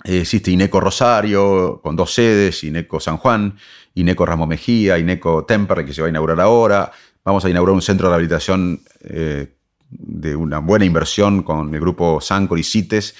existe 0.04 0.50
INECO 0.50 0.80
Rosario, 0.80 1.80
con 1.82 1.96
dos 1.96 2.14
sedes, 2.14 2.64
INECO 2.64 3.00
San 3.00 3.16
Juan, 3.16 3.56
INECO 3.94 4.26
Ramo 4.26 4.46
Mejía, 4.46 4.98
INECO 4.98 5.44
Temperley, 5.44 5.86
que 5.86 5.92
se 5.92 6.00
va 6.00 6.06
a 6.06 6.10
inaugurar 6.10 6.40
ahora. 6.40 6.90
Vamos 7.24 7.44
a 7.44 7.50
inaugurar 7.50 7.74
un 7.74 7.82
centro 7.82 8.06
de 8.06 8.10
rehabilitación 8.10 8.82
eh, 9.02 9.54
de 9.90 10.36
una 10.36 10.58
buena 10.58 10.84
inversión 10.84 11.42
con 11.42 11.74
el 11.74 11.80
grupo 11.80 12.20
Sancor 12.20 12.58
y 12.58 12.62
CITES 12.62 13.14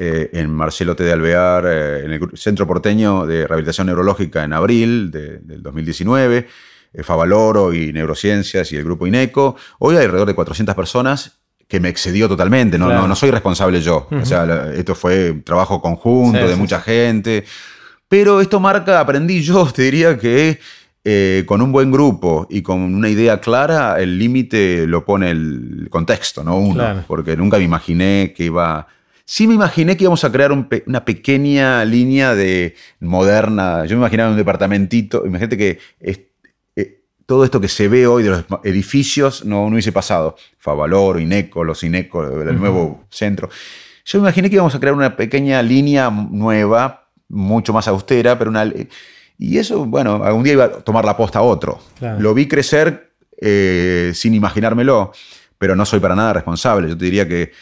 eh, 0.00 0.30
en 0.32 0.50
Marcelo 0.50 0.94
T. 0.94 1.02
de 1.02 1.12
Alvear, 1.12 1.64
eh, 1.66 2.04
en 2.04 2.12
el 2.12 2.20
Centro 2.34 2.68
Porteño 2.68 3.26
de 3.26 3.46
Rehabilitación 3.46 3.88
Neurológica 3.88 4.44
en 4.44 4.52
abril 4.52 5.10
del 5.10 5.60
2019, 5.60 6.46
eh, 6.92 7.02
Favaloro 7.02 7.74
y 7.74 7.92
Neurociencias 7.92 8.70
y 8.70 8.76
el 8.76 8.84
grupo 8.84 9.08
INECO. 9.08 9.56
Hoy 9.80 9.96
hay 9.96 10.04
alrededor 10.04 10.28
de 10.28 10.34
400 10.34 10.76
personas 10.76 11.37
que 11.68 11.80
me 11.80 11.90
excedió 11.90 12.28
totalmente, 12.28 12.78
no, 12.78 13.06
no, 13.06 13.14
soy 13.14 13.30
responsable 13.30 13.82
yo. 13.82 14.08
O 14.10 14.24
sea, 14.24 14.72
esto 14.74 14.94
fue 14.94 15.34
trabajo 15.44 15.80
conjunto 15.82 16.48
de 16.48 16.56
mucha 16.56 16.80
gente. 16.80 17.44
Pero 18.08 18.40
esto 18.40 18.58
marca, 18.58 19.00
aprendí 19.00 19.42
yo, 19.42 19.66
te 19.74 19.82
diría 19.82 20.18
que 20.18 20.58
eh, 21.04 21.44
con 21.46 21.60
un 21.60 21.70
buen 21.70 21.92
grupo 21.92 22.46
y 22.48 22.62
con 22.62 22.80
una 22.80 23.10
idea 23.10 23.38
clara, 23.40 24.00
el 24.00 24.18
límite 24.18 24.86
lo 24.86 25.04
pone 25.04 25.30
el 25.30 25.88
contexto, 25.90 26.42
no 26.42 26.58
uno. 26.58 27.04
Porque 27.06 27.36
nunca 27.36 27.58
me 27.58 27.64
imaginé 27.64 28.32
que 28.34 28.44
iba. 28.44 28.86
Sí 29.26 29.46
me 29.46 29.52
imaginé 29.52 29.94
que 29.94 30.04
íbamos 30.04 30.24
a 30.24 30.32
crear 30.32 30.52
una 30.52 31.04
pequeña 31.04 31.84
línea 31.84 32.34
de 32.34 32.74
moderna. 33.00 33.84
Yo 33.84 33.96
me 33.96 34.00
imaginaba 34.00 34.30
un 34.30 34.38
departamentito. 34.38 35.26
Imagínate 35.26 35.58
que 35.58 35.78
todo 37.28 37.44
esto 37.44 37.60
que 37.60 37.68
se 37.68 37.88
ve 37.88 38.06
hoy 38.06 38.22
de 38.22 38.30
los 38.30 38.44
edificios 38.64 39.44
no, 39.44 39.64
no 39.64 39.74
hubiese 39.74 39.92
pasado. 39.92 40.34
Favaloro, 40.56 41.20
Ineco, 41.20 41.62
los 41.62 41.84
Ineco, 41.84 42.24
el 42.24 42.58
nuevo 42.58 43.04
centro. 43.10 43.50
Yo 44.06 44.18
me 44.18 44.28
imaginé 44.28 44.48
que 44.48 44.54
íbamos 44.54 44.74
a 44.74 44.80
crear 44.80 44.94
una 44.94 45.14
pequeña 45.14 45.60
línea 45.60 46.08
nueva, 46.08 47.10
mucho 47.28 47.74
más 47.74 47.86
austera, 47.86 48.38
pero 48.38 48.48
una 48.48 48.72
y 49.36 49.58
eso, 49.58 49.84
bueno, 49.84 50.24
algún 50.24 50.42
día 50.42 50.54
iba 50.54 50.64
a 50.64 50.70
tomar 50.70 51.04
la 51.04 51.18
posta 51.18 51.40
a 51.40 51.42
otro. 51.42 51.78
Lo 52.18 52.32
vi 52.32 52.48
crecer 52.48 53.12
eh, 53.38 54.12
sin 54.14 54.32
imaginármelo, 54.32 55.12
pero 55.58 55.76
no 55.76 55.84
soy 55.84 56.00
para 56.00 56.16
nada 56.16 56.32
responsable. 56.32 56.88
Yo 56.88 56.96
te 56.96 57.04
diría 57.04 57.28
que, 57.28 57.52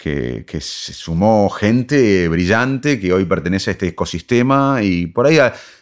que, 0.00 0.60
se 0.60 0.94
sumó 0.94 1.50
gente 1.50 2.26
brillante 2.28 2.98
que 2.98 3.12
hoy 3.12 3.26
pertenece 3.26 3.70
a 3.70 3.72
este 3.72 3.88
ecosistema 3.88 4.78
y 4.82 5.06
por 5.06 5.26
ahí 5.26 5.36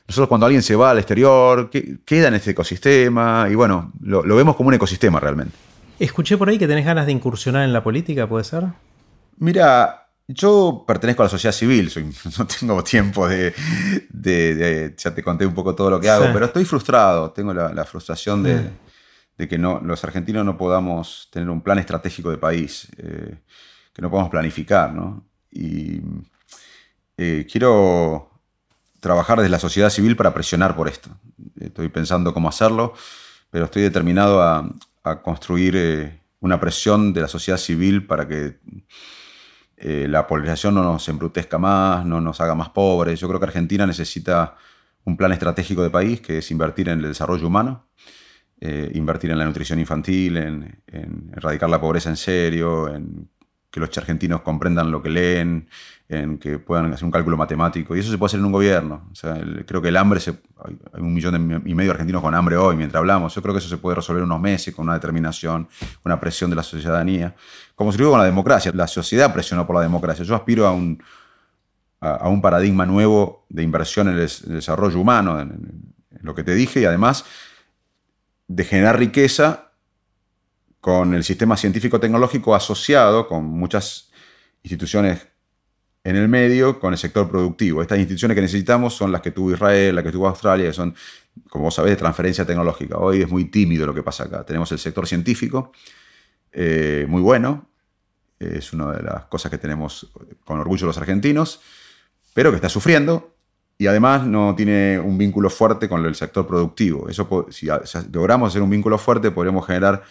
nosotros 0.09 0.29
cuando 0.29 0.47
alguien 0.47 0.63
se 0.63 0.75
va 0.75 0.91
al 0.91 0.99
exterior, 0.99 1.71
queda 2.05 2.27
en 2.27 2.35
este 2.35 2.51
ecosistema 2.51 3.47
y 3.49 3.55
bueno, 3.55 3.93
lo, 4.01 4.23
vemos 4.35 4.57
como 4.57 4.69
un 4.69 4.75
ecosistema 4.75 5.21
realmente. 5.21 5.55
Escuché 6.01 6.37
por 6.37 6.49
ahí 6.49 6.59
que 6.59 6.67
tenés 6.67 6.85
ganas 6.85 7.07
de 7.07 7.13
incursionar 7.13 7.65
en 7.65 7.73
la 7.73 7.85
política, 7.85 8.29
¿puede 8.29 8.43
ser? 8.43 8.65
Mira, 9.37 10.09
yo 10.27 10.85
pertenezco 10.85 11.23
a 11.23 11.27
la 11.27 11.31
sociedad 11.31 11.55
civil, 11.55 11.89
no 12.39 12.47
tengo 12.47 12.83
tiempo 12.83 13.29
de, 13.29 13.55
Ya 14.99 15.15
te 15.15 15.23
conté 15.23 15.47
un 15.47 15.55
poco 15.55 15.77
todo 15.77 15.91
lo 15.91 16.01
que 16.01 16.11
hago, 16.11 16.27
pero 16.33 16.47
estoy 16.47 16.65
frustrado. 16.65 17.31
Tengo 17.31 17.55
la, 17.55 17.85
frustración 17.85 18.43
de, 18.43 19.49
que 19.49 19.59
no, 19.59 19.81
los 19.81 20.03
argentinos 20.03 20.45
no 20.45 20.59
podamos 20.59 21.29
tener 21.31 21.49
un 21.49 21.63
plan 21.63 21.79
estratégico 21.79 22.33
de 22.33 22.39
país. 22.39 22.89
Eh, 22.97 23.37
que 23.99 24.03
no 24.03 24.11
podemos 24.13 24.31
planificar, 24.31 24.95
¿no? 24.95 25.25
Y 25.51 26.01
eh, 27.17 27.45
quiero 27.51 28.31
trabajar 29.01 29.39
desde 29.39 29.51
la 29.51 29.59
sociedad 29.59 29.91
civil 29.91 30.15
para 30.15 30.33
presionar 30.33 30.77
por 30.77 30.87
esto. 30.87 31.11
Estoy 31.59 31.89
pensando 31.89 32.33
cómo 32.33 32.49
hacerlo, 32.49 32.95
pero 33.51 33.65
estoy 33.65 33.83
determinado 33.83 34.41
a, 34.41 34.73
construir 35.25 35.75
eh, 35.77 36.21
una 36.39 36.61
presión 36.61 37.13
de 37.13 37.23
la 37.23 37.29
sociedad 37.29 37.59
civil 37.59 38.07
para 38.07 38.29
que 38.29 38.61
eh, 39.79 40.07
la 40.09 40.29
polarización 40.29 40.75
no 40.77 40.85
nos 40.85 41.09
embrutezca 41.09 41.59
más, 41.59 42.07
no 42.07 42.21
nos 42.21 42.41
haga 42.41 42.55
más 42.55 42.69
pobres. 42.69 43.19
Yo 43.19 43.27
creo 43.27 43.41
que 43.41 43.47
Argentina 43.47 43.85
necesita 43.85 44.55
un 45.03 45.17
plan 45.17 45.33
estratégico 45.33 45.83
de 45.83 45.91
país 45.91 46.21
que 46.21 46.39
es 46.39 46.51
invertir 46.53 46.89
en 46.89 47.01
el 47.01 47.09
desarrollo 47.09 47.49
humano, 47.49 47.89
invertir 48.61 49.31
en 49.33 49.39
la 49.39 49.45
nutrición 49.45 49.81
infantil, 49.81 50.37
en, 50.37 50.83
en, 50.87 51.33
erradicar 51.35 51.71
la 51.71 51.81
pobreza 51.81 52.11
en 52.11 52.17
serio, 52.17 52.89
en 52.95 53.29
que 53.71 53.81
los 53.81 53.97
argentinos 53.99 54.41
comprendan 54.41 54.91
lo 54.91 55.03
que 55.03 55.11
leen, 55.11 55.69
en 56.09 56.39
que 56.39 56.59
puedan 56.59 56.93
hacer 56.93 57.05
un 57.05 57.11
cálculo 57.11 57.37
matemático. 57.37 57.95
Y 57.95 58.01
eso 58.01 58.11
se 58.11 58.17
puede 58.17 58.29
hacer 58.29 58.41
en 58.41 58.47
un 58.47 58.53
gobierno. 58.53 59.11
creo 59.67 59.83
que 59.83 59.89
el 59.89 59.97
hambre, 59.97 60.21
se, 60.21 60.31
hay 60.31 61.03
un 61.03 61.13
millón 61.13 61.63
y 61.67 61.75
medio 61.75 61.91
de 61.91 61.95
argentinos 61.95 62.23
con 62.23 62.35
hambre 62.35 62.57
hoy 62.57 62.77
mientras 62.77 62.99
hablamos. 62.99 63.35
Yo 63.35 63.43
creo 63.43 63.55
que 63.55 63.59
eso 63.59 63.69
se 63.69 63.77
puede 63.77 63.97
resolver 63.97 64.23
en 64.23 64.27
unos 64.27 64.41
meses 64.41 64.75
con 64.75 64.85
una 64.85 64.95
determinación, 64.95 65.69
una 66.05 66.19
presión 66.19 66.49
de 66.49 66.57
la 66.57 66.63
ciudadanía. 66.63 67.35
Como 67.75 67.93
se 67.93 67.99
dijo 67.99 68.11
con 68.11 68.21
la 68.21 68.27
democracia, 68.27 68.73
la 68.75 68.87
sociedad 68.87 69.33
presionó 69.33 69.67
por 69.67 69.77
la 69.77 69.83
democracia. 69.83 70.25
Yo 70.25 70.35
aspiro 70.35 70.67
a 70.67 70.73
un, 70.73 71.03
a, 72.01 72.29
un 72.29 72.41
paradigma 72.41 72.87
nuevo 72.87 73.45
de 73.51 73.63
inversión 73.63 74.09
en 74.09 74.15
el, 74.15 74.31
desarrollo 74.47 74.99
humano, 74.99 75.41
en 75.41 75.93
lo 76.23 76.35
que 76.35 76.43
te 76.43 76.55
dije, 76.55 76.81
y 76.81 76.85
además 76.87 77.27
de 78.47 78.65
generar 78.65 78.99
riqueza 78.99 79.68
con 80.89 81.13
el 81.13 81.23
sistema 81.23 81.55
científico-tecnológico 81.55 82.55
asociado 82.55 83.29
con 83.29 83.45
muchas 83.45 84.11
instituciones 84.63 85.29
en 86.03 86.17
el 86.17 86.29
medio, 86.29 86.81
con 86.81 86.95
el 86.95 86.99
sector 86.99 87.29
productivo. 87.29 87.83
Estas 87.83 87.99
instituciones 87.99 88.35
que 88.35 88.41
necesitamos 88.41 88.95
son 88.95 89.13
las 89.13 89.21
que 89.21 89.31
tuvo 89.31 89.53
Israel, 89.53 89.95
las 89.95 90.03
que 90.03 90.11
tuvo 90.11 90.27
Australia, 90.27 90.65
que 90.65 90.73
son, 90.73 90.95
como 91.51 91.65
vos 91.65 91.75
sabés, 91.75 91.91
de 91.91 91.97
transferencia 91.97 92.47
tecnológica. 92.47 92.97
Hoy 92.97 93.21
es 93.21 93.29
muy 93.29 93.51
tímido 93.51 93.85
lo 93.85 93.93
que 93.93 94.03
pasa 94.03 94.25
acá. 94.25 94.47
Tenemos 94.47 94.73
el 94.73 94.79
sector 94.79 95.07
científico, 95.07 95.73
eh, 96.53 97.05
muy 97.07 97.21
bueno, 97.21 97.69
es 98.39 98.73
una 98.73 98.93
de 98.93 99.03
las 99.03 99.27
cosas 99.27 99.51
que 99.51 99.59
tenemos 99.59 100.11
con 100.43 100.59
orgullo 100.59 100.87
los 100.87 100.97
argentinos, 100.97 101.61
pero 102.33 102.49
que 102.49 102.57
está 102.57 102.71
sufriendo 102.71 103.35
y 103.77 103.89
además 103.89 104.27
no 104.27 104.55
tiene 104.57 104.99
un 104.99 105.19
vínculo 105.19 105.51
fuerte 105.51 105.87
con 105.87 106.03
el 106.07 106.15
sector 106.15 106.47
productivo. 106.47 107.11
Eso, 107.11 107.47
si 107.51 107.69
logramos 108.11 108.49
hacer 108.49 108.63
un 108.63 108.71
vínculo 108.71 108.97
fuerte, 108.97 109.31
podríamos 109.31 109.67
generar 109.67 110.03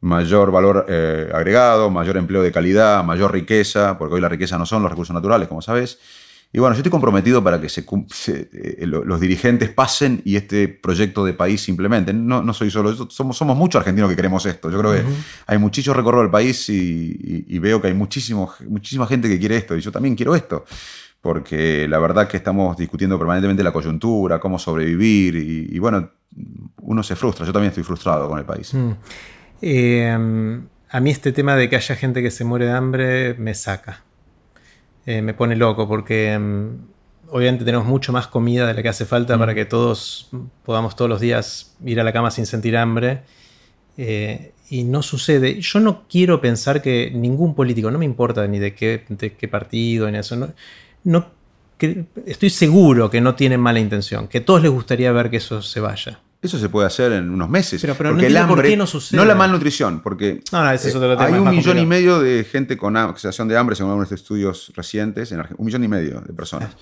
mayor 0.00 0.50
valor 0.50 0.86
eh, 0.88 1.30
agregado, 1.32 1.90
mayor 1.90 2.16
empleo 2.16 2.42
de 2.42 2.52
calidad, 2.52 3.02
mayor 3.04 3.32
riqueza, 3.32 3.98
porque 3.98 4.14
hoy 4.14 4.20
la 4.20 4.28
riqueza 4.28 4.58
no 4.58 4.66
son 4.66 4.82
los 4.82 4.90
recursos 4.90 5.14
naturales, 5.14 5.48
como 5.48 5.62
sabes. 5.62 5.98
Y 6.52 6.58
bueno, 6.58 6.74
yo 6.74 6.78
estoy 6.78 6.90
comprometido 6.90 7.42
para 7.42 7.60
que 7.60 7.68
se, 7.68 7.84
eh, 7.84 8.86
los 8.86 9.20
dirigentes 9.20 9.68
pasen 9.68 10.22
y 10.24 10.36
este 10.36 10.68
proyecto 10.68 11.24
de 11.24 11.34
país 11.34 11.60
simplemente. 11.60 12.12
No, 12.14 12.42
no 12.42 12.54
soy 12.54 12.70
solo 12.70 12.92
yo, 12.92 13.08
somos, 13.10 13.36
somos 13.36 13.56
muchos 13.56 13.80
argentinos 13.80 14.08
que 14.08 14.16
queremos 14.16 14.46
esto. 14.46 14.70
Yo 14.70 14.78
creo 14.78 14.92
que 14.92 15.02
hay 15.46 15.58
muchísimo 15.58 15.94
recorrido 15.94 16.22
del 16.22 16.30
país 16.30 16.68
y, 16.68 17.58
veo 17.58 17.80
que 17.82 17.88
hay 17.88 17.94
muchísimo, 17.94 18.52
muchísima 18.68 19.06
gente 19.06 19.28
que 19.28 19.38
quiere 19.38 19.56
esto 19.56 19.76
y 19.76 19.80
yo 19.80 19.90
también 19.90 20.14
quiero 20.14 20.34
esto. 20.34 20.64
Porque 21.20 21.88
la 21.88 21.98
verdad 21.98 22.28
que 22.28 22.36
estamos 22.36 22.76
discutiendo 22.76 23.18
permanentemente 23.18 23.64
la 23.64 23.72
coyuntura, 23.72 24.38
cómo 24.38 24.58
sobrevivir 24.58 25.34
y, 25.34 25.78
bueno, 25.78 26.08
uno 26.80 27.02
se 27.02 27.16
frustra. 27.16 27.44
Yo 27.44 27.52
también 27.52 27.70
estoy 27.70 27.84
frustrado 27.84 28.28
con 28.28 28.38
el 28.38 28.44
país. 28.44 28.72
Mm. 28.72 28.92
Em, 29.60 30.66
a 30.90 31.00
mí 31.00 31.10
este 31.10 31.32
tema 31.32 31.56
de 31.56 31.68
que 31.68 31.76
haya 31.76 31.96
gente 31.96 32.22
que 32.22 32.30
se 32.30 32.44
muere 32.44 32.66
de 32.66 32.72
hambre 32.72 33.34
me 33.34 33.54
saca. 33.54 34.04
Eh, 35.06 35.22
me 35.22 35.34
pone 35.34 35.56
loco 35.56 35.86
porque 35.88 36.32
em, 36.32 36.78
obviamente 37.28 37.64
tenemos 37.64 37.86
mucho 37.86 38.12
más 38.12 38.26
comida 38.26 38.66
de 38.66 38.74
la 38.74 38.82
que 38.82 38.88
hace 38.88 39.04
falta 39.04 39.38
para 39.38 39.52
mm. 39.52 39.54
que 39.54 39.64
todos 39.64 40.30
podamos 40.64 40.96
todos 40.96 41.08
los 41.08 41.20
días 41.20 41.76
ir 41.84 42.00
a 42.00 42.04
la 42.04 42.12
cama 42.12 42.30
sin 42.30 42.46
sentir 42.46 42.76
hambre. 42.76 43.22
Eh, 43.96 44.52
y 44.68 44.84
no 44.84 45.02
sucede. 45.02 45.60
Yo 45.60 45.80
no 45.80 46.06
quiero 46.08 46.40
pensar 46.40 46.82
que 46.82 47.10
ningún 47.14 47.54
político, 47.54 47.90
no 47.90 47.98
me 47.98 48.04
importa 48.04 48.46
ni 48.46 48.58
de 48.58 48.74
qué, 48.74 49.04
de 49.08 49.32
qué 49.34 49.48
partido, 49.48 50.10
ni 50.10 50.18
eso, 50.18 50.36
no, 51.04 51.26
estoy 52.26 52.50
seguro 52.50 53.10
que 53.10 53.20
no 53.20 53.34
tienen 53.34 53.60
mala 53.60 53.80
intención, 53.80 54.28
que 54.28 54.38
a 54.38 54.44
todos 54.44 54.62
les 54.62 54.70
gustaría 54.70 55.12
ver 55.12 55.30
que 55.30 55.36
eso 55.36 55.62
se 55.62 55.80
vaya. 55.80 56.20
Eso 56.46 56.58
se 56.58 56.68
puede 56.68 56.86
hacer 56.86 57.12
en 57.12 57.30
unos 57.30 57.50
meses. 57.50 57.80
Pero, 57.80 57.94
porque 57.96 58.12
no 58.12 58.20
el 58.20 58.36
hambre, 58.36 58.54
por 58.56 58.64
qué 58.64 58.76
no 58.76 58.86
sucede. 58.86 59.18
No 59.18 59.24
la 59.24 59.34
malnutrición, 59.34 60.00
porque 60.00 60.28
eh, 60.28 61.14
hay 61.18 61.32
un 61.34 61.50
millón 61.50 61.78
y 61.78 61.86
medio 61.86 62.20
de 62.20 62.44
gente 62.44 62.76
con 62.76 62.94
sensación 62.94 63.48
de 63.48 63.56
hambre, 63.56 63.74
según 63.74 63.90
algunos 63.90 64.12
estudios 64.12 64.72
recientes, 64.76 65.32
en 65.32 65.40
un 65.40 65.66
millón 65.66 65.84
y 65.84 65.88
medio 65.88 66.20
de 66.20 66.32
personas. 66.32 66.76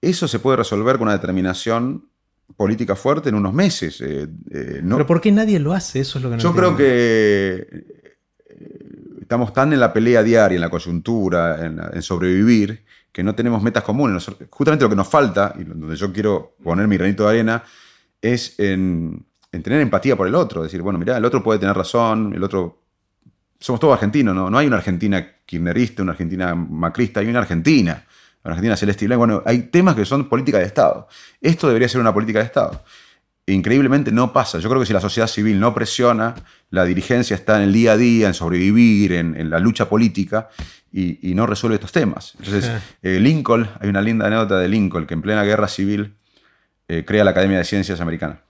Eso 0.00 0.28
se 0.28 0.38
puede 0.38 0.58
resolver 0.58 0.96
con 0.96 1.08
una 1.08 1.16
determinación 1.16 2.08
política 2.56 2.94
fuerte 2.94 3.30
en 3.30 3.34
unos 3.34 3.52
meses. 3.52 4.00
Eh, 4.00 4.28
eh, 4.50 4.80
pero 4.82 5.06
¿por 5.06 5.20
qué 5.20 5.32
nadie 5.32 5.58
lo 5.58 5.72
hace? 5.72 6.00
Eso 6.00 6.18
es 6.18 6.24
lo 6.24 6.30
que 6.30 6.36
no 6.36 6.42
Yo 6.42 6.54
creo 6.54 6.76
que 6.76 7.66
estamos 9.20 9.52
tan 9.52 9.72
en 9.72 9.80
la 9.80 9.92
pelea 9.92 10.22
diaria, 10.22 10.54
en 10.54 10.60
la 10.60 10.70
coyuntura, 10.70 11.66
en, 11.66 12.00
sobrevivir, 12.00 12.84
que 13.10 13.24
no 13.24 13.34
tenemos 13.34 13.60
metas 13.60 13.82
comunes. 13.82 14.24
Justamente 14.48 14.84
lo 14.84 14.88
que 14.88 14.96
nos 14.96 15.08
falta, 15.08 15.52
y 15.58 15.64
donde 15.64 15.96
yo 15.96 16.12
quiero 16.12 16.54
poner 16.62 16.86
mi 16.86 16.96
granito 16.96 17.24
de 17.24 17.30
arena, 17.30 17.64
es 18.22 18.58
en, 18.58 19.26
tener 19.50 19.80
empatía 19.80 20.16
por 20.16 20.26
el 20.26 20.34
otro. 20.34 20.62
Decir, 20.62 20.82
bueno, 20.82 20.98
mira, 20.98 21.16
el 21.16 21.24
otro 21.24 21.42
puede 21.42 21.58
tener 21.58 21.76
razón, 21.76 22.32
el 22.34 22.42
otro. 22.42 22.82
Somos 23.60 23.80
todos 23.80 23.94
argentinos, 23.94 24.34
¿no? 24.34 24.50
No 24.50 24.58
hay 24.58 24.66
una 24.66 24.76
Argentina 24.76 25.26
kirchnerista, 25.44 26.02
una 26.02 26.12
Argentina 26.12 26.54
macrista, 26.54 27.20
hay 27.20 27.28
una 27.28 27.40
Argentina. 27.40 28.04
Una 28.44 28.52
Argentina 28.52 28.76
celeste 28.76 29.04
y 29.04 29.08
Bueno, 29.08 29.42
hay 29.44 29.62
temas 29.62 29.96
que 29.96 30.04
son 30.04 30.28
política 30.28 30.58
de 30.58 30.64
Estado. 30.64 31.08
Esto 31.40 31.66
debería 31.66 31.88
ser 31.88 32.00
una 32.00 32.14
política 32.14 32.38
de 32.38 32.44
Estado. 32.44 32.84
increíblemente 33.46 34.12
no 34.12 34.32
pasa. 34.32 34.58
Yo 34.58 34.68
creo 34.68 34.80
que 34.80 34.86
si 34.86 34.92
la 34.92 35.00
sociedad 35.00 35.26
civil 35.26 35.58
no 35.58 35.74
presiona, 35.74 36.34
la 36.70 36.84
dirigencia 36.84 37.34
está 37.34 37.56
en 37.56 37.62
el 37.64 37.72
día 37.72 37.92
a 37.92 37.96
día, 37.96 38.28
en 38.28 38.34
sobrevivir, 38.34 39.12
en, 39.12 39.50
la 39.50 39.58
lucha 39.58 39.88
política, 39.88 40.50
y, 40.92 41.34
no 41.34 41.46
resuelve 41.46 41.76
estos 41.76 41.92
temas. 41.92 42.34
Entonces, 42.38 42.70
eh, 43.02 43.18
Lincoln, 43.18 43.68
hay 43.80 43.88
una 43.88 44.02
linda 44.02 44.26
anécdota 44.26 44.58
de 44.58 44.68
Lincoln, 44.68 45.06
que 45.06 45.14
en 45.14 45.22
plena 45.22 45.42
guerra 45.42 45.66
civil 45.66 46.14
eh, 46.88 47.04
crea 47.04 47.22
la 47.22 47.30
Academia 47.30 47.58
de 47.58 47.64
Ciencias 47.64 48.00
Americana. 48.00 48.40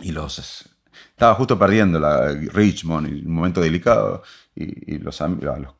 Y 0.00 0.12
los 0.12 0.38
estaba 1.20 1.34
justo 1.34 1.58
perdiendo 1.58 1.98
la 2.00 2.28
Richmond, 2.28 3.06
en 3.06 3.26
un 3.26 3.34
momento 3.34 3.60
delicado, 3.60 4.22
y, 4.54 4.98
los, 4.98 5.20
los, 5.20 5.74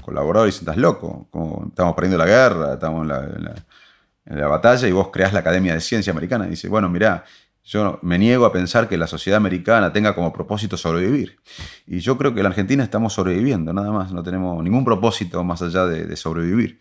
colaboradores 0.00 0.54
dicen, 0.54 0.68
estás 0.68 0.78
loco, 0.78 1.28
estamos 1.68 1.94
perdiendo 1.94 2.16
la 2.16 2.26
guerra, 2.26 2.72
estamos 2.74 3.02
en 3.02 4.38
la, 4.38 4.48
batalla, 4.48 4.88
y 4.88 4.92
vos 4.92 5.08
creás 5.12 5.32
la 5.32 5.40
Academia 5.40 5.74
de 5.74 5.80
Ciencias 5.80 6.14
Americana. 6.14 6.46
Y 6.46 6.50
dice, 6.50 6.68
bueno, 6.68 6.88
mirá, 6.88 7.24
yo 7.64 7.98
me 8.02 8.18
niego 8.18 8.46
a 8.46 8.52
pensar 8.52 8.88
que 8.88 8.96
la 8.96 9.06
sociedad 9.06 9.36
americana 9.36 9.92
tenga 9.92 10.14
como 10.14 10.32
propósito 10.32 10.78
sobrevivir. 10.78 11.38
Y 11.86 12.00
yo 12.00 12.16
creo 12.16 12.32
que 12.32 12.40
en 12.40 12.44
la 12.44 12.50
Argentina 12.50 12.82
estamos 12.82 13.12
sobreviviendo, 13.12 13.74
nada 13.74 13.92
más, 13.92 14.10
no 14.12 14.22
tenemos 14.22 14.62
ningún 14.64 14.86
propósito 14.86 15.44
más 15.44 15.60
allá 15.60 15.84
de 15.84 16.16
sobrevivir. 16.16 16.78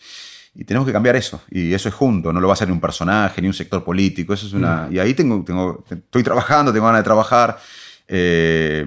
Y 0.59 0.63
tenemos 0.63 0.87
que 0.87 0.91
cambiar 0.91 1.15
eso. 1.15 1.39
Y 1.51 1.71
eso 1.71 1.87
es 1.87 1.93
junto, 1.93 2.33
no 2.33 2.41
lo 2.41 2.47
va 2.47 2.53
a 2.53 2.55
hacer 2.55 2.67
ni 2.67 2.73
un 2.73 2.81
personaje, 2.81 3.39
ni 3.43 3.47
un 3.47 3.53
sector 3.53 3.83
político. 3.83 4.33
Eso 4.33 4.47
es 4.47 4.53
una. 4.53 4.87
Mm. 4.87 4.93
Y 4.95 4.99
ahí 4.99 5.13
tengo, 5.13 5.43
tengo, 5.45 5.85
estoy 5.87 6.23
trabajando, 6.23 6.73
tengo 6.73 6.87
ganas 6.87 7.01
de 7.01 7.03
trabajar. 7.03 7.59
Eh, 8.07 8.83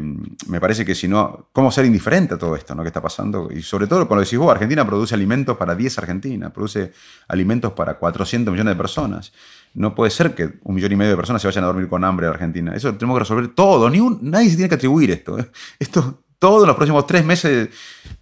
me 0.49 0.61
parece 0.61 0.85
que 0.85 0.97
si 0.97 1.07
no, 1.07 1.49
¿cómo 1.53 1.71
ser 1.71 1.85
indiferente 1.85 2.35
a 2.35 2.39
todo 2.39 2.57
esto 2.57 2.75
¿no? 2.75 2.83
que 2.83 2.89
está 2.89 3.01
pasando? 3.01 3.51
Y 3.55 3.63
sobre 3.63 3.87
todo, 3.87 4.09
cuando 4.09 4.25
decís 4.25 4.37
vos, 4.37 4.51
Argentina 4.51 4.85
produce 4.85 5.15
alimentos 5.15 5.57
para 5.57 5.77
10 5.77 5.97
Argentinas, 5.99 6.51
produce 6.51 6.91
alimentos 7.29 7.73
para 7.73 7.99
400 7.99 8.51
millones 8.51 8.75
de 8.75 8.77
personas. 8.77 9.33
No 9.75 9.95
puede 9.95 10.11
ser 10.11 10.35
que 10.35 10.59
un 10.65 10.75
millón 10.75 10.91
y 10.91 10.97
medio 10.97 11.13
de 11.13 11.17
personas 11.17 11.41
se 11.41 11.47
vayan 11.47 11.63
a 11.63 11.69
dormir 11.69 11.89
con 11.89 12.03
hambre 12.03 12.27
en 12.27 12.33
Argentina. 12.33 12.75
Eso 12.75 12.93
tenemos 12.97 13.15
que 13.15 13.21
resolver 13.21 13.47
todo. 13.55 13.89
Ni 13.89 14.01
nadie 14.23 14.51
se 14.51 14.57
tiene 14.57 14.69
que 14.69 14.75
atribuir 14.75 15.13
esto. 15.13 15.39
¿eh? 15.39 15.49
Esto 15.79 16.25
todo 16.41 16.63
en 16.63 16.69
los 16.69 16.77
próximos 16.77 17.07
tres 17.07 17.25
meses 17.25 17.69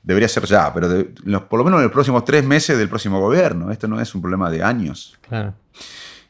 debería 0.03 0.29
ser 0.29 0.45
ya, 0.45 0.75
pero 0.75 0.89
por 1.49 1.59
lo 1.61 1.65
menos 1.65 1.79
en 1.79 1.85
los 1.85 1.93
próximos 1.93 2.25
tres 2.25 2.45
meses 2.45 2.77
del 2.77 2.89
próximo 2.89 3.21
gobierno. 3.21 3.71
Esto 3.71 3.87
no 3.87 4.01
es 4.01 4.13
un 4.15 4.21
problema 4.21 4.51
de 4.51 4.63
años. 4.63 5.17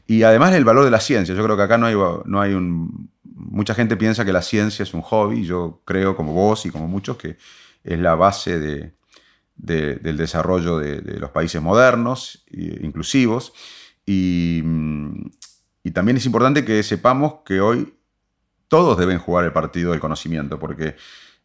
Y 0.07 0.23
además 0.23 0.53
el 0.53 0.67
valor 0.67 0.85
de 0.85 0.91
la 0.91 1.01
ciencia. 1.01 1.35
Yo 1.35 1.43
creo 1.43 1.57
que 1.57 1.63
acá 1.63 1.79
no 1.79 1.87
hay, 1.87 1.95
no 2.27 2.41
hay 2.41 2.53
un... 2.53 3.11
Mucha 3.23 3.75
gente 3.75 3.97
piensa 3.97 4.25
que 4.27 4.33
la 4.33 4.43
ciencia 4.43 4.83
es 4.83 4.93
un 4.93 5.01
hobby. 5.01 5.45
Yo 5.45 5.81
creo, 5.87 6.15
como 6.15 6.35
vos 6.35 6.67
y 6.67 6.71
como 6.71 6.89
muchos, 6.89 7.17
que 7.17 7.39
es 7.83 7.99
la 7.99 8.15
base 8.15 8.59
de, 8.59 8.93
del 9.57 10.17
desarrollo 10.19 10.79
de, 10.79 11.01
los 11.19 11.31
países 11.31 11.63
modernos, 11.63 12.45
e 12.51 12.81
inclusivos. 12.85 13.55
Y, 14.05 14.63
y 15.83 15.91
también 15.93 16.19
es 16.19 16.27
importante 16.27 16.67
que 16.67 16.83
sepamos 16.83 17.37
que 17.47 17.63
hoy 17.63 17.95
todos 18.69 18.99
deben 18.99 19.19
jugar 19.19 19.47
el 19.47 19.53
partido 19.53 19.93
del 19.93 20.01
conocimiento, 20.01 20.59
porque 20.59 20.97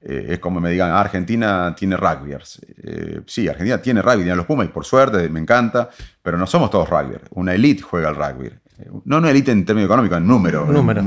eh, 0.05 0.25
es 0.29 0.39
como 0.39 0.59
me 0.59 0.71
digan, 0.71 0.91
ah, 0.91 0.99
Argentina 0.99 1.73
tiene 1.77 1.95
rugbyers. 1.95 2.59
Eh, 2.83 3.21
sí, 3.25 3.47
Argentina 3.47 3.81
tiene 3.81 4.01
rugby, 4.01 4.23
tiene 4.23 4.35
los 4.35 4.45
Pumas, 4.45 4.65
y 4.65 4.69
por 4.69 4.85
suerte, 4.85 5.29
me 5.29 5.39
encanta, 5.39 5.89
pero 6.21 6.37
no 6.37 6.45
somos 6.45 6.69
todos 6.69 6.89
rugbyers. 6.89 7.23
Una 7.31 7.53
elite 7.53 7.81
juega 7.81 8.09
al 8.09 8.15
rugby. 8.15 8.47
Eh, 8.47 8.89
no 9.05 9.17
una 9.17 9.29
elite 9.29 9.51
en 9.51 9.65
términos 9.65 9.87
económicos, 9.87 10.17
en 10.17 10.27
número. 10.27 10.65
Número. 10.65 11.03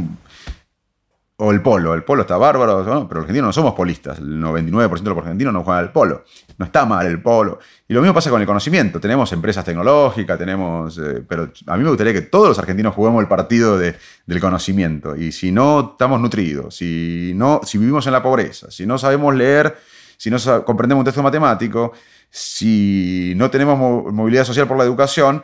O 1.39 1.53
el 1.53 1.61
polo, 1.61 1.93
el 1.93 2.03
polo 2.03 2.22
está 2.22 2.39
bárbaro, 2.39 2.82
pero 2.82 3.20
los 3.20 3.24
argentinos 3.24 3.49
no 3.49 3.53
somos 3.53 3.74
polistas, 3.74 4.18
el 4.20 4.41
99% 4.43 5.03
de 5.03 5.11
los 5.11 5.18
argentinos 5.18 5.53
no 5.53 5.64
juegan 5.64 5.84
al 5.84 5.93
polo, 5.93 6.24
no 6.57 6.64
está 6.64 6.87
mal 6.87 7.07
el 7.07 7.20
polo. 7.20 7.59
Y 7.87 7.93
lo 7.93 8.01
mismo 8.01 8.14
pasa 8.14 8.30
con 8.30 8.41
el 8.41 8.47
conocimiento, 8.47 8.99
tenemos 8.99 9.30
empresas 9.34 9.62
tecnológicas, 9.62 10.39
tenemos, 10.39 10.97
eh, 10.97 11.22
pero 11.28 11.51
a 11.66 11.76
mí 11.76 11.82
me 11.84 11.91
gustaría 11.91 12.14
que 12.14 12.22
todos 12.22 12.49
los 12.49 12.59
argentinos 12.59 12.95
juguemos 12.95 13.20
el 13.20 13.28
partido 13.28 13.76
del 13.76 14.41
conocimiento. 14.41 15.14
Y 15.14 15.30
si 15.30 15.53
no 15.53 15.91
estamos 15.93 16.22
nutridos, 16.22 16.74
si, 16.74 17.32
no, 17.34 17.61
si 17.64 17.76
vivimos 17.76 18.07
en 18.07 18.12
la 18.12 18.22
pobreza, 18.22 18.70
si 18.70 18.87
no 18.87 18.97
sabemos 18.97 19.34
leer, 19.34 19.76
si 20.16 20.30
no 20.30 20.39
comprendemos 20.64 21.03
un 21.03 21.05
texto 21.05 21.22
matemático, 21.22 21.93
si 22.30 23.34
no 23.37 23.51
tenemos 23.51 23.78
movilidad 24.12 24.45
social 24.45 24.66
por 24.66 24.78
la 24.78 24.84
educación, 24.84 25.43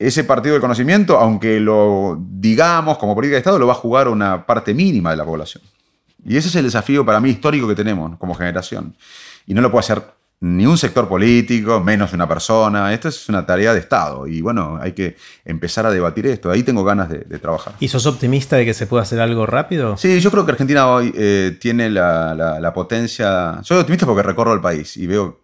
ese 0.00 0.24
partido 0.24 0.54
del 0.54 0.62
conocimiento, 0.62 1.18
aunque 1.18 1.60
lo 1.60 2.18
digamos 2.18 2.96
como 2.96 3.14
política 3.14 3.34
de 3.34 3.40
Estado, 3.40 3.58
lo 3.58 3.66
va 3.66 3.74
a 3.74 3.76
jugar 3.76 4.08
una 4.08 4.46
parte 4.46 4.72
mínima 4.72 5.10
de 5.10 5.18
la 5.18 5.26
población. 5.26 5.62
Y 6.24 6.38
ese 6.38 6.48
es 6.48 6.54
el 6.56 6.64
desafío 6.64 7.04
para 7.04 7.20
mí 7.20 7.28
histórico 7.28 7.68
que 7.68 7.74
tenemos 7.74 8.16
como 8.16 8.34
generación. 8.34 8.96
Y 9.46 9.52
no 9.52 9.60
lo 9.60 9.70
puede 9.70 9.80
hacer 9.80 10.02
ni 10.40 10.64
un 10.64 10.78
sector 10.78 11.06
político, 11.06 11.80
menos 11.80 12.14
una 12.14 12.26
persona. 12.26 12.94
Esto 12.94 13.08
es 13.08 13.28
una 13.28 13.44
tarea 13.44 13.74
de 13.74 13.80
Estado. 13.80 14.26
Y 14.26 14.40
bueno, 14.40 14.78
hay 14.80 14.92
que 14.92 15.16
empezar 15.44 15.84
a 15.84 15.90
debatir 15.90 16.26
esto. 16.26 16.50
Ahí 16.50 16.62
tengo 16.62 16.82
ganas 16.82 17.10
de, 17.10 17.38
trabajar. 17.38 17.74
¿Y 17.78 17.88
sos 17.88 18.06
optimista 18.06 18.56
de 18.56 18.64
que 18.64 18.72
se 18.72 18.86
pueda 18.86 19.02
hacer 19.02 19.20
algo 19.20 19.44
rápido? 19.44 19.98
Sí, 19.98 20.18
yo 20.18 20.30
creo 20.30 20.46
que 20.46 20.52
Argentina 20.52 20.88
hoy 20.88 21.12
eh, 21.14 21.58
tiene 21.60 21.90
la, 21.90 22.34
la 22.34 22.72
potencia. 22.72 23.60
Soy 23.62 23.78
optimista 23.78 24.06
porque 24.06 24.22
recorro 24.22 24.54
el 24.54 24.62
país 24.62 24.96
y 24.96 25.06
veo 25.06 25.40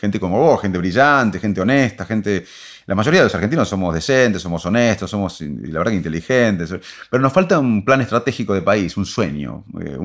gente 0.00 0.18
como 0.18 0.40
vos, 0.40 0.60
gente 0.60 0.76
brillante, 0.76 1.38
gente 1.38 1.60
honesta, 1.60 2.04
gente 2.04 2.44
la 2.86 2.94
mayoría 2.94 3.20
de 3.20 3.24
los 3.24 3.34
argentinos 3.34 3.68
somos 3.68 3.92
decentes, 3.92 4.40
somos 4.40 4.64
honestos, 4.64 5.10
somos, 5.10 5.40
la 5.40 5.78
verdad, 5.78 5.90
que 5.90 5.96
inteligentes, 5.96 6.74
pero 7.10 7.20
nos 7.20 7.32
falta 7.32 7.58
un 7.58 7.84
plan 7.84 8.00
estratégico 8.00 8.54
de 8.54 8.62
país, 8.62 8.96
un 8.96 9.04
sueño. 9.04 9.64
Eh, 9.80 9.98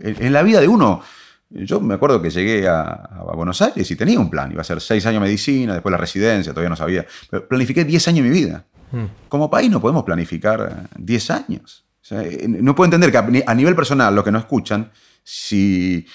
en 0.00 0.32
la 0.32 0.42
vida 0.42 0.60
de 0.60 0.68
uno, 0.68 1.02
yo 1.50 1.80
me 1.80 1.94
acuerdo 1.94 2.22
que 2.22 2.30
llegué 2.30 2.66
a, 2.66 3.10
Buenos 3.34 3.60
Aires 3.60 3.90
y 3.90 3.96
tenía 3.96 4.18
un 4.18 4.30
plan, 4.30 4.50
iba 4.50 4.62
a 4.62 4.64
ser 4.64 4.80
seis 4.80 5.04
años 5.04 5.20
de 5.22 5.28
medicina, 5.28 5.74
después 5.74 5.90
la 5.92 5.98
residencia, 5.98 6.52
todavía 6.52 6.70
no 6.70 6.76
sabía, 6.76 7.06
pero 7.30 7.46
planifiqué 7.46 7.84
diez 7.84 8.08
años 8.08 8.24
de 8.24 8.30
mi 8.30 8.36
vida. 8.36 8.64
Hmm. 8.90 9.06
Como 9.28 9.50
país 9.50 9.70
no 9.70 9.80
podemos 9.80 10.04
planificar 10.04 10.88
diez 10.96 11.30
años. 11.30 11.84
Eh, 12.10 12.46
no 12.48 12.74
puedo 12.74 12.86
entender 12.86 13.10
que 13.12 13.42
a 13.46 13.54
nivel 13.54 13.74
personal, 13.74 14.14
los 14.14 14.24
que 14.24 14.32
nos 14.32 14.42
escuchan, 14.42 14.90
si 15.24 16.06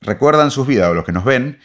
recuerdan 0.00 0.50
sus 0.50 0.66
vidas 0.66 0.90
o 0.90 0.94
los 0.94 1.04
que 1.04 1.12
nos 1.12 1.24
ven, 1.24 1.58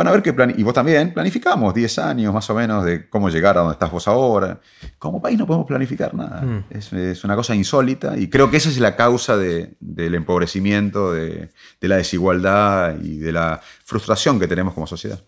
van 0.00 0.08
a 0.08 0.12
ver 0.12 0.22
que, 0.22 0.32
plan 0.32 0.54
y 0.56 0.62
vos 0.62 0.72
también, 0.72 1.12
planificamos 1.12 1.74
10 1.74 1.98
años 1.98 2.32
más 2.32 2.48
o 2.48 2.54
menos 2.54 2.86
de 2.86 3.06
cómo 3.10 3.28
llegar 3.28 3.58
a 3.58 3.60
donde 3.60 3.74
estás 3.74 3.90
vos 3.90 4.08
ahora. 4.08 4.58
Como 4.98 5.20
país 5.20 5.38
no 5.38 5.46
podemos 5.46 5.66
planificar 5.66 6.14
nada. 6.14 6.40
Mm. 6.40 6.64
Es, 6.70 7.22
una 7.22 7.36
cosa 7.36 7.54
insólita 7.54 8.16
y 8.16 8.30
creo 8.30 8.50
que 8.50 8.56
esa 8.56 8.70
es 8.70 8.78
la 8.78 8.96
causa 8.96 9.36
del 9.36 10.14
empobrecimiento, 10.14 11.12
de, 11.12 11.50
la 11.82 11.96
desigualdad 11.96 12.96
y 13.02 13.18
de 13.18 13.30
la 13.30 13.60
frustración 13.84 14.40
que 14.40 14.48
tenemos 14.48 14.72
como 14.72 14.86
sociedad. 14.86 15.20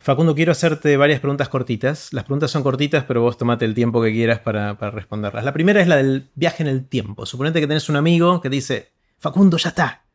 Facundo, 0.00 0.34
quiero 0.34 0.50
hacerte 0.50 0.96
varias 0.96 1.20
preguntas 1.20 1.48
cortitas. 1.48 2.12
Las 2.12 2.24
preguntas 2.24 2.50
son 2.50 2.64
cortitas, 2.64 3.04
pero 3.04 3.22
vos 3.22 3.38
tomate 3.38 3.64
el 3.64 3.74
tiempo 3.74 4.02
que 4.02 4.10
quieras 4.10 4.40
para, 4.40 4.76
para 4.78 4.90
responderlas. 4.90 5.44
La 5.44 5.52
primera 5.52 5.80
es 5.80 5.86
la 5.86 5.96
del 5.96 6.28
viaje 6.34 6.64
en 6.64 6.68
el 6.68 6.88
tiempo. 6.88 7.24
Suponete 7.24 7.60
que 7.60 7.68
tenés 7.68 7.88
un 7.88 7.94
amigo 7.94 8.40
que 8.40 8.48
dice, 8.48 8.90
Facundo, 9.18 9.58
ya 9.58 9.68
está, 9.68 10.05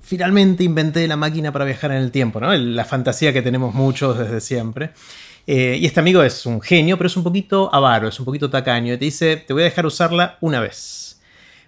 finalmente 0.00 0.64
inventé 0.64 1.06
la 1.06 1.16
máquina 1.16 1.52
para 1.52 1.64
viajar 1.64 1.92
en 1.92 1.98
el 1.98 2.10
tiempo, 2.10 2.40
¿no? 2.40 2.52
La 2.54 2.84
fantasía 2.84 3.32
que 3.32 3.42
tenemos 3.42 3.74
muchos 3.74 4.18
desde 4.18 4.40
siempre. 4.40 4.90
Eh, 5.46 5.78
y 5.80 5.86
este 5.86 6.00
amigo 6.00 6.22
es 6.22 6.46
un 6.46 6.60
genio, 6.60 6.96
pero 6.96 7.08
es 7.08 7.16
un 7.16 7.24
poquito 7.24 7.74
avaro, 7.74 8.08
es 8.08 8.18
un 8.18 8.26
poquito 8.26 8.50
tacaño. 8.50 8.94
Y 8.94 8.98
te 8.98 9.04
dice, 9.04 9.36
te 9.36 9.52
voy 9.52 9.62
a 9.62 9.64
dejar 9.64 9.86
usarla 9.86 10.38
una 10.40 10.60
vez. 10.60 11.20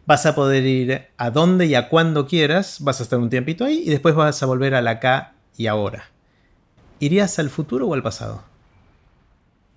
Vas 0.04 0.26
a 0.26 0.34
poder 0.34 0.66
ir 0.66 1.08
a 1.16 1.30
donde 1.30 1.66
y 1.66 1.74
a 1.74 1.88
cuando 1.88 2.26
quieras, 2.26 2.78
vas 2.80 3.00
a 3.00 3.04
estar 3.04 3.18
un 3.18 3.30
tiempito 3.30 3.64
ahí 3.64 3.82
y 3.86 3.90
después 3.90 4.14
vas 4.14 4.42
a 4.42 4.46
volver 4.46 4.74
a 4.74 4.82
la 4.82 4.92
acá 4.92 5.34
y 5.56 5.66
ahora. 5.66 6.10
¿Irías 6.98 7.38
al 7.38 7.50
futuro 7.50 7.86
o 7.88 7.94
al 7.94 8.02
pasado? 8.02 8.51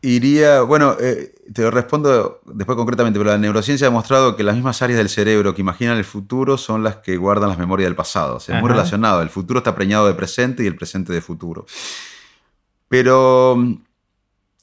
Iría, 0.06 0.62
bueno, 0.62 0.95
eh, 0.99 1.34
te 1.51 1.64
lo 1.64 1.72
respondo 1.72 2.39
después 2.45 2.76
concretamente, 2.76 3.18
pero 3.18 3.32
la 3.32 3.39
neurociencia 3.39 3.88
ha 3.88 3.89
demostrado 3.89 4.36
que 4.36 4.43
las 4.43 4.53
mismas 4.53 4.80
áreas 4.84 4.99
del 4.99 5.10
cerebro 5.10 5.56
que 5.56 5.62
imaginan 5.62 5.97
el 5.97 6.03
futuro 6.03 6.60
son 6.60 6.84
las 6.84 6.97
que 6.97 7.18
guardan 7.18 7.49
las 7.49 7.58
memorias 7.58 7.88
del 7.88 7.95
pasado. 7.95 8.36
O 8.36 8.39
sea, 8.39 8.58
es 8.58 8.62
muy 8.62 8.70
relacionado. 8.70 9.24
El 9.24 9.32
futuro 9.32 9.58
está 9.58 9.74
preñado 9.74 10.06
de 10.06 10.14
presente 10.14 10.64
y 10.64 10.68
el 10.68 10.76
presente 10.76 11.12
de 11.12 11.22
futuro. 11.22 11.66
Pero 12.88 13.56
mm, 13.58 13.74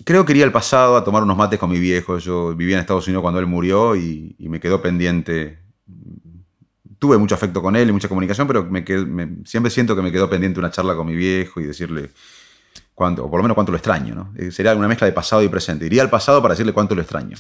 creo 0.05 0.25
que 0.25 0.31
iría 0.31 0.45
al 0.45 0.53
pasado 0.53 0.97
a 0.97 1.03
tomar 1.03 1.25
unos 1.25 1.37
mates 1.37 1.59
con 1.59 1.71
mi 1.71 1.81
viejo. 1.81 2.19
Yo 2.19 2.55
vivía 2.55 2.77
en 2.77 2.81
Estados 2.83 3.09
Unidos 3.09 3.23
cuando 3.23 3.41
él 3.41 3.47
murió 3.47 3.97
y, 3.97 4.37
me 4.39 4.61
quedó 4.61 4.81
pendiente. 4.81 5.59
Tuve 7.01 7.19
mucho 7.19 7.35
afecto 7.35 7.61
con 7.61 7.75
él 7.75 7.89
y 7.89 7.93
mucha 7.93 8.07
comunicación, 8.07 8.47
pero 8.47 8.63
me 8.65 8.85
siempre 9.45 9.71
siento 9.71 9.97
que 9.97 10.03
me 10.03 10.13
quedó 10.13 10.31
pendiente 10.31 10.61
una 10.61 10.71
charla 10.71 10.95
con 10.95 11.09
mi 11.09 11.17
viejo 11.17 11.61
y 11.61 11.65
decirle 11.65 12.11
cuánto, 12.95 13.25
o 13.25 13.31
por 13.31 13.39
lo 13.39 13.43
menos 13.43 13.55
cuánto 13.55 13.73
lo 13.73 13.79
extraño. 13.79 14.15
¿no? 14.15 14.33
Eh, 14.37 14.51
sería 14.51 14.75
una 14.75 14.89
mezcla 14.89 15.07
de 15.07 15.13
pasado 15.13 15.43
y 15.43 15.49
presente. 15.49 15.87
Iría 15.87 16.03
al 16.03 16.11
pasado 16.11 16.43
para 16.43 16.53
decirle 16.53 16.73
cuánto 16.73 16.95
lo 16.95 17.03
extraño. 17.03 17.37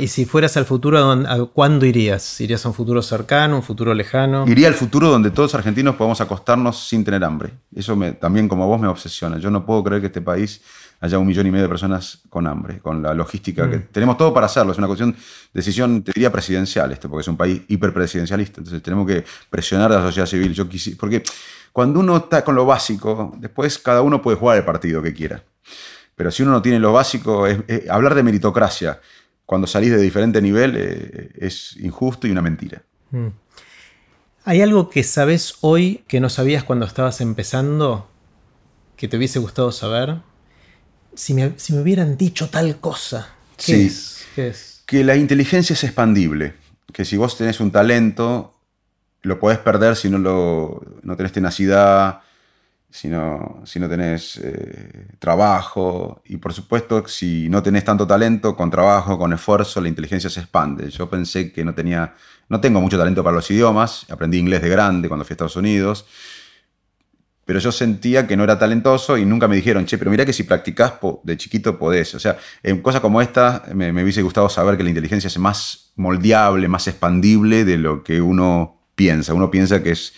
Y 0.00 0.08
si 0.08 0.24
fueras 0.24 0.56
al 0.56 0.64
futuro, 0.64 0.98
¿a 0.98 1.46
cuándo 1.52 1.86
irías? 1.86 2.40
¿Irías 2.40 2.64
a 2.64 2.68
un 2.68 2.74
futuro 2.74 3.00
cercano, 3.00 3.56
un 3.56 3.62
futuro 3.62 3.94
lejano? 3.94 4.44
Iría 4.48 4.66
al 4.66 4.74
futuro 4.74 5.08
donde 5.08 5.30
todos 5.30 5.52
los 5.52 5.54
argentinos 5.54 5.94
podamos 5.94 6.20
acostarnos 6.20 6.88
sin 6.88 7.04
tener 7.04 7.22
hambre. 7.22 7.52
Eso 7.74 7.94
me, 7.94 8.12
también 8.12 8.48
como 8.48 8.66
vos 8.66 8.80
me 8.80 8.88
obsesiona. 8.88 9.38
Yo 9.38 9.50
no 9.52 9.64
puedo 9.64 9.84
creer 9.84 10.00
que 10.00 10.08
este 10.08 10.20
país 10.20 10.62
haya 11.00 11.18
un 11.18 11.26
millón 11.26 11.46
y 11.46 11.50
medio 11.50 11.64
de 11.64 11.68
personas 11.68 12.20
con 12.28 12.46
hambre, 12.46 12.80
con 12.80 13.02
la 13.02 13.14
logística 13.14 13.70
que 13.70 13.76
mm. 13.76 13.86
tenemos 13.92 14.16
todo 14.16 14.34
para 14.34 14.46
hacerlo. 14.46 14.72
Es 14.72 14.78
una 14.78 14.86
cuestión, 14.86 15.14
decisión, 15.52 16.02
te 16.02 16.12
diría 16.12 16.32
presidencial 16.32 16.90
esto, 16.90 17.08
porque 17.08 17.22
es 17.22 17.28
un 17.28 17.36
país 17.36 17.62
hiperpresidencialista. 17.68 18.60
Entonces 18.60 18.82
tenemos 18.82 19.06
que 19.06 19.24
presionar 19.48 19.92
a 19.92 19.96
la 19.96 20.02
sociedad 20.02 20.26
civil. 20.26 20.52
Yo 20.52 20.68
quisi, 20.68 20.96
porque 20.96 21.22
cuando 21.72 22.00
uno 22.00 22.16
está 22.16 22.44
con 22.44 22.54
lo 22.54 22.66
básico, 22.66 23.32
después 23.38 23.78
cada 23.78 24.02
uno 24.02 24.20
puede 24.20 24.36
jugar 24.36 24.58
el 24.58 24.64
partido 24.64 25.00
que 25.02 25.14
quiera. 25.14 25.44
Pero 26.16 26.32
si 26.32 26.42
uno 26.42 26.52
no 26.52 26.62
tiene 26.62 26.80
lo 26.80 26.92
básico, 26.92 27.46
es, 27.46 27.58
hablar 27.88 28.14
de 28.16 28.24
meritocracia 28.24 29.00
cuando 29.46 29.66
salís 29.66 29.92
de 29.92 29.98
diferente 29.98 30.42
nivel 30.42 30.74
eh, 30.76 31.30
es 31.36 31.76
injusto 31.76 32.26
y 32.26 32.32
una 32.32 32.42
mentira. 32.42 32.82
Mm. 33.12 33.28
¿Hay 34.44 34.62
algo 34.62 34.90
que 34.90 35.04
sabes 35.04 35.56
hoy 35.60 36.02
que 36.08 36.20
no 36.20 36.28
sabías 36.28 36.64
cuando 36.64 36.86
estabas 36.86 37.20
empezando 37.20 38.08
que 38.96 39.06
te 39.06 39.16
hubiese 39.16 39.38
gustado 39.38 39.70
saber? 39.72 40.22
Si 41.18 41.34
me, 41.34 41.52
hubieran 41.72 42.16
dicho 42.16 42.48
tal 42.48 42.78
cosa, 42.78 43.28
¿qué, 43.56 43.86
es? 43.86 44.24
¿qué 44.36 44.48
es? 44.48 44.84
Que 44.86 45.02
la 45.02 45.16
inteligencia 45.16 45.74
es 45.74 45.82
expandible. 45.82 46.54
Que 46.92 47.04
si 47.04 47.16
vos 47.16 47.36
tenés 47.36 47.58
un 47.58 47.72
talento, 47.72 48.54
lo 49.22 49.40
podés 49.40 49.58
perder 49.58 49.96
si 49.96 50.08
no, 50.08 50.18
lo, 50.18 50.80
no 51.02 51.16
tenés 51.16 51.32
tenacidad, 51.32 52.20
si 52.88 53.08
no, 53.08 53.62
si 53.64 53.80
no 53.80 53.88
tenés 53.88 54.36
eh, 54.36 55.08
trabajo. 55.18 56.22
Y 56.24 56.36
por 56.36 56.54
supuesto, 56.54 57.08
si 57.08 57.48
no 57.48 57.64
tenés 57.64 57.84
tanto 57.84 58.06
talento, 58.06 58.54
con 58.54 58.70
trabajo, 58.70 59.18
con 59.18 59.32
esfuerzo, 59.32 59.80
la 59.80 59.88
inteligencia 59.88 60.30
se 60.30 60.38
expande. 60.38 60.88
Yo 60.88 61.10
pensé 61.10 61.50
que 61.52 61.64
no 61.64 61.74
tenía, 61.74 62.14
no 62.48 62.60
tengo 62.60 62.80
mucho 62.80 62.96
talento 62.96 63.24
para 63.24 63.34
los 63.34 63.50
idiomas. 63.50 64.06
Aprendí 64.08 64.38
inglés 64.38 64.62
de 64.62 64.68
grande 64.68 65.08
cuando 65.08 65.24
fui 65.24 65.32
a 65.32 65.34
Estados 65.34 65.56
Unidos. 65.56 66.06
Pero 67.48 67.60
yo 67.60 67.72
sentía 67.72 68.26
que 68.26 68.36
no 68.36 68.44
era 68.44 68.58
talentoso 68.58 69.16
y 69.16 69.24
nunca 69.24 69.48
me 69.48 69.56
dijeron, 69.56 69.86
che, 69.86 69.96
pero 69.96 70.10
mira 70.10 70.26
que 70.26 70.34
si 70.34 70.42
practicás 70.42 70.92
de 71.22 71.34
chiquito 71.38 71.78
podés. 71.78 72.14
O 72.14 72.20
sea, 72.20 72.36
en 72.62 72.82
cosas 72.82 73.00
como 73.00 73.22
esta 73.22 73.62
me, 73.72 73.90
hubiese 74.02 74.20
gustado 74.20 74.50
saber 74.50 74.76
que 74.76 74.82
la 74.82 74.90
inteligencia 74.90 75.28
es 75.28 75.38
más 75.38 75.90
moldeable, 75.96 76.68
más 76.68 76.86
expandible 76.88 77.64
de 77.64 77.78
lo 77.78 78.04
que 78.04 78.20
uno 78.20 78.82
piensa. 78.94 79.32
Uno 79.32 79.50
piensa 79.50 79.82
que 79.82 79.92
es 79.92 80.12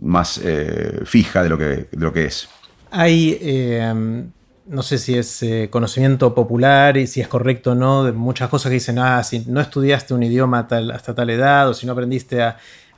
más 0.00 0.40
eh, 0.42 1.02
fija 1.04 1.42
de 1.42 1.50
lo, 1.50 1.58
que, 1.58 1.88
lo 1.98 2.14
que 2.14 2.24
es. 2.24 2.48
Hay, 2.90 3.38
eh, 3.42 4.24
no 4.66 4.82
sé 4.82 4.96
si 4.96 5.18
es 5.18 5.42
eh, 5.42 5.68
conocimiento 5.70 6.34
popular 6.34 6.96
y 6.96 7.06
si 7.06 7.20
es 7.20 7.28
correcto 7.28 7.72
o 7.72 7.74
no, 7.74 8.04
de 8.04 8.12
muchas 8.12 8.48
cosas 8.48 8.70
que 8.70 8.74
dicen, 8.76 8.98
ah, 8.98 9.22
si 9.22 9.40
no 9.40 9.60
estudiaste 9.60 10.14
un 10.14 10.22
idioma 10.22 10.66
hasta 10.94 11.14
tal 11.14 11.28
edad, 11.28 11.68
o 11.68 11.74
si 11.74 11.84
no 11.84 11.92
aprendiste 11.92 12.40
a, 12.40 12.56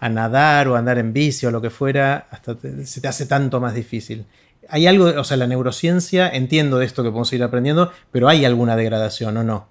nadar 0.09 0.69
o 0.69 0.77
a 0.77 0.79
andar 0.79 0.99
en 0.99 1.13
bici 1.13 1.47
o 1.47 1.51
lo 1.51 1.61
que 1.61 1.71
fuera, 1.71 2.27
hasta 2.31 2.57
se 2.85 3.01
te 3.01 3.09
hace 3.09 3.27
tanto 3.27 3.61
más 3.61 3.75
difícil. 3.75 4.27
Hay 4.69 4.87
algo, 4.87 5.07
o 5.07 5.25
sea, 5.25 5.37
la 5.37 5.47
neurociencia, 5.47 6.29
entiendo 6.29 6.79
de 6.79 6.87
esto 6.87 7.03
que 7.03 7.11
podemos 7.11 7.33
ir 7.33 7.43
aprendiendo, 7.43 7.93
pero 8.11 8.29
hay 8.29 8.45
alguna 8.45 8.77
degradación 8.77 9.37
o 9.37 9.45
no. 9.45 9.69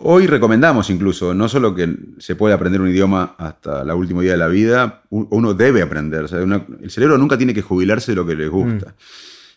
Hoy 0.00 0.28
recomendamos 0.28 0.90
incluso, 0.90 1.34
no 1.34 1.48
solo 1.48 1.74
que 1.74 1.92
se 2.18 2.36
puede 2.36 2.54
aprender 2.54 2.80
un 2.80 2.88
idioma 2.88 3.34
hasta 3.36 3.82
el 3.82 3.90
último 3.90 4.22
día 4.22 4.32
de 4.32 4.38
la 4.38 4.46
vida, 4.46 5.02
uno 5.10 5.54
debe 5.54 5.82
aprender. 5.82 6.26
el 6.30 6.90
cerebro 6.90 7.18
nunca 7.18 7.36
tiene 7.36 7.52
que 7.52 7.62
jubilarse 7.62 8.12
de 8.12 8.16
lo 8.16 8.24
que 8.24 8.36
le 8.36 8.46
gusta. 8.46 8.90
Mm. 8.90 8.94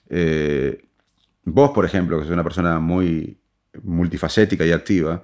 Eh, 0.09 0.85
vos, 1.45 1.69
por 1.69 1.85
ejemplo, 1.85 2.17
que 2.17 2.23
sos 2.23 2.33
una 2.33 2.43
persona 2.43 2.79
muy 2.79 3.37
multifacética 3.83 4.65
y 4.65 4.71
activa, 4.71 5.21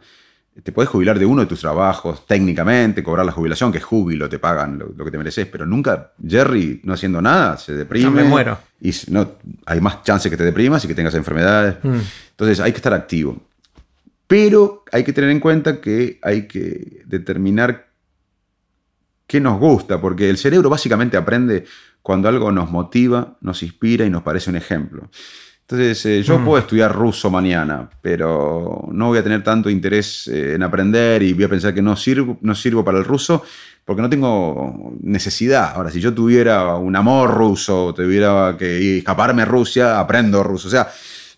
te 0.63 0.71
puedes 0.71 0.89
jubilar 0.89 1.19
de 1.19 1.25
uno 1.25 1.41
de 1.41 1.47
tus 1.47 1.59
trabajos 1.59 2.25
técnicamente, 2.25 3.03
cobrar 3.03 3.25
la 3.25 3.31
jubilación, 3.31 3.71
que 3.71 3.77
es 3.77 3.83
júbilo, 3.83 4.27
te 4.27 4.39
pagan 4.39 4.79
lo, 4.79 5.05
que 5.05 5.11
te 5.11 5.17
mereces, 5.17 5.45
pero 5.45 5.65
nunca 5.65 6.13
Jerry 6.25 6.81
no 6.83 6.93
haciendo 6.93 7.21
nada, 7.21 7.57
se 7.57 7.73
deprime. 7.73 8.09
me 8.09 8.23
muero. 8.23 8.57
Y 8.81 8.91
no, 9.09 9.33
hay 9.65 9.81
más 9.81 10.03
chances 10.03 10.29
que 10.29 10.37
te 10.37 10.43
deprimas 10.43 10.83
y 10.83 10.87
que 10.87 10.95
tengas 10.95 11.15
enfermedades. 11.15 11.77
Mm. 11.83 11.99
Entonces 12.31 12.59
hay 12.59 12.71
que 12.71 12.77
estar 12.77 12.93
activo. 12.93 13.37
Pero 14.27 14.83
hay 14.91 15.03
que 15.03 15.13
tener 15.13 15.29
en 15.29 15.39
cuenta 15.39 15.79
que 15.79 16.19
hay 16.21 16.47
que 16.47 17.01
determinar 17.05 17.87
qué 19.25 19.39
nos 19.39 19.59
gusta, 19.59 20.01
porque 20.01 20.29
el 20.29 20.37
cerebro 20.37 20.69
básicamente 20.69 21.17
aprende 21.17 21.65
cuando 22.01 22.29
algo 22.29 22.51
nos 22.51 22.71
motiva, 22.71 23.37
nos 23.41 23.63
inspira 23.63 24.05
y 24.05 24.09
nos 24.09 24.23
parece 24.23 24.49
un 24.49 24.55
ejemplo. 24.55 25.09
Entonces, 25.69 26.05
eh, 26.05 26.23
yo 26.23 26.39
mm. 26.39 26.45
puedo 26.45 26.59
estudiar 26.59 26.95
ruso 26.95 27.29
mañana, 27.29 27.89
pero 28.01 28.87
no 28.89 29.07
voy 29.07 29.17
a 29.17 29.23
tener 29.23 29.43
tanto 29.43 29.69
interés 29.69 30.25
eh, 30.29 30.53
en 30.55 30.63
aprender 30.63 31.21
y 31.21 31.33
voy 31.33 31.43
a 31.43 31.49
pensar 31.49 31.73
que 31.73 31.81
no 31.81 31.97
sirvo, 31.97 32.37
no 32.39 32.55
sirvo 32.55 32.85
para 32.85 32.99
el 32.99 33.03
ruso 33.03 33.43
porque 33.83 34.01
no 34.01 34.09
tengo 34.09 34.95
necesidad. 35.01 35.73
Ahora, 35.75 35.89
si 35.89 35.99
yo 35.99 36.13
tuviera 36.13 36.75
un 36.75 36.95
amor 36.95 37.33
ruso, 37.33 37.93
tuviera 37.93 38.55
que 38.57 38.99
escaparme 38.99 39.41
a 39.41 39.45
Rusia, 39.45 39.99
aprendo 39.99 40.41
ruso. 40.41 40.69
O 40.69 40.71
sea, 40.71 40.87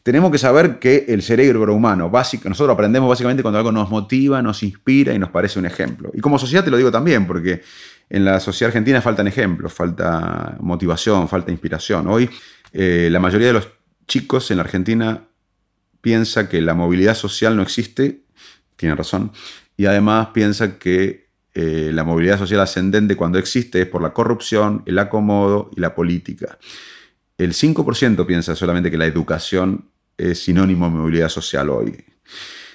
tenemos 0.03 0.31
que 0.31 0.37
saber 0.37 0.77
que 0.77 1.05
el 1.07 1.23
cerebro 1.23 1.73
humano, 1.73 2.11
básico, 2.11 2.49
nosotros 2.49 2.75
aprendemos 2.75 3.09
básicamente 3.09 3.41
cuando 3.41 3.57
algo 3.57 3.71
nos 3.71 3.89
motiva, 3.89 4.43
nos 4.43 4.61
inspira 4.61 5.11
y 5.11 5.17
nos 5.17 5.29
parece 5.31 5.57
un 5.57 5.65
ejemplo. 5.65 6.11
Y 6.13 6.21
como 6.21 6.37
sociedad 6.37 6.63
te 6.63 6.69
lo 6.69 6.77
digo 6.77 6.91
también, 6.91 7.25
porque 7.25 7.63
en 8.07 8.25
la 8.25 8.39
sociedad 8.39 8.69
argentina 8.69 9.01
faltan 9.01 9.27
ejemplos, 9.27 9.73
falta 9.73 10.55
motivación, 10.59 11.27
falta 11.27 11.51
inspiración. 11.51 12.07
Hoy 12.07 12.29
eh, 12.71 13.09
la 13.11 13.19
mayoría 13.19 13.47
de 13.47 13.53
los 13.53 13.78
chicos 14.09 14.51
en 14.51 14.57
la 14.57 14.63
Argentina 14.63 15.29
piensa 16.01 16.49
que 16.49 16.59
la 16.59 16.73
movilidad 16.73 17.15
social 17.15 17.55
no 17.55 17.61
existe, 17.61 18.23
tiene 18.75 18.95
razón, 18.95 19.31
y 19.77 19.85
además 19.85 20.29
piensa 20.33 20.77
que 20.77 21.29
eh, 21.53 21.91
la 21.93 22.03
movilidad 22.03 22.37
social 22.37 22.59
ascendente 22.59 23.15
cuando 23.15 23.39
existe 23.39 23.81
es 23.81 23.87
por 23.87 24.01
la 24.01 24.11
corrupción, 24.11 24.83
el 24.85 24.99
acomodo 24.99 25.71
y 25.75 25.79
la 25.79 25.95
política. 25.95 26.57
El 27.37 27.53
5% 27.53 28.25
piensa 28.25 28.55
solamente 28.55 28.91
que 28.91 28.97
la 28.97 29.05
educación 29.05 29.89
es 30.17 30.43
sinónimo 30.43 30.85
de 30.85 30.91
movilidad 30.91 31.29
social 31.29 31.69
hoy. 31.69 32.03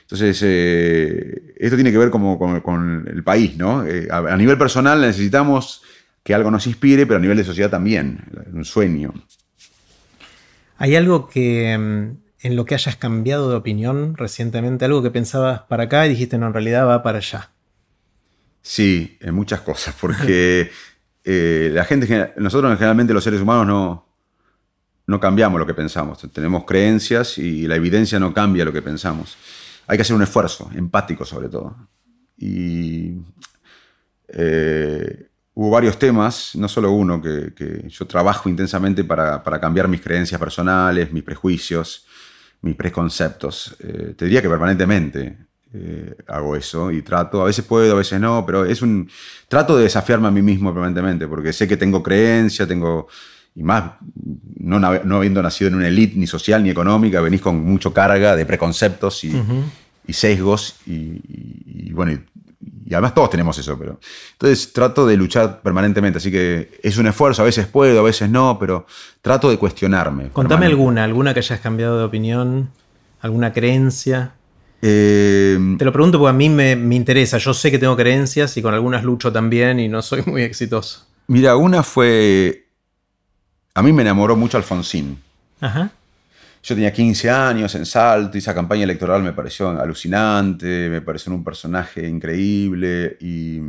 Entonces, 0.03 0.41
eh, 0.43 1.55
esto 1.57 1.77
tiene 1.77 1.93
que 1.93 1.99
ver 1.99 2.11
como, 2.11 2.39
con, 2.39 3.07
el 3.07 3.23
país, 3.23 3.57
¿no? 3.57 3.87
Eh, 3.87 4.09
a, 4.11 4.37
nivel 4.37 4.57
personal 4.59 5.01
necesitamos 5.01 5.83
que 6.23 6.35
algo 6.35 6.51
nos 6.51 6.67
inspire, 6.67 7.07
pero 7.07 7.19
a 7.19 7.21
nivel 7.21 7.37
de 7.37 7.45
sociedad 7.45 7.71
también, 7.71 8.25
un 8.53 8.65
sueño. 8.65 9.13
¿Hay 10.77 10.97
algo 10.97 11.29
que 11.29 11.77
mm, 11.79 12.25
en 12.47 12.57
lo 12.57 12.65
que 12.65 12.75
hayas 12.75 12.97
cambiado 12.97 13.49
de 13.49 13.57
opinión 13.57 14.17
recientemente, 14.17 14.85
algo 14.85 15.03
que 15.03 15.11
pensabas 15.11 15.63
para 15.63 15.85
acá 15.85 16.07
y 16.07 16.11
dijiste, 16.11 16.39
no, 16.39 16.47
en 16.47 16.53
realidad 16.53 16.87
va 16.87 17.03
para 17.03 17.19
allá? 17.19 17.51
Sí, 18.61 19.19
en 19.21 19.35
muchas 19.35 19.61
cosas, 19.61 19.95
porque 20.01 20.71
eh, 21.25 21.71
la 21.73 21.85
gente, 21.85 22.33
nosotros 22.37 22.73
generalmente 22.77 23.15
los 23.15 23.25
seres 23.25 23.41
humanos 23.41 23.67
no, 23.67 24.07
no 25.07 25.21
cambiamos 25.21 25.59
lo 25.59 25.67
que 25.67 25.75
pensamos, 25.75 26.19
tenemos 26.33 26.65
creencias 26.65 27.39
y 27.39 27.67
la 27.67 27.77
evidencia 27.77 28.19
no 28.19 28.33
cambia 28.33 28.65
lo 28.65 28.73
que 28.73 28.83
pensamos. 28.83 29.37
Hay 29.87 29.99
que 29.99 30.03
hacer 30.03 30.17
un 30.17 30.23
esfuerzo, 30.23 30.71
empático 30.75 31.25
sobre 31.25 31.49
todo. 31.49 31.77
Y 32.39 33.19
eh, 34.29 35.29
hubo 35.55 35.71
varios 35.71 35.99
temas, 35.99 36.55
no 36.57 36.69
solo 36.69 36.91
uno, 36.91 37.23
que, 37.23 37.87
yo 37.89 38.07
trabajo 38.07 38.49
intensamente 38.49 39.05
para, 39.05 39.43
cambiar 39.61 39.89
mis 39.89 40.01
creencias 40.01 40.39
personales, 40.39 41.13
mis 41.13 41.23
prejuicios, 41.23 42.07
mis 42.63 42.75
preconceptos. 42.75 43.77
Eh, 43.79 44.15
te 44.17 44.25
diría 44.25 44.43
que 44.43 44.49
permanentemente 44.49 45.39
eh, 45.73 46.17
hago 46.27 46.57
eso 46.57 46.91
y 46.91 47.03
trato, 47.03 47.43
a 47.43 47.45
veces 47.45 47.65
puedo, 47.65 47.95
a 47.95 47.99
veces 47.99 48.21
no, 48.21 48.45
pero 48.45 48.65
es 48.65 48.83
un... 48.83 49.09
Trato 49.49 49.77
de 49.77 49.85
desafiarme 49.85 50.29
a 50.29 50.31
mí 50.31 50.43
mismo 50.43 50.73
permanentemente, 50.73 51.29
porque 51.29 51.53
sé 51.53 51.69
que 51.69 51.77
tengo 51.77 52.03
creencia, 52.03 52.67
tengo... 52.67 53.09
Y 53.57 53.63
más, 53.63 53.93
no, 54.57 54.81
no 54.81 55.17
habiendo 55.17 55.41
nacido 55.41 55.69
en 55.69 55.77
una 55.77 55.87
élite 55.87 56.19
ni 56.19 56.27
social 56.27 56.65
ni 56.65 56.71
económica, 56.71 57.21
venís 57.21 57.41
con 57.41 57.65
mucho 57.65 57.95
carga 57.95 58.35
de 58.35 58.45
preconceptos 58.45 59.23
y, 59.23 59.33
sesgos 60.13 60.75
y, 60.87 61.21
y 61.65 61.93
bueno, 61.93 62.19
y 62.87 62.93
además 62.93 63.15
todos 63.15 63.31
tenemos 63.31 63.59
eso, 63.59 63.79
pero... 63.79 63.99
Entonces 64.33 64.73
trato 64.73 65.07
de 65.07 65.17
luchar 65.17 65.63
permanentemente, 65.63 66.19
así 66.19 66.31
que 66.31 66.79
es 66.83 66.99
un 66.99 67.07
esfuerzo, 67.07 67.43
a 67.43 67.45
veces 67.45 67.67
puedo, 67.67 67.99
a 67.99 68.03
veces 68.03 68.29
no, 68.29 68.59
pero 68.59 68.87
trato 69.23 69.49
de 69.49 69.59
cuestionarme. 69.59 70.29
Contame 70.31 70.67
alguna, 70.67 71.05
alguna 71.05 71.33
que 71.33 71.41
hayas 71.41 71.61
cambiado 71.61 71.99
de 71.99 72.05
opinión, 72.05 72.71
alguna 73.21 73.53
creencia. 73.53 74.35
Eh, 74.83 75.59
Te 75.79 75.85
lo 75.85 75.93
pregunto 75.93 76.19
porque 76.19 76.31
a 76.31 76.35
mí 76.35 76.51
me, 76.51 76.73
interesa, 76.95 77.39
yo 77.39 77.55
sé 77.55 77.71
que 77.71 77.79
tengo 77.79 77.97
creencias 77.97 78.57
y 78.59 78.63
con 78.63 78.75
algunas 78.75 79.03
lucho 79.03 79.33
también 79.33 79.81
y 79.81 79.89
no 79.89 80.03
soy 80.03 80.23
muy 80.27 80.43
exitoso. 80.43 81.07
Mira, 81.27 81.57
una 81.57 81.83
fue... 81.83 82.69
A 83.75 83.83
mí 83.83 83.93
me 83.93 84.03
enamoró 84.03 84.37
mucho 84.37 84.59
Alfonsín. 84.59 85.19
Ajá. 85.61 85.91
Yo 86.65 86.75
tenía 86.75 86.95
15 86.95 87.29
años 87.29 87.75
en 87.75 87.85
Salto 87.85 88.39
y 88.39 88.41
esa 88.41 88.55
campaña 88.55 88.85
electoral 88.85 89.23
me 89.23 89.35
pareció 89.35 89.69
alucinante, 89.69 90.89
me 90.89 91.03
pareció 91.03 91.31
un 91.35 91.45
personaje 91.45 92.09
increíble 92.09 93.19
y, 93.21 93.61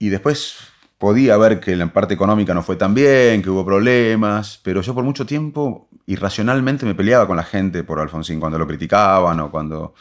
y 0.00 0.08
después 0.08 0.56
podía 0.98 1.36
ver 1.36 1.60
que 1.60 1.76
la 1.76 1.92
parte 1.92 2.14
económica 2.14 2.54
no 2.54 2.62
fue 2.64 2.74
tan 2.74 2.92
bien, 2.92 3.40
que 3.40 3.50
hubo 3.50 3.64
problemas, 3.64 4.58
pero 4.64 4.80
yo 4.80 4.92
por 4.94 5.04
mucho 5.04 5.24
tiempo 5.24 5.88
irracionalmente 6.06 6.84
me 6.84 6.96
peleaba 6.96 7.28
con 7.28 7.36
la 7.36 7.44
gente 7.44 7.84
por 7.84 8.00
Alfonsín 8.00 8.40
cuando 8.40 8.58
lo 8.58 8.66
criticaban 8.66 9.38
o 9.38 9.52
cuando 9.52 9.94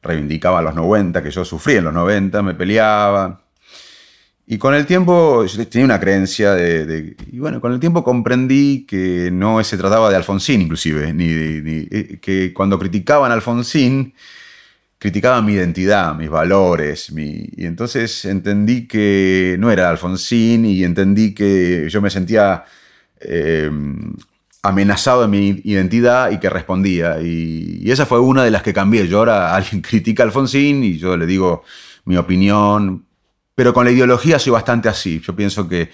reivindicaba 0.00 0.62
los 0.62 0.76
90, 0.76 1.24
que 1.24 1.32
yo 1.32 1.44
sufrí 1.44 1.74
en 1.74 1.84
los 1.84 1.92
90, 1.92 2.40
me 2.40 2.54
peleaba. 2.54 3.43
Y 4.46 4.58
con 4.58 4.74
el 4.74 4.84
tiempo, 4.84 5.46
yo 5.46 5.66
tenía 5.68 5.86
una 5.86 6.00
creencia 6.00 6.52
de, 6.52 7.16
Y 7.32 7.38
bueno, 7.38 7.60
con 7.60 7.72
el 7.72 7.80
tiempo 7.80 8.04
comprendí 8.04 8.84
que 8.86 9.30
no 9.32 9.62
se 9.64 9.78
trataba 9.78 10.10
de 10.10 10.16
Alfonsín, 10.16 10.60
inclusive, 10.62 11.14
ni, 11.14 11.26
eh, 11.90 12.18
que 12.20 12.52
cuando 12.52 12.78
criticaban 12.78 13.30
a 13.30 13.34
Alfonsín, 13.34 14.12
criticaban 14.98 15.46
mi 15.46 15.54
identidad, 15.54 16.14
mis 16.14 16.28
valores. 16.28 17.10
Y 17.10 17.64
entonces 17.64 18.24
entendí 18.26 18.86
que 18.86 19.56
no 19.58 19.70
era 19.70 19.88
Alfonsín 19.90 20.66
y 20.66 20.84
entendí 20.84 21.34
que 21.34 21.88
yo 21.88 22.02
me 22.02 22.10
sentía 22.10 22.64
eh, 23.20 23.70
amenazado 24.62 25.24
en 25.24 25.30
mi 25.30 25.62
identidad 25.64 26.30
y 26.32 26.38
que 26.38 26.50
respondía. 26.50 27.20
Y, 27.22 27.80
y, 27.82 27.90
esa 27.90 28.06
fue 28.06 28.20
una 28.20 28.44
de 28.44 28.50
las 28.50 28.62
que 28.62 28.74
cambié. 28.74 29.08
Yo 29.08 29.18
ahora 29.20 29.54
alguien 29.56 29.80
critica 29.82 30.22
a 30.22 30.26
Alfonsín 30.26 30.84
y 30.84 30.98
yo 30.98 31.16
le 31.16 31.26
digo 31.26 31.64
mi 32.04 32.16
opinión 32.18 33.06
pero 33.54 33.72
con 33.72 33.84
la 33.84 33.90
ideología 33.90 34.38
soy 34.38 34.52
bastante 34.52 34.88
así. 34.88 35.20
Yo 35.20 35.34
pienso 35.34 35.68
que, 35.68 35.90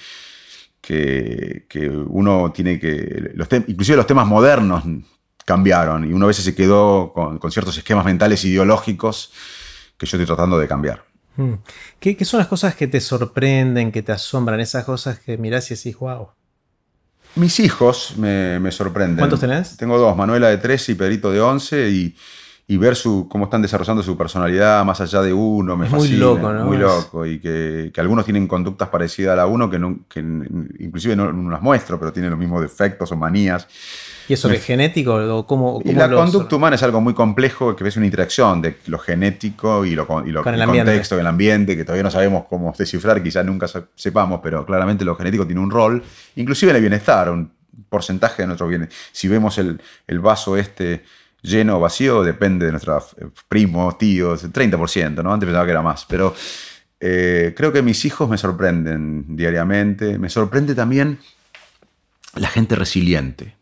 que, 0.80 1.88
uno 2.06 2.52
tiene 2.52 2.78
que... 2.78 3.32
Los 3.34 3.48
inclusive 3.66 3.96
los 3.96 4.06
temas 4.06 4.26
modernos 4.26 4.84
cambiaron 5.44 6.08
y 6.08 6.12
uno 6.12 6.26
a 6.26 6.28
veces 6.28 6.44
se 6.44 6.54
quedó 6.54 7.12
con, 7.12 7.38
ciertos 7.50 7.76
esquemas 7.76 8.04
mentales 8.04 8.44
ideológicos 8.44 9.32
que 9.98 10.06
yo 10.06 10.16
estoy 10.16 10.26
tratando 10.26 10.58
de 10.58 10.68
cambiar. 10.68 11.04
Hmm. 11.36 11.54
¿Qué, 11.98 12.24
son 12.24 12.38
las 12.38 12.48
cosas 12.48 12.74
que 12.74 12.86
te 12.86 13.00
sorprenden, 13.00 13.92
que 13.92 14.02
te 14.02 14.12
asombran? 14.12 14.60
Esas 14.60 14.84
cosas 14.84 15.18
que 15.18 15.36
mirás 15.36 15.70
y 15.70 15.74
decís, 15.74 15.96
wow. 15.98 16.28
Mis 17.36 17.60
hijos 17.60 18.14
me, 18.16 18.58
me 18.58 18.72
sorprenden. 18.72 19.18
¿Cuántos 19.18 19.40
tenés? 19.40 19.76
Tengo 19.76 19.98
dos, 19.98 20.16
Manuela 20.16 20.48
de 20.48 20.58
13 20.58 20.92
y 20.92 20.94
Pedrito 20.96 21.30
de 21.30 21.40
11 21.40 21.90
y 21.90 22.16
y 22.70 22.76
ver 22.76 22.94
su, 22.94 23.26
cómo 23.28 23.46
están 23.46 23.62
desarrollando 23.62 24.00
su 24.00 24.16
personalidad 24.16 24.84
más 24.84 25.00
allá 25.00 25.22
de 25.22 25.32
uno 25.32 25.76
me 25.76 25.86
es 25.86 25.92
Muy 25.92 26.10
loco, 26.10 26.52
¿no? 26.52 26.66
Muy 26.66 26.76
loco. 26.76 27.26
Y 27.26 27.40
que, 27.40 27.90
algunos 27.96 28.24
tienen 28.24 28.46
conductas 28.46 28.88
parecidas 28.90 29.32
a 29.32 29.36
la 29.38 29.46
uno, 29.46 29.68
que, 29.68 29.80
que 30.08 30.20
inclusive 30.20 31.16
no, 31.16 31.32
las 31.50 31.60
muestro, 31.62 31.98
pero 31.98 32.12
tienen 32.12 32.30
los 32.30 32.38
mismos 32.38 32.62
defectos 32.62 33.10
o 33.10 33.16
manías. 33.16 33.66
¿Y 34.28 34.34
eso 34.34 34.48
es 34.50 34.64
genético? 34.64 35.16
O 35.16 35.46
cómo, 35.48 35.80
y 35.84 35.94
la 35.94 36.08
conducta 36.08 36.54
humana 36.54 36.76
es 36.76 36.82
algo 36.84 37.00
muy 37.00 37.12
complejo, 37.12 37.74
que 37.74 37.88
es 37.88 37.96
una 37.96 38.06
interacción 38.06 38.62
de 38.62 38.76
lo 38.86 39.00
genético 39.00 39.84
y 39.84 39.96
lo, 39.96 40.06
y 40.24 40.30
lo 40.30 40.44
el, 40.44 40.64
contexto, 40.64 41.18
el 41.18 41.26
ambiente, 41.26 41.76
que 41.76 41.82
todavía 41.82 42.04
no 42.04 42.10
sabemos 42.12 42.44
cómo 42.48 42.72
descifrar, 42.78 43.20
quizás 43.20 43.44
nunca 43.44 43.66
sepamos, 43.96 44.38
pero 44.44 44.64
claramente 44.64 45.04
lo 45.04 45.16
genético 45.16 45.44
tiene 45.44 45.60
un 45.60 45.72
rol, 45.72 46.04
inclusive 46.36 46.70
en 46.70 46.76
el 46.76 46.82
bienestar, 46.82 47.30
un 47.30 47.50
porcentaje 47.88 48.42
de 48.42 48.46
nuestro 48.46 48.68
bienestar. 48.68 48.96
Si 49.10 49.26
vemos 49.26 49.58
el, 49.58 49.80
el 50.06 50.20
vaso 50.20 50.56
este 50.56 51.02
lleno 51.42 51.76
o 51.76 51.80
vacío 51.80 52.22
depende 52.22 52.66
de 52.66 52.72
nuestros 52.72 53.16
eh, 53.18 53.26
primos, 53.48 53.98
tíos, 53.98 54.44
30%, 54.44 55.22
¿no? 55.22 55.32
Antes 55.32 55.46
pensaba 55.46 55.64
que 55.64 55.70
era 55.70 55.82
más, 55.82 56.04
pero 56.06 56.34
eh, 57.00 57.54
creo 57.56 57.72
que 57.72 57.80
mis 57.80 58.04
hijos 58.04 58.28
me 58.28 58.36
sorprenden 58.36 59.36
diariamente. 59.36 60.18
Me 60.18 60.28
sorprende 60.28 60.74
también 60.74 61.18
la 62.34 62.48
gente 62.48 62.76
resiliente. 62.76 63.54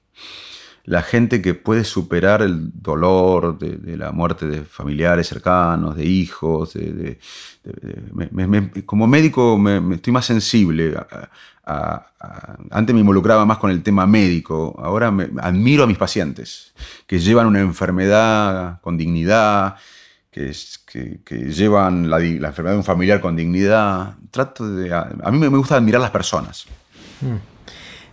La 0.89 1.03
gente 1.03 1.43
que 1.43 1.53
puede 1.53 1.85
superar 1.85 2.41
el 2.41 2.71
dolor 2.73 3.59
de, 3.59 3.97
la 3.97 4.11
muerte 4.11 4.47
de 4.47 4.63
familiares 4.63 5.29
cercanos, 5.29 5.97
de 5.97 6.07
hijos. 6.07 6.73
como 8.87 9.07
médico 9.07 9.59
me, 9.59 9.97
estoy 9.97 10.13
más 10.15 10.25
sensible. 10.25 10.99
antes 12.71 12.95
me 12.95 13.01
involucraba 13.01 13.45
más 13.45 13.59
con 13.59 13.71
el 13.71 13.83
tema 13.83 14.07
médico, 14.07 14.75
ahora 14.83 15.09
admiro 15.43 15.85
a 15.85 15.87
mis 15.87 15.99
pacientes 15.99 16.73
que 17.07 17.19
llevan 17.19 17.47
una 17.47 17.61
enfermedad 17.61 18.81
con 18.81 18.97
dignidad, 18.97 19.77
que, 20.31 20.55
llevan 21.51 22.09
la, 22.09 22.19
enfermedad 22.19 22.73
de 22.73 22.79
un 22.79 22.85
familiar 22.85 23.21
con 23.21 23.37
dignidad. 23.37 24.15
Trato 24.31 24.67
de, 24.67 24.95
a, 24.95 25.31
mí 25.31 25.39
me, 25.39 25.49
gusta 25.49 25.77
admirar 25.77 26.01
las 26.01 26.13
personas. 26.13 26.65
Hmm. 27.21 27.37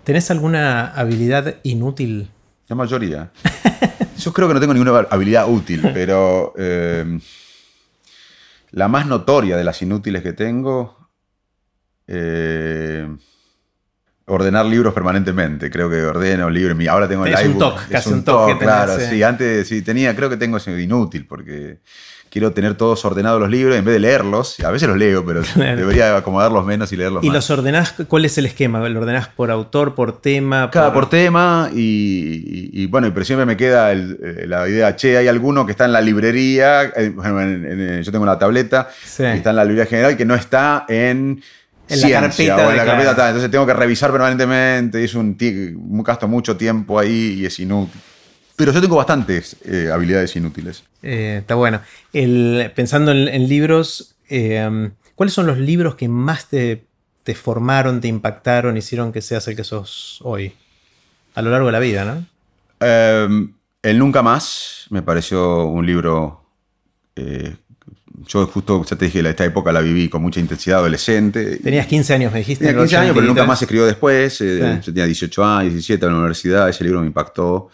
¿Tenés 0.03 0.29
alguna 0.29 0.87
habilidad 0.87 1.55
inútil 1.63 2.29
la 2.67 2.75
mayoría. 2.75 3.31
Yo 4.17 4.33
creo 4.33 4.47
que 4.47 4.53
no 4.53 4.59
tengo 4.59 4.73
ninguna 4.73 5.07
habilidad 5.09 5.49
útil, 5.49 5.89
pero 5.93 6.53
eh, 6.57 7.19
la 8.71 8.87
más 8.87 9.05
notoria 9.07 9.57
de 9.57 9.63
las 9.63 9.81
inútiles 9.81 10.23
que 10.23 10.33
tengo, 10.33 11.09
eh, 12.07 13.07
ordenar 14.25 14.65
libros 14.65 14.93
permanentemente. 14.93 15.69
Creo 15.69 15.89
que 15.89 16.01
ordeno 16.03 16.49
libros. 16.49 16.77
Ahora 16.87 17.07
tengo 17.07 17.25
el 17.25 17.33
iBook. 17.33 17.53
Un 17.53 17.59
toque, 17.59 17.83
casi 17.89 18.09
un 18.11 18.23
toque. 18.23 18.57
claro, 18.57 18.97
sí. 18.99 19.21
Antes 19.21 19.67
sí 19.67 19.81
tenía, 19.81 20.15
creo 20.15 20.29
que 20.29 20.37
tengo 20.37 20.57
ese 20.57 20.79
inútil 20.81 21.25
porque 21.27 21.79
quiero 22.35 22.51
tener 22.51 22.75
todos 22.75 23.05
ordenados 23.05 23.39
los 23.39 23.49
libros 23.49 23.77
en 23.77 23.85
vez 23.85 23.93
de 23.93 23.99
leerlos. 24.01 24.59
A 24.59 24.69
veces 24.69 24.89
los 24.89 24.97
leo, 24.97 25.25
pero 25.25 25.41
debería 25.55 26.17
acomodarlos 26.17 26.65
menos 26.65 26.91
y 26.91 26.97
leerlos 26.97 27.23
¿Y 27.23 27.27
más. 27.27 27.35
los 27.35 27.49
ordenás? 27.49 27.95
¿Cuál 28.09 28.25
es 28.25 28.37
el 28.37 28.45
esquema? 28.45 28.89
¿Lo 28.89 28.99
ordenás 28.99 29.29
por 29.29 29.51
autor, 29.51 29.95
por 29.95 30.19
tema? 30.19 30.69
Cada 30.69 30.91
por, 30.91 31.09
tema 31.09 31.69
y, 31.73 32.87
bueno, 32.87 33.09
pero 33.13 33.25
siempre 33.25 33.45
me 33.45 33.55
queda 33.55 33.93
eh, 33.93 34.43
la 34.47 34.67
idea, 34.67 34.97
che, 34.97 35.15
hay 35.15 35.29
alguno 35.29 35.65
que 35.65 35.71
está 35.71 35.85
en 35.85 35.93
la 35.93 36.01
librería, 36.01 36.91
eh, 36.97 38.01
yo 38.03 38.11
tengo 38.11 38.25
la 38.25 38.37
tableta, 38.37 38.89
que 39.15 39.31
está 39.31 39.51
en 39.51 39.55
la 39.55 39.63
librería 39.63 39.85
general, 39.85 40.17
que 40.17 40.25
no 40.25 40.35
está 40.35 40.83
en... 40.89 41.41
En 41.87 42.01
la 42.01 42.09
carpeta. 42.09 42.67
O 42.67 42.71
en 42.71 42.77
la 42.77 42.83
carpeta 42.83 43.27
Entonces 43.27 43.49
tengo 43.49 43.65
que 43.65 43.73
revisar 43.73 44.11
permanentemente. 44.11 44.99
Y 44.99 45.05
es 45.05 45.13
un, 45.13 45.37
gasto 46.03 46.27
mucho 46.27 46.57
tiempo 46.57 46.99
ahí 46.99 47.37
y 47.39 47.45
es 47.45 47.59
inútil. 47.59 48.01
Pero 48.55 48.71
yo 48.71 48.81
tengo 48.81 48.95
bastantes 48.95 49.57
eh, 49.65 49.89
habilidades 49.91 50.35
inútiles. 50.35 50.83
Eh, 51.01 51.37
está 51.41 51.55
bueno. 51.55 51.81
pensando 52.73 53.11
en, 53.11 53.49
libros, 53.49 54.15
eh, 54.29 54.89
¿cuáles 55.15 55.33
son 55.33 55.45
los 55.45 55.57
libros 55.57 55.95
que 55.95 56.07
más 56.07 56.47
te, 56.47 56.85
formaron, 57.35 57.99
te 57.99 58.07
impactaron, 58.07 58.77
hicieron 58.77 59.11
que 59.11 59.21
seas 59.21 59.47
el 59.47 59.55
que 59.55 59.63
sos 59.63 60.19
hoy? 60.23 60.53
A 61.33 61.41
lo 61.41 61.51
largo 61.51 61.65
de 61.65 61.71
la 61.73 61.79
vida, 61.79 62.05
¿no? 62.05 62.25
el 62.79 63.99
Nunca 63.99 64.21
Más 64.21 64.85
me 64.89 65.01
pareció 65.01 65.65
un 65.65 65.85
libro. 65.85 66.45
yo 67.15 68.47
justo, 68.47 68.85
ya 68.85 68.95
te 68.95 69.05
dije, 69.05 69.27
esta 69.27 69.43
época 69.43 69.73
la 69.73 69.81
viví 69.81 70.07
con 70.07 70.21
mucha 70.21 70.39
intensidad 70.39 70.79
adolescente. 70.79 71.57
Tenías 71.57 71.87
15 71.87 72.13
años, 72.13 72.31
me 72.31 72.39
dijiste. 72.39 72.65
Tenía 72.65 72.79
15 72.79 72.97
años, 72.97 73.15
pero 73.15 73.27
nunca 73.27 73.45
más 73.45 73.59
se 73.59 73.65
escribió 73.65 73.85
después. 73.85 74.39
Yo 74.39 74.79
tenía 74.93 75.05
18 75.05 75.43
años, 75.43 75.73
17 75.73 76.05
en 76.05 76.11
la 76.11 76.17
universidad. 76.19 76.69
Ese 76.69 76.85
libro 76.85 77.01
me 77.01 77.07
impactó. 77.07 77.69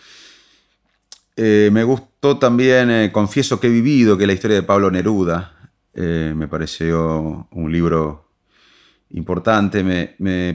Eh, 1.36 1.70
me 1.72 1.84
gustó 1.84 2.38
también 2.38 2.92
eh, 2.92 3.12
Confieso 3.12 3.60
que 3.60 3.68
he 3.68 3.70
vivido, 3.70 4.18
que 4.18 4.28
la 4.28 4.34
historia 4.34 4.58
de 4.58 4.64
Pablo 4.64 4.92
Neruda. 4.92 5.54
Eh, 5.94 6.34
me 6.36 6.48
pareció 6.48 7.48
un 7.52 7.72
libro 7.72 8.30
importante. 9.12 9.84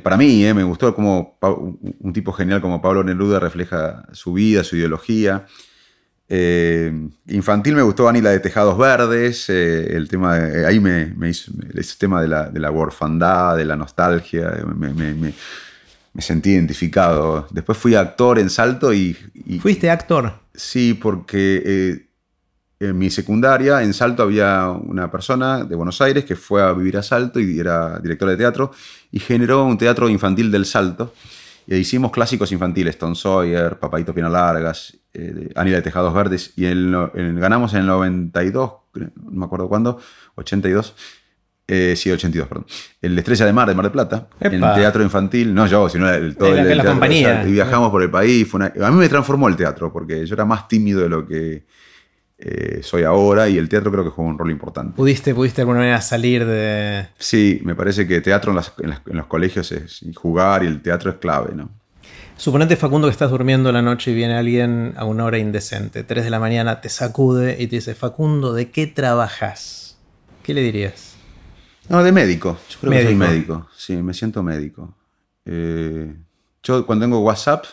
para 0.02 0.16
mí, 0.16 0.44
me 0.54 0.64
gustó 0.64 0.94
como 0.94 1.38
un 1.40 2.12
tipo 2.12 2.32
genial 2.32 2.60
como 2.60 2.80
Pablo 2.80 3.04
Neruda 3.04 3.38
refleja 3.38 4.06
su 4.12 4.32
vida, 4.32 4.64
su 4.64 4.76
ideología. 4.76 5.46
infantil 7.26 7.74
me 7.74 7.82
gustó 7.82 8.08
Anila 8.08 8.30
de 8.30 8.40
Tejados 8.40 8.78
Verdes, 8.78 9.50
el 9.50 10.08
tema 10.08 10.36
ahí 10.66 10.80
me, 10.80 11.14
hizo 11.28 11.52
ese 11.74 11.98
tema 11.98 12.22
de 12.22 12.28
la, 12.28 12.48
de 12.48 12.60
la 12.60 12.70
de 13.56 13.64
la 13.66 13.76
nostalgia, 13.76 14.56
me 16.16 16.22
sentí 16.22 16.52
identificado. 16.52 17.46
Después 17.50 17.76
fui 17.76 17.94
actor 17.94 18.38
en 18.38 18.48
Salto 18.48 18.94
y... 18.94 19.12
¿Fuiste 19.60 19.90
actor? 19.90 20.32
Sí, 20.54 20.94
porque 20.94 21.62
eh, 21.62 22.08
en 22.80 22.96
mi 22.96 23.10
secundaria, 23.10 23.82
en 23.82 23.92
Salto, 23.92 24.22
había 24.22 24.70
una 24.70 25.10
persona 25.10 25.62
de 25.64 25.76
Buenos 25.76 26.00
Aires 26.00 26.24
que 26.24 26.34
fue 26.34 26.62
a 26.62 26.72
vivir 26.72 26.96
a 26.96 27.02
Salto 27.02 27.38
y 27.38 27.60
era 27.60 27.98
directora 27.98 28.30
de 28.30 28.38
teatro 28.38 28.72
y 29.12 29.20
generó 29.20 29.66
un 29.66 29.76
teatro 29.76 30.08
infantil 30.08 30.50
del 30.50 30.64
Salto. 30.64 31.12
Y 31.66 31.74
hicimos 31.74 32.12
clásicos 32.12 32.50
infantiles, 32.50 32.96
Tom 32.96 33.14
Sawyer, 33.14 33.78
Papadito 33.78 34.14
Pina 34.14 34.30
Largas, 34.30 34.96
eh, 35.12 35.50
Anila 35.54 35.76
de 35.76 35.82
Tejados 35.82 36.14
Verdes, 36.14 36.54
y 36.56 36.64
ganamos 36.64 37.74
en 37.74 37.80
el 37.80 37.86
92, 37.88 38.72
no 38.94 39.10
me 39.32 39.44
acuerdo 39.44 39.68
cuándo, 39.68 40.00
82, 40.36 40.94
eh, 41.68 41.94
sí, 41.96 42.10
82, 42.10 42.48
perdón. 42.48 42.66
El 43.02 43.18
Estrella 43.18 43.46
de 43.46 43.52
Mar 43.52 43.68
de 43.68 43.74
Mar 43.74 43.84
del 43.84 43.92
Plata, 43.92 44.28
en 44.40 44.54
en 44.54 44.60
teatro 44.60 45.02
infantil, 45.02 45.52
no 45.52 45.66
yo, 45.66 45.88
sino 45.88 46.08
el, 46.08 46.36
todo 46.36 46.56
el, 46.56 46.76
la 46.76 46.84
compañía. 46.84 47.44
y 47.46 47.52
viajamos 47.52 47.90
por 47.90 48.02
el 48.02 48.10
país. 48.10 48.48
a 48.54 48.90
mí 48.90 48.96
me 48.96 49.08
transformó 49.08 49.48
el 49.48 49.56
teatro, 49.56 49.92
porque 49.92 50.24
yo 50.24 50.34
era 50.34 50.44
más 50.44 50.68
tímido 50.68 51.00
de 51.00 51.08
lo 51.08 51.26
que 51.26 51.64
eh, 52.38 52.80
soy 52.82 53.02
ahora 53.02 53.48
y 53.48 53.56
el 53.56 53.68
teatro 53.68 53.90
creo 53.90 54.04
que 54.04 54.10
juega 54.10 54.30
un 54.30 54.38
rol 54.38 54.50
importante. 54.50 54.94
¿Pudiste, 54.94 55.34
¿Pudiste 55.34 55.56
de 55.56 55.62
alguna 55.62 55.80
manera 55.80 56.00
salir 56.02 56.46
de...? 56.46 57.08
Sí, 57.18 57.60
me 57.64 57.74
parece 57.74 58.06
que 58.06 58.20
teatro 58.20 58.54
en, 58.78 59.16
los 59.16 59.26
colegios 59.26 59.72
es 59.72 60.04
jugar 60.14 60.62
y 60.62 60.66
el 60.66 60.82
teatro 60.82 61.10
es 61.10 61.16
clave, 61.16 61.54
¿no? 61.54 61.70
Suponete, 62.36 62.76
Facundo, 62.76 63.08
que 63.08 63.12
estás 63.12 63.30
durmiendo 63.30 63.72
la 63.72 63.80
noche 63.80 64.10
y 64.10 64.14
viene 64.14 64.36
alguien 64.36 64.92
a 64.96 65.06
una 65.06 65.24
hora 65.24 65.38
indecente, 65.38 66.04
3 66.04 66.24
de 66.24 66.30
la 66.30 66.38
mañana, 66.38 66.82
te 66.82 66.90
sacude 66.90 67.56
y 67.58 67.66
te 67.66 67.76
dice, 67.76 67.94
Facundo, 67.94 68.52
¿de 68.52 68.70
qué 68.70 68.86
trabajas? 68.86 69.96
¿Qué 70.42 70.52
le 70.52 70.60
dirías? 70.60 71.15
No, 71.88 72.02
de 72.02 72.12
médico. 72.12 72.58
Yo 72.70 72.78
creo 72.80 72.92
que 72.92 73.04
soy 73.04 73.14
médico. 73.14 73.68
Sí, 73.76 73.96
me 73.96 74.12
siento 74.12 74.42
médico. 74.42 74.94
Eh, 75.44 76.14
yo 76.62 76.84
cuando 76.84 77.04
tengo 77.04 77.20
WhatsApp 77.20 77.64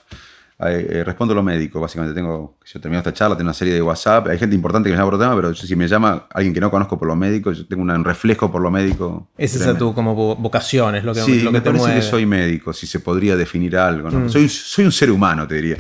eh, 0.72 1.04
respondo 1.04 1.34
lo 1.34 1.44
médico, 1.44 1.80
básicamente. 1.80 2.16
Tengo, 2.16 2.58
yo 2.64 2.80
termino 2.80 3.00
esta 3.00 3.14
charla, 3.14 3.36
tengo 3.36 3.48
una 3.48 3.54
serie 3.54 3.74
de 3.74 3.82
WhatsApp. 3.82 4.28
Hay 4.28 4.38
gente 4.38 4.56
importante 4.56 4.90
que 4.90 4.94
me 4.94 5.00
llama 5.00 5.12
por 5.12 5.20
tema, 5.20 5.36
pero 5.36 5.54
si 5.54 5.76
me 5.76 5.88
llama 5.88 6.28
alguien 6.32 6.54
que 6.54 6.60
no 6.60 6.70
conozco 6.70 6.98
por 6.98 7.08
lo 7.08 7.16
médico, 7.16 7.52
yo 7.52 7.66
tengo 7.66 7.84
un 7.84 8.04
reflejo 8.04 8.52
por 8.52 8.62
lo 8.62 8.72
médico. 8.72 9.30
Es 9.38 9.56
esa 9.56 9.78
tu 9.78 9.94
como 9.94 10.16
vocación, 10.36 10.96
es 10.96 11.04
lo 11.04 11.14
que, 11.14 11.22
sí, 11.22 11.42
lo 11.42 11.52
que 11.52 11.60
me 11.60 11.62
parece 11.62 11.96
que 11.96 12.02
soy 12.02 12.26
médico, 12.26 12.74
si 12.74 12.88
se 12.88 13.00
podría 13.00 13.36
definir 13.36 13.78
algo. 13.78 14.10
Mm. 14.10 14.30
Soy, 14.30 14.50
soy 14.50 14.86
un 14.86 14.92
ser 14.92 15.12
humano, 15.12 15.48
te 15.48 15.56
diría. 15.56 15.78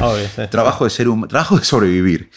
trabajo, 0.50 0.84
de 0.84 0.90
ser 0.90 1.08
trabajo 1.28 1.58
de 1.58 1.64
sobrevivir. 1.64 2.30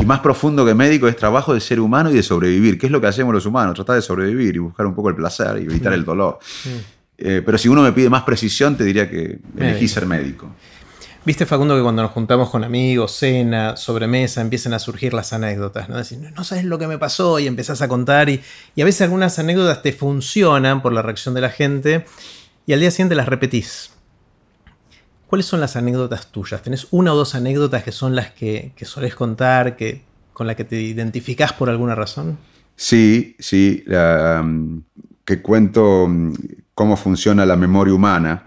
Y 0.00 0.04
más 0.04 0.20
profundo 0.20 0.64
que 0.66 0.74
médico 0.74 1.08
es 1.08 1.16
trabajo 1.16 1.54
de 1.54 1.60
ser 1.60 1.80
humano 1.80 2.10
y 2.10 2.14
de 2.14 2.22
sobrevivir. 2.22 2.78
¿Qué 2.78 2.86
es 2.86 2.92
lo 2.92 3.00
que 3.00 3.06
hacemos 3.06 3.32
los 3.32 3.46
humanos? 3.46 3.74
Tratar 3.74 3.96
de 3.96 4.02
sobrevivir 4.02 4.56
y 4.56 4.58
buscar 4.58 4.86
un 4.86 4.94
poco 4.94 5.08
el 5.08 5.14
placer 5.14 5.58
y 5.62 5.64
evitar 5.64 5.92
mm. 5.92 5.94
el 5.94 6.04
dolor. 6.04 6.38
Mm. 6.64 6.98
Eh, 7.20 7.42
pero 7.44 7.58
si 7.58 7.68
uno 7.68 7.82
me 7.82 7.92
pide 7.92 8.08
más 8.08 8.22
precisión, 8.22 8.76
te 8.76 8.84
diría 8.84 9.10
que 9.10 9.40
elegí 9.56 9.88
ser 9.88 10.06
médico. 10.06 10.48
Viste, 11.28 11.44
Facundo, 11.44 11.76
que 11.76 11.82
cuando 11.82 12.00
nos 12.00 12.12
juntamos 12.12 12.48
con 12.48 12.64
amigos, 12.64 13.14
cena, 13.18 13.76
sobremesa, 13.76 14.40
empiezan 14.40 14.72
a 14.72 14.78
surgir 14.78 15.12
las 15.12 15.34
anécdotas, 15.34 15.86
¿no? 15.90 15.98
Decir, 15.98 16.18
no 16.34 16.42
sabes 16.42 16.64
lo 16.64 16.78
que 16.78 16.86
me 16.86 16.96
pasó 16.96 17.38
y 17.38 17.46
empezás 17.46 17.82
a 17.82 17.88
contar 17.88 18.30
y, 18.30 18.40
a 18.80 18.84
veces 18.86 19.02
algunas 19.02 19.38
anécdotas 19.38 19.82
te 19.82 19.92
funcionan 19.92 20.80
por 20.80 20.94
la 20.94 21.02
reacción 21.02 21.34
de 21.34 21.42
la 21.42 21.50
gente 21.50 22.06
y 22.64 22.72
al 22.72 22.80
día 22.80 22.90
siguiente 22.90 23.14
las 23.14 23.28
repetís. 23.28 23.90
¿Cuáles 25.26 25.44
son 25.44 25.60
las 25.60 25.76
anécdotas 25.76 26.32
tuyas? 26.32 26.62
¿Tenés 26.62 26.86
una 26.92 27.12
o 27.12 27.16
dos 27.18 27.34
anécdotas 27.34 27.84
que 27.84 27.92
son 27.92 28.16
las 28.16 28.30
que, 28.30 28.72
que 28.74 28.86
solés 28.86 29.14
contar, 29.14 29.76
que, 29.76 30.04
con 30.32 30.46
las 30.46 30.56
que 30.56 30.64
te 30.64 30.80
identificás 30.80 31.52
por 31.52 31.68
alguna 31.68 31.94
razón? 31.94 32.38
Sí, 32.74 33.36
sí. 33.38 33.84
Um, 33.86 34.80
que 35.26 35.42
cuento 35.42 36.04
um, 36.04 36.32
cómo 36.78 36.96
funciona 36.96 37.44
la 37.44 37.56
memoria 37.56 37.92
humana, 37.92 38.44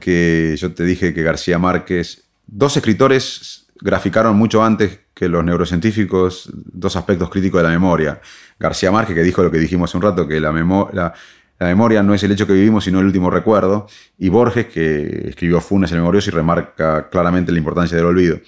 que 0.00 0.56
yo 0.58 0.74
te 0.74 0.84
dije 0.84 1.14
que 1.14 1.22
García 1.22 1.60
Márquez, 1.60 2.23
dos 2.46 2.76
escritores 2.76 3.66
graficaron 3.80 4.36
mucho 4.36 4.64
antes 4.64 5.00
que 5.12 5.28
los 5.28 5.44
neurocientíficos 5.44 6.50
dos 6.52 6.96
aspectos 6.96 7.30
críticos 7.30 7.60
de 7.60 7.68
la 7.68 7.70
memoria. 7.70 8.20
García 8.58 8.90
Márquez, 8.90 9.14
que 9.14 9.22
dijo 9.22 9.42
lo 9.42 9.50
que 9.50 9.58
dijimos 9.58 9.90
hace 9.90 9.96
un 9.96 10.02
rato, 10.02 10.26
que 10.26 10.40
la, 10.40 10.52
memoria 10.52 12.02
no 12.02 12.14
es 12.14 12.22
el 12.22 12.32
hecho 12.32 12.46
que 12.46 12.52
vivimos, 12.52 12.84
sino 12.84 13.00
el 13.00 13.06
último 13.06 13.30
recuerdo, 13.30 13.86
y 14.18 14.28
Borges, 14.28 14.66
que 14.66 15.28
escribió 15.28 15.60
Funes 15.60 15.92
el 15.92 15.98
memorioso 15.98 16.30
y 16.30 16.32
remarca 16.32 17.08
claramente 17.08 17.52
la 17.52 17.58
importancia 17.58 17.96
del 17.96 18.06
olvido. 18.06 18.40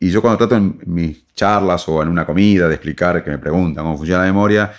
Y 0.00 0.10
yo 0.10 0.20
cuando 0.20 0.38
trato 0.38 0.56
en 0.56 0.80
mis 0.86 1.32
charlas 1.34 1.88
o 1.88 2.02
en 2.02 2.08
una 2.08 2.26
comida 2.26 2.66
de 2.66 2.74
explicar, 2.74 3.22
que 3.22 3.30
me 3.30 3.38
preguntan 3.38 3.84
cómo 3.84 3.96
funciona 3.96 4.22
la 4.22 4.26
memoria, 4.26 4.72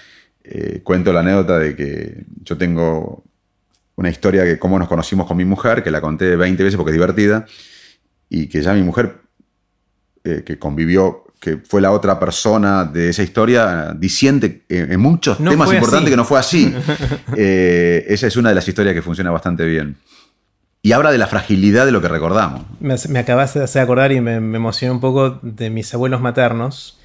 eh, 0.44 0.82
cuento 0.84 1.14
la 1.14 1.22
anécdota 1.22 1.58
de 1.58 1.76
que 1.76 2.26
yo 2.44 2.58
tengo 2.58 3.24
una 3.96 4.10
historia 4.10 4.44
de 4.44 4.60
cómo 4.60 4.78
nos 4.78 4.90
conocimos 4.90 5.26
con 5.26 5.38
mi 5.38 5.46
mujer, 5.46 5.84
que 5.84 5.92
la 5.92 6.02
conté 6.02 6.36
20 6.36 6.64
veces 6.64 6.76
porque 6.76 6.92
es 6.92 6.96
divertida, 6.96 7.46
y 8.34 8.48
que 8.48 8.64
ya 8.64 8.74
mi 8.74 8.82
mujer, 8.82 9.22
eh, 10.24 10.44
que 10.44 10.58
convivió, 10.58 11.26
que 11.40 11.58
fue 11.58 11.82
la 11.82 11.92
otra 11.92 12.20
persona 12.20 12.84
de 12.84 13.10
esa 13.10 13.22
historia, 13.22 13.94
disiente 13.96 14.64
en 14.70 15.00
muchos 15.00 15.38
temas 15.38 15.72
importantes 15.72 16.10
que 16.10 16.18
no 16.18 16.26
fue 16.26 16.40
así. 16.40 16.74
Eh, 17.36 18.06
esa 18.10 18.28
es 18.28 18.38
una 18.38 18.50
de 18.50 18.56
las 18.56 18.68
historias 18.68 18.94
que 18.94 19.02
funciona 19.02 19.32
bastante 19.32 19.66
bien. 19.66 19.98
y 20.82 20.92
habla 20.92 21.12
de 21.12 21.18
la 21.18 21.28
fragilidad 21.28 21.86
de 21.86 21.92
lo 21.92 22.02
que 22.02 22.08
recordamos. 22.08 22.64
Me, 22.80 22.96
me 23.10 23.20
acabas 23.20 23.54
de 23.54 23.64
hacer 23.64 23.82
acordar 23.82 24.12
y 24.12 24.20
me, 24.20 24.40
me 24.40 24.58
emocioné 24.58 24.92
un 24.92 25.00
poco 25.00 25.40
de 25.42 25.70
mis 25.70 25.94
abuelos 25.94 26.22
maternos, 26.22 27.00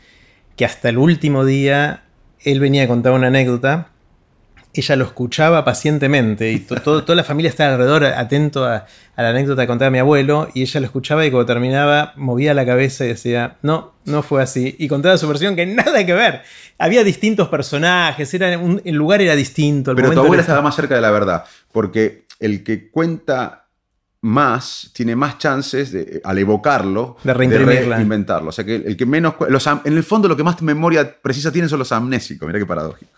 que 0.56 0.64
hasta 0.64 0.88
el 0.88 0.98
último 0.98 1.44
día 1.44 2.04
él 2.40 2.60
venía 2.60 2.84
a 2.84 2.88
contar 2.88 3.12
una 3.12 3.28
anécdota 3.28 3.88
ella 4.80 4.96
lo 4.96 5.04
escuchaba 5.04 5.64
pacientemente 5.64 6.52
y 6.52 6.60
toda 6.60 7.14
la 7.14 7.24
familia 7.24 7.48
estaba 7.48 7.74
alrededor 7.74 8.04
atento 8.04 8.64
a, 8.64 8.86
la 9.16 9.30
anécdota 9.30 9.62
que 9.62 9.66
contaba 9.66 9.90
mi 9.90 9.98
abuelo 9.98 10.48
y 10.54 10.62
ella 10.62 10.80
lo 10.80 10.86
escuchaba 10.86 11.26
y 11.26 11.30
cuando 11.30 11.46
terminaba 11.46 12.12
movía 12.16 12.54
la 12.54 12.64
cabeza 12.64 13.04
y 13.04 13.08
decía, 13.08 13.56
no, 13.62 13.94
no 14.04 14.22
fue 14.22 14.42
así. 14.42 14.76
Y 14.78 14.88
contaba 14.88 15.18
su 15.18 15.26
versión 15.26 15.56
que 15.56 15.66
nada 15.66 16.04
que 16.06 16.14
ver. 16.14 16.42
Había 16.78 17.02
distintos 17.02 17.48
personajes, 17.48 18.32
era 18.34 18.52
el 18.52 18.94
lugar 18.94 19.20
era 19.20 19.34
distinto. 19.34 19.94
Pero 19.94 20.12
tu 20.12 20.20
abuela 20.20 20.42
estaba 20.42 20.62
más 20.62 20.76
cerca 20.76 20.94
de 20.94 21.00
la 21.00 21.10
verdad, 21.10 21.44
porque 21.72 22.24
el 22.38 22.62
que 22.62 22.90
cuenta 22.90 23.64
más, 24.20 24.90
tiene 24.92 25.14
más 25.14 25.38
chances 25.38 25.92
de, 25.92 26.20
al 26.24 26.38
evocarlo, 26.38 27.16
de 27.22 27.34
reinventarlo. 27.34 28.48
O 28.48 28.52
sea 28.52 28.64
que 28.64 28.76
el 28.76 28.96
que 28.96 29.06
menos. 29.06 29.34
en 29.84 29.96
el 29.96 30.04
fondo, 30.04 30.28
lo 30.28 30.36
que 30.36 30.42
más 30.42 30.60
memoria 30.62 31.20
precisa 31.20 31.52
tienen 31.52 31.68
son 31.68 31.78
los 31.78 31.92
amnésicos. 31.92 32.46
Mira 32.46 32.58
qué 32.58 32.66
paradójico. 32.66 33.12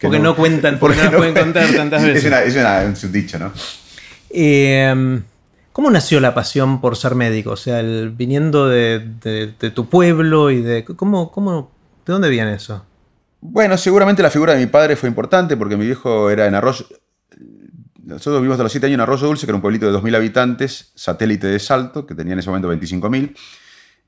Porque 0.00 0.18
no, 0.18 0.34
cuentan, 0.34 0.78
porque, 0.78 1.02
no, 1.02 1.12
pueden 1.12 1.34
contar 1.34 1.72
tantas 1.74 2.02
veces. 2.06 2.56
Es, 2.56 3.04
un 3.04 3.12
dicho, 3.12 3.38
¿no? 3.38 3.52
Em, 4.30 5.22
¿Cómo 5.72 5.90
nació 5.90 6.20
la 6.20 6.34
pasión 6.34 6.80
por 6.80 6.96
ser 6.96 7.14
médico? 7.14 7.52
O 7.52 7.56
sea, 7.56 7.80
el, 7.80 8.10
viniendo 8.10 8.68
de, 8.68 9.54
tu 9.74 9.88
pueblo 9.88 10.50
y 10.50 10.60
de. 10.60 10.84
¿cómo, 10.84 11.30
cómo, 11.30 11.70
¿De 12.04 12.12
dónde 12.12 12.28
viene 12.28 12.54
eso? 12.54 12.84
Bueno, 13.40 13.76
seguramente 13.76 14.22
la 14.22 14.30
figura 14.30 14.54
de 14.54 14.60
mi 14.60 14.66
padre 14.66 14.96
fue 14.96 15.08
importante 15.08 15.56
porque 15.56 15.76
mi 15.76 15.86
viejo 15.86 16.30
era 16.30 16.46
en 16.46 16.54
Arroyo. 16.54 16.86
Nosotros 18.04 18.40
vivimos 18.40 18.58
de 18.58 18.64
los 18.64 18.72
7 18.72 18.86
años 18.86 18.94
en 18.94 19.00
Arroyo 19.00 19.26
Dulce, 19.28 19.46
que 19.46 19.50
era 19.50 19.56
un 19.56 19.62
pueblito 19.62 19.90
de 19.90 19.96
2.000 19.96 20.16
habitantes, 20.16 20.92
satélite 20.94 21.46
de 21.46 21.58
Salto, 21.58 22.04
que 22.04 22.14
tenía 22.14 22.32
en 22.32 22.40
ese 22.40 22.50
momento 22.50 22.72
25.000. 22.72 23.34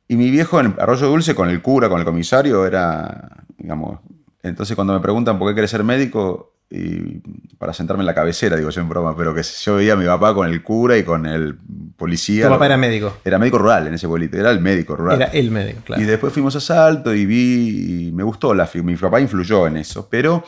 Y 0.09 0.17
mi 0.17 0.31
viejo 0.31 0.61
en 0.61 0.75
Arroyo 0.79 1.07
Dulce, 1.07 1.35
con 1.35 1.49
el 1.49 1.63
cura, 1.63 1.89
con 1.89 1.99
el 1.99 2.05
comisario, 2.05 2.67
era, 2.67 3.45
digamos, 3.57 4.01
entonces 4.45 4.77
cuando 4.77 4.93
me 4.93 5.01
preguntan 5.01 5.39
por 5.39 5.49
qué 5.49 5.55
querés 5.55 5.71
ser 5.71 5.83
médico, 5.85 6.55
y 6.71 7.21
para 7.59 7.73
sentarme 7.73 8.03
en 8.03 8.07
la 8.07 8.15
cabecera, 8.15 8.57
digo 8.57 8.71
yo 8.71 8.81
en 8.81 8.89
broma, 8.89 9.17
pero 9.17 9.35
que 9.35 9.43
yo 9.43 9.77
veía 9.77 9.93
a 9.93 9.97
mi 9.97 10.07
papá 10.07 10.35
con 10.35 10.49
el 10.49 10.63
cura 10.63 10.97
y 10.97 11.05
con 11.05 11.27
el 11.27 11.57
policía. 11.97 12.47
¿Tu 12.47 12.53
papá 12.53 12.67
era 12.67 12.77
médico? 12.77 13.19
Era 13.25 13.39
médico 13.39 13.59
rural 13.59 13.87
en 13.87 13.95
ese 13.95 14.09
pueblito, 14.09 14.37
era 14.37 14.51
el 14.51 14.61
médico 14.61 14.97
rural. 14.97 15.23
Era 15.23 15.31
el 15.31 15.51
médico, 15.51 15.81
claro. 15.85 16.03
Y 16.03 16.05
después 16.05 16.33
fuimos 16.33 16.57
a 16.57 16.61
Salto 16.61 17.15
y 17.15 17.27
vi, 17.27 18.09
y 18.09 18.13
me 18.13 18.23
gustó 18.23 18.55
la 18.55 18.69
Mi 18.83 18.97
papá 18.97 19.21
influyó 19.21 19.67
en 19.67 19.77
eso, 19.77 20.09
pero 20.11 20.45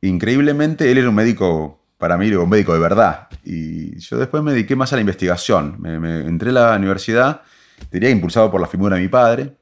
increíblemente 0.00 0.90
él 0.90 0.98
era 0.98 1.08
un 1.08 1.14
médico, 1.14 1.82
para 1.96 2.16
mí, 2.16 2.30
un 2.30 2.48
médico 2.48 2.72
de 2.72 2.80
verdad. 2.80 3.28
Y 3.42 3.98
yo 3.98 4.16
después 4.16 4.42
me 4.42 4.52
dediqué 4.52 4.76
más 4.76 4.92
a 4.92 4.96
la 4.96 5.00
investigación. 5.00 5.76
Me, 5.80 6.20
entré 6.20 6.50
a 6.50 6.52
la 6.52 6.76
universidad, 6.76 7.42
diría 7.90 8.10
impulsado 8.10 8.50
por 8.50 8.60
la 8.60 8.68
figura 8.68 8.96
de 8.96 9.02
mi 9.02 9.08
padre. 9.08 9.56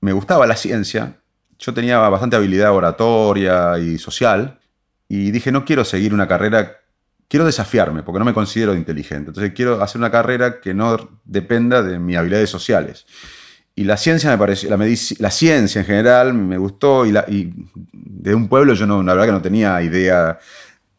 Me 0.00 0.12
gustaba 0.12 0.46
la 0.46 0.56
ciencia, 0.56 1.20
yo 1.64 1.72
tenía 1.72 1.98
bastante 1.98 2.36
habilidad 2.36 2.72
oratoria 2.72 3.78
y 3.78 3.98
social 3.98 4.58
y 5.08 5.30
dije, 5.30 5.50
no 5.50 5.64
quiero 5.64 5.84
seguir 5.84 6.12
una 6.12 6.28
carrera, 6.28 6.78
quiero 7.28 7.46
desafiarme 7.46 8.02
porque 8.02 8.18
no 8.18 8.24
me 8.24 8.34
considero 8.34 8.74
inteligente. 8.74 9.30
Entonces 9.30 9.52
quiero 9.54 9.82
hacer 9.82 9.98
una 9.98 10.10
carrera 10.10 10.60
que 10.60 10.74
no 10.74 11.20
dependa 11.24 11.82
de 11.82 11.98
mis 11.98 12.16
habilidades 12.16 12.50
sociales. 12.50 13.06
Y 13.76 13.84
la 13.84 13.96
ciencia 13.96 14.30
me 14.30 14.38
pareció, 14.38 14.70
la, 14.76 15.30
ciencia 15.30 15.80
en 15.80 15.86
general 15.86 16.34
me 16.34 16.58
gustó 16.58 17.06
y, 17.06 17.12
de 17.92 18.34
un 18.34 18.48
pueblo 18.48 18.74
yo 18.74 18.86
no, 18.86 19.02
la 19.02 19.14
verdad 19.14 19.26
que 19.26 19.32
no 19.32 19.42
tenía 19.42 19.82
idea 19.82 20.38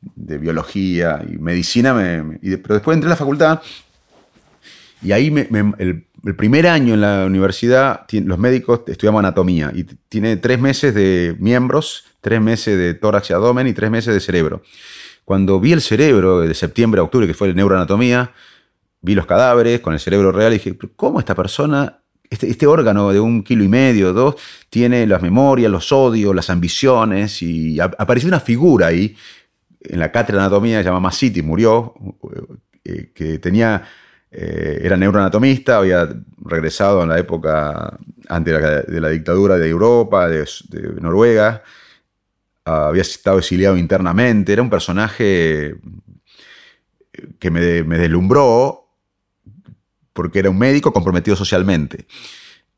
de 0.01 0.37
biología 0.37 1.23
y 1.27 1.37
medicina, 1.37 1.95
pero 2.41 2.75
después 2.75 2.95
entré 2.95 3.07
a 3.07 3.11
la 3.11 3.15
facultad 3.15 3.61
y 5.01 5.11
ahí 5.11 5.27
el, 5.77 6.05
primer 6.34 6.65
año 6.65 6.95
en 6.95 7.02
la 7.02 7.26
universidad, 7.26 8.07
los 8.11 8.39
médicos 8.39 8.81
estudiamos 8.88 9.19
anatomía 9.19 9.72
y 9.76 9.84
tiene 9.84 10.38
tres 10.38 10.60
meses 10.60 10.95
de 10.95 11.35
miembros, 11.38 12.06
tres 12.19 12.41
meses 12.41 12.76
de 12.80 12.95
tórax 12.95 13.30
y 13.30 13.34
abdomen 13.34 13.68
y 13.68 13.73
tres 13.73 13.91
meses 13.91 14.11
de 14.11 14.19
cerebro. 14.19 14.64
Cuando 15.23 15.60
vi 15.60 15.73
el 15.73 15.81
cerebro 15.81 16.41
de 16.41 16.53
septiembre 16.56 16.99
a 16.99 17.03
octubre, 17.03 17.27
que 17.27 17.35
fue 17.35 17.49
el 17.49 17.56
neuroanatomía, 17.56 18.31
vi 19.02 19.14
los 19.14 19.27
cadáveres 19.27 19.81
con 19.81 19.93
el 19.93 19.99
cerebro 19.99 20.31
real 20.31 20.52
y 20.53 20.57
dije, 20.57 20.76
¿cómo 20.95 21.19
esta 21.19 21.35
persona, 21.35 21.99
este, 22.27 22.49
este 22.49 22.65
órgano 22.65 23.11
de 23.11 23.19
un 23.19 23.43
kilo 23.43 23.64
y 23.64 23.68
medio, 23.68 24.11
dos, 24.11 24.35
tiene 24.72 25.06
las 25.06 25.22
memorias, 25.22 25.72
los 25.72 25.91
odios, 25.91 26.34
las 26.34 26.49
ambiciones? 26.49 27.43
Y 27.43 27.80
apareció 27.80 28.27
una 28.27 28.39
figura 28.39 28.88
ahí 28.88 29.15
en 29.81 29.99
la 29.99 30.11
cátedra 30.11 30.41
de 30.41 30.47
anatomía, 30.47 30.80
se 30.80 30.85
llama 30.85 31.02
Masiti, 31.02 31.43
murió, 31.43 31.93
eh, 32.84 33.11
que 33.14 33.38
tenía 33.38 33.84
eh, 34.38 34.82
era 34.84 34.98
neuroanatomista, 34.98 35.78
había 35.78 36.10
regresado 36.44 37.02
en 37.03 37.10
la 37.10 37.18
época 37.18 37.98
antes 38.28 38.86
de 38.88 38.99
la, 38.99 39.10
dictadura 39.10 39.57
de 39.57 39.70
Europa, 39.70 40.28
de, 40.28 40.45
Noruega, 40.99 41.64
había 42.66 43.02
estado 43.02 43.40
exiliado 43.40 43.78
internamente, 43.78 44.52
era 44.52 44.62
un 44.62 44.70
personaje 44.70 45.76
que 47.40 47.49
me, 47.49 47.62
deslumbró 47.62 48.90
porque 50.12 50.40
era 50.40 50.49
un 50.49 50.57
médico 50.57 50.91
comprometido 50.91 51.38
socialmente, 51.38 52.06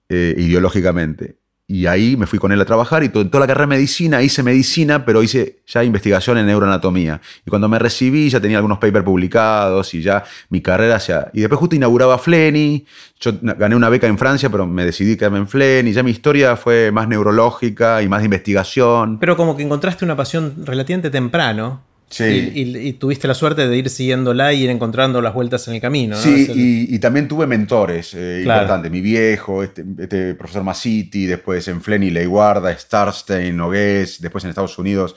eh, 0.10 0.36
ideológicamente. 0.38 1.38
Y 1.70 1.86
ahí 1.86 2.16
me 2.16 2.28
fui 2.28 2.40
con 2.40 2.54
él 2.54 2.62
a 2.62 2.66
trabajar 2.66 3.04
y 3.04 3.10
toda 3.10 3.42
la 3.42 3.46
carrera 3.46 3.66
de 3.66 3.76
medicina 3.76 4.22
hice 4.22 4.42
medicina, 4.42 5.04
pero 5.04 5.22
hice 5.22 5.60
ya 5.68 5.84
investigación 5.84 6.38
en 6.38 6.46
neuroanatomía. 6.46 7.20
Y 7.46 7.50
cuando 7.50 7.68
me 7.68 7.78
recibí 7.78 8.30
ya 8.30 8.40
tenía 8.40 8.58
algunos 8.58 8.78
papers 8.78 9.04
publicados 9.04 9.94
y 9.94 10.02
ya 10.02 10.24
mi 10.50 10.62
carrera 10.62 10.98
se... 11.02 11.14
Y 11.34 11.42
después 11.42 11.60
justo 11.60 11.76
inauguraba 11.76 12.18
Fleni, 12.20 12.86
yo 13.20 13.34
gané 13.42 13.76
una 13.76 13.90
beca 13.90 14.08
en 14.08 14.18
Francia, 14.18 14.50
pero 14.50 14.66
me 14.66 14.86
decidí 14.86 15.18
quedarme 15.18 15.40
en 15.40 15.48
Fleni. 15.50 15.92
Ya 15.92 16.04
mi 16.04 16.12
historia 16.12 16.56
fue 16.56 16.90
más 16.94 17.10
neurológica 17.10 18.02
y 18.02 18.08
más 18.08 18.20
de 18.20 18.26
investigación. 18.26 19.20
Pero 19.20 19.36
como 19.36 19.58
que 19.58 19.64
encontraste 19.64 20.06
una 20.06 20.16
pasión 20.16 20.66
relativamente 20.66 21.10
temprano. 21.10 21.82
Sí. 22.10 22.52
Y, 22.54 22.94
tuviste 22.94 23.28
la 23.28 23.34
suerte 23.34 23.68
de 23.68 23.78
ir 23.78 23.90
siguiándola 23.90 24.54
y 24.54 24.64
ir 24.64 24.70
encontrando 24.70 25.22
las 25.22 25.34
vueltas 25.34 25.68
en 25.68 25.76
el 25.76 25.82
camino. 25.82 26.16
Sí, 26.16 26.88
y, 26.90 27.00
también 27.00 27.28
tuve 27.28 27.46
mentores 27.48 28.14
eh, 28.14 28.44
importantes. 28.44 28.90
Mi 28.90 29.02
viejo, 29.02 29.62
este, 29.62 29.84
este 30.00 30.34
profesor 30.36 30.64
Masiti, 30.64 31.26
después 31.26 31.68
en 31.68 31.82
Flenny 31.82 32.10
Leiguarda, 32.10 32.76
Starstein, 32.78 33.56
Nogués, 33.56 34.22
después 34.22 34.44
en 34.44 34.52
Estados 34.52 34.78
Unidos. 34.80 35.16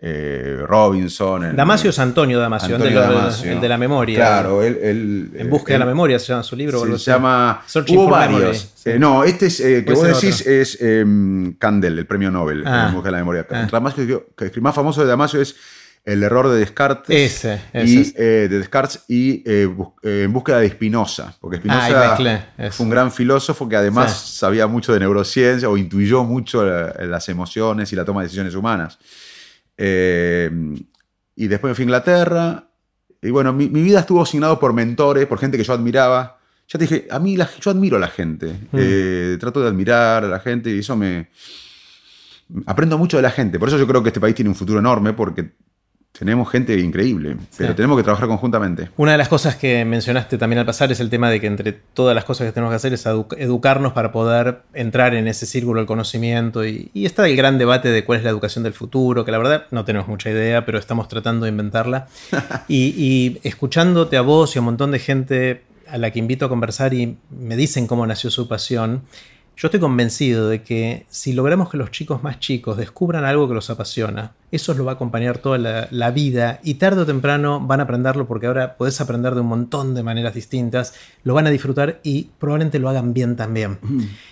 Eh, 0.00 0.58
Robinson. 0.64 1.56
Damasio 1.56 1.90
es 1.90 1.98
Antonio 1.98 2.38
Damasio, 2.38 2.76
el, 2.76 3.60
de 3.60 3.68
la 3.68 3.76
memoria. 3.76 4.14
Claro, 4.14 4.62
él. 4.62 5.32
en 5.34 5.50
búsqueda 5.50 5.74
de 5.74 5.78
la 5.80 5.86
memoria 5.86 6.20
se 6.20 6.28
llama 6.28 6.44
su 6.44 6.54
libro. 6.54 6.96
Se, 6.96 7.10
llama. 7.10 7.64
Hubo 7.88 8.08
varios. 8.08 8.74
Eh, 8.84 8.96
no, 8.96 9.24
este 9.24 9.46
es, 9.46 9.56
que 9.56 9.92
vos 9.92 10.04
decís 10.04 10.46
es 10.46 10.80
em, 10.80 11.52
Candel, 11.54 11.98
el 11.98 12.06
premio 12.06 12.30
Nobel 12.30 12.60
en 12.60 12.68
ah. 12.68 12.90
búsqueda 12.94 13.10
de 13.10 13.10
la 13.10 13.18
memoria. 13.18 13.46
Ah. 13.50 13.66
el 14.38 14.62
más 14.62 14.74
famoso 14.74 15.00
de 15.00 15.08
Damasio 15.08 15.40
es 15.40 15.56
el 16.08 16.22
error 16.22 16.48
de 16.48 16.58
Descartes. 16.58 17.44
Ese, 17.44 17.60
y, 17.74 18.14
eh, 18.16 18.48
de 18.48 18.58
Descartes 18.58 19.04
y 19.08 19.42
eh, 19.44 19.68
eh, 20.02 20.22
En 20.24 20.32
búsqueda 20.32 20.60
de 20.60 20.70
Spinoza. 20.70 21.36
Porque 21.38 21.58
Spinoza 21.58 22.16
fue 22.70 22.84
un 22.84 22.90
gran 22.90 23.12
filósofo 23.12 23.68
que 23.68 23.76
además 23.76 24.18
sabía 24.18 24.66
mucho 24.66 24.94
de 24.94 25.00
neurociencia 25.00 25.68
o 25.68 25.76
intuyó 25.76 26.24
mucho 26.24 26.64
las 26.64 27.28
emociones 27.28 27.92
y 27.92 27.96
la 27.96 28.06
toma 28.06 28.22
de 28.22 28.26
decisiones 28.26 28.54
humanas. 28.54 28.98
y 29.76 31.46
después 31.46 31.70
me 31.70 31.74
fui 31.74 31.82
a 31.82 31.84
Inglaterra. 31.84 32.64
Y 33.20 33.30
bueno, 33.30 33.52
mi, 33.52 33.66
vida 33.68 34.00
estuvo 34.00 34.22
asignado 34.22 34.58
por 34.58 34.72
mentores, 34.72 35.26
por 35.26 35.38
gente 35.38 35.58
que 35.58 35.64
yo 35.64 35.74
admiraba. 35.74 36.38
Ya 36.68 36.78
te 36.78 36.84
dije, 36.84 37.06
a 37.10 37.18
mí 37.18 37.36
yo 37.36 37.70
admiro 37.70 37.98
a 37.98 38.00
la 38.00 38.08
gente. 38.08 38.46
Mm. 38.72 39.38
trato 39.38 39.60
de 39.60 39.68
admirar 39.68 40.24
a 40.24 40.28
la 40.28 40.40
gente 40.40 40.70
y 40.70 40.78
eso 40.78 40.96
me 40.96 41.28
aprendo 42.64 42.96
mucho 42.96 43.18
de 43.18 43.22
la 43.22 43.30
gente. 43.30 43.58
Por 43.58 43.68
eso 43.68 43.76
yo 43.76 43.86
creo 43.86 44.02
que 44.02 44.08
este 44.08 44.20
país 44.20 44.34
tiene 44.34 44.48
un 44.48 44.54
futuro 44.54 44.78
enorme, 44.78 45.12
porque 45.12 45.52
tenemos 46.12 46.50
gente 46.50 46.76
increíble, 46.80 47.36
pero 47.56 47.76
tenemos 47.76 47.96
que 47.96 48.02
trabajar 48.02 48.26
conjuntamente. 48.26 48.90
Una 48.96 49.12
de 49.12 49.18
las 49.18 49.28
cosas 49.28 49.54
que 49.54 49.84
mencionaste 49.84 50.36
también 50.36 50.58
al 50.58 50.66
pasar 50.66 50.90
es 50.90 50.98
el 50.98 51.10
tema 51.10 51.30
de 51.30 51.40
que 51.40 51.46
entre 51.46 51.72
todas 51.72 52.12
las 52.14 52.24
cosas 52.24 52.46
que 52.46 52.52
tenemos 52.52 52.72
que 52.72 52.76
hacer 52.76 52.92
es 52.92 53.06
educarnos 53.06 53.92
para 53.92 54.10
poder 54.10 54.62
entrar 54.74 55.14
en 55.14 55.28
ese 55.28 55.46
círculo 55.46 55.78
del 55.78 55.86
conocimiento. 55.86 56.66
Y, 56.66 56.90
está 56.94 57.28
el 57.28 57.36
gran 57.36 57.56
debate 57.56 57.90
de 57.90 58.04
cuál 58.04 58.18
es 58.18 58.24
la 58.24 58.30
educación 58.30 58.64
del 58.64 58.72
futuro, 58.72 59.24
que 59.24 59.30
la 59.30 59.38
verdad 59.38 59.66
no 59.70 59.84
tenemos 59.84 60.08
mucha 60.08 60.28
idea, 60.28 60.66
pero 60.66 60.78
estamos 60.78 61.06
tratando 61.06 61.44
de 61.44 61.50
inventarla. 61.52 62.08
y, 62.68 62.94
y 62.96 63.40
escuchándote 63.44 64.16
a 64.16 64.22
vos 64.22 64.56
y 64.56 64.58
a 64.58 64.60
un 64.60 64.66
montón 64.66 64.90
de 64.90 64.98
gente 64.98 65.62
a 65.86 65.98
la 65.98 66.10
que 66.10 66.18
invito 66.18 66.46
a 66.46 66.48
conversar 66.48 66.94
y 66.94 67.16
me 67.30 67.56
dicen 67.56 67.86
cómo 67.86 68.06
nació 68.06 68.30
su 68.30 68.48
pasión, 68.48 69.02
yo 69.58 69.66
estoy 69.66 69.80
convencido 69.80 70.48
de 70.48 70.62
que 70.62 71.04
si 71.10 71.32
logramos 71.32 71.68
que 71.68 71.76
los 71.76 71.90
chicos 71.90 72.22
más 72.22 72.38
chicos 72.38 72.76
descubran 72.76 73.24
algo 73.24 73.48
que 73.48 73.54
los 73.54 73.68
apasiona, 73.70 74.34
eso 74.52 74.72
lo 74.72 74.84
va 74.84 74.92
a 74.92 74.94
acompañar 74.94 75.38
toda 75.38 75.58
la, 75.58 76.10
vida 76.12 76.60
y 76.62 76.74
tarde 76.74 77.00
o 77.00 77.06
temprano 77.06 77.58
van 77.58 77.80
a 77.80 77.82
aprenderlo 77.82 78.28
porque 78.28 78.46
ahora 78.46 78.76
puedes 78.76 79.00
aprender 79.00 79.34
de 79.34 79.40
un 79.40 79.48
montón 79.48 79.96
de 79.96 80.04
maneras 80.04 80.32
distintas, 80.32 80.94
lo 81.24 81.34
van 81.34 81.48
a 81.48 81.50
disfrutar 81.50 81.98
y 82.04 82.30
probablemente 82.38 82.78
lo 82.78 82.88
hagan 82.88 83.12
bien 83.12 83.34
también. 83.34 83.80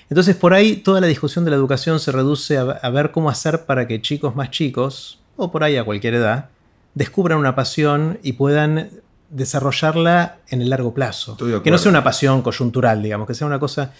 Entonces 0.08 0.36
por 0.36 0.54
ahí 0.54 0.76
toda 0.76 1.00
la 1.00 1.08
discusión 1.08 1.44
de 1.44 1.50
la 1.50 1.56
educación 1.56 1.98
se 1.98 2.12
reduce 2.12 2.56
a, 2.56 2.62
a 2.62 2.90
ver 2.90 3.10
cómo 3.10 3.28
hacer 3.28 3.66
para 3.66 3.88
que 3.88 4.00
chicos 4.00 4.36
más 4.36 4.52
chicos, 4.52 5.18
o 5.34 5.50
por 5.50 5.64
ahí 5.64 5.76
a 5.76 5.82
cualquier 5.82 6.14
edad, 6.14 6.50
descubran 6.94 7.38
una 7.38 7.56
pasión 7.56 8.20
y 8.22 8.34
puedan 8.34 8.90
desarrollarla 9.30 10.38
en 10.50 10.62
el 10.62 10.70
largo 10.70 10.94
plazo. 10.94 11.36
Que 11.64 11.70
no 11.72 11.78
sea 11.78 11.90
una 11.90 12.04
pasión 12.04 12.42
coyuntural, 12.42 13.02
digamos, 13.02 13.26
que 13.26 13.34
sea 13.34 13.48
una 13.48 13.58
cosa... 13.58 13.92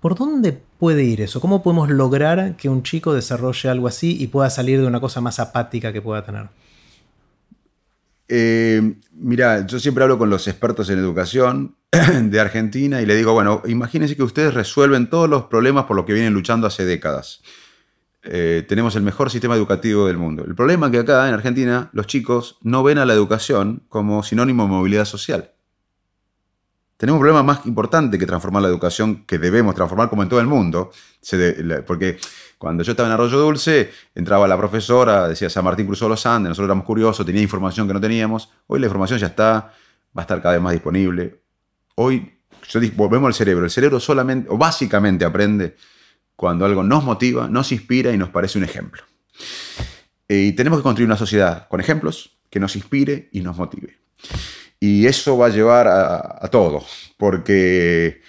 ¿Por 0.00 0.14
dónde 0.14 0.58
puede 0.78 1.04
ir 1.04 1.20
eso? 1.20 1.40
¿Cómo 1.40 1.62
podemos 1.62 1.90
lograr 1.90 2.56
que 2.56 2.68
un 2.68 2.82
chico 2.82 3.12
desarrolle 3.12 3.68
algo 3.68 3.86
así 3.86 4.16
y 4.18 4.28
pueda 4.28 4.48
salir 4.48 4.80
de 4.80 4.86
una 4.86 5.00
cosa 5.00 5.20
más 5.20 5.38
apática 5.38 5.92
que 5.92 6.00
pueda 6.00 6.24
tener? 6.24 6.48
Eh, 8.28 8.94
mira, 9.12 9.66
yo 9.66 9.78
siempre 9.78 10.04
hablo 10.04 10.16
con 10.16 10.30
los 10.30 10.48
expertos 10.48 10.88
en 10.88 10.98
educación 10.98 11.76
de 12.22 12.40
Argentina 12.40 13.02
y 13.02 13.06
le 13.06 13.14
digo, 13.14 13.34
bueno, 13.34 13.60
imagínense 13.66 14.16
que 14.16 14.22
ustedes 14.22 14.54
resuelven 14.54 15.10
todos 15.10 15.28
los 15.28 15.44
problemas 15.44 15.84
por 15.84 15.96
los 15.96 16.06
que 16.06 16.14
vienen 16.14 16.32
luchando 16.32 16.66
hace 16.66 16.86
décadas. 16.86 17.42
Eh, 18.22 18.64
tenemos 18.68 18.96
el 18.96 19.02
mejor 19.02 19.30
sistema 19.30 19.54
educativo 19.54 20.06
del 20.06 20.16
mundo. 20.16 20.44
El 20.46 20.54
problema 20.54 20.86
es 20.86 20.92
que 20.92 20.98
acá 20.98 21.28
en 21.28 21.34
Argentina 21.34 21.90
los 21.92 22.06
chicos 22.06 22.58
no 22.62 22.82
ven 22.82 22.98
a 22.98 23.04
la 23.04 23.14
educación 23.14 23.82
como 23.88 24.22
sinónimo 24.22 24.62
de 24.62 24.68
movilidad 24.70 25.04
social. 25.04 25.52
Tenemos 27.00 27.16
un 27.16 27.22
problema 27.22 27.42
más 27.42 27.64
importante 27.64 28.18
que 28.18 28.26
transformar 28.26 28.60
la 28.60 28.68
educación, 28.68 29.24
que 29.24 29.38
debemos 29.38 29.74
transformar 29.74 30.10
como 30.10 30.22
en 30.22 30.28
todo 30.28 30.38
el 30.38 30.46
mundo. 30.46 30.90
Porque 31.86 32.18
cuando 32.58 32.82
yo 32.82 32.92
estaba 32.92 33.08
en 33.08 33.14
Arroyo 33.14 33.38
Dulce, 33.38 33.90
entraba 34.14 34.46
la 34.46 34.58
profesora, 34.58 35.26
decía 35.26 35.48
San 35.48 35.64
Martín 35.64 35.86
cruzó 35.86 36.10
los 36.10 36.26
Andes, 36.26 36.50
nosotros 36.50 36.66
éramos 36.66 36.84
curiosos, 36.84 37.24
tenía 37.24 37.40
información 37.40 37.86
que 37.86 37.94
no 37.94 38.02
teníamos. 38.02 38.50
Hoy 38.66 38.80
la 38.80 38.86
información 38.86 39.18
ya 39.18 39.28
está, 39.28 39.72
va 40.14 40.16
a 40.16 40.20
estar 40.20 40.42
cada 40.42 40.56
vez 40.56 40.62
más 40.62 40.74
disponible. 40.74 41.40
Hoy, 41.94 42.38
yo 42.68 42.80
volvemos 42.96 43.28
al 43.28 43.34
cerebro. 43.34 43.64
El 43.64 43.70
cerebro 43.70 43.98
solamente, 43.98 44.50
o 44.50 44.58
básicamente 44.58 45.24
aprende 45.24 45.76
cuando 46.36 46.66
algo 46.66 46.82
nos 46.82 47.02
motiva, 47.02 47.48
nos 47.48 47.72
inspira 47.72 48.12
y 48.12 48.18
nos 48.18 48.28
parece 48.28 48.58
un 48.58 48.64
ejemplo. 48.64 49.02
Eh, 50.28 50.48
Y 50.48 50.52
tenemos 50.52 50.80
que 50.80 50.82
construir 50.82 51.06
una 51.06 51.16
sociedad 51.16 51.66
con 51.66 51.80
ejemplos 51.80 52.38
que 52.50 52.60
nos 52.60 52.76
inspire 52.76 53.30
y 53.32 53.40
nos 53.40 53.56
motive. 53.56 54.00
Y 54.80 55.06
eso 55.06 55.36
va 55.36 55.46
a 55.46 55.50
llevar 55.50 55.86
a, 55.88 56.48
todo, 56.50 56.82
porque 57.18 58.22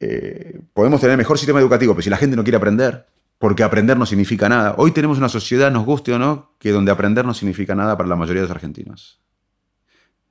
eh, 0.00 0.60
podemos 0.74 1.00
tener 1.00 1.16
mejor 1.16 1.38
sistema 1.38 1.60
educativo, 1.60 1.94
pero 1.94 2.02
si 2.02 2.10
la 2.10 2.16
gente 2.16 2.34
no 2.36 2.42
quiere 2.42 2.56
aprender, 2.56 3.06
porque 3.38 3.62
aprender 3.62 3.96
no 3.96 4.04
significa 4.04 4.48
nada. 4.48 4.74
Hoy 4.78 4.90
tenemos 4.90 5.16
una 5.18 5.28
sociedad, 5.28 5.70
nos 5.70 5.84
guste 5.86 6.12
o 6.12 6.18
no, 6.18 6.54
que 6.58 6.72
donde 6.72 6.90
aprender 6.90 7.24
no 7.24 7.34
significa 7.34 7.74
nada 7.76 7.96
para 7.96 8.08
la 8.08 8.16
mayoría 8.16 8.42
de 8.42 8.48
los 8.48 8.54
argentinos. 8.56 9.20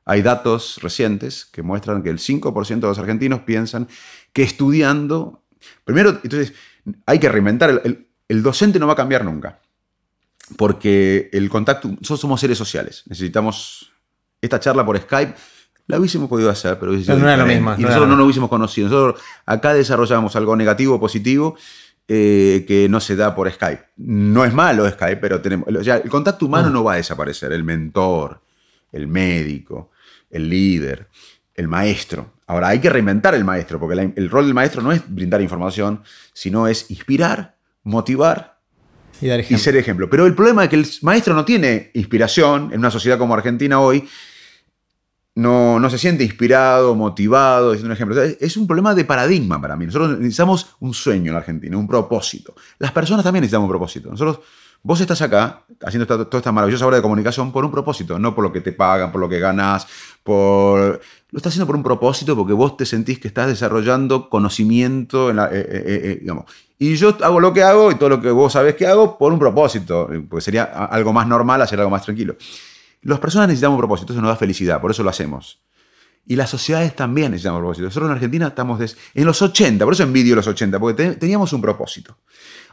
Hay 0.03 0.21
datos 0.21 0.77
recientes 0.81 1.45
que 1.45 1.63
muestran 1.63 2.03
que 2.03 2.09
el 2.09 2.19
5% 2.19 2.67
de 2.81 2.87
los 2.87 2.99
argentinos 2.99 3.39
piensan 3.41 3.87
que 4.33 4.43
estudiando... 4.43 5.41
Primero, 5.83 6.09
entonces, 6.21 6.53
hay 7.07 7.17
que 7.17 7.29
reinventar. 7.29 7.69
El, 7.69 7.81
el- 7.85 8.07
el 8.27 8.41
docente 8.43 8.77
no 8.79 8.87
va 8.87 8.93
a 8.93 8.97
cambiar 8.97 9.23
nunca. 9.23 9.61
Porque 10.57 11.29
el 11.31 11.49
contacto... 11.49 11.87
Nosotros 11.87 12.19
somos 12.19 12.41
seres 12.41 12.57
sociales. 12.57 13.03
Necesitamos 13.07 13.91
esta 14.45 14.59
charla 14.59 14.85
por 14.85 14.97
Skype. 14.99 15.33
La 15.87 15.99
hubiésemos 15.99 16.27
podido 16.29 16.49
hacer, 16.49 16.79
pero 16.79 16.91
hubiese 16.91 17.05
sido 17.05 17.15
Pero 17.17 17.27
no 17.27 17.33
era 17.33 17.43
lo 17.43 17.47
mismo, 17.47 17.75
Y 17.77 17.81
no 17.81 17.87
nosotros 17.89 18.09
no 18.09 18.15
nos 18.15 18.23
hubiésemos 18.25 18.49
conocido. 18.49 18.89
Nosotros 18.89 19.21
acá 19.45 19.73
desarrollamos 19.73 20.35
algo 20.35 20.55
negativo 20.55 20.95
o 20.95 20.99
positivo 20.99 21.55
eh, 22.07 22.65
que 22.67 22.87
no 22.89 22.99
se 22.99 23.15
da 23.15 23.35
por 23.35 23.51
Skype. 23.51 23.83
No 23.97 24.45
es 24.45 24.53
malo 24.53 24.89
Skype, 24.89 25.17
pero 25.17 25.41
tenemos. 25.41 25.67
o 25.67 25.83
sea, 25.83 25.97
el 25.97 26.09
contacto 26.09 26.45
humano 26.45 26.69
Mm. 26.69 26.73
no 26.73 26.83
va 26.83 26.93
a 26.93 26.95
desaparecer. 26.97 27.51
El 27.51 27.63
mentor, 27.63 28.41
el 28.91 29.07
médico, 29.07 29.91
el 30.31 30.49
líder, 30.49 31.07
el 31.55 31.67
maestro. 31.67 32.33
Ahora, 32.47 32.67
hay 32.69 32.79
que 32.79 32.89
reinventar 32.89 33.33
el 33.35 33.43
maestro, 33.43 33.79
porque 33.79 33.95
la- 33.95 34.11
el 34.15 34.29
rol 34.29 34.45
del 34.45 34.53
maestro 34.53 34.81
no 34.83 34.91
es 34.91 35.01
brindar 35.07 35.41
información, 35.41 36.03
sino 36.33 36.67
es 36.67 36.89
inspirar, 36.91 37.55
motivar 37.83 38.59
Y 39.21 39.27
dar 39.27 39.39
y 39.39 39.57
ser 39.57 39.75
ejemplo. 39.77 40.09
Pero 40.09 40.25
el 40.25 40.35
problema 40.35 40.63
es 40.65 40.69
que 40.69 40.75
el 40.75 40.85
maestro 41.01 41.33
no 41.33 41.45
tiene 41.45 41.89
inspiración 41.93 42.69
en 42.73 42.79
una 42.79 42.91
sociedad 42.91 43.17
como 43.17 43.33
Argentina 43.33 43.79
hoy. 43.79 44.07
No, 45.35 45.81
no 45.81 45.89
se 45.89 45.97
siente 45.97 46.23
inspirado, 46.23 46.95
motivado, 46.95 47.73
es 47.73 47.83
un 47.83 47.91
ejemplo. 47.91 48.21
Es- 48.21 48.55
un 48.55 48.65
problema 48.67 48.95
de 48.95 49.03
paradigma 49.03 49.59
para 49.59 49.75
mí. 49.75 49.85
Nosotros 49.85 50.17
necesitamos 50.17 50.75
un 50.79 50.93
sueño 50.93 51.31
en 51.31 51.37
Argentina, 51.37 51.77
un 51.77 51.87
propósito. 51.87 52.55
Las 52.79 52.93
personas 52.93 53.23
también 53.25 53.41
necesitamos 53.41 53.65
un 53.65 53.71
propósito. 53.71 54.09
Nosotros, 54.09 54.39
vos 54.81 55.01
estás 55.01 55.21
acá 55.21 55.63
haciendo 55.83 56.03
esta- 56.03 56.23
toda 56.23 56.37
esta 56.39 56.53
maravillosa 56.53 56.85
obra 56.85 56.95
de 56.97 57.01
comunicación 57.01 57.51
por 57.51 57.65
un 57.65 57.71
propósito, 57.71 58.17
no 58.17 58.33
por 58.33 58.45
lo 58.45 58.53
que 58.53 58.61
te 58.61 58.71
pagan, 58.71 59.11
por 59.11 59.19
lo 59.19 59.27
que 59.27 59.39
ganás, 59.39 59.85
por... 60.23 61.01
Lo 61.31 61.37
estás 61.37 61.51
haciendo 61.51 61.67
por 61.67 61.75
un 61.75 61.83
propósito 61.83 62.33
porque 62.37 62.53
vos 62.53 62.77
te 62.77 62.85
sentís 62.85 63.19
que 63.19 63.27
estás 63.27 63.47
desarrollando 63.47 64.29
conocimiento, 64.29 65.29
en 65.31 65.35
la- 65.35 65.47
eh, 65.47 65.59
eh, 65.59 65.83
eh, 65.85 66.01
eh, 66.03 66.17
digamos. 66.21 66.45
Y 66.79 66.95
yo 66.95 67.17
hago 67.21 67.41
lo 67.41 67.51
que 67.53 67.61
hago 67.61 67.91
y 67.91 67.95
todo 67.95 68.07
lo 68.07 68.21
que 68.21 68.31
vos 68.31 68.53
sabés 68.53 68.75
que 68.75 68.87
hago 68.87 69.17
por 69.17 69.33
un 69.33 69.39
propósito, 69.39 70.07
porque 70.29 70.41
sería 70.45 70.63
algo 70.63 71.11
más 71.11 71.27
normal 71.27 71.61
hacer 71.61 71.77
algo 71.79 71.91
más 71.91 72.03
tranquilo. 72.03 72.35
Las 73.05 73.19
personas 73.19 73.47
necesitamos 73.47 73.75
un 73.75 73.81
propósito, 73.81 74.13
eso 74.13 74.21
nos 74.21 74.29
da 74.29 74.35
felicidad, 74.35 74.81
por 74.81 74.91
eso 74.91 75.03
lo 75.03 75.09
hacemos. 75.09 75.59
Y 76.27 76.35
las 76.35 76.49
sociedades 76.49 76.95
también 76.95 77.31
necesitamos 77.31 77.59
propósito. 77.59 77.85
Nosotros 77.85 78.09
en 78.09 78.15
Argentina 78.15 78.47
estamos 78.47 78.79
des- 78.79 78.97
en 79.13 79.25
los 79.25 79.41
80, 79.41 79.85
por 79.85 79.93
eso 79.93 80.03
envidio 80.03 80.35
los 80.35 80.47
80, 80.47 80.79
porque 80.79 81.03
te- 81.03 81.15
teníamos 81.15 81.53
un 81.53 81.61
propósito. 81.61 82.17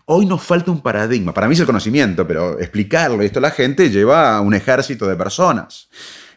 Hoy 0.07 0.25
nos 0.27 0.43
falta 0.43 0.71
un 0.71 0.81
paradigma. 0.81 1.33
Para 1.35 1.47
mí 1.49 1.55
es 1.55 1.61
el 1.61 1.67
conocimiento, 1.67 2.27
pero 2.27 2.59
explicarle 2.59 3.25
esto 3.27 3.39
a 3.39 3.43
la 3.43 3.51
gente 3.51 3.91
lleva 3.91 4.37
a 4.37 4.41
un 4.41 4.55
ejército 4.55 5.07
de 5.07 5.17
personas. 5.17 5.89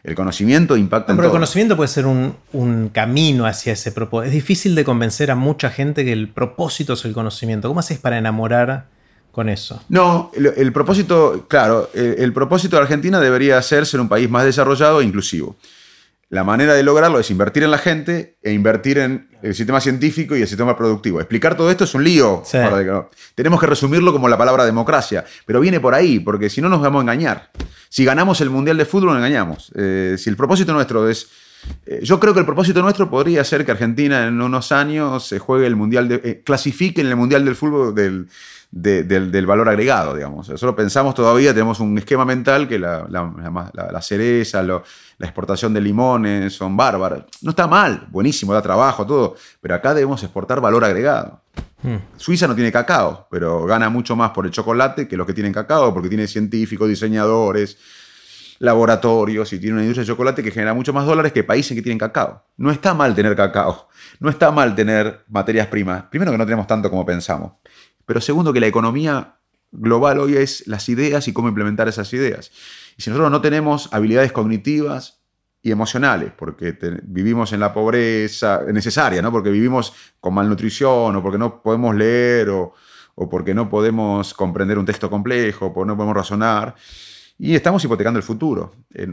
El 0.04 0.14
conocimiento 0.14 0.76
impacta 0.76 1.08
No, 1.08 1.14
en 1.14 1.16
pero 1.16 1.26
el 1.28 1.30
todo. 1.30 1.36
conocimiento 1.38 1.76
puede 1.76 1.88
ser 1.88 2.06
un, 2.06 2.36
un 2.52 2.90
camino 2.90 3.44
hacia 3.46 3.72
ese 3.72 3.90
propósito. 3.92 4.26
Es 4.28 4.32
difícil 4.32 4.74
de 4.76 4.84
convencer 4.84 5.30
a 5.30 5.34
mucha 5.34 5.70
gente 5.70 6.04
que 6.04 6.12
el 6.12 6.28
propósito 6.28 6.92
es 6.92 7.04
el 7.06 7.12
conocimiento. 7.12 7.66
¿Cómo 7.66 7.80
haces 7.80 7.98
para 7.98 8.18
enamorar 8.18 8.88
con 9.36 9.50
eso? 9.50 9.82
No, 9.90 10.30
el, 10.34 10.46
el 10.56 10.72
propósito, 10.72 11.44
claro, 11.46 11.90
el, 11.92 12.14
el 12.20 12.32
propósito 12.32 12.76
de 12.76 12.82
Argentina 12.82 13.20
debería 13.20 13.60
ser 13.60 13.84
ser 13.84 14.00
un 14.00 14.08
país 14.08 14.30
más 14.30 14.46
desarrollado 14.46 15.02
e 15.02 15.04
inclusivo. 15.04 15.56
La 16.30 16.42
manera 16.42 16.72
de 16.72 16.82
lograrlo 16.82 17.20
es 17.20 17.30
invertir 17.30 17.62
en 17.62 17.70
la 17.70 17.76
gente 17.76 18.38
e 18.42 18.52
invertir 18.52 18.96
en 18.96 19.28
el 19.42 19.54
sistema 19.54 19.78
científico 19.82 20.34
y 20.34 20.40
el 20.40 20.48
sistema 20.48 20.74
productivo. 20.74 21.20
Explicar 21.20 21.54
todo 21.54 21.70
esto 21.70 21.84
es 21.84 21.94
un 21.94 22.02
lío. 22.02 22.44
Sí. 22.46 22.56
para 22.56 23.10
Tenemos 23.34 23.60
que 23.60 23.66
resumirlo 23.66 24.10
como 24.10 24.26
la 24.26 24.38
palabra 24.38 24.64
democracia, 24.64 25.26
pero 25.44 25.60
viene 25.60 25.80
por 25.80 25.92
ahí, 25.94 26.18
porque 26.18 26.48
si 26.48 26.62
no 26.62 26.70
nos 26.70 26.80
vamos 26.80 27.00
a 27.00 27.02
engañar. 27.02 27.50
Si 27.90 28.06
ganamos 28.06 28.40
el 28.40 28.48
Mundial 28.48 28.78
de 28.78 28.86
Fútbol, 28.86 29.10
nos 29.10 29.18
engañamos. 29.18 29.70
Eh, 29.76 30.16
si 30.18 30.30
el 30.30 30.36
propósito 30.36 30.72
nuestro 30.72 31.10
es... 31.10 31.28
eh, 31.86 32.00
yo 32.02 32.18
creo 32.20 32.34
que 32.34 32.40
el 32.40 32.46
propósito 32.46 32.82
nuestro 32.82 33.08
podría 33.10 33.44
ser 33.44 33.64
que 33.64 33.72
Argentina 33.72 34.26
en 34.26 34.40
unos 34.40 34.72
años 34.72 35.26
se 35.26 35.38
juegue 35.38 35.66
el 35.66 35.76
Mundial, 35.76 36.08
de, 36.08 36.20
eh, 36.24 36.42
clasifique 36.44 37.00
en 37.00 37.06
el 37.08 37.16
Mundial 37.16 37.44
del 37.44 37.54
Fútbol 37.56 37.94
del, 37.94 38.28
de- 38.70 39.04
del, 39.04 39.30
del 39.30 39.46
valor 39.46 39.68
agregado, 39.68 40.14
digamos. 40.14 40.48
Nosotros 40.48 40.74
pensamos 40.76 41.14
todavía, 41.14 41.52
tenemos 41.54 41.80
un 41.80 41.96
esquema 41.98 42.24
mental 42.24 42.66
que 42.68 42.78
la, 42.78 43.06
la, 43.08 43.32
la- 43.38 43.70
la- 43.72 43.92
la 43.92 44.02
cereza, 44.02 44.62
lo- 44.62 44.82
la 45.18 45.26
exportación 45.26 45.72
de 45.72 45.80
limones 45.80 46.52
son 46.54 46.76
bárbaras. 46.76 47.24
No 47.42 47.50
está 47.50 47.66
mal, 47.66 48.06
buenísimo, 48.10 48.52
da 48.52 48.60
trabajo, 48.62 49.06
todo, 49.06 49.36
pero 49.60 49.74
acá 49.74 49.94
debemos 49.94 50.22
exportar 50.22 50.60
valor 50.60 50.84
agregado. 50.84 51.40
Hmm. 51.82 51.96
Suiza 52.16 52.46
no 52.48 52.54
tiene 52.54 52.72
cacao, 52.72 53.28
pero 53.30 53.64
gana 53.64 53.88
mucho 53.88 54.16
más 54.16 54.30
por 54.30 54.44
el 54.44 54.50
chocolate 54.50 55.06
que 55.06 55.16
los 55.16 55.26
que 55.26 55.32
tienen 55.34 55.52
cacao, 55.52 55.94
porque 55.94 56.08
tiene 56.08 56.26
científicos, 56.26 56.88
diseñadores, 56.88 57.78
laboratorios 58.58 59.52
y 59.52 59.58
tiene 59.58 59.74
una 59.74 59.82
industria 59.82 60.02
de 60.02 60.08
chocolate 60.08 60.42
que 60.42 60.50
genera 60.50 60.74
mucho 60.74 60.92
más 60.92 61.06
dólares 61.06 61.32
que 61.32 61.44
países 61.44 61.74
que 61.74 61.82
tienen 61.82 61.98
cacao. 61.98 62.44
No 62.56 62.70
está 62.70 62.94
mal 62.94 63.14
tener 63.14 63.36
cacao, 63.36 63.88
no 64.20 64.30
está 64.30 64.50
mal 64.50 64.74
tener 64.74 65.24
materias 65.28 65.66
primas. 65.66 66.04
Primero 66.04 66.32
que 66.32 66.38
no 66.38 66.44
tenemos 66.44 66.66
tanto 66.66 66.90
como 66.90 67.04
pensamos, 67.04 67.52
pero 68.04 68.20
segundo 68.20 68.52
que 68.52 68.60
la 68.60 68.66
economía 68.66 69.36
global 69.72 70.18
hoy 70.20 70.36
es 70.36 70.66
las 70.66 70.88
ideas 70.88 71.28
y 71.28 71.32
cómo 71.32 71.48
implementar 71.48 71.88
esas 71.88 72.12
ideas. 72.12 72.50
Y 72.96 73.02
si 73.02 73.10
nosotros 73.10 73.30
no 73.30 73.40
tenemos 73.40 73.88
habilidades 73.92 74.32
cognitivas 74.32 75.20
y 75.62 75.72
emocionales, 75.72 76.32
porque 76.36 76.76
vivimos 77.02 77.52
en 77.52 77.60
la 77.60 77.74
pobreza 77.74 78.62
necesaria, 78.72 79.20
¿no? 79.20 79.32
porque 79.32 79.50
vivimos 79.50 79.92
con 80.20 80.34
malnutrición 80.34 81.16
o 81.16 81.22
porque 81.22 81.38
no 81.38 81.60
podemos 81.60 81.94
leer 81.94 82.50
o, 82.50 82.72
o 83.16 83.28
porque 83.28 83.52
no 83.52 83.68
podemos 83.68 84.32
comprender 84.32 84.78
un 84.78 84.86
texto 84.86 85.10
complejo, 85.10 85.74
porque 85.74 85.88
no 85.88 85.96
podemos 85.96 86.14
razonar, 86.14 86.76
y 87.38 87.54
estamos 87.54 87.84
hipotecando 87.84 88.18
el 88.18 88.22
futuro. 88.22 88.72
Eh, 88.94 89.08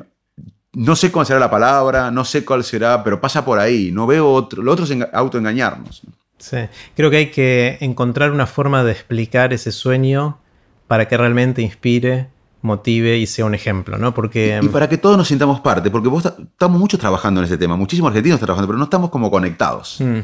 no 0.74 0.95
sé 0.95 1.12
cuál 1.12 1.26
será 1.26 1.40
la 1.40 1.50
palabra, 1.52 2.10
no 2.12 2.26
sé 2.26 2.44
cuál 2.44 2.64
será, 2.64 3.04
pero 3.04 3.22
pasa 3.22 3.45
por 3.45 3.60
ahí. 3.60 3.91
No 3.91 4.08
veo 4.08 4.32
otro. 4.32 4.64
Lo 4.64 4.72
otro 4.72 4.86
es 4.86 4.91
enga- 4.91 5.10
autoengañarnos. 5.14 6.04
¿no? 6.06 6.14
Sí. 6.40 6.58
Creo 6.95 7.10
que 7.12 7.18
hay 7.18 7.32
que 7.32 7.78
encontrar 7.82 8.32
una 8.32 8.48
forma 8.48 8.84
de 8.84 8.91
explicar 8.91 9.54
ese 9.54 9.72
sueño 9.72 10.40
para 10.88 11.08
que 11.08 11.16
realmente 11.16 11.62
inspire, 11.62 12.28
motive 12.62 13.18
y 13.18 13.28
sea 13.28 13.45
un 13.45 13.54
ejemplo, 13.56 13.98
¿no? 13.98 14.14
Porque 14.14 14.60
Y 14.62 14.68
para 14.70 14.88
que 14.90 14.98
todos 14.98 15.16
nos 15.18 15.28
sintamos 15.28 15.60
parte, 15.60 15.91
porque 15.91 16.08
vos 16.10 16.24
ta- 16.24 16.36
estamos 16.40 16.80
muchos 16.80 17.00
trabajando 17.00 17.41
en 17.41 17.45
ese 17.45 17.58
tema, 17.58 17.76
muchísimos 17.76 18.10
argentinos 18.10 18.36
están 18.38 18.48
trabajando, 18.48 18.68
pero 18.68 18.78
no 18.78 18.86
estamos 18.86 19.10
como 19.10 19.30
conectados. 19.30 19.98
mm, 20.02 20.20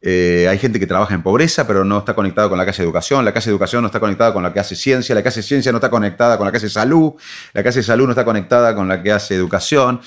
Eh, 0.00 0.46
hay 0.48 0.58
gente 0.58 0.78
que 0.78 0.86
trabaja 0.86 1.14
en 1.14 1.22
pobreza, 1.22 1.66
pero 1.66 1.84
no 1.84 1.98
está 1.98 2.14
conectado 2.14 2.48
con 2.48 2.56
la 2.56 2.64
que 2.64 2.70
hace 2.70 2.82
educación, 2.82 3.24
la 3.24 3.32
que 3.32 3.40
hace 3.40 3.50
educación 3.50 3.82
no 3.82 3.86
está 3.86 3.98
conectada 3.98 4.32
con 4.32 4.42
la 4.42 4.52
que 4.52 4.60
hace 4.60 4.76
ciencia, 4.76 5.14
la 5.14 5.22
que 5.22 5.28
hace 5.28 5.42
ciencia 5.42 5.72
no 5.72 5.78
está 5.78 5.90
conectada 5.90 6.36
con 6.38 6.46
la 6.46 6.52
que 6.52 6.58
hace 6.58 6.70
salud, 6.70 7.14
la 7.52 7.62
que 7.62 7.68
hace 7.70 7.82
salud 7.82 8.04
no 8.06 8.12
está 8.12 8.24
conectada 8.24 8.74
con 8.76 8.86
la 8.86 9.02
que 9.02 9.10
hace 9.10 9.34
educación. 9.34 10.00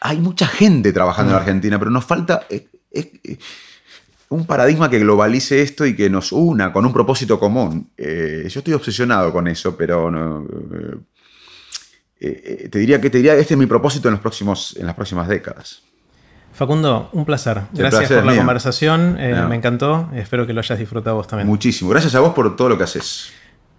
Hay 0.00 0.18
mucha 0.18 0.46
gente 0.46 0.92
trabajando 0.92 1.32
en 1.32 1.38
Argentina, 1.38 1.78
pero 1.78 1.90
nos 1.90 2.04
falta 2.04 2.46
eh, 2.50 2.68
eh, 2.92 3.38
un 4.28 4.44
paradigma 4.46 4.90
que 4.90 4.98
globalice 4.98 5.62
esto 5.62 5.86
y 5.86 5.96
que 5.96 6.10
nos 6.10 6.30
una 6.30 6.72
con 6.72 6.84
un 6.84 6.92
propósito 6.92 7.40
común. 7.40 7.90
Yo 7.96 8.58
estoy 8.60 8.74
obsesionado 8.74 9.32
con 9.32 9.48
eso, 9.48 9.76
pero 9.76 10.10
no, 10.10 10.46
te 12.18 12.78
diría 12.78 13.00
que 13.00 13.10
te 13.10 13.18
diría, 13.18 13.34
este 13.34 13.54
es 13.54 13.58
mi 13.58 13.66
propósito 13.66 14.08
en, 14.08 14.12
los 14.12 14.20
próximos, 14.20 14.76
en 14.78 14.86
las 14.86 14.94
próximas 14.94 15.26
décadas. 15.26 15.82
Facundo, 16.60 17.08
un 17.14 17.24
placer. 17.24 17.62
Gracias 17.72 18.12
por 18.12 18.26
la 18.26 18.36
conversación. 18.36 19.14
Me 19.14 19.56
encantó. 19.56 20.10
Espero 20.12 20.46
que 20.46 20.52
lo 20.52 20.60
hayas 20.60 20.78
disfrutado 20.78 21.16
vos 21.16 21.26
también. 21.26 21.48
Muchísimo. 21.48 21.88
Gracias 21.88 22.14
a 22.14 22.20
vos 22.20 22.34
por 22.34 22.54
todo 22.54 22.68
lo 22.68 22.76
que 22.76 22.84
haces. 22.84 23.32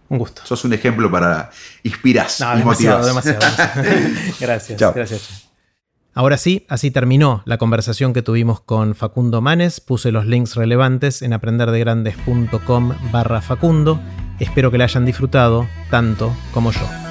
Un 0.09 0.17
gusto. 0.17 0.41
Sos 0.45 0.65
un 0.65 0.73
ejemplo 0.73 1.11
para 1.11 1.51
inspirar 1.83 2.25
no, 2.39 2.57
demasiado, 2.57 3.05
demasiado, 3.05 3.39
gracias. 4.39 4.79
Gracias. 4.79 5.47
Ahora 6.15 6.37
sí, 6.37 6.65
así 6.69 6.89
terminó 6.89 7.43
la 7.45 7.59
conversación 7.59 8.13
que 8.13 8.23
tuvimos 8.23 8.61
con 8.61 8.95
Facundo 8.95 9.41
Manes. 9.41 9.79
Puse 9.79 10.11
los 10.11 10.25
links 10.25 10.55
relevantes 10.55 11.21
en 11.21 11.33
aprenderdegrandes.com 11.33 12.93
barra 13.11 13.41
Facundo. 13.41 14.01
Espero 14.39 14.71
que 14.71 14.79
la 14.79 14.85
hayan 14.85 15.05
disfrutado 15.05 15.67
tanto 15.91 16.35
como 16.51 16.71
yo. 16.71 17.10